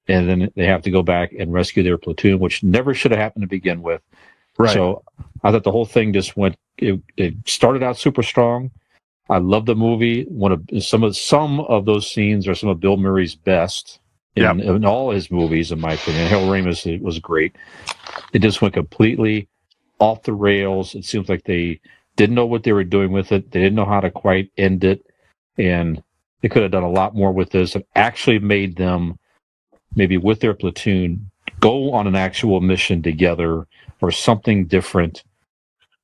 and 0.07 0.29
then 0.29 0.51
they 0.55 0.65
have 0.65 0.81
to 0.83 0.91
go 0.91 1.03
back 1.03 1.33
and 1.38 1.53
rescue 1.53 1.83
their 1.83 1.97
platoon, 1.97 2.39
which 2.39 2.63
never 2.63 2.93
should 2.93 3.11
have 3.11 3.19
happened 3.19 3.43
to 3.43 3.47
begin 3.47 3.81
with. 3.81 4.01
Right. 4.57 4.73
So 4.73 5.03
I 5.43 5.51
thought 5.51 5.63
the 5.63 5.71
whole 5.71 5.86
thing 5.86 6.13
just 6.13 6.36
went. 6.38 6.57
It, 6.77 7.01
it 7.17 7.33
started 7.45 7.83
out 7.83 7.97
super 7.97 8.23
strong. 8.23 8.71
I 9.30 9.39
love 9.39 9.65
the 9.65 9.76
movie. 9.76 10.23
One 10.26 10.51
of 10.51 10.84
some 10.84 11.03
of 11.03 11.15
some 11.17 11.59
of 11.61 11.86
those 11.86 12.09
scenes 12.11 12.47
are 12.47 12.55
some 12.55 12.69
of 12.69 12.80
Bill 12.80 12.97
Murray's 12.97 13.36
best. 13.36 13.99
in, 14.36 14.43
in 14.78 14.86
all 14.86 15.11
his 15.11 15.32
movies, 15.32 15.71
in 15.71 15.80
my 15.80 15.93
opinion. 15.93 16.28
Harold 16.28 16.49
Ramis 16.49 17.01
was 17.01 17.19
great. 17.19 17.55
It 18.34 18.39
just 18.39 18.61
went 18.61 18.73
completely 18.73 19.47
off 19.99 20.23
the 20.23 20.34
rails. 20.34 20.93
It 20.93 21.05
seems 21.05 21.30
like 21.30 21.43
they 21.45 21.80
didn't 22.17 22.36
know 22.36 22.45
what 22.45 22.63
they 22.63 22.73
were 22.73 22.84
doing 22.84 23.11
with 23.11 23.32
it. 23.32 23.51
They 23.51 23.61
didn't 23.61 23.76
know 23.76 23.86
how 23.86 24.01
to 24.01 24.11
quite 24.11 24.51
end 24.57 24.84
it, 24.84 25.05
and 25.57 26.03
they 26.41 26.49
could 26.49 26.63
have 26.63 26.71
done 26.71 26.84
a 26.84 26.89
lot 26.91 27.15
more 27.15 27.32
with 27.32 27.51
this 27.51 27.76
and 27.76 27.86
actually 27.95 28.39
made 28.39 28.76
them 28.76 29.17
maybe 29.95 30.17
with 30.17 30.41
their 30.41 30.53
platoon 30.53 31.32
go 31.61 31.93
on 31.93 32.05
an 32.07 32.15
actual 32.15 32.59
mission 32.61 33.01
together 33.01 33.65
or 34.01 34.11
something 34.11 34.67
different. 34.67 35.23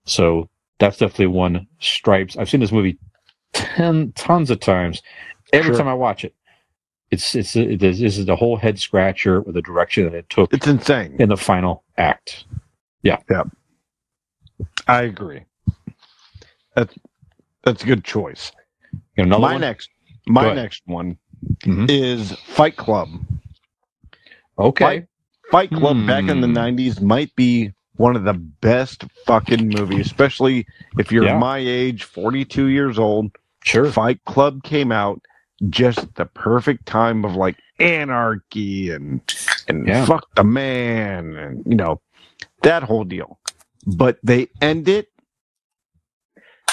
So 0.06 0.50
that's 0.80 0.98
definitely 0.98 1.28
one 1.28 1.68
stripes. 1.80 2.38
I've 2.38 2.50
seen 2.50 2.62
this 2.62 2.72
movie 2.72 2.98
ten 3.54 4.12
tons 4.14 4.50
of 4.50 4.60
times. 4.60 5.02
Every 5.54 5.70
Sure. 5.70 5.78
time 5.80 5.88
I 5.88 5.94
watch 5.94 6.24
it, 6.24 6.34
it's 7.12 7.36
it's 7.36 7.56
it 7.56 7.84
is, 7.84 8.00
this 8.00 8.18
is 8.18 8.26
the 8.26 8.36
whole 8.36 8.58
head 8.58 8.80
scratcher 8.80 9.42
with 9.42 9.56
the 9.56 9.62
direction 9.62 10.06
that 10.06 10.14
it 10.14 10.30
took 10.30 10.54
It's 10.54 10.68
insane. 10.68 11.16
in 11.20 11.30
the 11.30 11.38
final 11.38 11.84
act. 11.98 12.46
Yeah, 13.04 13.18
yeah, 13.30 13.44
I 14.88 15.04
agree. 15.04 15.42
That's 16.76 16.94
that's 17.64 17.84
a 17.84 17.86
good 17.86 18.04
choice. 18.04 18.52
You 19.18 19.26
know, 19.26 19.40
my 19.40 19.54
one? 19.54 19.62
next 19.62 19.90
my 20.28 20.54
next 20.54 20.84
one 20.86 21.18
Mhm. 21.66 21.90
is 21.90 22.32
Fight 22.46 22.78
Club. 22.78 23.10
Okay. 24.58 25.06
Fight 25.50 25.70
Club 25.72 26.06
back 26.08 26.30
in 26.30 26.40
the 26.40 26.48
Hmm. 26.48 26.54
90s 26.54 27.02
might 27.02 27.36
be 27.36 27.74
one 27.98 28.16
of 28.16 28.24
the 28.24 28.34
best 28.34 29.04
fucking 29.26 29.68
movies, 29.68 30.06
especially 30.06 30.66
if 30.98 31.12
you're 31.12 31.26
Yeah. 31.26 31.38
my 31.38 31.58
age, 31.58 32.04
42 32.04 32.68
years 32.68 32.98
old. 32.98 33.32
Sure. 33.64 33.92
Fight 33.92 34.24
Club 34.26 34.64
came 34.64 34.92
out 34.92 35.22
just 35.70 36.16
the 36.16 36.26
perfect 36.26 36.86
time 36.86 37.24
of 37.26 37.36
like 37.36 37.58
anarchy 37.80 38.92
and 38.92 39.22
and 39.68 39.88
Yeah. 39.88 40.06
fuck 40.06 40.28
the 40.36 40.44
man 40.44 41.36
and 41.36 41.64
you 41.66 41.76
know 41.76 42.02
that 42.64 42.84
whole 42.84 43.04
deal. 43.04 43.40
But 43.86 44.20
they 44.24 44.48
end 44.62 44.88
it 44.90 45.08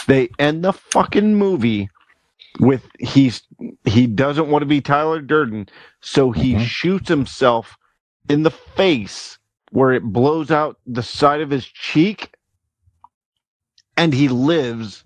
they 0.07 0.31
end 0.39 0.65
the 0.65 0.73
fucking 0.73 1.35
movie 1.35 1.91
with 2.61 2.85
he's 2.99 3.43
he 3.85 4.07
doesn't 4.07 4.49
want 4.49 4.63
to 4.63 4.67
be 4.67 4.81
Tyler 4.81 5.21
Durden, 5.21 5.69
so 6.01 6.33
he 6.33 6.55
Mhm. 6.55 6.67
shoots 6.67 7.09
himself 7.09 7.77
in 8.29 8.43
the 8.43 8.51
face 8.51 9.39
where 9.73 9.93
it 9.93 10.03
blows 10.03 10.51
out 10.51 10.79
the 10.87 11.03
side 11.03 11.41
of 11.41 11.51
his 11.51 11.67
cheek 11.67 12.31
and 13.97 14.15
he 14.15 14.29
lives 14.29 15.05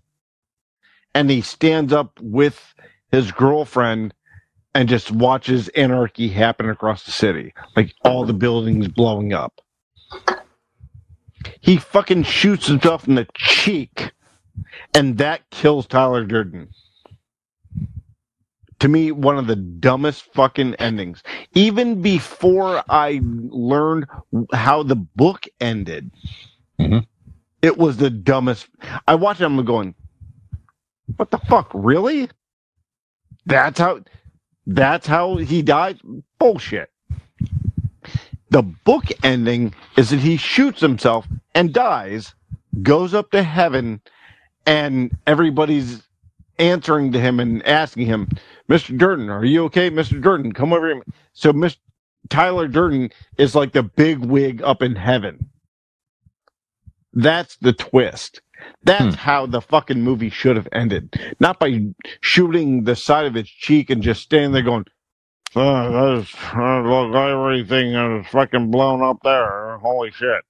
and 1.14 1.30
he 1.30 1.40
stands 1.40 1.92
up 1.92 2.18
with 2.20 2.74
his 3.10 3.32
girlfriend 3.32 4.14
and 4.74 4.88
just 4.88 5.10
watches 5.10 5.68
anarchy 5.70 6.28
happen 6.28 6.68
across 6.68 7.04
the 7.04 7.10
city. 7.12 7.52
Like 7.76 7.94
all 8.04 8.24
the 8.24 8.32
buildings 8.32 8.88
blowing 8.88 9.32
up. 9.32 9.60
He 11.60 11.76
fucking 11.76 12.24
shoots 12.24 12.66
himself 12.66 13.06
in 13.08 13.14
the 13.16 13.26
cheek 13.34 14.12
and 14.94 15.18
that 15.18 15.48
kills 15.50 15.86
tyler 15.86 16.24
durden. 16.24 16.68
To 18.80 18.88
me 18.88 19.12
one 19.12 19.38
of 19.38 19.46
the 19.46 19.56
dumbest 19.56 20.24
fucking 20.34 20.74
endings. 20.76 21.22
Even 21.54 22.02
before 22.02 22.82
i 22.88 23.20
learned 23.24 24.06
how 24.52 24.82
the 24.82 24.96
book 24.96 25.46
ended 25.60 26.10
Mhm. 26.80 27.06
it 27.62 27.78
was 27.78 27.98
the 27.98 28.10
dumbest. 28.10 28.68
I 29.06 29.14
watched 29.14 29.40
it 29.40 29.44
i'm 29.44 29.64
going 29.64 29.94
what 31.16 31.30
the 31.30 31.38
fuck? 31.38 31.70
Really? 31.74 32.28
That's 33.46 33.78
how 33.78 34.00
that's 34.66 35.06
how 35.06 35.36
he 35.36 35.62
died? 35.62 36.00
Bullshit. 36.38 36.90
The 38.50 38.62
book 38.62 39.04
ending 39.22 39.74
is 39.96 40.10
that 40.10 40.20
he 40.20 40.36
shoots 40.36 40.80
himself 40.80 41.26
and 41.54 41.72
dies 41.72 42.34
goes 42.82 43.14
up 43.14 43.30
to 43.30 43.42
heaven 43.42 44.00
and 44.66 45.16
everybody's 45.26 46.02
answering 46.58 47.12
to 47.12 47.20
him 47.20 47.40
and 47.40 47.66
asking 47.66 48.06
him 48.06 48.28
mr 48.68 48.96
durden 48.96 49.28
are 49.30 49.44
you 49.44 49.64
okay 49.64 49.90
mr 49.90 50.20
durden? 50.20 50.52
Come 50.52 50.72
over 50.72 50.94
here. 50.94 51.02
So 51.32 51.52
mr 51.52 51.78
tyler 52.28 52.68
durden 52.68 53.10
is 53.38 53.54
like 53.54 53.72
the 53.72 53.82
big 53.82 54.18
wig 54.18 54.62
up 54.62 54.82
in 54.82 54.96
heaven. 54.96 55.50
That's 57.12 57.56
the 57.56 57.72
twist 57.72 58.40
that's 58.84 59.14
Hmm. 59.14 59.20
how 59.20 59.46
the 59.46 59.60
fucking 59.60 60.00
movie 60.02 60.30
should 60.30 60.56
have 60.56 60.68
ended 60.72 61.18
not 61.40 61.58
by 61.58 61.80
shooting 62.20 62.84
the 62.84 62.96
side 62.96 63.26
of 63.26 63.36
its 63.36 63.48
cheek 63.50 63.90
and 63.90 64.02
just 64.02 64.22
standing 64.22 64.52
there 64.52 64.62
going 64.62 64.84
that's, 65.54 66.34
uh, 66.54 66.80
look, 66.80 67.14
everything 67.14 67.92
is 67.92 68.26
fucking 68.28 68.70
blown 68.70 69.02
up 69.02 69.18
there. 69.22 69.76
Holy 69.78 70.10
shit. 70.10 70.42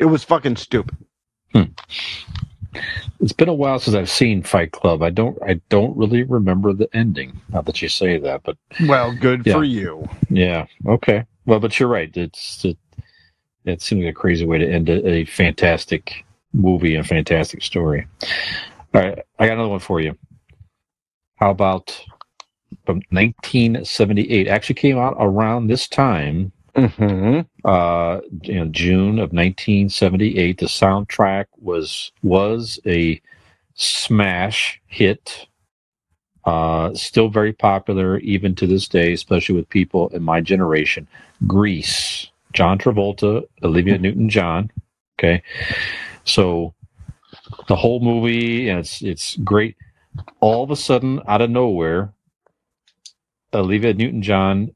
It 0.00 0.06
was 0.06 0.24
fucking 0.24 0.56
stupid. 0.56 0.96
It's 3.20 3.32
been 3.32 3.48
a 3.48 3.54
while 3.54 3.78
since 3.78 3.94
I've 3.96 4.10
seen 4.10 4.42
Fight 4.42 4.72
Club. 4.72 5.02
I 5.02 5.10
don't 5.10 5.38
I 5.42 5.60
don't 5.68 5.96
really 5.96 6.22
remember 6.24 6.72
the 6.72 6.88
ending. 6.94 7.40
Not 7.50 7.66
that 7.66 7.80
you 7.82 7.88
say 7.88 8.18
that, 8.18 8.42
but 8.44 8.56
Well, 8.86 9.14
good 9.14 9.46
Yeah. 9.46 9.54
for 9.54 9.64
you. 9.64 10.08
yeah. 10.28 10.66
Okay. 10.86 11.24
Well, 11.46 11.60
but 11.60 11.78
you're 11.78 11.88
right. 11.88 12.14
It's 12.16 12.64
it, 12.64 12.76
it 13.64 13.80
seems 13.82 14.04
like 14.04 14.10
a 14.12 14.14
crazy 14.18 14.44
way 14.44 14.58
to 14.58 14.68
end 14.68 14.88
a, 14.88 15.06
a 15.08 15.24
fantastic 15.24 16.24
movie 16.58 16.94
and 16.94 17.04
a 17.04 17.08
fantastic 17.08 17.62
story. 17.62 18.06
All 18.94 19.00
right, 19.00 19.18
I 19.38 19.46
got 19.46 19.54
another 19.54 19.68
one 19.68 19.80
for 19.80 20.00
you. 20.00 20.16
How 21.36 21.50
about 21.50 21.98
from 22.84 23.02
1978? 23.10 24.48
Actually, 24.48 24.74
came 24.74 24.98
out 24.98 25.16
around 25.18 25.66
this 25.68 25.88
time. 25.88 26.52
Mm-hmm. 26.74 27.40
uh, 27.64 28.20
in 28.44 28.72
June 28.72 29.18
of 29.18 29.32
1978. 29.32 30.58
The 30.58 30.66
soundtrack 30.66 31.46
was 31.56 32.12
was 32.22 32.78
a 32.86 33.20
smash 33.74 34.80
hit. 34.86 35.46
Uh, 36.44 36.94
still 36.94 37.28
very 37.28 37.52
popular 37.52 38.18
even 38.18 38.54
to 38.54 38.66
this 38.66 38.86
day, 38.86 39.12
especially 39.12 39.56
with 39.56 39.68
people 39.68 40.08
in 40.10 40.22
my 40.22 40.40
generation. 40.40 41.08
Grease, 41.46 42.28
John 42.52 42.78
Travolta, 42.78 43.42
Olivia 43.62 43.98
Newton-John. 43.98 44.70
Okay, 45.18 45.42
so 46.28 46.74
the 47.68 47.76
whole 47.76 48.00
movie, 48.00 48.68
and 48.68 48.80
it's 48.80 49.02
it's 49.02 49.36
great. 49.36 49.76
All 50.40 50.64
of 50.64 50.70
a 50.70 50.76
sudden, 50.76 51.20
out 51.28 51.42
of 51.42 51.50
nowhere, 51.50 52.12
Olivia 53.54 53.94
Newton-John 53.94 54.74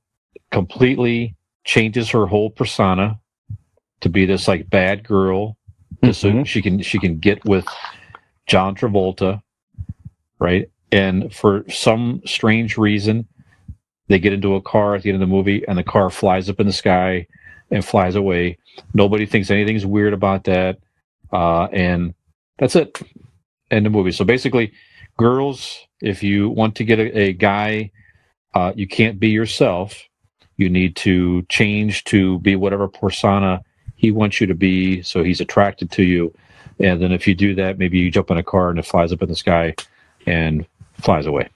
completely 0.50 1.34
changes 1.64 2.10
her 2.10 2.26
whole 2.26 2.50
persona 2.50 3.18
to 4.00 4.08
be 4.08 4.26
this 4.26 4.48
like 4.48 4.68
bad 4.68 5.04
girl 5.04 5.56
just 6.04 6.20
so 6.20 6.28
mm-hmm. 6.28 6.42
she 6.42 6.60
can 6.60 6.82
she 6.82 6.98
can 6.98 7.18
get 7.18 7.44
with 7.44 7.66
John 8.46 8.74
Travolta 8.74 9.40
right? 10.42 10.68
And 10.90 11.32
for 11.32 11.64
some 11.70 12.20
strange 12.26 12.76
reason 12.76 13.26
they 14.08 14.18
get 14.18 14.32
into 14.32 14.56
a 14.56 14.60
car 14.60 14.96
at 14.96 15.02
the 15.02 15.10
end 15.10 15.22
of 15.22 15.26
the 15.26 15.34
movie 15.34 15.64
and 15.66 15.78
the 15.78 15.84
car 15.84 16.10
flies 16.10 16.50
up 16.50 16.60
in 16.60 16.66
the 16.66 16.72
sky 16.72 17.26
and 17.70 17.84
flies 17.84 18.16
away. 18.16 18.58
Nobody 18.92 19.24
thinks 19.24 19.50
anything's 19.50 19.86
weird 19.86 20.12
about 20.12 20.44
that 20.44 20.78
uh, 21.32 21.64
and 21.72 22.14
that's 22.58 22.76
it. 22.76 23.00
End 23.70 23.86
of 23.86 23.92
movie. 23.92 24.12
So 24.12 24.24
basically 24.24 24.72
girls 25.18 25.78
if 26.00 26.22
you 26.22 26.48
want 26.48 26.74
to 26.76 26.84
get 26.84 26.98
a, 26.98 27.18
a 27.18 27.32
guy 27.32 27.90
uh, 28.54 28.72
you 28.76 28.86
can't 28.86 29.18
be 29.18 29.28
yourself. 29.28 30.02
You 30.58 30.68
need 30.68 30.94
to 30.96 31.42
change 31.48 32.04
to 32.04 32.38
be 32.40 32.54
whatever 32.56 32.86
persona 32.86 33.62
he 33.96 34.10
wants 34.10 34.40
you 34.40 34.46
to 34.46 34.54
be 34.54 35.02
so 35.02 35.22
he's 35.22 35.40
attracted 35.40 35.90
to 35.92 36.02
you. 36.02 36.34
And 36.80 37.00
then 37.00 37.12
if 37.12 37.26
you 37.26 37.34
do 37.34 37.54
that 37.54 37.78
maybe 37.78 37.98
you 37.98 38.10
jump 38.10 38.30
in 38.30 38.36
a 38.38 38.42
car 38.42 38.70
and 38.70 38.78
it 38.78 38.86
flies 38.86 39.12
up 39.12 39.22
in 39.22 39.28
the 39.28 39.36
sky 39.36 39.74
and 40.26 40.66
flies 40.94 41.26
away. 41.26 41.48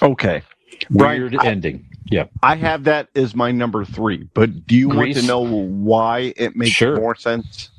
Okay. 0.00 0.42
Brian, 0.90 1.20
weird 1.20 1.36
I- 1.36 1.46
ending. 1.46 1.86
Yeah. 2.10 2.24
I 2.42 2.56
have 2.56 2.84
that 2.84 3.08
as 3.14 3.34
my 3.34 3.52
number 3.52 3.84
three, 3.84 4.28
but 4.34 4.66
do 4.66 4.76
you 4.76 4.88
want 4.88 5.14
to 5.14 5.22
know 5.22 5.40
why 5.40 6.34
it 6.36 6.54
makes 6.56 6.72
Sure. 6.72 6.96
more 6.96 7.14
sense? 7.14 7.70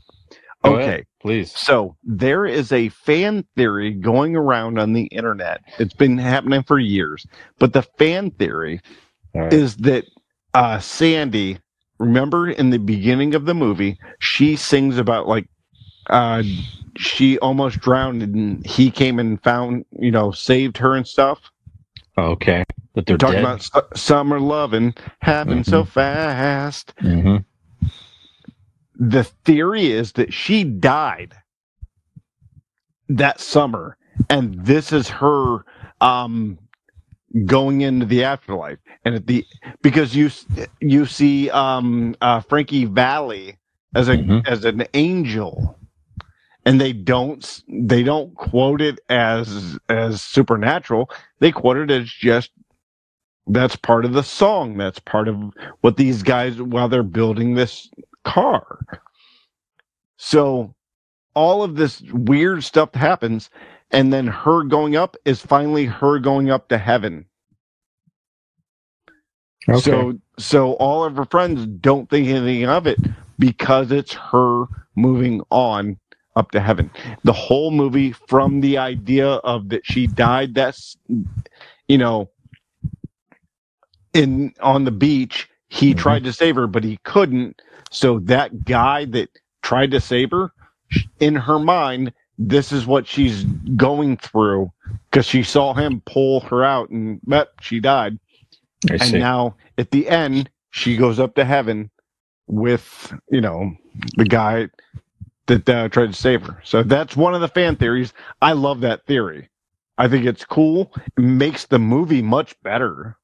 Okay. 0.65 1.05
Please 1.23 1.57
So 1.57 1.97
there 2.03 2.45
is 2.45 2.71
a 2.71 2.89
fan 2.89 3.45
theory 3.55 3.91
going 3.91 4.35
around 4.35 4.79
on 4.79 4.93
the 4.93 5.05
internet. 5.07 5.61
It's 5.79 5.93
been 5.95 6.17
happening 6.17 6.63
for 6.63 6.79
years, 6.79 7.25
but 7.59 7.73
the 7.73 7.83
fan 7.83 8.31
theory 8.31 8.81
right. 9.35 9.53
is 9.53 9.77
that 9.77 10.05
uh, 10.53 10.79
Sandy, 10.79 11.59
remember 11.99 12.49
in 12.49 12.69
the 12.71 12.79
beginning 12.79 13.35
of 13.35 13.45
the 13.45 13.53
movie, 13.55 13.99
she 14.19 14.55
sings 14.57 14.97
about 14.97 15.27
like 15.27 15.47
uh, 16.09 16.43
she 16.97 17.39
almost 17.39 17.79
drowned 17.79 18.23
and 18.23 18.65
he 18.65 18.91
came 18.91 19.19
and 19.19 19.41
found, 19.43 19.85
you 19.99 20.11
know, 20.11 20.31
saved 20.31 20.77
her 20.77 20.95
and 20.95 21.07
stuff. 21.07 21.51
okay 22.17 22.63
that 22.95 23.05
they're 23.05 23.17
Talking 23.17 23.39
dead 23.39 23.43
about 23.43 23.63
su- 23.63 23.81
summer 23.95 24.39
loving 24.39 24.93
happened 25.21 25.65
so 25.67 25.83
fast. 25.83 26.93
hmm 26.99 27.37
The 28.95 29.23
theory 29.23 29.87
is 29.91 30.13
that 30.13 30.33
she 30.33 30.63
died 30.63 31.35
that 33.09 33.39
summer, 33.41 33.97
and 34.29 34.65
this 34.65 34.93
is 34.93 35.09
her 35.09 35.65
um 36.01 36.59
going 37.45 37.81
into 37.81 38.05
the 38.05 38.23
afterlife, 38.25 38.79
and 39.05 39.15
at 39.15 39.27
the 39.27 39.45
because 39.83 40.15
you 40.15 40.31
you 40.81 41.05
see 41.07 41.49
um, 41.51 42.15
uh, 42.21 42.41
Frankie 42.41 42.85
Valli 42.85 43.57
as 43.95 44.09
a 44.09 44.19
Mhm. 44.19 44.47
as 44.47 44.65
an 44.65 44.85
angel, 44.93 45.77
and 46.65 46.81
they 46.81 46.93
don't 46.93 47.63
they 47.69 48.03
don't 48.03 48.35
quote 48.35 48.81
it 48.81 48.99
as 49.09 49.79
as 49.89 50.21
supernatural. 50.23 51.09
They 51.39 51.51
quote 51.51 51.77
it 51.77 51.91
as 51.91 52.09
just 52.09 52.51
that's 53.47 53.75
part 53.75 54.05
of 54.05 54.13
the 54.13 54.23
song. 54.23 54.77
That's 54.77 54.99
part 54.99 55.27
of 55.27 55.37
what 55.81 55.97
these 55.97 56.23
guys 56.23 56.61
while 56.61 56.89
they're 56.89 57.03
building 57.03 57.55
this 57.55 57.89
car. 58.25 58.79
So 60.17 60.75
all 61.35 61.63
of 61.63 61.75
this 61.75 62.01
weird 62.13 62.63
stuff 62.63 62.93
happens, 62.95 63.49
and 63.91 64.13
then 64.13 64.27
her 64.27 64.63
going 64.63 64.95
up 64.95 65.17
is 65.25 65.41
finally 65.41 65.85
her 65.85 66.19
going 66.19 66.51
up 66.51 66.69
to 66.69 66.77
heaven. 66.77 67.25
Okay. 69.69 69.81
So 69.81 70.19
so 70.39 70.73
all 70.73 71.03
of 71.05 71.15
her 71.17 71.25
friends 71.25 71.65
don't 71.67 72.09
think 72.09 72.27
anything 72.27 72.65
of 72.67 72.87
it 72.87 73.01
because 73.39 73.91
it's 73.91 74.13
her 74.13 74.65
moving 74.95 75.41
on 75.51 75.99
up 76.35 76.51
to 76.51 76.59
heaven. 76.61 76.91
The 77.23 77.33
whole 77.33 77.71
movie 77.71 78.13
from 78.13 78.61
the 78.61 78.77
idea 78.79 79.27
of 79.27 79.69
that 79.69 79.85
she 79.85 80.07
died 80.07 80.55
that's 80.55 80.97
you 81.87 81.97
know 81.99 82.31
in 84.13 84.53
on 84.61 84.85
the 84.85 84.91
beach 84.91 85.49
he 85.69 85.93
Mhm. 85.93 85.97
tried 85.97 86.25
to 86.25 86.33
save 86.33 86.55
her 86.55 86.67
but 86.67 86.83
he 86.85 86.99
couldn't 87.03 87.61
so 87.93 88.19
that 88.19 88.65
guy 88.65 89.05
that 89.05 89.29
tried 89.61 89.91
to 89.91 90.01
save 90.01 90.31
her 90.31 90.51
in 91.19 91.35
her 91.35 91.59
mind 91.59 92.13
this 92.37 92.71
is 92.71 92.85
what 92.85 93.07
she's 93.07 93.43
going 93.75 94.17
through 94.17 94.71
because 95.09 95.25
she 95.25 95.43
saw 95.43 95.73
him 95.73 96.01
pull 96.05 96.41
her 96.41 96.63
out 96.63 96.89
and 96.89 97.19
but 97.23 97.53
she 97.61 97.79
died. 97.79 98.19
I 98.89 98.93
and 98.93 99.01
see. 99.03 99.19
now 99.19 99.55
at 99.77 99.91
the 99.91 100.09
end 100.09 100.49
she 100.71 100.97
goes 100.97 101.19
up 101.19 101.35
to 101.35 101.45
heaven 101.45 101.89
with 102.47 103.13
you 103.29 103.41
know 103.41 103.73
the 104.17 104.25
guy 104.25 104.69
that 105.45 105.69
uh, 105.69 105.89
tried 105.89 106.07
to 106.07 106.13
save 106.13 106.41
her. 106.43 106.59
So 106.63 106.83
that's 106.83 107.15
one 107.15 107.35
of 107.35 107.41
the 107.41 107.47
fan 107.47 107.75
theories. 107.75 108.13
I 108.41 108.53
love 108.53 108.81
that 108.81 109.05
theory. 109.05 109.49
I 109.97 110.07
think 110.07 110.25
it's 110.25 110.45
cool. 110.45 110.91
It 111.17 111.21
makes 111.21 111.65
the 111.65 111.79
movie 111.79 112.21
much 112.21 112.59
better. 112.63 113.17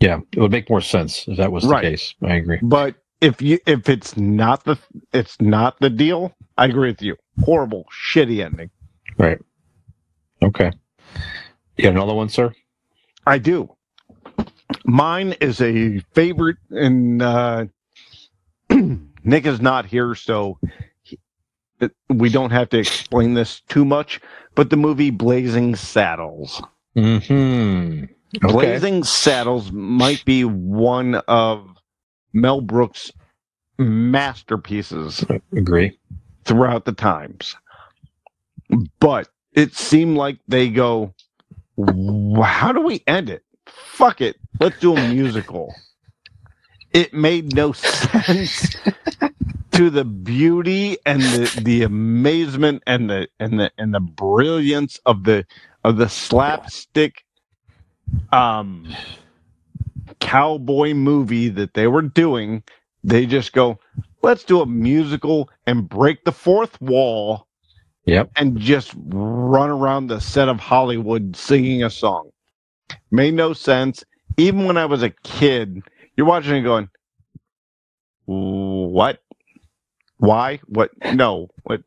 Yeah, 0.00 0.20
it 0.32 0.40
would 0.40 0.50
make 0.50 0.70
more 0.70 0.80
sense 0.80 1.26
if 1.28 1.36
that 1.36 1.52
was 1.52 1.64
the 1.64 1.80
case. 1.80 2.14
I 2.22 2.34
agree. 2.34 2.58
but 2.62 2.96
if 3.20 3.42
you 3.42 3.58
if 3.66 3.88
it's 3.88 4.16
not 4.16 4.64
the 4.64 4.76
it's 5.12 5.40
not 5.40 5.78
the 5.80 5.90
deal 5.90 6.34
i 6.56 6.64
agree 6.66 6.90
with 6.90 7.02
you 7.02 7.16
horrible 7.44 7.84
shitty 8.12 8.44
ending 8.44 8.70
Right. 9.18 9.38
Okay. 10.42 10.70
You 11.76 11.82
got 11.82 11.92
another 11.94 12.14
one, 12.14 12.28
sir? 12.28 12.54
I 13.26 13.38
do. 13.38 13.74
Mine 14.84 15.34
is 15.40 15.60
a 15.60 15.98
favorite, 16.14 16.58
and 16.70 17.20
uh, 17.20 17.64
Nick 18.70 19.44
is 19.46 19.60
not 19.60 19.86
here, 19.86 20.14
so 20.14 20.58
he- 21.02 21.18
we 22.08 22.28
don't 22.28 22.50
have 22.50 22.68
to 22.70 22.78
explain 22.78 23.34
this 23.34 23.60
too 23.62 23.84
much. 23.84 24.20
But 24.54 24.70
the 24.70 24.76
movie 24.76 25.10
Blazing 25.10 25.74
Saddles. 25.74 26.62
Hmm. 26.94 28.04
Okay. 28.44 28.52
Blazing 28.52 29.02
Saddles 29.02 29.72
might 29.72 30.24
be 30.24 30.44
one 30.44 31.16
of 31.26 31.76
Mel 32.32 32.60
Brooks' 32.60 33.12
masterpieces 33.78 35.24
I 35.30 35.40
Agree. 35.56 35.98
throughout 36.44 36.84
the 36.86 36.92
times. 36.92 37.56
But 39.00 39.28
it 39.52 39.74
seemed 39.74 40.16
like 40.16 40.38
they 40.48 40.70
go, 40.70 41.14
how 42.42 42.72
do 42.72 42.82
we 42.82 43.02
end 43.06 43.30
it? 43.30 43.44
Fuck 43.66 44.20
it. 44.20 44.36
Let's 44.60 44.78
do 44.78 44.96
a 44.96 45.00
musical. 45.00 45.74
It 46.92 47.14
made 47.14 47.54
no 47.54 47.72
sense 47.74 48.76
to 49.72 49.90
the 49.90 50.04
beauty 50.04 50.98
and 51.06 51.32
the, 51.32 51.52
the 51.56 51.82
amazement 51.84 52.82
and 52.86 53.10
the 53.10 53.28
and 53.40 53.60
the 53.60 53.70
and 53.78 53.94
the 53.94 54.00
brilliance 54.00 55.00
of 55.06 55.24
the 55.24 55.46
of 55.84 55.96
the 55.98 56.08
slapstick 56.08 57.24
um 58.32 58.98
cowboy 60.20 60.94
movie 60.94 61.48
that 61.50 61.74
they 61.74 61.86
were 61.88 62.02
doing. 62.02 62.62
They 63.04 63.26
just 63.26 63.52
go, 63.52 63.78
let's 64.22 64.44
do 64.44 64.60
a 64.60 64.66
musical 64.66 65.50
and 65.66 65.88
break 65.88 66.24
the 66.24 66.32
fourth 66.32 66.80
wall 66.80 67.46
Yep. 68.06 68.32
and 68.36 68.58
just 68.58 68.92
run 68.96 69.70
around 69.70 70.08
the 70.08 70.20
set 70.20 70.48
of 70.48 70.60
Hollywood 70.60 71.36
singing 71.36 71.84
a 71.84 71.90
song. 71.90 72.30
Made 73.10 73.34
no 73.34 73.52
sense. 73.52 74.04
Even 74.38 74.66
when 74.66 74.76
I 74.78 74.86
was 74.86 75.02
a 75.02 75.10
kid, 75.24 75.82
you're 76.16 76.26
watching 76.26 76.56
it 76.56 76.62
going, 76.62 76.88
what? 78.26 79.20
Why? 80.18 80.60
What? 80.66 80.90
No. 81.14 81.48
What? 81.64 81.82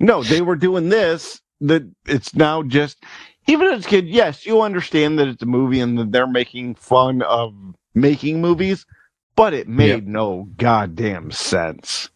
No, 0.00 0.22
they 0.22 0.42
were 0.42 0.56
doing 0.56 0.88
this. 0.88 1.40
That 1.62 1.90
it's 2.06 2.34
now 2.34 2.62
just, 2.62 3.02
even 3.46 3.68
as 3.68 3.86
a 3.86 3.88
kid, 3.88 4.08
yes, 4.08 4.46
you 4.46 4.62
understand 4.62 5.18
that 5.18 5.28
it's 5.28 5.42
a 5.42 5.46
movie 5.46 5.80
and 5.80 5.98
that 5.98 6.12
they're 6.12 6.26
making 6.26 6.74
fun 6.74 7.22
of 7.22 7.54
making 7.94 8.40
movies, 8.40 8.86
but 9.36 9.54
it 9.54 9.68
made 9.68 10.08
no 10.08 10.48
goddamn 10.56 11.30
sense. 11.30 12.10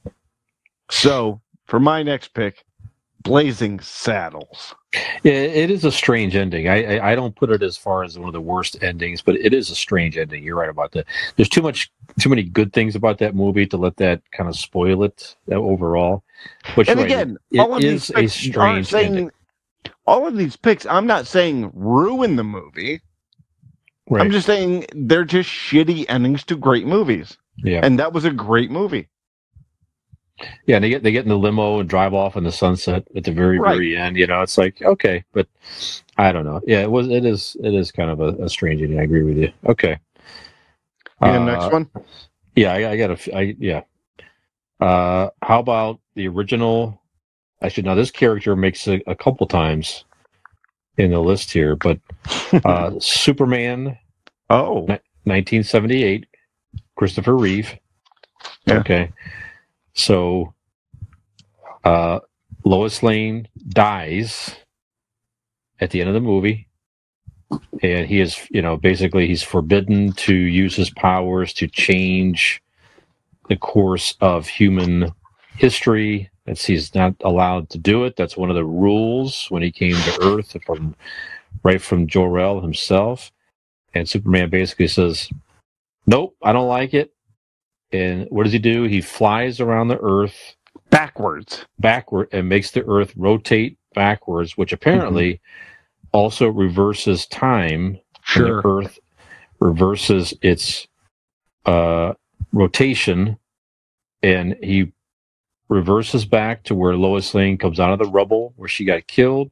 So, 0.90 1.40
for 1.66 1.78
my 1.78 2.02
next 2.02 2.34
pick, 2.34 2.64
Blazing 3.22 3.80
Saddles. 3.80 4.74
Yeah, 5.22 5.32
it 5.32 5.70
is 5.70 5.84
a 5.84 5.92
strange 5.92 6.34
ending. 6.34 6.68
I, 6.68 6.96
I 6.96 7.12
I 7.12 7.14
don't 7.14 7.36
put 7.36 7.50
it 7.50 7.62
as 7.62 7.76
far 7.76 8.02
as 8.02 8.18
one 8.18 8.28
of 8.28 8.32
the 8.32 8.40
worst 8.40 8.82
endings, 8.82 9.22
but 9.22 9.36
it 9.36 9.52
is 9.54 9.70
a 9.70 9.74
strange 9.74 10.16
ending. 10.16 10.42
You're 10.42 10.56
right 10.56 10.70
about 10.70 10.92
that. 10.92 11.06
There's 11.36 11.48
too 11.48 11.62
much, 11.62 11.92
too 12.18 12.28
many 12.28 12.42
good 12.42 12.72
things 12.72 12.96
about 12.96 13.18
that 13.18 13.36
movie 13.36 13.66
to 13.66 13.76
let 13.76 13.98
that 13.98 14.22
kind 14.32 14.48
of 14.48 14.56
spoil 14.56 15.04
it 15.04 15.36
overall. 15.52 16.24
But 16.74 16.88
And 16.88 16.98
right, 16.98 17.06
again, 17.06 17.36
it 17.52 17.60
all 17.60 17.76
of 17.76 17.84
is 17.84 18.08
these 18.08 18.10
a 18.16 18.26
strange 18.26 18.88
saying 18.88 19.06
ending. 19.06 19.30
All 20.10 20.26
of 20.28 20.36
these 20.36 20.56
picks. 20.56 20.86
I'm 20.86 21.06
not 21.06 21.26
saying 21.28 21.70
ruin 21.74 22.36
the 22.36 22.44
movie. 22.44 23.02
Right. 24.10 24.22
I'm 24.22 24.32
just 24.32 24.46
saying 24.46 24.86
they're 24.94 25.24
just 25.24 25.48
shitty 25.50 26.06
endings 26.08 26.44
to 26.46 26.56
great 26.56 26.86
movies, 26.86 27.38
yeah, 27.58 27.80
and 27.84 27.98
that 28.00 28.12
was 28.12 28.24
a 28.26 28.32
great 28.32 28.70
movie. 28.70 29.08
yeah. 30.66 30.76
And 30.76 30.84
they 30.84 30.90
get 30.90 31.02
they 31.04 31.12
get 31.12 31.24
in 31.24 31.30
the 31.30 31.38
limo 31.38 31.80
and 31.80 31.88
drive 31.88 32.14
off 32.14 32.36
in 32.36 32.44
the 32.44 32.52
sunset 32.52 33.06
at 33.16 33.24
the 33.24 33.32
very 33.32 33.58
Right. 33.58 33.74
very 33.76 33.96
end. 33.96 34.16
You 34.16 34.26
know, 34.26 34.42
it's 34.42 34.58
like 34.58 34.82
okay, 34.82 35.24
but 35.32 35.48
I 36.18 36.32
don't 36.32 36.44
know. 36.46 36.60
Yeah, 36.66 36.82
it 36.82 36.90
was. 36.90 37.08
It 37.08 37.24
is. 37.26 37.56
It 37.62 37.74
is 37.74 37.92
kind 37.92 38.10
of 38.10 38.20
a, 38.20 38.44
a 38.44 38.48
strange 38.50 38.82
ending. 38.82 39.00
I 39.00 39.04
agree 39.04 39.22
with 39.24 39.38
you. 39.38 39.52
Okay. 39.66 39.98
And 41.22 41.48
Uh, 41.48 41.52
next 41.52 41.72
one, 41.72 41.90
Yeah, 42.56 42.72
I, 42.74 42.92
I 42.92 42.96
got 42.98 43.10
a. 43.28 43.36
I 43.36 43.56
yeah. 43.58 43.82
Uh, 44.80 45.30
how 45.42 45.60
about 45.60 46.00
the 46.16 46.28
original? 46.28 46.99
Actually, 47.62 47.84
now 47.84 47.94
this 47.94 48.10
character 48.10 48.56
makes 48.56 48.86
a, 48.88 49.00
a 49.06 49.14
couple 49.14 49.46
times 49.46 50.04
in 50.96 51.10
the 51.10 51.20
list 51.20 51.52
here, 51.52 51.76
but 51.76 51.98
uh, 52.64 52.92
Superman, 52.98 53.98
oh, 54.48 54.80
1978, 55.24 56.26
Christopher 56.96 57.36
Reeve. 57.36 57.76
Yeah. 58.66 58.78
Okay, 58.78 59.12
so 59.94 60.54
uh, 61.84 62.20
Lois 62.64 63.02
Lane 63.02 63.48
dies 63.68 64.56
at 65.80 65.90
the 65.90 66.00
end 66.00 66.08
of 66.08 66.14
the 66.14 66.20
movie. 66.20 66.68
And 67.82 68.06
he 68.06 68.20
is, 68.20 68.38
you 68.50 68.62
know, 68.62 68.76
basically 68.76 69.26
he's 69.26 69.42
forbidden 69.42 70.12
to 70.12 70.34
use 70.34 70.76
his 70.76 70.90
powers 70.90 71.52
to 71.54 71.66
change 71.66 72.62
the 73.48 73.56
course 73.56 74.14
of 74.20 74.46
human 74.46 75.12
history. 75.56 76.29
That's 76.46 76.64
he's 76.66 76.94
not 76.94 77.14
allowed 77.22 77.70
to 77.70 77.78
do 77.78 78.04
it. 78.04 78.16
That's 78.16 78.36
one 78.36 78.50
of 78.50 78.56
the 78.56 78.64
rules 78.64 79.46
when 79.50 79.62
he 79.62 79.70
came 79.72 79.94
to 79.94 80.18
Earth 80.22 80.56
from 80.64 80.96
right 81.62 81.80
from 81.82 82.06
Jor-El 82.06 82.60
himself. 82.60 83.32
And 83.94 84.08
Superman 84.08 84.50
basically 84.50 84.88
says, 84.88 85.30
"Nope, 86.06 86.36
I 86.42 86.52
don't 86.52 86.68
like 86.68 86.94
it." 86.94 87.12
And 87.92 88.26
what 88.30 88.44
does 88.44 88.52
he 88.52 88.58
do? 88.60 88.84
He 88.84 89.00
flies 89.00 89.60
around 89.60 89.88
the 89.88 89.98
Earth 90.00 90.56
backwards. 90.90 91.64
backward 91.78 92.28
and 92.32 92.48
makes 92.48 92.70
the 92.70 92.84
Earth 92.86 93.12
rotate 93.16 93.78
backwards, 93.94 94.56
which 94.56 94.72
apparently 94.72 95.40
also 96.12 96.48
reverses 96.48 97.26
time. 97.26 98.00
the 98.34 98.62
Earth 98.64 98.98
reverses 99.60 100.34
its 100.42 100.88
uh, 101.66 102.14
rotation, 102.52 103.38
and 104.22 104.56
he 104.62 104.92
reverses 105.70 106.26
back 106.26 106.64
to 106.64 106.74
where 106.74 106.94
Lois 106.96 107.32
Lane 107.34 107.56
comes 107.56 107.80
out 107.80 107.92
of 107.92 107.98
the 107.98 108.10
rubble 108.10 108.52
where 108.56 108.68
she 108.68 108.84
got 108.84 109.06
killed, 109.06 109.50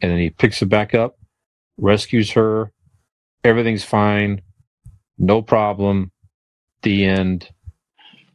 and 0.00 0.12
then 0.12 0.18
he 0.18 0.30
picks 0.30 0.62
it 0.62 0.66
back 0.66 0.94
up, 0.94 1.18
rescues 1.78 2.30
her. 2.32 2.70
Everything's 3.42 3.84
fine, 3.84 4.42
no 5.18 5.42
problem. 5.42 6.12
The 6.82 7.06
end. 7.06 7.48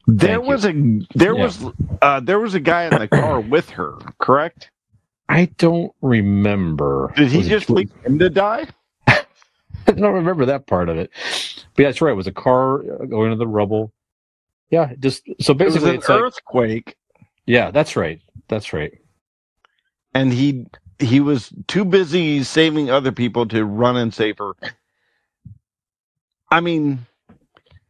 There 0.07 0.39
Thank 0.39 0.43
you. 0.43 0.47
was 0.49 0.65
a 0.65 0.73
there 1.15 1.35
Yeah. 1.37 1.43
was 1.43 1.65
uh, 2.01 2.19
there 2.19 2.39
was 2.39 2.55
a 2.55 2.59
guy 2.59 2.85
in 2.85 2.97
the 2.99 3.07
car 3.07 3.39
with 3.55 3.69
her. 3.71 3.93
Correct? 4.19 4.71
I 5.29 5.45
don't 5.57 5.93
remember. 6.01 7.13
Did 7.15 7.29
he 7.29 7.37
Was 7.37 7.47
just 7.47 7.69
leave 7.69 7.91
him 8.03 8.19
to 8.19 8.29
die? 8.29 8.67
I 9.07 9.23
don't 9.85 10.13
remember 10.15 10.45
that 10.47 10.67
part 10.67 10.89
of 10.89 10.97
it. 10.97 11.11
But 11.75 11.83
yeah, 11.83 11.87
that's 11.89 12.01
right. 12.01 12.11
It 12.11 12.15
was 12.15 12.27
a 12.27 12.33
car 12.33 12.79
going 12.79 13.31
into 13.31 13.37
the 13.37 13.47
rubble. 13.47 13.93
Yeah, 14.71 14.93
just 14.99 15.23
so 15.39 15.53
It 15.53 15.59
was 15.59 15.75
basically, 15.75 15.89
an 15.91 15.95
it's 15.97 16.09
like 16.09 16.19
earthquake, 16.21 16.95
yeah, 17.47 17.71
that's 17.71 17.95
right. 17.95 18.21
That's 18.49 18.73
right. 18.73 18.93
and 20.15 20.33
he 20.33 20.65
he 20.99 21.21
was 21.21 21.51
too 21.67 21.85
busy 21.85 22.43
saving 22.43 22.91
other 22.91 23.13
people 23.13 23.47
to 23.47 23.65
run 23.65 23.97
and 23.97 24.13
save 24.13 24.39
her. 24.39 24.53
I 26.51 26.61
mean, 26.61 27.07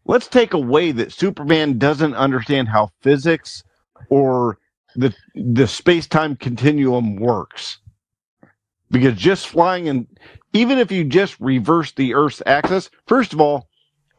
let's 0.06 0.28
take 0.28 0.54
away 0.54 0.92
that 0.94 1.14
Superman 1.14 1.80
doesn't 1.80 2.16
understand 2.16 2.70
how 2.70 2.92
physics 3.02 3.64
or 4.10 4.60
the 4.96 5.16
the 5.36 5.68
space 5.68 6.08
time 6.08 6.36
continuum 6.38 7.18
works. 7.18 7.80
Because 8.92 9.16
just 9.18 9.48
flying 9.50 9.90
and 9.90 10.08
even 10.54 10.80
if 10.80 10.92
you 10.92 11.06
just 11.06 11.40
reverse 11.40 11.94
the 11.94 12.14
Earth's 12.16 12.42
axis, 12.46 12.90
first 13.08 13.34
of 13.34 13.42
all, 13.42 13.70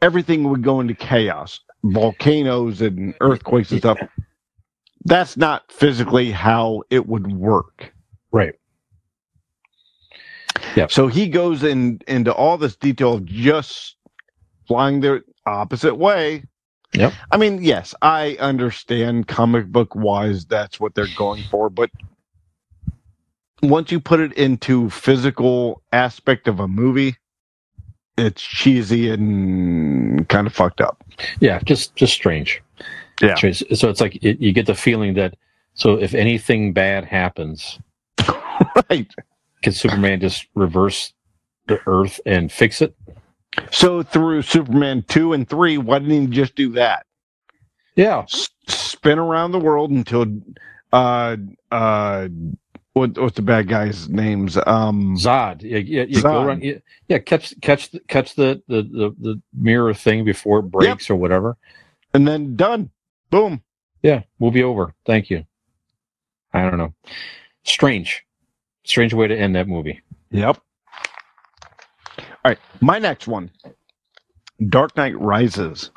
everything 0.01 0.45
would 0.49 0.63
go 0.63 0.79
into 0.81 0.95
chaos. 0.95 1.61
Volcanoes 1.85 2.81
and 2.81 3.15
earthquakes 3.21 3.71
and 3.71 3.81
stuff. 3.81 3.99
That's 5.05 5.35
not 5.37 5.71
physically 5.71 6.31
how 6.31 6.83
it 6.89 7.07
would 7.07 7.31
work. 7.31 7.93
Right. 8.31 8.55
Yep. 10.75 10.91
So 10.91 11.07
he 11.07 11.27
goes 11.27 11.63
in 11.63 11.99
into 12.07 12.33
all 12.33 12.57
this 12.57 12.75
detail 12.75 13.13
of 13.13 13.25
just 13.25 13.95
flying 14.67 15.01
the 15.01 15.23
opposite 15.45 15.95
way. 15.95 16.43
Yep. 16.93 17.13
I 17.31 17.37
mean, 17.37 17.63
yes, 17.63 17.93
I 18.01 18.37
understand 18.39 19.27
comic 19.27 19.67
book 19.67 19.95
wise 19.95 20.45
that's 20.45 20.79
what 20.79 20.95
they're 20.95 21.07
going 21.17 21.43
for, 21.49 21.69
but 21.69 21.89
once 23.61 23.91
you 23.91 23.99
put 23.99 24.19
it 24.19 24.33
into 24.33 24.89
physical 24.89 25.81
aspect 25.91 26.47
of 26.47 26.59
a 26.59 26.67
movie, 26.67 27.15
it's 28.17 28.41
cheesy 28.41 29.09
and 29.09 30.27
kind 30.29 30.45
of 30.45 30.53
fucked 30.53 30.81
up. 30.81 31.03
Yeah, 31.39 31.59
just 31.65 31.95
just 31.95 32.13
strange. 32.13 32.61
Yeah. 33.23 33.43
So 33.75 33.89
it's 33.89 34.01
like 34.01 34.17
it, 34.23 34.39
you 34.41 34.53
get 34.53 34.67
the 34.67 34.75
feeling 34.75 35.15
that 35.15 35.35
so 35.75 35.95
if 35.99 36.13
anything 36.15 36.73
bad 36.73 37.05
happens, 37.05 37.79
Right. 38.89 39.09
can 39.63 39.73
Superman 39.73 40.21
just 40.21 40.47
reverse 40.55 41.13
the 41.67 41.81
Earth 41.87 42.19
and 42.25 42.51
fix 42.51 42.81
it? 42.81 42.95
So 43.71 44.03
through 44.03 44.43
Superman 44.43 45.03
2 45.07 45.33
and 45.33 45.47
3, 45.49 45.77
why 45.79 45.99
didn't 45.99 46.21
he 46.21 46.27
just 46.27 46.55
do 46.55 46.71
that? 46.73 47.05
Yeah. 47.95 48.23
S- 48.23 48.49
spin 48.67 49.19
around 49.19 49.51
the 49.53 49.59
world 49.59 49.91
until 49.91 50.25
uh 50.93 51.37
uh 51.71 52.29
what 52.93 53.17
what's 53.17 53.35
the 53.35 53.41
bad 53.43 53.67
guy's 53.69 54.09
names? 54.09 54.57
Um 54.57 55.17
Zod. 55.17 55.63
Yeah, 55.63 55.79
yeah, 55.79 56.05
yeah, 56.07 56.21
go 56.21 56.29
Zod. 56.29 56.45
around, 56.45 56.63
yeah, 56.63 56.79
yeah, 57.09 57.19
catch 57.19 57.53
catch 57.61 57.91
the, 57.91 57.99
catch 58.01 58.35
the, 58.35 58.61
the 58.67 58.83
the 58.83 59.15
the 59.19 59.41
mirror 59.53 59.93
thing 59.93 60.25
before 60.25 60.59
it 60.59 60.63
breaks 60.71 61.09
or 61.09 61.15
whatever. 61.15 61.57
and 62.13 62.27
then 62.27 62.55
done. 62.57 62.91
Boom. 63.33 63.63
Yeah, 64.03 64.21
movie 64.39 64.61
over. 64.61 64.93
Thank 65.07 65.31
you. 65.31 65.43
I 66.53 66.61
don't 66.69 66.77
know. 66.77 66.93
Strange. 67.63 68.23
Strange 68.83 69.11
way 69.15 69.27
to 69.27 69.35
end 69.35 69.55
that 69.55 69.67
movie. 69.67 70.01
Yep. 70.29 70.59
All 72.19 72.25
right, 72.45 72.59
my 72.79 72.99
next 72.99 73.27
one. 73.27 73.49
Dark 74.69 74.95
Knight 74.95 75.19
Rises. 75.19 75.89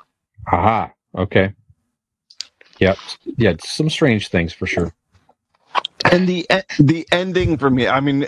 Aha. 0.50 0.90
Okay. 1.14 1.52
Yep. 2.78 2.96
Yeah, 3.36 3.52
some 3.62 3.90
strange 3.90 4.28
things 4.28 4.54
for 4.54 4.66
sure. 4.66 4.94
and 6.12 6.26
the 6.26 6.46
the 6.78 7.06
ending 7.12 7.58
for 7.58 7.68
me 7.68 7.86
i 7.88 8.00
mean 8.00 8.26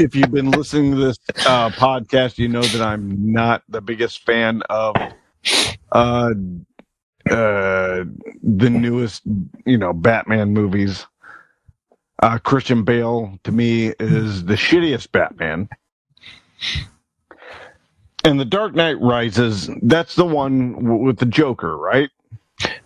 if 0.00 0.14
you've 0.14 0.32
been 0.32 0.50
listening 0.50 0.90
to 0.92 0.98
this 0.98 1.18
uh 1.46 1.70
podcast 1.70 2.38
you 2.38 2.48
know 2.48 2.62
that 2.62 2.82
i'm 2.82 3.32
not 3.32 3.62
the 3.68 3.80
biggest 3.80 4.24
fan 4.26 4.62
of 4.68 4.96
uh 5.92 6.30
uh 7.30 8.04
the 8.42 8.70
newest 8.70 9.22
you 9.66 9.78
know 9.78 9.92
batman 9.92 10.52
movies 10.52 11.06
uh 12.22 12.38
christian 12.38 12.84
bale 12.84 13.38
to 13.44 13.52
me 13.52 13.88
is 14.00 14.44
the 14.46 14.54
shittiest 14.54 15.12
batman 15.12 15.68
and 18.24 18.40
the 18.40 18.44
dark 18.46 18.74
knight 18.74 19.00
rises 19.00 19.70
that's 19.82 20.16
the 20.16 20.24
one 20.26 20.74
w- 20.74 21.04
with 21.04 21.18
the 21.18 21.26
joker 21.26 21.76
right 21.76 22.10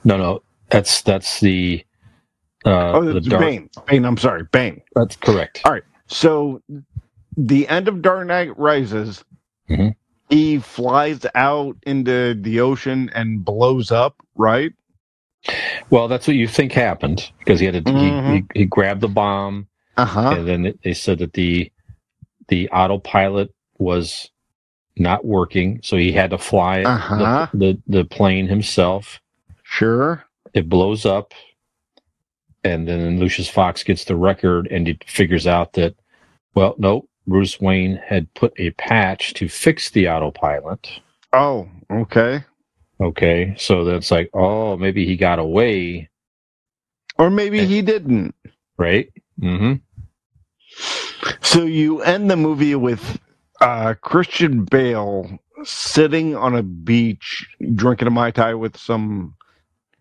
No, 0.04 0.16
no. 0.18 0.42
That's 0.70 1.02
that's 1.02 1.40
the 1.40 1.84
uh 2.64 2.94
oh 2.94 3.04
the 3.12 3.20
it's 3.20 3.28
dark 3.28 3.54
bane 3.54 3.70
bane 3.88 4.04
i'm 4.06 4.18
sorry 4.18 4.44
bane 4.52 4.80
that's 4.94 5.16
correct. 5.16 5.64
All 5.64 5.72
right. 5.72 5.84
So 6.08 6.62
the 7.36 7.68
end 7.68 7.88
of 7.88 8.02
Dark 8.02 8.28
Knight 8.28 8.58
Rises, 8.58 9.24
Mhm. 9.70 9.96
he 10.30 10.58
flies 10.60 11.26
out 11.34 11.76
into 11.84 12.34
the 12.34 12.60
ocean 12.60 13.10
and 13.14 13.44
blows 13.44 13.92
up, 13.92 14.21
right? 14.36 14.72
Well, 15.90 16.08
that's 16.08 16.26
what 16.26 16.36
you 16.36 16.46
think 16.46 16.72
happened 16.72 17.30
because 17.38 17.58
he 17.60 17.66
had 17.66 17.84
to 17.84 17.92
he, 17.92 18.10
Mhm. 18.10 18.46
he, 18.54 18.60
he 18.60 18.64
grabbed 18.64 19.00
the 19.00 19.08
bomb 19.08 19.66
Uh 19.96 20.04
huh. 20.04 20.34
and 20.36 20.46
then 20.48 20.78
they 20.84 20.94
said 20.94 21.18
that 21.18 21.32
the 21.34 21.70
the 22.48 22.68
autopilot 22.70 23.52
was 23.78 24.30
not 24.96 25.24
working, 25.24 25.80
so 25.82 25.96
he 25.96 26.12
had 26.12 26.30
to 26.30 26.38
fly 26.38 26.82
Uh-huh. 26.82 27.46
the, 27.52 27.58
the 27.88 27.98
the 28.00 28.04
plane 28.04 28.46
himself. 28.46 29.20
Sure. 29.62 30.24
It 30.54 30.68
blows 30.68 31.06
up, 31.06 31.32
and 32.62 32.86
then 32.86 33.18
Lucius 33.18 33.48
Fox 33.48 33.82
gets 33.82 34.04
the 34.04 34.16
record 34.16 34.68
and 34.70 34.86
he 34.86 34.98
figures 35.06 35.46
out 35.46 35.72
that, 35.74 35.94
well, 36.54 36.74
no, 36.78 37.08
Bruce 37.26 37.58
Wayne 37.60 37.96
had 38.06 38.32
put 38.34 38.52
a 38.58 38.70
patch 38.72 39.32
to 39.34 39.48
fix 39.48 39.90
the 39.90 40.08
autopilot. 40.08 41.00
Oh, 41.32 41.68
okay. 41.90 42.44
Okay, 43.02 43.54
so 43.58 43.84
that's 43.84 44.10
like, 44.10 44.30
oh, 44.32 44.76
maybe 44.76 45.04
he 45.04 45.16
got 45.16 45.38
away, 45.38 46.08
Or 47.18 47.30
maybe 47.30 47.64
he 47.66 47.82
didn't. 47.82 48.34
right? 48.78 49.08
Mm-hmm. 49.40 49.74
So 51.42 51.62
you 51.64 52.00
end 52.02 52.30
the 52.30 52.36
movie 52.36 52.74
with 52.74 53.18
uh, 53.60 53.94
Christian 54.00 54.64
Bale 54.64 55.38
sitting 55.64 56.34
on 56.36 56.54
a 56.56 56.62
beach 56.62 57.46
drinking 57.74 58.08
a 58.08 58.10
mai 58.10 58.30
tai 58.30 58.54
with 58.54 58.76
some 58.76 59.34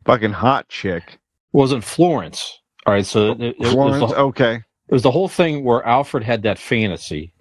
fucking 0.06 0.32
hot 0.34 0.70
chick. 0.70 1.20
Wasn't 1.54 1.84
Florence? 1.84 2.60
All 2.86 2.94
right, 2.94 3.06
so 3.06 3.32
it, 3.32 3.42
it 3.42 3.60
was 3.60 3.72
Florence. 3.72 4.12
the, 4.12 4.18
Okay. 4.18 4.56
it 4.56 4.92
was 4.94 5.04
the 5.04 5.12
whole 5.12 5.28
thing 5.28 5.64
where 5.64 5.86
Alfred 5.86 6.24
had 6.24 6.44
that 6.44 6.58
fantasy 6.60 7.34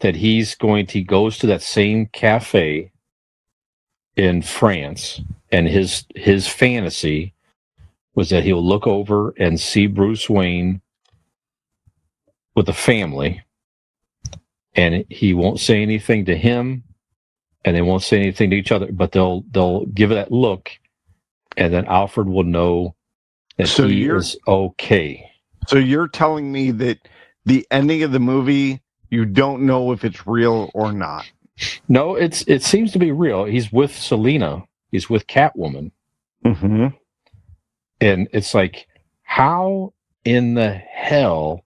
that 0.00 0.16
he's 0.16 0.54
going 0.56 0.86
to 0.86 0.94
he 0.94 1.04
goes 1.04 1.38
to 1.38 1.46
that 1.48 1.62
same 1.62 2.06
cafe 2.06 2.90
in 4.16 4.42
France, 4.42 5.20
and 5.50 5.66
his 5.66 6.04
his 6.14 6.46
fantasy 6.48 7.34
was 8.14 8.30
that 8.30 8.44
he'll 8.44 8.64
look 8.64 8.86
over 8.86 9.30
and 9.38 9.58
see 9.58 9.86
Bruce 9.86 10.28
Wayne 10.28 10.82
with 12.54 12.68
a 12.68 12.74
family, 12.74 13.42
and 14.74 15.04
he 15.08 15.32
won't 15.32 15.60
say 15.60 15.80
anything 15.80 16.26
to 16.26 16.36
him, 16.36 16.84
and 17.64 17.74
they 17.74 17.82
won't 17.82 18.02
say 18.02 18.18
anything 18.18 18.50
to 18.50 18.56
each 18.56 18.72
other, 18.72 18.92
but 18.92 19.12
they'll 19.12 19.42
they'll 19.50 19.86
give 19.86 20.12
it 20.12 20.16
that 20.16 20.32
look, 20.32 20.70
and 21.56 21.72
then 21.72 21.86
Alfred 21.86 22.28
will 22.28 22.44
know 22.44 22.94
that 23.56 23.68
So 23.68 23.86
he 23.86 24.04
is 24.04 24.36
okay. 24.46 25.30
So 25.68 25.78
you're 25.78 26.08
telling 26.08 26.50
me 26.50 26.70
that 26.72 26.98
the 27.44 27.66
ending 27.70 28.02
of 28.02 28.12
the 28.12 28.20
movie, 28.20 28.80
you 29.10 29.24
don't 29.24 29.62
know 29.62 29.92
if 29.92 30.04
it's 30.04 30.26
real 30.26 30.70
or 30.74 30.92
not. 30.92 31.30
No, 31.88 32.14
it's 32.14 32.42
it 32.48 32.62
seems 32.62 32.92
to 32.92 32.98
be 32.98 33.12
real. 33.12 33.44
He's 33.44 33.72
with 33.72 33.96
Selina. 33.96 34.64
He's 34.90 35.08
with 35.08 35.26
Catwoman, 35.26 35.90
Mm-hmm. 36.44 36.88
and 38.00 38.28
it's 38.32 38.52
like, 38.54 38.86
how 39.22 39.92
in 40.24 40.54
the 40.54 40.72
hell 40.72 41.64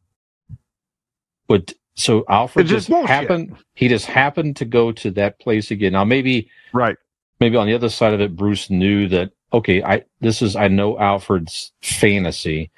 would 1.48 1.74
so 1.94 2.24
Alfred 2.28 2.66
It's 2.66 2.70
just 2.72 2.88
just 2.88 3.08
happened? 3.08 3.56
He 3.74 3.88
just 3.88 4.06
happened 4.06 4.56
to 4.56 4.64
go 4.64 4.92
to 4.92 5.10
that 5.12 5.38
place 5.40 5.70
again. 5.70 5.92
Now 5.92 6.04
maybe 6.04 6.50
Right. 6.72 6.96
maybe 7.40 7.56
on 7.56 7.66
the 7.66 7.74
other 7.74 7.88
side 7.88 8.12
of 8.14 8.20
it, 8.20 8.36
Bruce 8.36 8.70
knew 8.70 9.08
that 9.08 9.32
okay, 9.52 9.82
I 9.82 10.04
this 10.20 10.42
is 10.42 10.56
I 10.56 10.68
know 10.68 10.98
Alfred's 10.98 11.72
fantasy, 11.82 12.70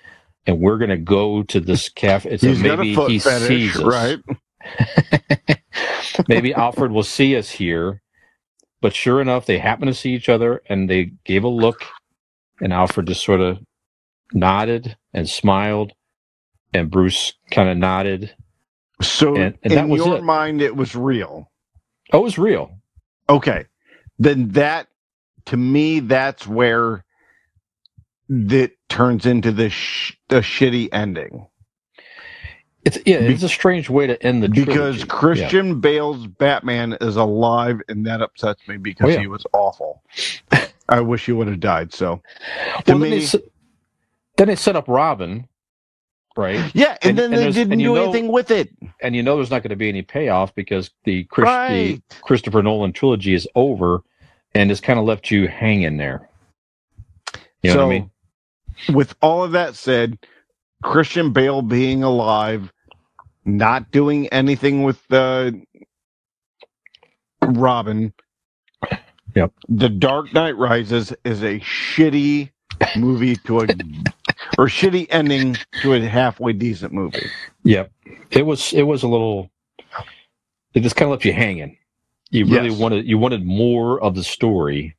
and 0.46 0.60
we're 0.60 0.78
gonna 0.78 0.96
go 0.96 1.42
to 1.44 1.60
this 1.60 1.88
cafe. 1.88 2.36
So 2.38 2.48
He's 2.48 2.60
maybe 2.60 2.94
he 2.94 3.18
fetish, 3.18 3.48
sees 3.48 3.76
us. 3.76 3.82
right? 3.84 4.18
Maybe 6.28 6.54
Alfred 6.54 6.92
will 6.92 7.02
see 7.02 7.36
us 7.36 7.50
here. 7.50 8.02
But 8.80 8.94
sure 8.94 9.20
enough, 9.20 9.46
they 9.46 9.58
happen 9.58 9.88
to 9.88 9.94
see 9.94 10.14
each 10.14 10.28
other 10.28 10.62
and 10.68 10.88
they 10.88 11.12
gave 11.24 11.42
a 11.44 11.48
look, 11.48 11.84
and 12.60 12.72
Alfred 12.72 13.06
just 13.08 13.24
sort 13.24 13.40
of 13.40 13.58
nodded 14.32 14.96
and 15.12 15.28
smiled, 15.28 15.92
and 16.72 16.90
Bruce 16.90 17.34
kind 17.50 17.68
of 17.68 17.76
nodded. 17.76 18.34
So 19.02 19.36
And- 19.36 19.58
and 19.64 19.72
in 19.72 19.90
your 19.90 20.16
it. 20.18 20.22
mind, 20.24 20.62
it 20.62 20.76
was 20.76 20.94
real. 20.94 21.50
Oh, 22.12 22.20
it 22.20 22.24
was 22.24 22.38
real. 22.38 22.78
Okay, 23.28 23.66
then 24.18 24.48
that 24.50 24.88
to 25.46 25.56
me, 25.56 26.00
that's 26.00 26.46
where 26.46 27.04
that 28.28 28.72
turns 28.88 29.24
into 29.26 29.50
the 29.52 29.70
sh- 29.70 30.16
the 30.28 30.40
shitty 30.40 30.88
ending. 30.92 31.46
It's 32.84 32.98
yeah, 33.04 33.16
it's 33.16 33.42
a 33.42 33.48
strange 33.48 33.90
way 33.90 34.06
to 34.06 34.22
end 34.24 34.42
the 34.42 34.48
because 34.48 35.02
trilogy. 35.02 35.04
Christian 35.06 35.80
Bale's 35.80 36.26
Batman 36.26 36.96
is 37.00 37.16
alive, 37.16 37.80
and 37.88 38.06
that 38.06 38.22
upsets 38.22 38.66
me 38.68 38.76
because 38.76 39.06
Oh, 39.06 39.12
yeah. 39.12 39.20
he 39.20 39.26
was 39.26 39.44
awful. 39.52 40.02
I 40.88 41.00
wish 41.00 41.26
he 41.26 41.32
would 41.32 41.48
have 41.48 41.60
died. 41.60 41.92
So, 41.92 42.22
Yeah. 42.66 42.76
to 42.76 42.84
then, 42.86 43.00
me, 43.00 43.18
they, 43.18 43.38
then 44.36 44.46
they 44.48 44.56
set 44.56 44.76
up 44.76 44.86
Robin, 44.88 45.46
right? 46.36 46.74
yeah, 46.74 46.96
and, 47.02 47.10
and- 47.10 47.18
then 47.18 47.32
and 47.34 47.42
they 47.42 47.52
didn't 47.52 47.72
and 47.72 47.82
you 47.82 47.88
do 47.88 47.94
know- 47.96 48.04
anything 48.04 48.28
with 48.32 48.50
it. 48.50 48.70
And 49.02 49.14
you 49.14 49.22
know 49.22 49.36
there's 49.36 49.50
not 49.50 49.62
going 49.62 49.70
to 49.70 49.76
be 49.76 49.88
any 49.88 50.02
payoff 50.02 50.54
because 50.54 50.90
the, 51.04 51.24
Chris, 51.24 51.46
the 51.68 52.00
Christopher 52.22 52.62
Nolan 52.62 52.92
trilogy 52.92 53.34
is 53.34 53.46
over, 53.54 54.02
and 54.54 54.70
it's 54.70 54.80
kind 54.80 54.98
of 54.98 55.04
left 55.04 55.30
you 55.30 55.46
hanging 55.48 55.96
there. 55.98 56.28
You 57.62 57.70
know 57.70 57.74
so, 57.74 57.86
what 57.88 57.92
I 57.94 57.98
mean? 57.98 58.10
with 58.94 59.14
all 59.20 59.42
of 59.44 59.52
that 59.52 59.74
said, 59.74 60.18
Christian 60.82 61.32
Bale 61.32 61.62
being 61.62 62.02
alive, 62.02 62.72
not 63.44 63.90
doing 63.90 64.28
anything 64.28 64.84
with 64.84 65.06
the 65.08 65.60
Robin. 67.42 68.12
Yep. 69.34 69.52
The 69.68 69.88
Dark 69.88 70.32
Knight 70.32 70.56
Rises 70.56 71.12
is 71.24 71.42
a 71.42 71.60
shitty 71.60 72.50
movie 72.96 73.36
to 73.36 73.60
a 73.60 73.64
or 74.58 74.66
shitty 74.66 75.06
ending 75.10 75.56
to 75.82 75.94
a 75.94 76.00
halfway 76.00 76.52
decent 76.52 76.92
movie. 76.92 77.32
Yep. 77.64 77.92
It 78.30 78.46
was 78.46 78.72
it 78.72 78.84
was 78.84 79.02
a 79.02 79.08
little. 79.08 79.50
It 80.74 80.80
just 80.82 80.96
kind 80.96 81.08
of 81.08 81.12
left 81.12 81.24
you 81.26 81.32
hanging. 81.32 81.78
You 82.30 82.46
really 82.46 82.70
Yes. 82.70 82.78
wanted 82.78 83.06
you 83.08 83.18
wanted 83.18 83.46
more 83.46 84.00
of 84.02 84.16
the 84.16 84.24
story, 84.24 84.96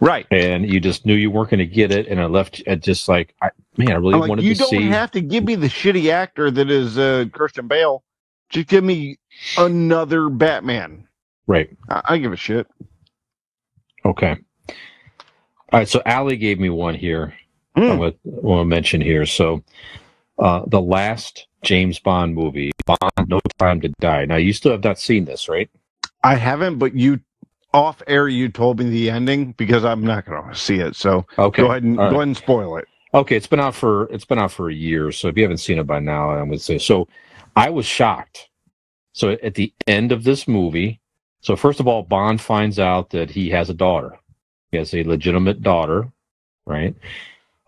Right. 0.00 0.26
and 0.30 0.68
you 0.70 0.80
just 0.80 1.06
knew 1.06 1.14
you 1.14 1.30
weren't 1.30 1.50
going 1.50 1.58
to 1.58 1.66
get 1.66 1.92
it, 1.92 2.08
and 2.08 2.20
I 2.20 2.24
left 2.26 2.62
it 2.66 2.82
just 2.82 3.08
like, 3.08 3.34
I, 3.42 3.50
man, 3.76 3.92
I 3.92 3.94
really 3.94 4.14
like, 4.14 4.28
wanted 4.28 4.44
you 4.44 4.54
to 4.54 4.58
don't 4.60 4.70
see. 4.70 4.82
have 4.88 5.10
to 5.12 5.20
give 5.20 5.44
me 5.44 5.54
the 5.54 5.68
shitty 5.68 6.10
actor 6.10 6.50
that 6.50 6.70
is 6.70 6.98
uh, 6.98 7.26
Christian 7.32 7.68
Bale. 7.68 8.02
Just 8.48 8.66
give 8.68 8.82
me 8.82 9.18
another 9.58 10.28
Batman. 10.28 11.06
right. 11.46 11.70
I, 11.88 12.02
I 12.08 12.18
give 12.18 12.32
a 12.32 12.36
shit. 12.36 12.66
Okay. 14.04 14.36
All 14.68 14.74
right. 15.72 15.88
So 15.88 16.02
Allie 16.04 16.36
gave 16.36 16.58
me 16.58 16.70
one 16.70 16.94
here. 16.94 17.34
Mm. 17.76 17.90
I'm 17.92 17.98
going 18.42 18.58
to 18.58 18.64
mention 18.64 19.00
here. 19.00 19.24
So, 19.26 19.62
uh, 20.38 20.62
the 20.66 20.80
last 20.80 21.46
James 21.62 21.98
Bond 22.00 22.34
movie, 22.34 22.72
Bond: 22.86 23.28
No 23.28 23.40
Time 23.58 23.80
to 23.82 23.88
Die. 24.00 24.24
Now, 24.24 24.36
you 24.36 24.52
still 24.52 24.72
have 24.72 24.82
not 24.82 24.98
seen 24.98 25.26
this, 25.26 25.48
right? 25.48 25.70
I 26.24 26.34
haven't, 26.34 26.78
but 26.78 26.94
you 26.94 27.20
off 27.74 28.02
air 28.06 28.28
you 28.28 28.48
told 28.48 28.78
me 28.80 28.90
the 28.90 29.10
ending 29.10 29.52
because 29.52 29.84
I'm 29.84 30.04
not 30.04 30.26
going 30.26 30.48
to 30.48 30.56
see 30.56 30.76
it. 30.76 30.96
So 30.96 31.26
Okay. 31.38 31.62
go 31.62 31.70
ahead 31.70 31.84
and 31.84 32.06
right. 32.06 32.08
go 32.08 32.16
ahead 32.16 32.28
and 32.28 32.36
spoil 32.36 32.76
it. 32.78 32.88
Okay, 33.14 33.36
it's 33.36 33.48
been 33.48 33.60
out 33.60 33.74
for 33.74 34.04
it's 34.06 34.24
been 34.24 34.38
out 34.38 34.52
for 34.52 34.70
a 34.70 34.74
year. 34.74 35.12
So 35.12 35.28
if 35.28 35.36
you 35.36 35.42
haven't 35.44 35.58
seen 35.58 35.78
it 35.78 35.86
by 35.86 36.00
now, 36.00 36.30
I 36.30 36.42
would 36.42 36.60
say 36.60 36.78
so. 36.78 37.08
I 37.56 37.70
was 37.70 37.86
shocked. 37.86 38.48
So 39.14 39.30
at 39.42 39.54
the 39.54 39.72
end 39.86 40.12
of 40.12 40.24
this 40.24 40.48
movie, 40.48 41.00
so 41.42 41.56
first 41.56 41.80
of 41.80 41.88
all, 41.88 42.02
Bond 42.04 42.40
finds 42.40 42.78
out 42.78 43.10
that 43.10 43.30
he 43.30 43.50
has 43.50 43.70
a 43.70 43.74
daughter. 43.74 44.18
He 44.72 44.78
has 44.78 44.94
a 44.94 45.04
legitimate 45.04 45.62
daughter, 45.62 46.10
right? 46.66 46.94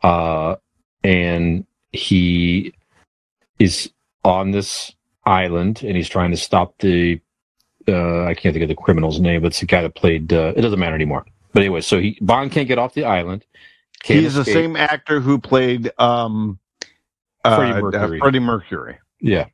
Uh, 0.02 0.56
and 1.04 1.66
he 1.92 2.74
is 3.58 3.90
on 4.24 4.52
this 4.52 4.92
island, 5.26 5.82
and 5.84 5.96
he's 5.96 6.08
trying 6.10 6.32
to 6.32 6.38
stop 6.38 6.78
the. 6.80 7.20
Uh, 7.88 8.24
I 8.24 8.34
can't 8.34 8.52
think 8.54 8.62
of 8.62 8.68
the 8.68 8.74
criminal's 8.74 9.20
name, 9.20 9.42
but 9.42 9.48
it's 9.48 9.60
the 9.60 9.66
guy 9.66 9.82
that 9.82 9.94
played. 9.94 10.32
Uh, 10.32 10.52
it 10.56 10.60
doesn't 10.60 10.78
matter 10.78 10.94
anymore. 10.94 11.26
But 11.52 11.60
anyway, 11.60 11.80
so 11.80 11.98
he 11.98 12.18
Bond 12.20 12.52
can't 12.52 12.68
get 12.68 12.78
off 12.78 12.94
the 12.94 13.04
island. 13.04 13.44
He's 14.04 14.34
the 14.34 14.44
same 14.44 14.74
actor 14.76 15.20
who 15.20 15.38
played 15.38 15.92
um, 15.98 16.58
uh, 17.44 17.56
Freddie 17.56 17.72
uh, 17.72 17.80
Mercury. 17.80 18.18
Freddie 18.18 18.38
Mercury. 18.40 18.98
Yeah. 19.20 19.46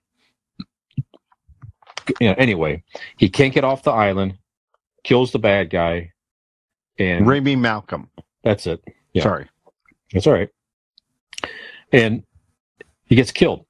Yeah. 2.21 2.35
Anyway, 2.39 2.83
he 3.19 3.29
can't 3.29 3.53
get 3.53 3.65
off 3.65 3.83
the 3.83 3.91
island, 3.91 4.39
kills 5.05 5.33
the 5.33 5.39
bad 5.39 5.69
guy, 5.71 6.13
and 6.99 7.27
Rami 7.27 7.57
Malcolm. 7.57 8.09
that's 8.43 8.67
it. 8.67 8.83
Yeah. 9.13 9.23
Sorry. 9.23 9.49
That's 10.13 10.27
all 10.27 10.33
right. 10.33 10.49
And 11.93 12.25
he 13.05 13.17
gets 13.17 13.33
killed. 13.33 13.67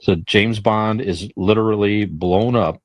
So 0.00 0.16
James 0.16 0.60
Bond 0.60 1.00
is 1.00 1.30
literally 1.36 2.04
blown 2.04 2.54
up 2.54 2.80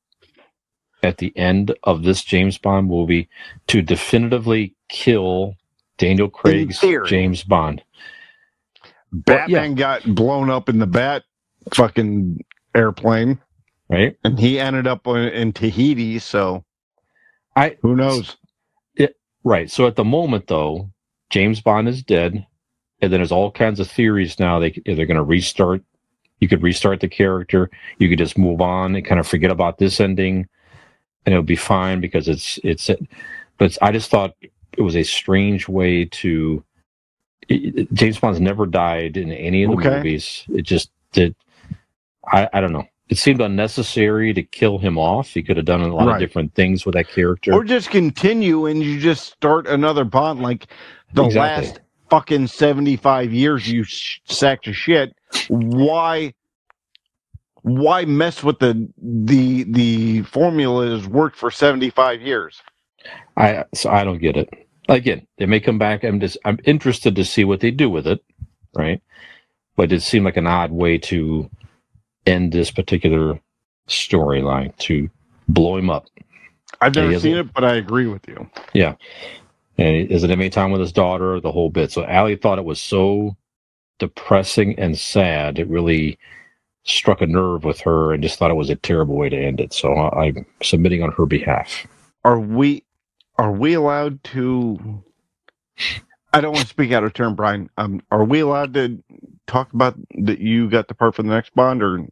at 1.04 1.18
the 1.18 1.36
end 1.38 1.76
of 1.84 2.04
this 2.04 2.24
James 2.24 2.58
Bond 2.58 2.88
movie 2.88 3.30
to 3.68 3.82
definitively 3.82 4.76
kill 4.90 5.56
Daniel 5.98 6.30
Craig's. 6.30 6.80
James 7.08 7.44
Bond. 7.44 7.84
Batman 9.12 9.76
got 9.76 10.04
blown 10.16 10.50
up 10.50 10.70
in 10.70 10.80
the 10.80 10.88
bat 10.88 11.24
fucking 11.74 12.44
airplane, 12.76 13.40
Right? 13.90 14.16
and 14.24 14.40
he 14.40 14.60
ended 14.60 14.88
up 14.88 15.08
in, 15.08 15.16
in 15.18 15.54
Tahiti. 15.54 16.20
So 16.20 16.64
I 17.56 17.78
who 17.82 17.96
knows? 17.96 18.38
Right. 19.44 19.72
So 19.72 19.88
at 19.88 19.96
the 19.96 20.04
moment, 20.04 20.48
though, 20.48 20.92
James 21.30 21.62
Bond 21.62 21.88
is 21.88 22.04
dead, 22.04 22.46
and 23.02 23.12
then 23.12 23.20
there's 23.20 23.32
all 23.32 23.52
kinds 23.52 23.80
of 23.80 23.90
theories 23.90 24.38
now. 24.40 24.60
They 24.60 24.72
they're 24.86 25.06
going 25.06 25.16
to 25.18 25.24
restart. 25.24 25.82
You 26.40 26.48
could 26.48 26.62
restart 26.62 27.00
the 27.00 27.08
character. 27.08 27.70
You 28.00 28.10
could 28.10 28.18
just 28.20 28.38
move 28.38 28.62
on 28.62 28.96
and 28.96 29.06
kind 29.06 29.20
of 29.20 29.28
forget 29.28 29.50
about 29.52 29.78
this 29.78 30.00
ending, 30.00 30.48
and 31.30 31.34
it'll 31.36 31.44
be 31.44 31.56
fine 31.56 32.02
because 32.02 32.28
it's 32.28 32.58
it's. 32.64 32.90
But 33.60 33.66
it's, 33.66 33.78
I 33.84 33.92
just 33.92 34.10
thought 34.10 34.34
it 34.76 34.82
was 34.82 34.96
a 34.96 35.04
strange 35.04 35.68
way 35.68 36.06
to. 36.06 36.64
it- 37.48 37.78
it- 37.78 37.94
James 37.94 38.18
Bond's 38.20 38.40
never 38.42 38.66
died 38.66 39.16
in 39.16 39.32
any 39.32 39.62
of 39.64 39.70
the 39.70 39.78
Okay. 39.78 39.98
movies. 39.98 40.44
It 40.50 40.64
just 40.64 40.90
did. 41.12 41.36
I 42.26 42.50
I 42.52 42.62
don't 42.62 42.74
know. 42.74 42.88
It 43.10 43.20
seemed 43.20 43.42
unnecessary 43.42 44.34
to 44.34 44.42
kill 44.42 44.80
him 44.80 44.98
off. 44.98 45.30
He 45.30 45.44
could 45.44 45.58
have 45.58 45.68
done 45.68 45.82
a 45.82 45.94
lot 45.96 46.08
Right. 46.08 46.14
of 46.16 46.20
different 46.20 46.56
things 46.56 46.84
with 46.86 46.94
that 46.96 47.08
character. 47.10 47.54
Or 47.54 47.64
just 47.64 47.92
continue 47.92 48.66
and 48.66 48.82
you 48.82 49.00
just 49.00 49.26
start 49.32 49.68
another 49.68 50.04
Bond 50.04 50.42
like 50.42 50.66
the 51.14 51.26
Exactly. 51.26 51.68
last 51.68 51.80
fucking 52.10 52.48
75 52.48 53.32
years 53.34 53.68
you 53.70 53.84
sh- 53.84 54.20
sack 54.26 54.66
of 54.66 54.76
shit. 54.76 55.14
Why 55.48 56.34
why 57.62 58.06
mess 58.06 58.44
with 58.44 58.60
the 58.60 58.90
the 58.98 59.64
the 59.64 60.22
formula 60.24 60.90
has 60.90 61.08
worked 61.08 61.36
for 61.36 61.52
75 61.52 62.22
years? 62.22 62.62
I 63.38 63.66
so 63.74 63.90
I 63.90 64.04
don't 64.04 64.20
get 64.20 64.38
it. 64.38 64.50
Again, 64.88 65.28
they 65.38 65.46
may 65.46 65.60
come 65.60 65.78
back. 65.78 66.04
I'm 66.04 66.20
just 66.20 66.38
I'm 66.46 66.60
interested 66.66 67.16
to 67.16 67.26
see 67.26 67.44
what 67.44 67.60
they 67.60 67.72
do 67.72 67.90
with 67.90 68.08
it, 68.08 68.24
right? 68.76 69.02
But 69.76 69.92
it 69.92 70.02
seemed 70.02 70.26
like 70.26 70.38
an 70.38 70.48
odd 70.48 70.72
way 70.72 70.98
to 70.98 71.50
end 72.26 72.52
this 72.52 72.72
particular 72.72 73.40
storyline 73.88 74.76
to 74.78 75.10
blow 75.48 75.78
him 75.78 75.90
up. 75.90 76.08
I've 76.82 76.96
never 76.96 77.20
seen 77.20 77.38
it, 77.38 77.54
but 77.54 77.64
I 77.64 77.76
agree 77.76 78.08
with 78.08 78.28
you. 78.28 78.50
Yeah 78.74 78.96
and 79.80 80.12
is 80.12 80.24
it 80.24 80.30
any 80.30 80.50
time 80.50 80.72
with 80.72 80.82
his 80.82 80.92
daughter, 80.92 81.40
the 81.40 81.54
whole 81.54 81.70
bit. 81.70 81.92
So 81.92 82.04
Allie 82.04 82.36
thought 82.36 82.60
it 82.60 82.66
was 82.66 82.82
so 82.82 83.38
depressing 83.98 84.78
and 84.78 84.98
sad. 84.98 85.58
It 85.58 85.70
really 85.70 86.20
struck 86.84 87.22
a 87.22 87.28
nerve 87.28 87.64
with 87.64 87.80
her 87.82 88.14
and 88.14 88.24
just 88.24 88.40
thought 88.40 88.52
it 88.52 88.56
was 88.56 88.70
a 88.70 88.76
terrible 88.76 89.16
way 89.16 89.30
to 89.30 89.38
end 89.38 89.60
it. 89.60 89.74
So 89.74 89.94
I- 89.94 90.26
I'm 90.28 90.46
submitting 90.64 91.04
on 91.04 91.12
her 91.14 91.26
behalf. 91.26 91.86
Are 92.26 92.40
we 92.40 92.84
are 93.38 93.52
we 93.52 93.74
allowed 93.74 94.24
to 94.26 95.04
I 96.34 96.42
don't 96.42 96.54
want 96.54 96.64
to 96.66 96.70
speak 96.70 96.92
out 96.92 97.04
of 97.04 97.14
turn, 97.14 97.36
Brian. 97.36 97.70
Um, 97.78 98.02
are 98.12 98.24
we 98.24 98.42
allowed 98.42 98.74
to 98.76 99.02
talk 99.48 99.74
about 99.74 99.96
that 100.20 100.40
you 100.40 100.70
got 100.70 100.88
the 100.88 100.94
part 100.94 101.16
for 101.16 101.24
the 101.24 101.30
next 101.30 101.56
Bond, 101.56 101.82
or 101.82 102.06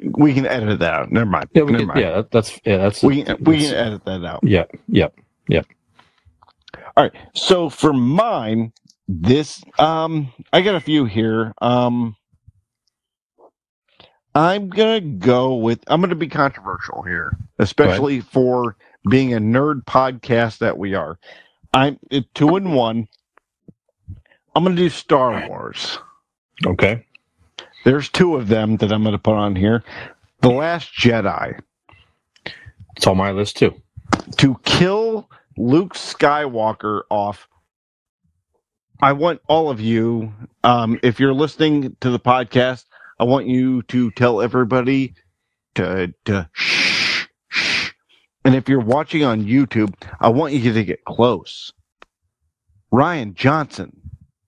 we 0.00 0.34
can 0.34 0.46
edit 0.46 0.78
that 0.78 0.94
out? 0.94 1.10
Never 1.12 1.26
mind. 1.26 1.48
Yeah, 1.52 1.62
Never 1.64 1.78
can, 1.78 1.86
mind. 1.88 2.00
yeah, 2.00 2.22
that's 2.30 2.60
yeah, 2.64 2.76
that's 2.76 3.02
we 3.02 3.24
can, 3.24 3.36
we 3.42 3.58
can 3.60 3.74
edit 3.74 4.04
that 4.04 4.24
out. 4.24 4.40
Yeah, 4.44 4.64
yeah, 4.88 5.08
yeah. 5.48 5.62
All 6.96 7.04
right. 7.04 7.12
So 7.34 7.68
for 7.68 7.92
mine, 7.92 8.72
this 9.08 9.62
um 9.78 10.32
I 10.52 10.60
got 10.60 10.74
a 10.76 10.80
few 10.80 11.04
here. 11.06 11.52
Um 11.60 12.14
I'm 14.36 14.68
gonna 14.68 15.00
go 15.00 15.54
with 15.54 15.82
I'm 15.86 16.02
gonna 16.02 16.14
be 16.14 16.28
controversial 16.28 17.00
here, 17.02 17.38
especially 17.58 18.20
for 18.20 18.76
being 19.08 19.32
a 19.32 19.38
nerd 19.38 19.86
podcast 19.86 20.58
that 20.58 20.76
we 20.76 20.92
are. 20.94 21.18
I'm 21.72 21.98
at 22.12 22.34
two 22.34 22.54
and 22.56 22.74
one. 22.74 23.08
I'm 24.54 24.62
gonna 24.62 24.76
do 24.76 24.90
Star 24.90 25.48
Wars. 25.48 25.98
Okay. 26.66 27.06
There's 27.86 28.10
two 28.10 28.36
of 28.36 28.48
them 28.48 28.76
that 28.76 28.92
I'm 28.92 29.02
gonna 29.02 29.16
put 29.16 29.36
on 29.36 29.56
here. 29.56 29.82
The 30.42 30.50
Last 30.50 30.92
Jedi. 30.92 31.58
It's 32.94 33.06
on 33.06 33.16
my 33.16 33.30
list 33.30 33.56
too. 33.56 33.74
to 34.36 34.60
kill 34.64 35.30
Luke 35.56 35.94
Skywalker 35.94 37.04
off. 37.08 37.48
I 39.00 39.14
want 39.14 39.40
all 39.48 39.70
of 39.70 39.80
you, 39.80 40.34
um, 40.62 41.00
if 41.02 41.20
you're 41.20 41.32
listening 41.32 41.96
to 42.00 42.10
the 42.10 42.18
podcast, 42.20 42.84
I 43.18 43.24
want 43.24 43.46
you 43.46 43.82
to 43.82 44.10
tell 44.12 44.42
everybody 44.42 45.14
to, 45.76 46.12
to 46.26 46.48
shh, 46.52 47.26
shh. 47.48 47.90
And 48.44 48.54
if 48.54 48.68
you're 48.68 48.80
watching 48.80 49.24
on 49.24 49.44
YouTube, 49.44 49.94
I 50.20 50.28
want 50.28 50.52
you 50.52 50.72
to 50.72 50.84
get 50.84 51.04
close. 51.04 51.72
Rian 52.92 53.34
Johnson, 53.34 54.00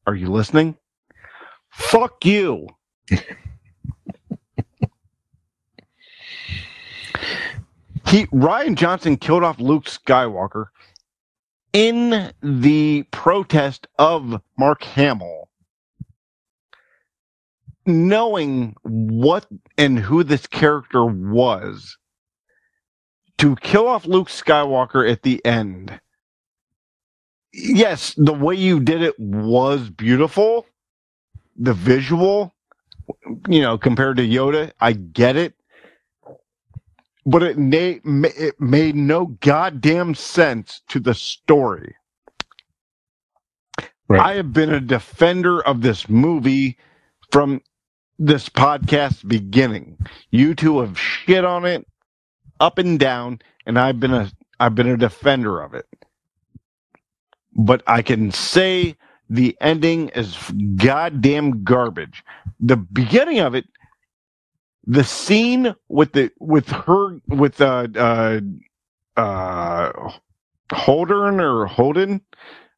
are 0.07 0.15
you 0.15 0.31
listening? 0.31 0.77
Fuck 1.70 2.24
you. 2.24 2.69
he 3.11 3.19
Rian 8.27 8.74
Johnson 8.74 9.16
killed 9.16 9.45
off 9.45 9.59
Luke 9.59 9.86
Skywalker 9.86 10.66
in 11.73 12.32
the 12.43 13.05
protest 13.11 13.86
of 13.99 14.40
Mark 14.59 14.82
Hamill 14.85 15.47
knowing 17.89 18.77
what 18.85 19.47
and 19.78 19.98
who 19.98 20.24
this 20.24 20.47
character 20.47 21.05
was, 21.06 21.98
to 23.39 23.56
kill 23.56 23.89
off 23.89 24.06
Luke 24.06 24.28
Skywalker 24.28 25.10
at 25.10 25.23
the 25.23 25.44
end. 25.47 26.01
Yes, 27.52 28.15
the 28.16 28.35
way 28.35 28.56
you 28.56 28.81
did 28.81 29.02
it 29.02 29.19
was 29.19 29.90
beautiful. 29.90 30.66
The 31.56 31.74
visual, 31.74 32.55
you 33.48 33.62
know, 33.62 33.78
compared 33.78 34.19
to 34.19 34.24
Yoda, 34.27 34.73
I 34.81 34.93
get 34.94 35.36
it 35.36 35.55
but 37.24 37.43
it, 37.43 37.59
na- 37.59 38.01
it 38.36 38.60
made 38.60 38.97
no 38.97 39.27
goddamn 39.40 40.15
sense 40.15 40.82
to 40.89 41.01
the 41.01 41.15
story. 41.15 41.94
Right. 44.09 44.20
I 44.23 44.35
have 44.35 44.52
been 44.52 44.73
a 44.73 44.81
defender 44.81 45.60
of 45.62 45.82
this 45.82 46.09
movie 46.09 46.78
from 47.32 47.62
this 48.19 48.49
podcast 48.49 49.27
beginning. 49.28 49.99
You 50.31 50.55
two 50.55 50.81
have 50.81 50.99
shit 50.99 51.45
on 51.45 51.65
it 51.65 51.86
up 52.61 52.78
and 52.78 52.99
down, 52.99 53.40
and 53.66 53.78
I've 53.78 54.01
been 54.01 54.15
a 54.15 54.31
I've 54.61 54.74
been 54.74 54.89
a 54.89 54.97
defender 54.97 55.61
of 55.61 55.74
it. 55.74 55.86
But 57.55 57.82
I 57.86 58.03
can 58.03 58.31
say 58.31 58.97
the 59.31 59.57
ending 59.61 60.09
is 60.11 60.36
goddamn 60.77 61.65
garbage. 61.65 62.24
The 62.61 62.77
beginning 62.77 63.40
of 63.40 63.55
it 63.55 63.66
the 64.86 65.05
scene 65.05 65.74
with 65.89 66.12
the 66.12 66.31
with 66.40 66.69
her 66.70 67.20
with 67.28 67.61
uh 67.61 67.89
uh 67.97 68.40
uh 69.16 70.12
Holden 70.73 71.40
or 71.40 71.66
Holden 71.66 72.23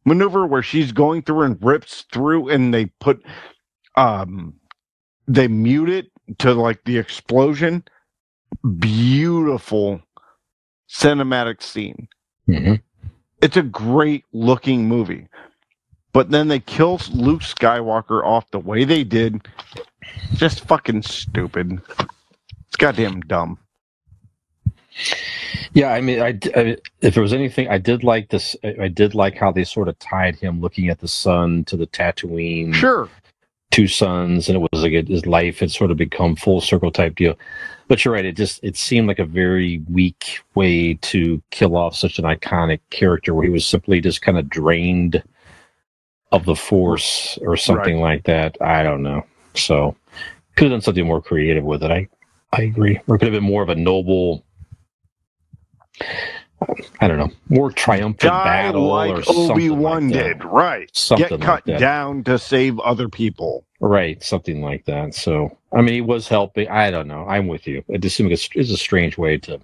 maneuver 0.05 0.47
where 0.47 0.63
she's 0.63 0.93
going 0.93 1.23
through 1.23 1.43
and 1.43 1.65
rips 1.65 2.05
through 2.13 2.49
and 2.49 2.75
they 2.75 2.87
put 2.87 3.23
um 3.97 4.55
they 5.33 5.47
mute 5.49 5.89
it 5.89 6.11
to 6.39 6.53
like 6.53 6.83
the 6.85 6.99
explosion 6.99 7.83
beautiful 8.79 10.01
cinematic 10.89 11.63
scene 11.63 12.09
hmm 12.47 12.75
it's 13.43 13.57
a 13.57 13.63
great 13.63 14.25
looking 14.33 14.87
movie 14.89 15.27
but 16.13 16.31
then 16.31 16.49
they 16.49 16.59
kill 16.61 17.01
Luke 17.13 17.43
Skywalker 17.43 18.25
off 18.25 18.51
the 18.51 18.59
way 18.59 18.85
they 18.85 19.05
did 19.05 19.47
just 20.35 20.67
fucking 20.67 21.03
stupid. 21.03 21.81
It's 22.67 22.77
goddamn 22.77 23.21
dumb. 23.21 23.59
Yeah, 25.73 25.93
I 25.93 26.01
mean, 26.01 26.21
I, 26.21 26.37
I- 26.57 26.77
if 27.01 27.15
there 27.15 27.23
was 27.23 27.33
anything, 27.33 27.69
I 27.69 27.79
did 27.79 28.03
like 28.03 28.29
this. 28.31 28.57
I 28.81 28.89
did 28.89 29.15
like 29.15 29.37
how 29.37 29.53
they 29.53 29.63
sort 29.63 29.87
of 29.89 29.97
tied 30.01 30.35
him 30.37 30.61
looking 30.61 30.89
at 30.89 30.99
the 30.99 31.07
sun 31.09 31.65
to 31.67 31.77
the 31.77 31.87
Tatooine, 31.87 32.75
Sure. 32.75 33.09
Two 33.71 33.87
sons, 33.87 34.49
and 34.49 34.57
it 34.57 34.69
was 34.73 34.83
like 34.83 34.93
his 35.09 35.27
life 35.27 35.61
had 35.61 35.71
sort 35.71 35.91
of 35.91 35.97
become 35.97 36.37
full 36.37 36.61
circle 36.61 36.91
type 36.91 37.17
deal. 37.17 37.39
But 37.89 38.05
you're 38.05 38.15
right; 38.15 38.25
it 38.25 38.37
just 38.37 38.63
it 38.63 38.77
seemed 38.77 39.09
like 39.09 39.19
a 39.19 39.25
very 39.25 39.83
weak 39.91 40.41
way 40.55 40.95
to 40.95 41.43
kill 41.51 41.77
off 41.77 41.97
such 41.97 42.19
an 42.19 42.25
iconic 42.25 42.81
character, 42.91 43.35
where 43.35 43.45
he 43.45 43.51
was 43.51 43.67
simply 43.67 44.01
just 44.01 44.23
kind 44.23 44.39
of 44.39 44.49
drained 44.49 45.23
of 46.33 46.45
the 46.45 46.57
Force 46.57 47.39
or 47.43 47.57
something 47.57 48.01
like 48.01 48.25
that. 48.25 48.57
I 48.61 48.83
don't 48.83 49.03
know. 49.03 49.25
So 49.55 49.97
could 50.57 50.65
have 50.65 50.73
done 50.73 50.81
something 50.81 51.07
more 51.07 51.23
creative 51.23 51.65
with 51.65 51.83
it. 51.83 51.91
I 51.91 52.09
I 52.53 52.63
agree. 52.63 53.01
Or 53.07 53.19
could 53.19 53.33
have 53.33 53.41
been 53.41 53.49
more 53.49 53.63
of 53.63 53.69
a 53.69 53.75
noble. 53.75 54.45
I 57.01 57.09
don't 57.09 57.19
know, 57.19 57.31
more 57.49 57.71
triumphant 57.73 58.21
Die 58.33 58.45
battle 58.45 58.91
or 58.91 59.17
like 59.17 59.25
something 59.25 59.51
Obi 59.51 59.71
Wan 59.71 60.11
like 60.11 60.13
that. 60.15 60.23
did. 60.41 60.45
Right. 60.45 60.91
Something 60.97 61.29
Get 61.29 61.41
like 61.41 61.41
cut 61.47 61.65
that. 61.67 61.81
down 61.81 62.23
to 62.25 62.39
save 62.39 62.79
other 62.81 63.09
people. 63.09 63.65
Right, 63.81 64.23
something 64.23 64.61
like 64.61 64.85
that. 64.85 65.15
So, 65.15 65.57
I 65.73 65.81
mean, 65.81 65.95
he 65.95 66.01
was 66.03 66.29
helping. 66.29 66.69
I 66.69 66.91
don't 66.91 67.09
know. 67.09 67.25
I'm 67.27 67.47
with 67.49 67.67
you. 67.67 67.83
It 67.89 68.03
just 68.03 68.15
seemed 68.17 68.31
like 68.31 68.39
it's 68.55 68.71
a 68.71 68.77
strange 68.77 69.17
way 69.17 69.39
to. 69.39 69.59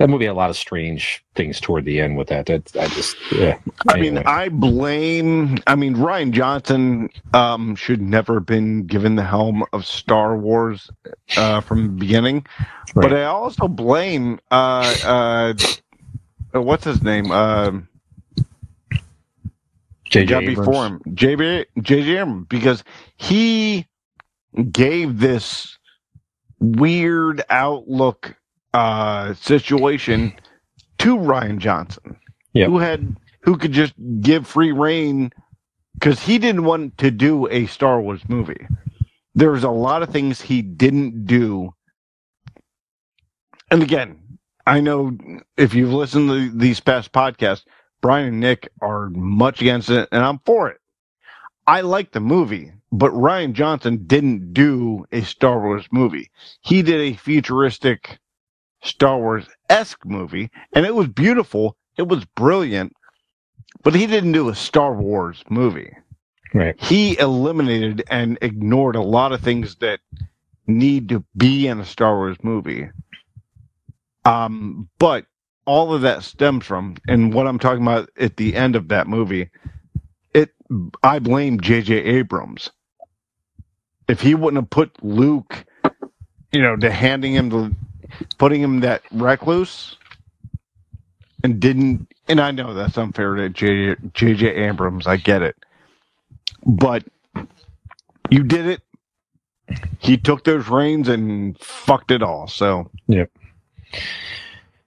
That 0.00 0.08
movie 0.08 0.24
had 0.24 0.32
a 0.32 0.34
lot 0.34 0.48
of 0.48 0.56
strange 0.56 1.22
things 1.34 1.60
toward 1.60 1.84
the 1.84 2.00
end 2.00 2.16
with 2.16 2.28
that. 2.28 2.46
That 2.46 2.74
I 2.74 2.86
just, 2.88 3.16
yeah. 3.32 3.58
I 3.86 4.00
mean, 4.00 4.16
I 4.16 4.48
blame. 4.48 5.58
I 5.66 5.74
mean, 5.74 5.94
Rian 5.94 6.30
Johnson 6.30 7.10
um, 7.34 7.76
should 7.76 8.00
never 8.00 8.36
have 8.36 8.46
been 8.46 8.86
given 8.86 9.16
the 9.16 9.22
helm 9.22 9.62
of 9.74 9.84
Star 9.84 10.38
Wars 10.38 10.90
uh, 11.36 11.60
from 11.60 11.82
the 11.82 11.88
beginning. 11.90 12.46
But 12.94 13.12
I 13.12 13.24
also 13.24 13.68
blame. 13.68 14.40
Uh, 14.50 14.94
uh, 15.04 15.52
what's 16.52 16.84
his 16.84 17.02
name? 17.02 17.30
Um 17.30 17.86
J.J. 20.10 20.46
before 20.46 20.86
him, 20.86 21.00
JB, 21.10 21.66
JJ 21.78 22.48
because 22.48 22.82
he 23.16 23.86
gave 24.72 25.20
this 25.20 25.78
weird 26.58 27.42
outlook 27.48 28.34
uh, 28.74 29.34
situation 29.34 30.32
to 30.98 31.16
Rian 31.16 31.58
Johnson, 31.58 32.16
Yep. 32.54 32.68
who 32.68 32.78
had 32.78 33.16
who 33.42 33.56
could 33.56 33.72
just 33.72 33.94
give 34.20 34.46
free 34.46 34.72
reign 34.72 35.30
because 35.94 36.20
he 36.20 36.38
didn't 36.38 36.64
want 36.64 36.98
to 36.98 37.10
do 37.10 37.48
a 37.48 37.66
Star 37.66 38.00
Wars 38.00 38.22
movie. 38.28 38.66
There 39.34 39.50
was 39.50 39.64
a 39.64 39.70
lot 39.70 40.02
of 40.02 40.10
things 40.10 40.40
he 40.40 40.62
didn't 40.62 41.26
do, 41.26 41.72
and 43.70 43.82
again, 43.82 44.18
I 44.66 44.80
know 44.80 45.16
if 45.56 45.74
you've 45.74 45.92
listened 45.92 46.28
to 46.28 46.50
these 46.58 46.80
past 46.80 47.12
podcasts, 47.12 47.64
Brian 48.02 48.28
and 48.28 48.40
Nick 48.40 48.68
are 48.80 49.10
much 49.10 49.60
against 49.60 49.90
it, 49.90 50.08
and 50.12 50.24
I'm 50.24 50.40
for 50.44 50.68
it. 50.68 50.78
I 51.66 51.82
like 51.82 52.12
the 52.12 52.20
movie, 52.20 52.72
but 52.92 53.12
Rian 53.12 53.52
Johnson 53.52 54.04
didn't 54.06 54.52
do 54.52 55.06
a 55.12 55.22
Star 55.22 55.60
Wars 55.60 55.86
movie. 55.92 56.30
He 56.62 56.82
did 56.82 57.00
a 57.00 57.16
futuristic 57.16 58.18
Star 58.82 59.18
Wars 59.18 59.46
esque 59.68 60.04
movie, 60.04 60.50
and 60.72 60.86
it 60.86 60.94
was 60.94 61.08
beautiful. 61.08 61.76
It 61.96 62.08
was 62.08 62.24
brilliant, 62.24 62.94
but 63.82 63.94
he 63.94 64.06
didn't 64.06 64.32
do 64.32 64.48
a 64.48 64.54
Star 64.54 64.94
Wars 64.94 65.44
movie. 65.48 65.92
Right. 66.52 66.80
He 66.80 67.18
eliminated 67.18 68.04
and 68.10 68.38
ignored 68.42 68.96
a 68.96 69.02
lot 69.02 69.32
of 69.32 69.40
things 69.40 69.76
that 69.76 70.00
need 70.66 71.08
to 71.10 71.24
be 71.36 71.66
in 71.66 71.80
a 71.80 71.84
Star 71.84 72.16
Wars 72.16 72.36
movie. 72.42 72.88
Um, 74.24 74.88
but 74.98 75.26
all 75.64 75.94
of 75.94 76.02
that 76.02 76.24
stems 76.24 76.66
from, 76.66 76.96
and 77.06 77.32
what 77.32 77.46
I'm 77.46 77.58
talking 77.58 77.82
about 77.82 78.10
at 78.18 78.36
the 78.36 78.56
end 78.56 78.76
of 78.76 78.88
that 78.88 79.06
movie, 79.06 79.50
it 80.34 80.50
I 81.02 81.18
blame 81.18 81.60
J.J. 81.60 81.94
Abrams. 81.94 82.70
If 84.08 84.20
he 84.20 84.34
wouldn't 84.34 84.62
have 84.62 84.70
put 84.70 85.04
Luke, 85.04 85.64
you 86.52 86.62
know, 86.62 86.76
to 86.76 86.90
handing 86.90 87.34
him 87.34 87.48
the, 87.48 87.74
putting 88.38 88.60
him 88.60 88.80
that 88.80 89.02
recluse, 89.12 89.96
and 91.42 91.60
didn't, 91.60 92.08
and 92.28 92.40
I 92.40 92.50
know 92.50 92.74
that's 92.74 92.98
unfair 92.98 93.34
to 93.34 93.48
J- 93.48 93.96
J.J. 94.14 94.46
Abrams. 94.46 95.06
I 95.06 95.16
get 95.16 95.42
it, 95.42 95.56
but 96.66 97.04
you 98.30 98.42
did 98.42 98.66
it. 98.66 98.82
He 99.98 100.16
took 100.16 100.44
those 100.44 100.68
reins 100.68 101.08
and 101.08 101.58
fucked 101.58 102.10
it 102.10 102.22
all. 102.22 102.48
So 102.48 102.90
Yep. 103.06 103.30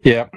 Yeah, 0.02 0.28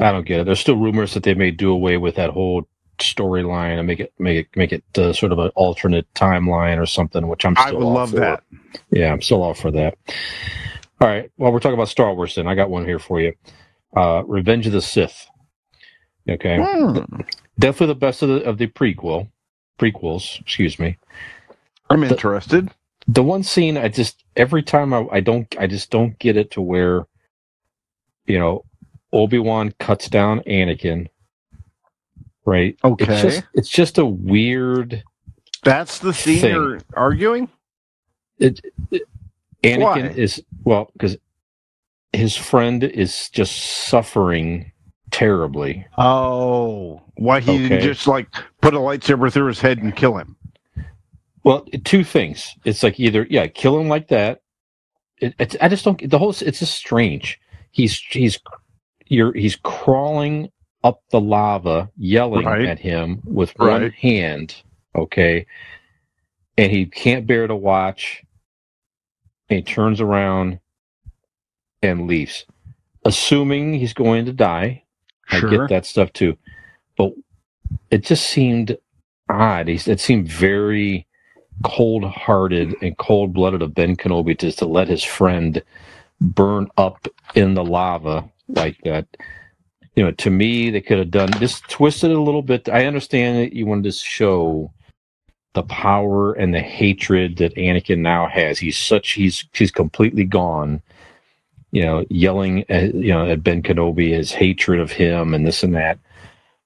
I 0.00 0.12
don't 0.12 0.24
get 0.24 0.40
it. 0.40 0.44
There's 0.44 0.60
still 0.60 0.76
rumors 0.76 1.14
that 1.14 1.24
they 1.24 1.34
may 1.34 1.50
do 1.50 1.72
away 1.72 1.96
with 1.96 2.14
that 2.14 2.30
whole 2.30 2.68
storyline 2.98 3.78
and 3.78 3.86
make 3.86 3.98
it 3.98 4.12
make 4.18 4.38
it 4.46 4.56
make 4.56 4.72
it 4.72 4.84
uh, 4.96 5.12
sort 5.12 5.32
of 5.32 5.40
an 5.40 5.50
alternate 5.56 6.06
timeline 6.14 6.80
or 6.80 6.86
something. 6.86 7.26
Which 7.26 7.44
I'm 7.44 7.56
still 7.56 7.66
I 7.66 7.72
would 7.72 7.84
love 7.84 8.10
for. 8.10 8.16
that. 8.20 8.44
Yeah, 8.90 9.12
I'm 9.12 9.20
still 9.20 9.42
all 9.42 9.54
for 9.54 9.72
that. 9.72 9.98
All 11.02 11.08
right. 11.08 11.30
Well, 11.38 11.52
we're 11.52 11.60
talking 11.60 11.74
about 11.74 11.88
Star 11.90 12.14
Wars. 12.14 12.36
Then 12.36 12.46
I 12.48 12.54
got 12.54 12.70
one 12.70 12.86
here 12.86 13.00
for 13.00 13.20
you. 13.20 13.34
Uh, 13.96 14.22
Revenge 14.26 14.68
of 14.68 14.72
the 14.72 14.82
Sith. 14.82 15.28
Okay, 16.30 16.58
Hmm. 16.58 17.00
definitely 17.58 17.88
the 17.88 17.94
best 18.00 18.22
of 18.22 18.28
the 18.30 18.44
of 18.44 18.58
the 18.58 18.68
prequel 18.68 19.28
prequels. 19.80 20.40
Excuse 20.40 20.78
me. 20.78 20.98
I'm 21.90 22.04
interested. 22.04 22.70
the 23.08 23.24
one 23.24 23.42
scene 23.42 23.76
I 23.76 23.88
just 23.88 24.24
every 24.36 24.62
time 24.62 24.94
I, 24.94 25.06
I 25.12 25.20
don't 25.20 25.52
I 25.58 25.66
just 25.66 25.90
don't 25.90 26.16
get 26.20 26.36
it 26.36 26.52
to 26.52 26.62
where 26.62 27.06
you 28.26 28.38
know 28.38 28.64
Obi 29.12 29.40
Wan 29.40 29.74
cuts 29.80 30.08
down 30.08 30.40
Anakin. 30.42 31.08
Right. 32.46 32.78
Okay. 32.84 33.06
It's 33.12 33.22
just 33.22 33.44
it's 33.54 33.68
just 33.68 33.98
a 33.98 34.06
weird 34.06 35.02
That's 35.64 35.98
the 35.98 36.14
scene 36.14 36.40
thing. 36.40 36.54
you're 36.54 36.78
arguing. 36.96 37.48
it, 38.38 38.60
it- 38.92 39.02
Anakin 39.62 39.80
Why? 39.82 39.98
is 40.16 40.42
well 40.64 40.90
because 40.94 41.16
his 42.12 42.36
friend 42.36 42.82
is 42.84 43.28
just 43.30 43.56
suffering 43.86 44.72
terribly. 45.10 45.86
Oh, 45.98 47.00
why 47.16 47.40
he 47.40 47.52
Okay. 47.52 47.68
didn't 47.68 47.80
just 47.82 48.06
like 48.06 48.28
put 48.60 48.74
a 48.74 48.78
lightsaber 48.78 49.32
through 49.32 49.46
his 49.48 49.60
head 49.60 49.78
and 49.78 49.94
kill 49.94 50.16
him? 50.18 50.36
Well, 51.44 51.66
two 51.84 52.04
things. 52.04 52.54
It's 52.64 52.82
like 52.82 53.00
either 53.00 53.26
yeah, 53.30 53.46
kill 53.48 53.78
him 53.78 53.88
like 53.88 54.08
that. 54.08 54.42
It, 55.18 55.34
it's 55.38 55.56
I 55.60 55.68
just 55.68 55.84
don't. 55.84 56.08
The 56.10 56.18
whole 56.18 56.30
it's 56.30 56.58
just 56.60 56.74
strange. 56.74 57.38
he's 57.70 57.98
he's 58.10 58.38
you're 59.06 59.32
he's 59.32 59.56
crawling 59.56 60.50
up 60.84 61.02
the 61.10 61.20
lava, 61.20 61.90
yelling 61.96 62.46
Right. 62.46 62.64
at 62.66 62.78
him 62.78 63.22
with 63.24 63.52
one 63.58 63.90
hand. 63.90 64.56
Okay, 64.96 65.46
and 66.58 66.70
he 66.72 66.86
can't 66.86 67.26
bear 67.26 67.46
to 67.46 67.56
watch. 67.56 68.22
And 69.52 69.58
he 69.58 69.74
turns 69.74 70.00
around 70.00 70.60
and 71.82 72.06
leaves, 72.06 72.46
assuming 73.04 73.74
he's 73.74 73.92
going 73.92 74.24
to 74.24 74.32
die. 74.32 74.84
Sure. 75.26 75.46
I 75.46 75.50
get 75.50 75.68
that 75.68 75.84
stuff 75.84 76.10
too, 76.14 76.38
but 76.96 77.12
it 77.90 78.02
just 78.02 78.30
seemed 78.30 78.78
odd. 79.28 79.68
He's, 79.68 79.86
it 79.88 80.00
seemed 80.00 80.26
very 80.26 81.06
cold-hearted 81.64 82.76
and 82.80 82.96
cold-blooded 82.96 83.60
of 83.60 83.74
Ben 83.74 83.94
Kenobi 83.94 84.40
just 84.40 84.58
to 84.60 84.64
let 84.64 84.88
his 84.88 85.04
friend 85.04 85.62
burn 86.18 86.68
up 86.78 87.06
in 87.34 87.52
the 87.52 87.62
lava 87.62 88.30
like 88.48 88.78
that. 88.84 89.06
You 89.96 90.04
know, 90.04 90.12
to 90.12 90.30
me, 90.30 90.70
they 90.70 90.80
could 90.80 90.96
have 90.96 91.10
done 91.10 91.30
just 91.32 91.68
twisted 91.68 92.10
it 92.10 92.16
a 92.16 92.22
little 92.22 92.40
bit. 92.40 92.70
I 92.70 92.86
understand 92.86 93.36
that 93.36 93.52
you 93.52 93.66
wanted 93.66 93.84
to 93.84 93.92
show 93.92 94.72
the 95.54 95.62
power 95.64 96.32
and 96.32 96.54
the 96.54 96.60
hatred 96.60 97.36
that 97.38 97.54
Anakin 97.56 97.98
now 97.98 98.28
has. 98.28 98.58
He's 98.58 98.78
such 98.78 99.12
he's 99.12 99.44
he's 99.54 99.70
completely 99.70 100.24
gone. 100.24 100.82
You 101.72 101.82
know, 101.84 102.04
yelling 102.10 102.64
at 102.70 102.94
you 102.94 103.12
know 103.12 103.30
at 103.30 103.42
Ben 103.42 103.62
Kenobi 103.62 104.10
his 104.10 104.32
hatred 104.32 104.80
of 104.80 104.92
him 104.92 105.34
and 105.34 105.46
this 105.46 105.62
and 105.62 105.74
that. 105.74 105.98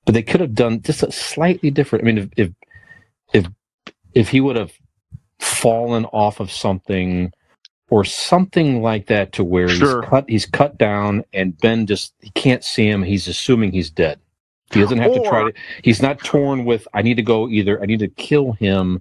But 0.05 0.15
they 0.15 0.23
could 0.23 0.41
have 0.41 0.55
done 0.55 0.83
just 0.83 1.03
a 1.03 1.13
slightly 1.13 1.71
different. 1.71 2.05
I 2.05 2.07
mean, 2.07 2.19
if 2.19 2.29
if 2.37 2.53
if, 3.33 3.47
if 4.15 4.29
he 4.31 4.41
would 4.41 4.57
have 4.57 4.73
fallen 5.41 6.05
off 6.07 6.41
of 6.41 6.51
something 6.51 7.33
or 7.91 8.05
something 8.05 8.83
like 8.83 9.07
that 9.07 9.33
to 9.33 9.45
where 9.45 9.69
Sure. 9.69 10.03
he's 10.03 10.11
cut 10.11 10.25
he's 10.29 10.47
cut 10.47 10.79
down 10.79 11.25
and 11.33 11.59
Ben 11.59 11.87
just 11.87 12.15
he 12.21 12.31
can't 12.31 12.65
see 12.65 12.89
him. 12.89 13.03
He's 13.03 13.29
assuming 13.29 13.73
he's 13.73 13.91
dead. 13.91 14.19
He 14.73 14.81
doesn't 14.81 14.99
have 14.99 15.13
to 15.13 15.23
try 15.23 15.51
to. 15.51 15.53
He's 15.83 16.03
not 16.03 16.19
torn 16.21 16.65
with. 16.65 16.89
I 16.93 17.03
need 17.03 17.15
to 17.17 17.23
go 17.23 17.49
either. 17.49 17.81
I 17.81 17.87
need 17.87 18.01
to 18.01 18.09
kill 18.09 18.53
him, 18.53 19.01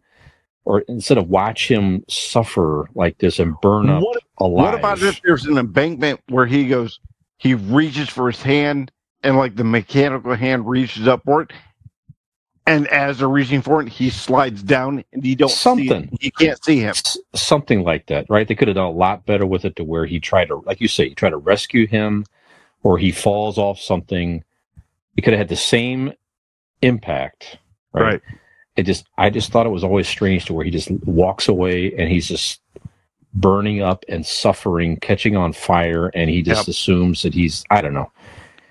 or 0.63 0.81
instead 0.81 1.17
of 1.17 1.29
watch 1.29 1.67
him 1.69 2.03
suffer 2.07 2.87
like 2.93 3.17
this 3.17 3.39
and 3.39 3.59
burn 3.61 3.89
up 3.89 4.03
What, 4.03 4.23
alive. 4.39 4.63
what 4.65 4.79
about 4.79 5.01
if 5.01 5.21
there's 5.23 5.45
an 5.45 5.57
embankment 5.57 6.21
where 6.29 6.45
he 6.45 6.67
goes, 6.67 6.99
he 7.37 7.55
reaches 7.55 8.09
for 8.09 8.27
his 8.29 8.41
hand 8.41 8.91
and 9.23 9.37
like 9.37 9.55
the 9.55 9.63
mechanical 9.63 10.35
hand 10.35 10.67
reaches 10.69 11.07
up 11.07 11.23
for 11.25 11.41
it, 11.41 11.51
and 12.67 12.87
as 12.89 13.17
they're 13.17 13.27
reaching 13.27 13.61
for 13.63 13.81
it, 13.81 13.89
he 13.89 14.11
slides 14.11 14.61
down 14.61 15.03
and 15.13 15.25
you 15.25 15.35
don't 15.35 15.49
see 15.49 15.55
Something. 15.55 16.17
You 16.21 16.31
can't 16.31 16.63
see 16.63 16.79
him. 16.79 16.89
S- 16.91 17.17
something 17.33 17.83
like 17.83 18.05
that, 18.07 18.27
right? 18.29 18.47
They 18.47 18.55
could 18.55 18.67
have 18.67 18.75
done 18.75 18.85
a 18.85 18.91
lot 18.91 19.25
better 19.25 19.45
with 19.47 19.65
it 19.65 19.75
to 19.77 19.83
where 19.83 20.05
he 20.05 20.19
tried 20.19 20.49
to, 20.49 20.57
like 20.65 20.79
you 20.79 20.87
say, 20.87 21.09
tried 21.15 21.31
to 21.31 21.37
rescue 21.37 21.87
him, 21.87 22.25
or 22.83 22.99
he 22.99 23.11
falls 23.11 23.57
off 23.57 23.79
something. 23.79 24.43
He 25.15 25.21
could 25.21 25.33
have 25.33 25.39
had 25.39 25.49
the 25.49 25.55
same 25.55 26.13
impact, 26.81 27.57
right? 27.93 28.03
Right. 28.03 28.21
It 28.75 28.83
just, 28.83 29.07
I 29.17 29.29
just 29.29 29.51
thought 29.51 29.65
it 29.65 29.69
was 29.69 29.85
always 29.85 30.07
strange 30.07 30.45
to 30.45 30.53
where 30.53 30.65
he 30.65 30.71
just 30.71 30.91
walks 31.05 31.47
away 31.47 31.93
and 31.97 32.09
he's 32.09 32.27
just 32.27 32.61
burning 33.33 33.81
up 33.81 34.03
and 34.09 34.25
suffering, 34.25 34.97
catching 34.97 35.37
on 35.37 35.53
fire, 35.53 36.07
and 36.07 36.29
he 36.29 36.41
just 36.41 36.67
Yep. 36.67 36.73
assumes 36.73 37.21
that 37.23 37.33
he's, 37.33 37.63
I 37.69 37.81
don't 37.81 37.93
know. 37.93 38.11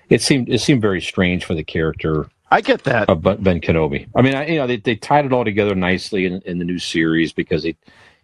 It 0.09 0.21
seemed, 0.21 0.49
it 0.49 0.59
seemed 0.61 0.81
very 0.81 1.01
strange 1.01 1.43
for 1.45 1.55
the 1.55 1.63
character 1.63 2.27
I 2.51 2.61
get 2.61 2.83
that. 2.83 3.09
of 3.09 3.23
Ben 3.23 3.41
Ben 3.41 3.59
Kenobi. 3.61 4.07
I 4.15 4.21
mean, 4.21 4.35
I, 4.35 4.47
you 4.47 4.57
know, 4.57 4.67
they, 4.67 4.77
they 4.77 4.95
tied 4.95 5.25
it 5.25 5.33
all 5.33 5.43
together 5.43 5.73
nicely 5.73 6.25
in, 6.25 6.41
in 6.43 6.59
the 6.59 6.65
new 6.65 6.77
series 6.77 7.33
because 7.33 7.63
he 7.63 7.75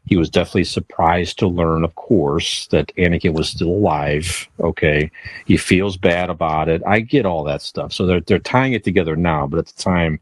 he 0.05 0.17
was 0.17 0.29
definitely 0.29 0.63
surprised 0.65 1.39
to 1.39 1.47
learn, 1.47 1.83
of 1.83 1.95
course, 1.95 2.67
that 2.67 2.91
Anakin 2.97 3.33
was 3.33 3.49
still 3.49 3.69
alive. 3.69 4.47
Okay, 4.59 5.11
he 5.45 5.57
feels 5.57 5.97
bad 5.97 6.29
about 6.29 6.69
it. 6.69 6.81
I 6.85 6.99
get 7.01 7.25
all 7.25 7.43
that 7.45 7.61
stuff. 7.61 7.93
So 7.93 8.05
they're 8.05 8.21
they're 8.21 8.39
tying 8.39 8.73
it 8.73 8.83
together 8.83 9.15
now, 9.15 9.47
but 9.47 9.59
at 9.59 9.67
the 9.67 9.81
time, 9.81 10.19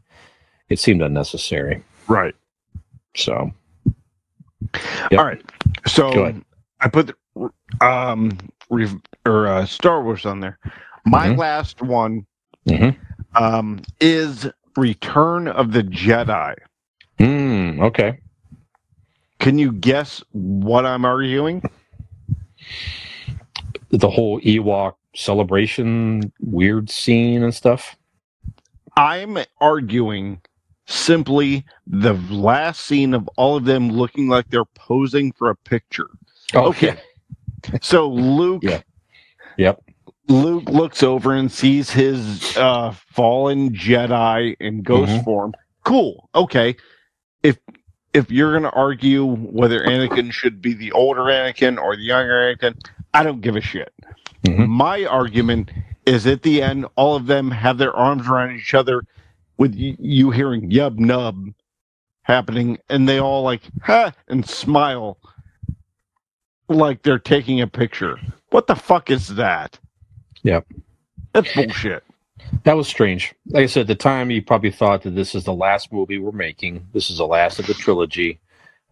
it 0.68 0.78
seemed 0.78 1.02
unnecessary. 1.02 1.82
Right. 2.08 2.34
So, 3.16 3.50
Yep. 5.10 5.18
All 5.18 5.24
right. 5.26 5.42
So 5.86 6.40
I 6.80 6.88
put 6.88 7.16
um 7.80 8.38
re- 8.70 8.88
or 9.26 9.46
uh, 9.48 9.66
Star 9.66 10.02
Wars 10.02 10.26
on 10.26 10.40
there. 10.40 10.58
My 11.06 11.28
Mhm. 11.28 11.38
last 11.38 11.82
one 11.82 12.26
Mhm. 12.66 12.96
um 13.34 13.80
is 14.00 14.48
Return 14.76 15.48
of 15.48 15.72
the 15.72 15.82
Jedi. 15.82 16.54
mm, 17.18 17.80
okay. 17.82 18.18
Can 19.40 19.58
you 19.58 19.72
guess 19.72 20.22
what 20.32 20.86
I'm 20.86 21.04
arguing? 21.04 21.62
The 23.90 24.08
whole 24.08 24.40
Ewok 24.42 24.94
celebration, 25.16 26.32
weird 26.40 26.88
scene 26.90 27.42
and 27.42 27.54
stuff. 27.54 27.96
I'm 28.96 29.38
arguing 29.60 30.40
simply 30.86 31.64
the 31.86 32.12
last 32.30 32.82
scene 32.82 33.14
of 33.14 33.28
all 33.36 33.56
of 33.56 33.64
them 33.64 33.90
looking 33.90 34.28
like 34.28 34.48
they're 34.50 34.64
posing 34.76 35.32
for 35.32 35.50
a 35.50 35.56
picture. 35.56 36.08
Okay. 36.54 36.96
So 37.80 38.08
Luke 38.08 38.62
Yeah. 38.62 38.82
Yep. 39.56 39.82
Luke 40.28 40.68
looks 40.68 41.02
over 41.02 41.34
and 41.34 41.50
sees 41.50 41.90
his 41.90 42.56
uh 42.56 42.92
fallen 42.92 43.70
Jedi 43.70 44.56
in 44.60 44.82
ghost 44.82 45.12
Mhm. 45.12 45.24
form. 45.24 45.54
Cool. 45.84 46.28
Okay. 46.34 46.76
If 47.42 47.58
if 48.12 48.30
you're 48.30 48.52
gonna 48.52 48.70
argue 48.74 49.24
whether 49.24 49.80
Anakin 49.84 50.32
should 50.32 50.60
be 50.60 50.74
the 50.74 50.92
older 50.92 51.22
Anakin 51.22 51.80
or 51.80 51.96
the 51.96 52.02
younger 52.02 52.54
Anakin, 52.56 52.74
I 53.14 53.22
don't 53.22 53.40
give 53.40 53.56
a 53.56 53.60
shit. 53.60 53.92
Mhm. 54.44 54.68
My 54.68 55.04
argument 55.04 55.70
is 56.06 56.26
at 56.26 56.42
the 56.42 56.62
end, 56.62 56.86
all 56.96 57.14
of 57.14 57.26
them 57.26 57.50
have 57.50 57.78
their 57.78 57.92
arms 57.94 58.26
around 58.26 58.56
each 58.56 58.74
other 58.74 59.02
with 59.58 59.74
y- 59.74 59.96
you 59.98 60.30
hearing 60.30 60.70
yub 60.70 60.98
nub 60.98 61.52
happening, 62.22 62.78
and 62.88 63.08
they 63.08 63.18
all 63.20 63.42
like 63.42 63.62
ha 63.82 64.12
and 64.28 64.48
smile 64.48 65.18
like 66.68 67.02
they're 67.02 67.18
taking 67.18 67.60
a 67.60 67.66
picture. 67.66 68.18
What 68.50 68.66
the 68.66 68.76
fuck 68.76 69.10
is 69.10 69.28
that? 69.36 69.78
Yep. 70.42 70.66
That's 71.32 71.52
bullshit. 71.54 72.04
That 72.64 72.76
was 72.76 72.88
strange. 72.88 73.34
Like 73.46 73.64
I 73.64 73.66
said, 73.66 73.82
at 73.82 73.86
the 73.88 73.94
time, 73.94 74.30
you 74.30 74.42
probably 74.42 74.70
thought 74.70 75.02
that 75.02 75.14
this 75.14 75.34
is 75.34 75.44
the 75.44 75.54
last 75.54 75.92
movie 75.92 76.18
we're 76.18 76.32
making. 76.32 76.86
This 76.92 77.10
is 77.10 77.18
the 77.18 77.26
last 77.26 77.58
of 77.58 77.66
the 77.66 77.74
trilogy. 77.74 78.40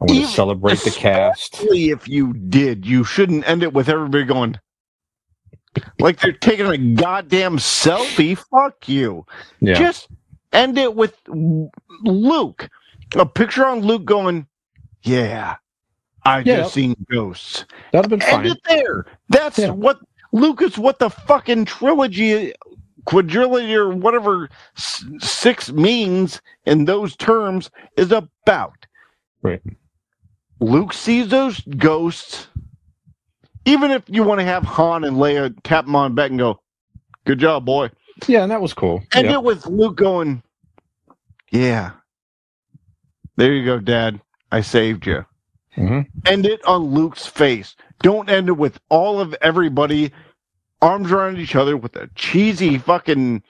I 0.01 0.05
want 0.05 0.21
to 0.27 0.27
celebrate 0.27 0.79
the 0.81 0.91
cast. 0.91 1.57
If 1.61 2.09
you 2.09 2.33
did, 2.35 2.87
you 2.87 3.05
shouldn't 3.05 3.49
end 3.49 3.63
it 3.63 3.73
with 3.73 3.89
everybody 3.89 4.25
going 4.25 4.57
like 6.01 6.21
they're 6.21 6.33
taking 6.33 6.67
a 6.67 6.79
goddamn 6.79 7.59
selfie. 7.59 8.39
Fuck 8.39 8.89
you. 8.89 9.27
Yeah, 9.61 9.75
Just 9.75 10.09
end 10.53 10.79
it 10.79 10.95
with 10.95 11.15
Luke. 12.03 12.69
A 13.17 13.27
picture 13.27 13.67
on 13.67 13.81
Luke 13.81 14.05
going, 14.05 14.47
Yeah, 15.03 15.57
I 16.25 16.41
Yeah. 16.41 16.57
just 16.59 16.75
seen 16.75 16.95
ghosts. 17.11 17.65
that'd 17.93 18.11
have 18.11 18.21
been 18.21 18.29
End 18.29 18.43
fine. 18.45 18.47
it 18.47 18.59
there. 18.69 19.07
That's 19.31 19.59
Yeah. 19.59 19.71
what 19.71 20.01
Lucas, 20.33 20.77
what 20.79 20.99
the 20.99 21.11
fucking 21.11 21.65
trilogy, 21.67 22.53
quadrilogy, 23.09 23.75
or 23.75 23.89
whatever 23.89 24.51
six 24.77 25.73
means 25.73 26.43
in 26.67 26.85
those 26.85 27.17
terms 27.17 27.71
is 27.97 28.13
about. 28.13 28.87
Right. 29.41 29.63
Luke 30.61 30.93
sees 30.93 31.29
those 31.29 31.61
ghosts. 31.61 32.49
Even 33.65 33.91
if 33.91 34.03
you 34.09 34.23
want 34.23 34.41
to 34.41 34.45
have 34.45 34.65
Han 34.65 35.05
and 35.05 35.17
Leia 35.17 35.55
tap 35.63 35.87
him 35.87 35.97
on 35.97 36.11
the 36.11 36.15
back 36.15 36.31
and 36.31 36.39
go, 36.39 36.61
"Good 37.25 37.39
job, 37.39 37.65
boy," 37.65 37.91
Yeah, 38.27 38.43
and 38.43 38.51
that 38.51 38.61
was 38.61 38.75
cool. 38.75 39.03
And 39.15 39.27
Yeah. 39.27 39.35
it 39.35 39.43
was 39.43 39.67
Luke 39.67 39.97
going, 39.97 40.43
"Yeah, 41.51 41.93
there 43.37 43.53
you 43.53 43.65
go, 43.65 43.79
Dad. 43.79 44.21
I 44.53 44.61
saved 44.61 45.07
you." 45.07 45.25
Mhm. 45.77 46.07
end 46.27 46.45
it 46.45 46.65
on 46.65 46.83
Luke's 46.93 47.27
face. 47.27 47.77
Don't 48.01 48.29
end 48.29 48.49
it 48.49 48.57
with 48.57 48.81
all 48.89 49.21
of 49.21 49.35
everybody 49.41 50.13
arms 50.81 51.11
around 51.11 51.39
each 51.39 51.57
other 51.57 51.77
with 51.77 51.97
a 51.97 52.09
cheesy 52.15 52.79
fucking 52.79 53.43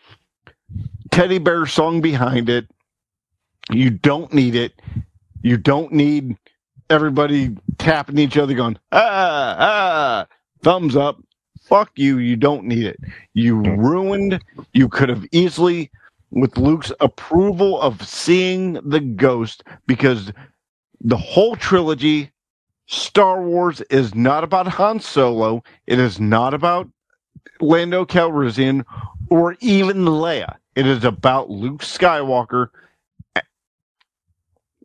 teddy 1.11 1.39
bear 1.39 1.67
song 1.67 2.01
behind 2.01 2.49
it. 2.49 2.71
You 3.71 3.91
don't 3.91 4.33
need 4.33 4.55
it. 4.55 4.81
You 5.43 5.57
don't 5.57 5.93
need 5.93 6.37
everybody 6.91 7.57
tapping 7.79 8.19
each 8.19 8.37
other 8.37 8.55
going, 8.55 8.79
ah, 8.93 9.57
ah, 9.59 10.27
thumbs 10.63 10.97
up. 10.97 11.23
Fuck 11.61 11.91
you. 11.97 12.19
You 12.19 12.37
don't 12.37 12.65
need 12.65 12.85
it. 12.87 12.99
You 13.35 13.61
ruined, 13.61 14.43
you 14.73 14.89
could 14.89 15.11
have 15.11 15.27
easily, 15.33 15.91
with 16.31 16.57
Luke's 16.57 16.93
approval 17.01 17.81
of 17.81 18.07
seeing 18.07 18.75
the 18.75 19.01
ghost, 19.01 19.65
because 19.87 20.33
the 21.01 21.17
whole 21.17 21.57
trilogy, 21.57 22.33
Star 22.87 23.43
Wars, 23.43 23.83
is 23.83 24.15
not 24.15 24.45
about 24.45 24.67
Han 24.67 25.01
Solo. 25.01 25.63
It 25.87 25.99
is 25.99 26.19
not 26.19 26.55
about 26.55 26.89
Lando 27.61 28.05
Calrissian 28.05 28.85
or 29.31 29.57
even 29.61 30.05
Leia. 30.05 30.57
It 30.75 30.87
is 30.87 31.05
about 31.05 31.51
Luke 31.51 31.83
Skywalker. 31.83 32.69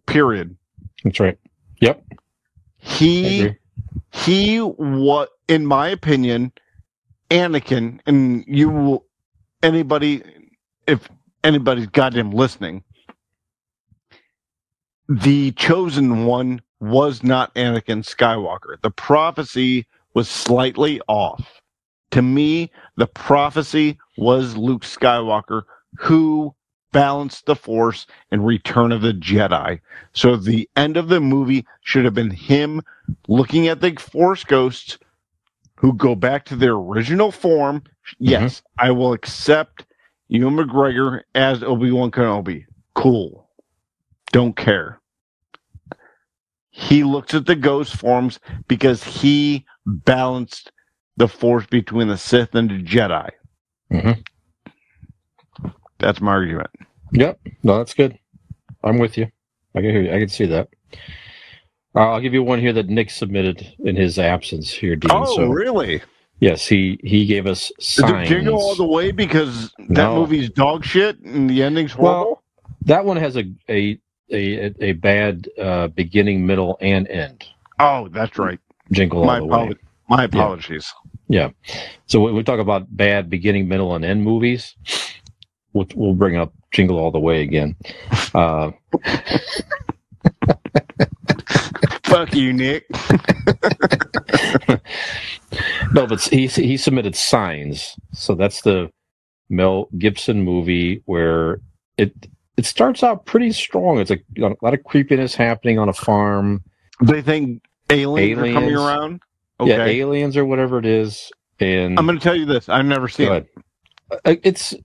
Period. 0.06 0.56
That's 1.03 1.20
right. 1.20 1.38
Yep. 1.82 2.03
He 2.78 3.56
he 4.11 4.57
what 4.60 5.30
in 5.48 5.65
my 5.65 5.90
opinion 5.90 6.52
Anakin, 7.30 7.99
and 8.06 8.44
you 8.48 8.70
will 8.70 9.06
anybody 9.61 10.24
if 10.88 11.07
anybody's 11.44 11.88
goddamn 11.88 12.32
listening, 12.32 12.84
the 15.07 15.52
chosen 15.53 16.26
one 16.26 16.61
was 16.80 17.24
not 17.24 17.53
Anakin 17.56 18.03
Skywalker. 18.03 18.82
The 18.82 18.91
prophecy 18.91 19.88
was 20.14 20.30
slightly 20.30 21.02
off. 21.07 21.61
To 22.14 22.22
me, 22.22 22.72
the 22.95 23.07
prophecy 23.07 23.98
was 24.19 24.56
Luke 24.56 24.84
Skywalker 24.84 25.64
who 25.98 26.53
balanced 26.91 27.48
the 27.48 27.56
Force 27.56 28.06
in 28.31 28.44
Return 28.44 28.91
of 28.91 29.02
the 29.02 29.14
Jedi. 29.14 29.80
So 30.14 30.35
the 30.35 30.69
end 30.76 30.95
of 30.95 31.07
the 31.07 31.19
movie 31.19 31.65
should 31.81 32.06
have 32.06 32.14
been 32.14 32.30
him 32.30 32.84
looking 33.27 33.68
at 33.68 33.81
the 33.81 33.95
Force 33.95 34.44
ghosts 34.44 34.99
who 35.73 35.94
go 35.94 36.14
back 36.14 36.45
to 36.45 36.56
their 36.56 36.73
original 36.73 37.31
form. 37.31 37.80
Mm-hmm. 37.80 38.26
Yes, 38.26 38.61
I 38.77 38.91
will 38.91 39.14
accept 39.14 39.88
Ewan 40.27 40.57
McGregor 40.57 41.22
as 41.34 41.64
Obi 41.64 41.90
Wan 41.90 42.11
Kenobi. 42.11 42.65
Cool. 42.94 43.49
Don't 44.31 44.56
care. 44.56 45.02
He 46.69 47.03
looks 47.03 47.34
at 47.34 47.48
the 47.48 47.56
ghost 47.56 47.95
forms 47.95 48.40
because 48.68 49.03
he 49.03 49.65
balanced 49.88 50.72
the 51.18 51.27
force 51.27 51.65
between 51.68 52.07
the 52.07 52.18
Sith 52.18 52.56
and 52.56 52.69
the 52.69 52.81
Jedi. 52.84 53.30
Mhm. 53.91 54.23
That's 55.99 56.22
my 56.22 56.31
argument. 56.31 56.69
Yep. 57.14 57.40
No, 57.64 57.77
that's 57.77 57.94
good. 57.94 58.18
I'm 58.84 58.98
with 58.98 59.18
you. 59.18 59.27
I 59.76 59.81
can 59.81 59.90
hear 59.91 60.02
you. 60.02 60.14
I 60.14 60.19
can 60.19 60.30
see 60.30 60.45
that. 60.48 60.69
Uh, 61.95 62.11
I'll 62.11 62.19
give 62.22 62.34
you 62.34 62.44
one 62.44 62.60
here 62.60 62.73
that 62.73 62.90
Nick 62.90 63.10
submitted 63.11 63.76
in 63.80 63.95
his 63.95 64.18
absence 64.18 64.72
here, 64.73 64.95
Dean. 64.95 65.11
Oh, 65.14 65.35
so, 65.35 65.45
really? 65.48 66.02
yes, 66.40 66.68
he 66.68 66.99
he 67.03 67.26
gave 67.26 67.45
us 67.45 67.72
signs. 67.80 68.27
Jingle 68.27 68.56
all 68.56 68.76
the 68.76 68.85
way 68.85 69.11
because 69.11 69.72
that 69.77 70.03
No. 70.03 70.15
movie's 70.15 70.49
dog 70.49 70.84
shit 70.84 71.19
and 71.19 71.49
the 71.49 71.61
ending's 71.64 71.95
Well, 71.95 72.14
horrible? 72.14 72.44
That 72.85 73.06
one 73.06 73.18
has 73.18 73.38
a 73.38 73.45
a 73.69 73.99
a, 74.31 74.73
a 74.84 74.91
bad 74.94 75.48
uh, 75.61 75.88
beginning, 75.90 76.45
middle, 76.45 76.77
and 76.81 77.07
end. 77.07 77.45
oh, 77.80 78.07
that's 78.10 78.38
right. 78.40 78.60
Jingle 78.91 79.23
My, 79.26 79.40
all 79.40 79.48
the 79.48 79.57
way. 79.68 79.76
my 80.10 80.23
apologies. 80.23 80.91
So 82.07 82.19
when 82.19 82.35
we 82.35 82.43
talk 82.43 82.59
about 82.59 82.95
bad 82.95 83.29
beginning, 83.29 83.67
middle, 83.67 83.95
and 83.95 84.05
end 84.05 84.23
movies, 84.23 84.75
we'll, 85.73 85.87
we'll 85.95 86.15
bring 86.15 86.37
up 86.37 86.53
Jingle 86.71 86.97
All 86.97 87.11
the 87.11 87.19
Way 87.19 87.41
again. 87.41 87.75
Uh, 88.33 88.71
Fuck 92.03 92.35
you, 92.35 92.53
Nick. 92.53 92.85
no, 95.93 96.05
but 96.07 96.21
he 96.21 96.47
he 96.47 96.77
submitted 96.77 97.15
Signs, 97.15 97.95
so 98.13 98.35
that's 98.35 98.61
the 98.61 98.91
Mel 99.49 99.89
Gibson 99.97 100.43
movie 100.43 101.01
where 101.05 101.59
it 101.97 102.13
it 102.57 102.65
starts 102.65 103.03
out 103.03 103.25
pretty 103.25 103.51
strong. 103.51 103.99
It's 103.99 104.11
like 104.11 104.25
a 104.37 104.55
lot 104.61 104.73
of 104.73 104.83
creepiness 104.83 105.33
happening 105.35 105.79
on 105.79 105.89
a 105.89 105.93
farm. 105.93 106.63
They 107.01 107.21
think 107.21 107.63
aliens, 107.89 108.39
are 108.39 108.53
coming 108.53 108.75
Aliens. 108.75 109.19
Around? 109.59 109.69
Yeah, 109.69 109.85
aliens 109.85 110.38
or 110.38 110.45
whatever 110.45 110.80
it 110.80 110.85
is. 110.85 111.31
And 111.59 111.97
I'm 111.99 112.05
going 112.05 112.17
to 112.19 112.23
tell 112.23 112.35
you 112.35 112.45
this. 112.45 112.69
I've 112.69 112.85
never 112.85 113.07
seen 113.07 113.27
Go 113.27 113.34
it. 113.34 113.47
ahead. 114.11 114.19
Uh, 114.25 114.35
It's 114.43 114.75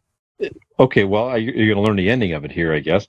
okay. 0.79 1.05
Well, 1.05 1.37
you're 1.39 1.53
going 1.75 1.77
to 1.77 1.83
learn 1.83 1.97
the 1.97 2.11
ending 2.11 2.33
of 2.35 2.45
it 2.45 2.53
here, 2.53 2.73
I 2.75 2.81
guess. 2.81 3.07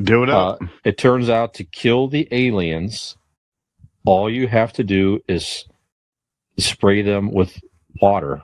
Do 0.00 0.22
it 0.22 0.30
up. 0.30 0.58
Uh, 0.62 0.66
it 0.84 0.98
turns 0.98 1.28
out 1.30 1.54
to 1.54 1.64
kill 1.64 2.08
the 2.08 2.28
aliens, 2.32 3.16
all 4.06 4.30
you 4.30 4.48
have 4.48 4.72
to 4.74 4.84
do 4.84 5.20
is 5.28 5.66
spray 6.58 7.02
them 7.02 7.32
with 7.32 7.58
water. 8.00 8.42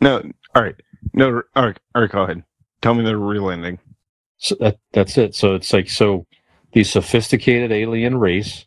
no, 0.00 0.22
all 0.54 0.62
right. 0.62 0.76
No, 1.14 1.42
all 1.56 1.64
right, 1.66 1.78
all 1.94 2.02
right, 2.02 2.10
go 2.10 2.22
ahead. 2.22 2.44
Tell 2.82 2.94
me 2.94 3.04
the 3.04 3.16
real 3.16 3.50
ending. 3.50 3.78
So 4.38 4.54
that 4.60 4.78
that's 4.92 5.18
it. 5.18 5.34
So 5.34 5.54
it's 5.56 5.72
like 5.72 5.88
so 5.90 6.26
the 6.72 6.84
sophisticated 6.84 7.72
alien 7.72 8.18
race. 8.18 8.66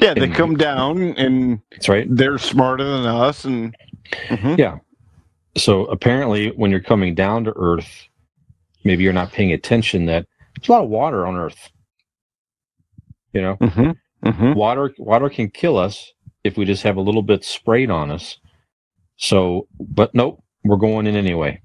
Yeah, 0.00 0.14
they 0.14 0.24
And- 0.24 0.34
come 0.34 0.56
down 0.56 1.00
and 1.16 1.60
That's 1.70 1.88
right. 1.88 2.06
they're 2.08 2.38
smarter 2.38 2.84
than 2.84 3.06
us. 3.06 3.44
And 3.44 3.74
Mhm. 4.28 4.80
So 5.56 5.86
apparently, 5.86 6.50
when 6.50 6.70
you're 6.70 6.80
coming 6.80 7.14
down 7.14 7.44
to 7.44 7.52
Earth, 7.56 8.08
maybe 8.84 9.02
you're 9.02 9.12
not 9.14 9.32
paying 9.32 9.52
attention 9.52 10.04
that 10.06 10.26
there's 10.56 10.68
a 10.68 10.72
lot 10.72 10.84
of 10.84 10.90
water 10.90 11.26
on 11.26 11.36
Earth. 11.36 11.70
You 13.32 13.42
know, 13.42 13.56
Mhm. 13.56 13.96
Mhm. 14.24 14.54
water 14.54 14.94
water 14.98 15.28
can 15.30 15.50
kill 15.50 15.76
us 15.78 16.12
if 16.44 16.56
we 16.56 16.64
just 16.64 16.82
have 16.82 16.96
a 16.96 17.00
little 17.00 17.22
bit 17.22 17.42
sprayed 17.44 17.90
on 17.90 18.10
us. 18.10 18.38
So, 19.16 19.66
but 19.80 20.14
nope, 20.14 20.42
we're 20.62 20.76
going 20.76 21.06
in 21.06 21.16
anyway. 21.16 21.62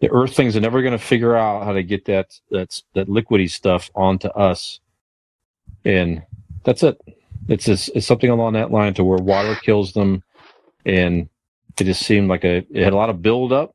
The 0.00 0.10
Earth 0.10 0.34
things 0.34 0.56
are 0.56 0.60
never 0.60 0.82
going 0.82 0.92
to 0.92 0.98
figure 0.98 1.36
out 1.36 1.64
how 1.64 1.72
to 1.72 1.82
get 1.82 2.04
that 2.06 2.38
that's 2.50 2.82
that 2.94 3.08
liquidy 3.08 3.48
stuff 3.50 3.90
onto 3.94 4.28
us, 4.28 4.80
and 5.84 6.22
that's 6.64 6.82
it. 6.82 7.00
It's 7.48 7.64
just, 7.64 7.90
it's 7.94 8.06
something 8.06 8.30
along 8.30 8.54
that 8.54 8.70
line 8.70 8.94
to 8.94 9.04
where 9.04 9.18
water 9.18 9.54
kills 9.54 9.92
them, 9.92 10.22
and 10.86 11.28
it 11.78 11.84
just 11.84 12.04
seemed 12.04 12.28
like 12.28 12.44
a 12.44 12.66
it 12.70 12.82
had 12.84 12.92
a 12.92 12.96
lot 12.96 13.10
of 13.10 13.22
build 13.22 13.52
up 13.52 13.74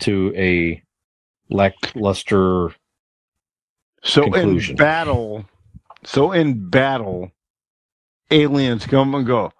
to 0.00 0.32
a 0.36 0.82
lackluster. 1.50 2.74
so 4.02 4.22
Conclusion. 4.22 4.72
in 4.72 4.76
battle, 4.76 5.44
so 6.04 6.32
in 6.32 6.68
battle, 6.68 7.30
aliens 8.30 8.86
come 8.86 9.14
and 9.14 9.26
go, 9.26 9.52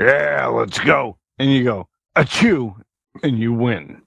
yeah, 0.00 0.46
let's 0.46 0.78
go. 0.78 1.16
And 1.38 1.52
you 1.52 1.64
go, 1.64 1.88
a 2.14 2.24
chew 2.24 2.74
and 3.22 3.38
you 3.38 3.52
win. 3.52 4.02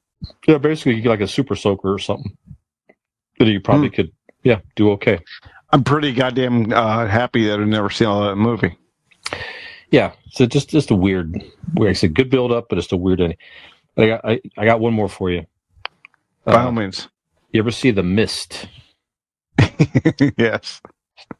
Yeah, 0.47 0.57
basically, 0.57 0.95
you 0.95 1.01
get 1.01 1.09
like 1.09 1.21
a 1.21 1.27
super 1.27 1.55
soaker 1.55 1.93
or 1.93 1.99
something. 1.99 2.37
That 3.37 3.47
you 3.47 3.61
probably 3.61 3.87
hmm. 3.87 3.95
could, 3.95 4.11
yeah, 4.43 4.59
do 4.75 4.91
okay. 4.91 5.19
I'm 5.71 5.83
pretty 5.83 6.13
goddamn 6.13 6.71
uh, 6.73 7.05
happy 7.07 7.45
that 7.47 7.59
I've 7.59 7.67
never 7.67 7.89
seen 7.89 8.07
all 8.07 8.23
that 8.23 8.35
movie. 8.35 8.75
Yeah, 9.91 10.13
so 10.31 10.45
just 10.45 10.69
just 10.69 10.91
a 10.91 10.95
weird, 10.95 11.43
weird. 11.75 11.91
It's 11.91 12.03
a 12.03 12.07
good 12.07 12.29
build 12.29 12.51
up, 12.51 12.67
but 12.69 12.77
it's 12.77 12.91
a 12.91 12.97
weird 12.97 13.21
ending. 13.21 13.37
I 13.97 14.07
got 14.07 14.21
I, 14.25 14.41
I 14.57 14.65
got 14.65 14.79
one 14.79 14.93
more 14.93 15.09
for 15.09 15.29
you. 15.31 15.45
By 16.45 16.61
all 16.61 16.67
Uh, 16.69 16.71
means. 16.71 17.07
you 17.51 17.59
ever 17.59 17.71
see 17.71 17.91
The 17.91 18.03
Mist? 18.03 18.67
yes. 20.37 20.81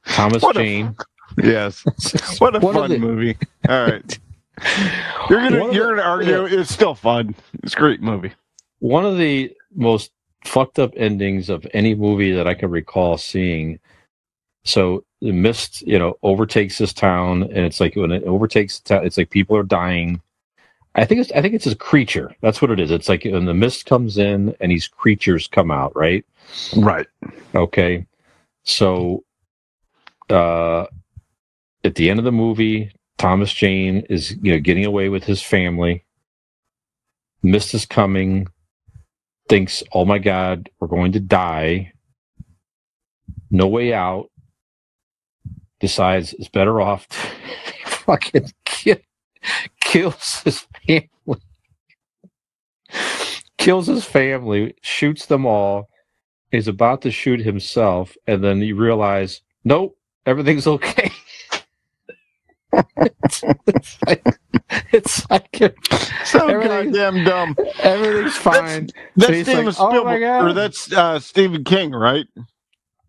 Thomas 0.06 0.42
What 0.44 0.58
a- 0.58 0.60
Jane. 0.60 0.96
Yes. 1.42 1.84
What 2.40 2.56
a 2.56 2.60
One 2.60 2.76
of 2.76 2.82
fun 2.82 2.92
the- 2.92 3.00
movie. 3.00 3.38
All 3.68 3.84
right. 3.86 4.20
You're 5.30 5.40
gonna 5.42 5.68
of 5.68 5.74
you're 5.74 5.96
the- 5.96 6.02
gonna 6.02 6.10
argue 6.10 6.46
it's 6.46 6.74
still 6.74 6.96
fun. 6.96 7.34
It's 7.64 7.74
a 7.74 7.78
great 7.78 8.02
movie. 8.02 8.34
One 8.80 9.06
of 9.06 9.18
the 9.18 9.54
most 9.74 10.12
fucked 10.46 10.80
up 10.80 10.92
endings 10.98 11.50
of 11.50 11.66
any 11.74 11.96
movie 11.96 12.34
that 12.34 12.48
I 12.48 12.54
can 12.56 12.70
recall 12.70 13.18
seeing. 13.18 13.80
So 14.70 15.04
the 15.22 15.32
mist, 15.32 15.82
you 15.82 15.98
know, 15.98 16.18
overtakes 16.22 16.78
this 16.78 16.94
town, 16.94 17.44
and 17.44 17.66
it's 17.66 17.80
like 17.80 17.96
when 17.96 18.12
it 18.12 18.24
overtakes 18.24 18.80
the 18.80 18.90
town, 18.90 19.06
it's 19.06 19.18
like 19.18 19.32
people 19.32 19.58
are 19.58 19.64
dying. 19.64 20.22
I 20.94 21.06
think 21.06 21.22
it's 21.22 21.32
I 21.32 21.41
think 21.41 21.56
it's 21.56 21.66
a 21.66 21.76
creature. 21.76 22.36
That's 22.41 22.62
what 22.62 22.72
it 22.72 22.80
is. 22.80 22.91
It's 22.91 23.10
like 23.10 23.24
when 23.26 23.46
the 23.46 23.54
mist 23.54 23.86
comes 23.88 24.18
in 24.18 24.56
and 24.60 24.72
these 24.72 24.88
creatures 24.88 25.48
come 25.48 25.72
out, 25.72 25.96
right? 25.96 26.24
Right. 26.76 27.08
Okay. 27.56 28.06
So 28.64 29.24
uh 30.30 30.86
at 31.84 31.96
the 31.96 32.10
end 32.10 32.20
of 32.20 32.26
the 32.26 32.32
movie, 32.32 32.91
Thomas 33.18 33.52
Jane 33.52 34.06
is 34.10 34.36
you 34.41 34.54
know 34.54 34.60
getting 34.60 34.86
away 34.86 35.10
with 35.10 35.24
his 35.24 35.41
family. 35.41 36.04
Mist 37.41 37.74
is 37.74 37.86
coming, 37.86 38.48
thinks, 39.48 39.82
oh 39.94 40.06
my 40.06 40.20
god, 40.20 40.70
we're 40.80 40.88
going 40.88 41.14
to 41.14 41.20
die. 41.20 41.94
No 43.52 43.68
way 43.68 43.94
out. 43.94 44.29
Decides 45.80 46.34
it's 46.34 46.50
better 46.50 46.82
off 46.82 47.08
to 47.08 47.18
fucking 47.90 48.52
kill, 48.66 48.98
kills 49.82 50.42
his 50.44 50.66
family. 50.86 51.10
kills 53.58 53.88
his 53.88 54.04
family, 54.06 54.76
shoots 54.82 55.26
them 55.26 55.46
all 55.46 55.88
is 56.52 56.68
about 56.68 57.02
to 57.04 57.12
shoot 57.12 57.40
himself, 57.42 58.18
and 58.26 58.44
then 58.44 58.58
you 58.60 58.76
realize, 58.76 59.42
nope, 59.64 59.96
everything's 60.26 60.66
okay. 60.66 61.12
it's, 62.74 63.44
it's 63.68 63.98
like, 64.08 64.26
it's 64.92 65.30
like 65.30 65.78
So 66.26 66.48
Everything- 66.48 66.92
goddamn 66.92 67.24
dumb. 67.24 67.56
everything's 67.80 68.36
fine. 68.38 68.90
That's 69.16 69.32
he's 69.34 69.46
Steven 69.46 69.66
like, 69.66 69.76
"Oh 69.80 69.90
Spielberg, 69.92 70.22
God." 70.22 70.46
or 70.48 70.54
that's 70.54 70.92
uh, 70.92 71.20
Stephen 71.20 71.64
King, 71.64 71.92
right? 71.92 72.26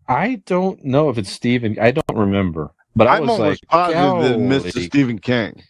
I 0.07 0.41
don't 0.45 0.83
know 0.83 1.09
if 1.09 1.17
it's 1.17 1.31
Stephen. 1.31 1.77
I 1.79 1.91
don't 1.91 2.03
remember, 2.17 2.71
but 2.95 3.07
I 3.07 3.15
I'm 3.15 3.21
was 3.21 3.29
almost 3.31 3.63
like, 3.63 3.69
positive 3.69 4.39
that 4.39 4.73
Mr. 4.73 4.83
Stephen 4.85 5.19
King. 5.19 5.63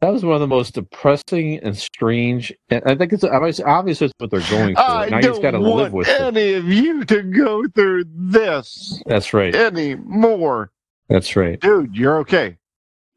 that 0.00 0.12
was 0.12 0.24
one 0.24 0.34
of 0.34 0.40
the 0.40 0.46
most 0.46 0.74
depressing 0.74 1.58
and 1.58 1.76
strange. 1.76 2.52
And 2.70 2.82
I 2.86 2.94
think 2.94 3.12
it's 3.12 3.24
obviously, 3.24 3.64
obviously 3.64 4.06
it's 4.06 4.14
what 4.18 4.30
they're 4.30 4.40
going 4.50 4.74
for. 4.74 4.80
I 4.82 5.08
now 5.08 5.16
you 5.18 5.22
just 5.24 5.42
got 5.42 5.50
to 5.52 5.58
don't 5.58 5.66
live 5.66 5.92
want 5.92 5.94
with 5.94 6.08
it. 6.08 6.20
any 6.20 6.54
of 6.54 6.64
you 6.66 7.04
to 7.04 7.22
go 7.22 7.66
through 7.68 8.04
this 8.14 9.02
That's 9.06 9.34
right. 9.34 9.54
anymore. 9.54 10.70
That's 11.08 11.36
right. 11.36 11.58
Dude, 11.60 11.96
you're 11.96 12.18
okay. 12.18 12.56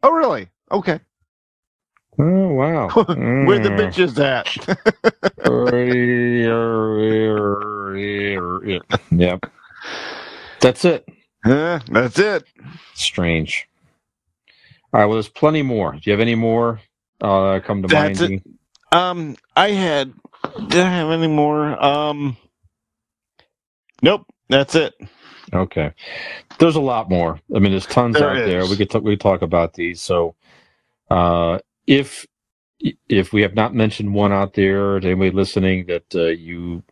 Oh, 0.04 0.12
really? 0.12 0.50
Okay. 0.72 1.00
Oh 2.20 2.48
wow. 2.50 2.90
Where 3.46 3.60
the 3.60 3.70
Mm. 3.70 3.78
bitches 3.80 4.20
at? 4.20 4.48
yep. 9.12 9.52
That's 10.62 10.86
it. 10.86 11.08
Eh, 11.46 11.80
that's 11.90 12.20
it. 12.20 12.46
Strange. 12.96 13.68
All 14.94 15.00
right. 15.02 15.06
Well, 15.08 15.16
there's 15.16 15.30
plenty 15.30 15.64
more. 15.64 15.94
Do 15.94 16.02
you 16.06 16.12
have 16.12 16.20
any 16.22 16.36
more 16.36 16.82
uh, 17.22 17.60
come 17.66 17.84
to 17.84 17.88
That's 17.88 18.22
mind? 18.22 18.22
it. 18.22 18.34
Um, 18.92 19.38
I 19.56 19.70
had. 19.72 20.14
Did 20.70 20.82
I 20.86 20.90
have 20.92 21.12
any 21.12 21.28
more? 21.28 21.84
Um, 21.84 22.38
nope. 24.02 24.26
That's 24.50 24.76
it. 24.76 24.96
Okay. 25.54 25.94
There's 26.60 26.76
a 26.78 26.82
lot 26.82 27.10
more. 27.10 27.40
I 27.56 27.60
mean, 27.60 27.72
there's 27.72 27.88
tons 27.88 28.18
There 28.18 28.30
out 28.30 28.46
there. 28.46 28.66
We 28.68 28.78
could 28.78 28.90
talk, 28.90 29.04
we 29.04 29.14
could 29.14 29.22
talk 29.22 29.42
about 29.42 29.74
these. 29.74 30.02
So, 30.02 30.36
uh, 31.10 31.60
if 31.88 32.28
if 33.10 33.34
we 33.34 33.42
have 33.44 33.56
not 33.56 33.76
mentioned 33.76 34.14
one 34.14 34.34
out 34.34 34.54
there, 34.56 35.00
to 35.00 35.08
anybody 35.08 35.32
listening 35.32 35.88
that 35.88 36.16
uh, 36.16 36.26
you 36.28 36.84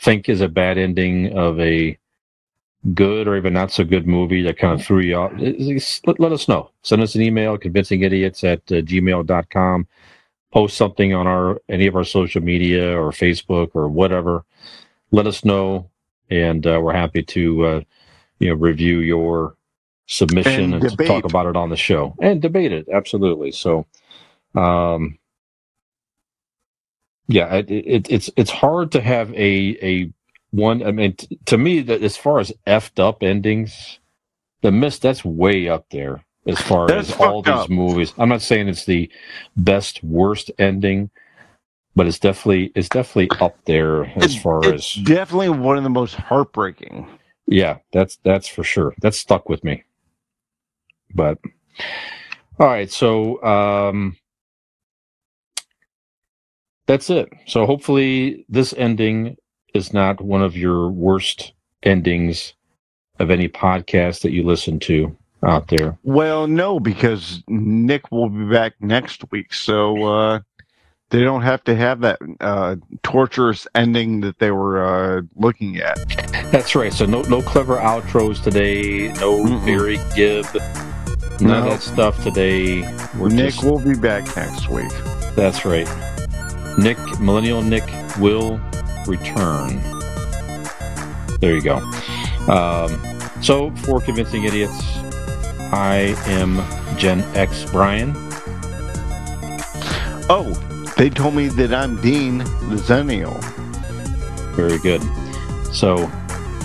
think 0.00 0.28
is 0.28 0.40
a 0.42 0.48
bad 0.48 0.78
ending 0.78 1.36
of 1.38 1.60
a 1.60 1.98
good 2.94 3.28
or 3.28 3.36
even 3.36 3.52
not 3.52 3.70
so 3.70 3.84
good 3.84 4.06
movie 4.06 4.42
that 4.42 4.58
kind 4.58 4.78
of 4.78 4.84
threw 4.84 5.00
you 5.00 5.14
off, 5.14 5.32
let, 6.06 6.20
let 6.20 6.32
us 6.32 6.48
know. 6.48 6.70
Send 6.82 7.02
us 7.02 7.14
an 7.14 7.22
email, 7.22 7.58
convincingidiots 7.58 8.44
at 8.44 8.60
uh, 8.72 8.82
gmail.com. 8.82 9.86
Post 10.52 10.76
something 10.76 11.14
on 11.14 11.26
our 11.26 11.60
any 11.68 11.86
of 11.86 11.94
our 11.94 12.04
social 12.04 12.42
media 12.42 12.98
or 12.98 13.10
Facebook 13.12 13.70
or 13.74 13.88
whatever. 13.88 14.44
Let 15.12 15.26
us 15.26 15.44
know, 15.44 15.90
and 16.28 16.66
uh, 16.66 16.80
we're 16.82 16.92
happy 16.92 17.22
to 17.22 17.66
uh, 17.66 17.80
you 18.40 18.48
know 18.48 18.54
review 18.54 18.98
your 18.98 19.54
submission 20.06 20.74
And 20.74 20.84
and, 20.84 21.06
talk 21.06 21.24
about 21.24 21.46
it 21.46 21.56
on 21.56 21.70
the 21.70 21.76
show 21.76 22.16
and 22.20 22.42
debate 22.42 22.72
it 22.72 22.88
absolutely. 22.92 23.52
So, 23.52 23.86
um, 24.56 25.18
yeah, 27.28 27.54
it, 27.54 27.70
it, 27.70 28.10
it's 28.10 28.30
it's 28.36 28.50
hard 28.50 28.90
to 28.92 29.00
have 29.00 29.32
a 29.34 29.78
a 29.80 30.12
one. 30.52 30.82
I 30.82 30.92
mean, 30.92 31.14
t- 31.16 31.38
to 31.46 31.58
me, 31.58 31.80
that 31.82 32.02
as 32.02 32.16
far 32.16 32.40
as 32.40 32.52
effed 32.66 32.98
up 33.00 33.22
endings, 33.22 34.00
the 34.62 34.72
mist 34.72 35.02
that's 35.02 35.24
way 35.24 35.68
up 35.68 35.86
there 35.90 36.24
as 36.46 36.60
far 36.62 36.88
That's 36.88 37.10
as 37.10 37.16
all 37.18 37.42
fucked 37.42 37.46
these 37.46 37.68
movies. 37.68 38.14
I'm 38.18 38.28
not 38.30 38.42
saying 38.42 38.68
it's 38.68 38.86
the 38.86 39.10
best 39.56 40.02
worst 40.04 40.50
ending, 40.58 41.10
but 41.96 42.06
it's 42.06 42.18
definitely 42.20 42.72
it's 42.74 42.90
definitely 42.90 43.36
up 43.40 43.56
there 43.66 44.12
as 44.16 44.34
It- 44.36 44.42
far 44.42 44.68
it's 44.68 44.74
as 44.74 44.94
definitely 45.04 45.50
one 45.50 45.76
of 45.78 45.84
the 45.84 45.90
most 45.90 46.14
heartbreaking. 46.16 47.08
yeah, 47.46 47.78
that's 47.92 48.18
that's 48.24 48.48
for 48.48 48.64
sure. 48.64 48.94
That's 49.00 49.18
stuck 49.18 49.48
with 49.48 49.64
me. 49.64 49.84
But 51.14 51.38
all 52.60 52.66
right, 52.68 52.90
so 52.90 53.42
um 53.42 54.16
that's 56.86 57.10
it. 57.10 57.32
So 57.46 57.66
hopefully 57.66 58.44
this 58.48 58.74
ending 58.76 59.36
is 59.74 59.92
not 59.92 60.20
one 60.20 60.42
of 60.42 60.56
your 60.56 60.88
worst 60.88 61.52
endings 61.82 62.54
of 63.18 63.30
any 63.30 63.48
podcast 63.48 64.22
that 64.22 64.32
you 64.32 64.42
listen 64.44 64.78
to 64.80 65.16
out 65.42 65.68
there. 65.68 65.98
Well, 66.02 66.46
no, 66.46 66.80
because 66.80 67.42
Nick 67.48 68.10
will 68.12 68.28
be 68.28 68.44
back 68.44 68.74
next 68.80 69.30
week, 69.30 69.54
so 69.54 70.04
uh, 70.04 70.40
they 71.10 71.22
don't 71.22 71.42
have 71.42 71.64
to 71.64 71.74
have 71.74 72.00
that 72.00 72.18
uh, 72.40 72.76
torturous 73.02 73.66
ending 73.74 74.20
that 74.20 74.38
they 74.38 74.50
were 74.50 74.84
uh, 74.84 75.22
looking 75.36 75.78
at. 75.78 75.96
That's 76.52 76.74
right. 76.74 76.92
So 76.92 77.06
no 77.06 77.22
no 77.22 77.40
clever 77.42 77.76
outros 77.76 78.42
today, 78.42 79.08
no 79.14 79.44
Mm-mm. 79.44 79.64
Barry 79.64 79.98
Gibb, 80.14 80.46
none 81.40 81.64
of 81.64 81.70
that 81.70 81.80
stuff 81.80 82.22
today. 82.22 82.82
We're 83.18 83.28
Nick 83.28 83.54
just- 83.54 83.64
will 83.64 83.78
be 83.80 83.94
back 83.94 84.24
next 84.36 84.68
week. 84.68 84.90
That's 85.36 85.64
right. 85.64 85.88
Nick, 86.78 86.98
Millennial 87.20 87.62
Nick 87.62 87.84
will 88.18 88.60
return. 89.06 89.80
There 91.40 91.54
you 91.54 91.62
go. 91.62 91.76
Um, 92.48 93.00
so, 93.42 93.70
for 93.76 94.00
Convincing 94.00 94.44
Idiots, 94.44 94.78
I 95.72 96.14
am 96.26 96.62
Gen 96.98 97.20
X 97.36 97.64
Brian. 97.70 98.12
Oh, 100.28 100.52
they 100.96 101.08
told 101.08 101.34
me 101.34 101.48
that 101.48 101.72
I'm 101.72 102.00
Dean 102.02 102.38
the 102.38 102.76
Xennial. 102.76 103.42
Very 104.54 104.78
good. 104.78 105.02
So, 105.74 106.06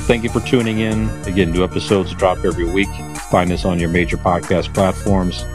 thank 0.08 0.24
you 0.24 0.30
for 0.30 0.42
tuning 0.42 0.80
in. 0.80 1.10
Again, 1.26 1.52
new 1.52 1.64
episodes 1.64 2.14
drop 2.14 2.40
every 2.44 2.70
week. 2.70 2.90
Find 3.32 3.52
us 3.52 3.64
on 3.64 3.80
your 3.80 3.90
major 3.90 4.18
podcast 4.18 4.74
platforms. 4.74 5.46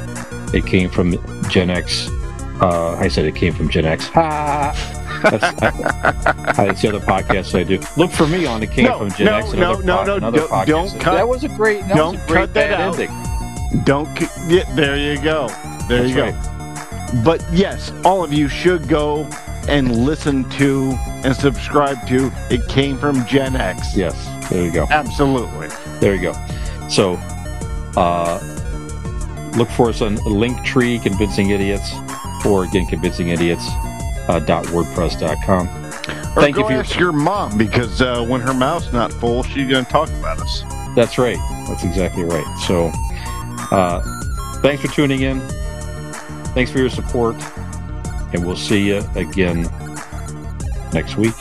It 0.54 0.64
came 0.66 0.88
from 0.88 1.18
Gen 1.48 1.70
X. 1.70 2.08
Uh, 2.60 2.96
I 2.98 3.08
said 3.08 3.26
it 3.26 3.34
came 3.34 3.52
from 3.54 3.68
Gen 3.68 3.84
X. 3.84 4.06
Ha! 4.08 4.99
That's, 5.22 5.44
I, 5.62 6.64
that's 6.66 6.82
the 6.82 6.88
other 6.88 7.00
podcast 7.00 7.58
I 7.58 7.64
do. 7.64 7.78
Look 7.96 8.10
for 8.10 8.26
me 8.26 8.46
on 8.46 8.62
It 8.62 8.70
Came 8.70 8.84
No, 8.86 8.98
from 8.98 9.10
Gen 9.12 9.26
no, 9.26 9.34
X. 9.36 9.52
no, 9.52 9.58
Another, 9.72 9.82
no, 9.84 9.96
pod- 9.96 10.06
no, 10.06 10.16
another 10.16 10.38
don't- 10.38 10.66
don't 10.68 11.00
cut- 11.00 11.14
that 11.14 11.28
was 11.28 11.44
a 11.44 11.48
great. 11.48 11.80
That 11.88 11.96
don't 11.96 12.14
was 12.14 12.24
a 12.24 12.26
great 12.26 12.40
cut 12.40 12.54
that 12.54 12.72
out. 12.80 12.98
ending. 12.98 13.84
Don't. 13.84 14.18
c- 14.18 14.26
Yeah, 14.48 14.74
there 14.74 14.96
you 14.96 15.20
go. 15.22 15.48
There 15.88 16.02
That's 16.02 16.10
you 16.10 16.16
go. 16.16 16.24
right. 16.30 17.22
But 17.24 17.44
yes, 17.52 17.92
all 18.04 18.22
of 18.24 18.32
you 18.32 18.48
should 18.48 18.88
go 18.88 19.24
and 19.68 20.04
listen 20.04 20.48
to 20.50 20.92
and 21.24 21.34
subscribe 21.36 22.06
to 22.08 22.32
It 22.50 22.66
Came 22.68 22.96
from 22.98 23.26
Gen 23.26 23.56
X. 23.56 23.96
Yes. 23.96 24.14
There 24.48 24.64
you 24.64 24.72
go. 24.72 24.86
Absolutely. 24.90 25.68
There 26.00 26.14
you 26.14 26.22
go. 26.22 26.32
So, 26.88 27.14
uh, 27.96 28.38
look 29.56 29.68
for 29.70 29.88
us 29.90 30.00
on 30.02 30.16
Linktree, 30.18 31.02
Convincing 31.02 31.50
Idiots, 31.50 31.92
or 32.46 32.64
again, 32.64 32.86
Convincing 32.86 33.28
Idiots. 33.28 33.68
Uh, 34.28 34.38
dot 34.38 34.64
wordpress.com. 34.66 35.66
Or 36.36 36.42
Thank 36.42 36.54
go 36.56 36.62
you 36.62 36.66
for 36.66 36.72
your- 36.72 36.80
ask 36.80 36.98
your 36.98 37.12
mom 37.12 37.58
because 37.58 38.00
uh, 38.00 38.24
when 38.24 38.40
her 38.40 38.54
mouth's 38.54 38.92
not 38.92 39.12
full, 39.14 39.42
she's 39.42 39.68
going 39.68 39.84
to 39.84 39.90
talk 39.90 40.08
about 40.10 40.38
us. 40.40 40.62
That's 40.94 41.18
right. 41.18 41.38
That's 41.68 41.82
exactly 41.84 42.22
right. 42.24 42.46
So, 42.66 42.90
uh, 43.74 44.00
thanks 44.60 44.82
for 44.82 44.88
tuning 44.88 45.22
in. 45.22 45.40
Thanks 46.54 46.70
for 46.70 46.78
your 46.78 46.90
support. 46.90 47.34
And 48.32 48.46
we'll 48.46 48.56
see 48.56 48.86
you 48.88 49.02
again 49.16 49.62
next 50.92 51.16
week. 51.16 51.34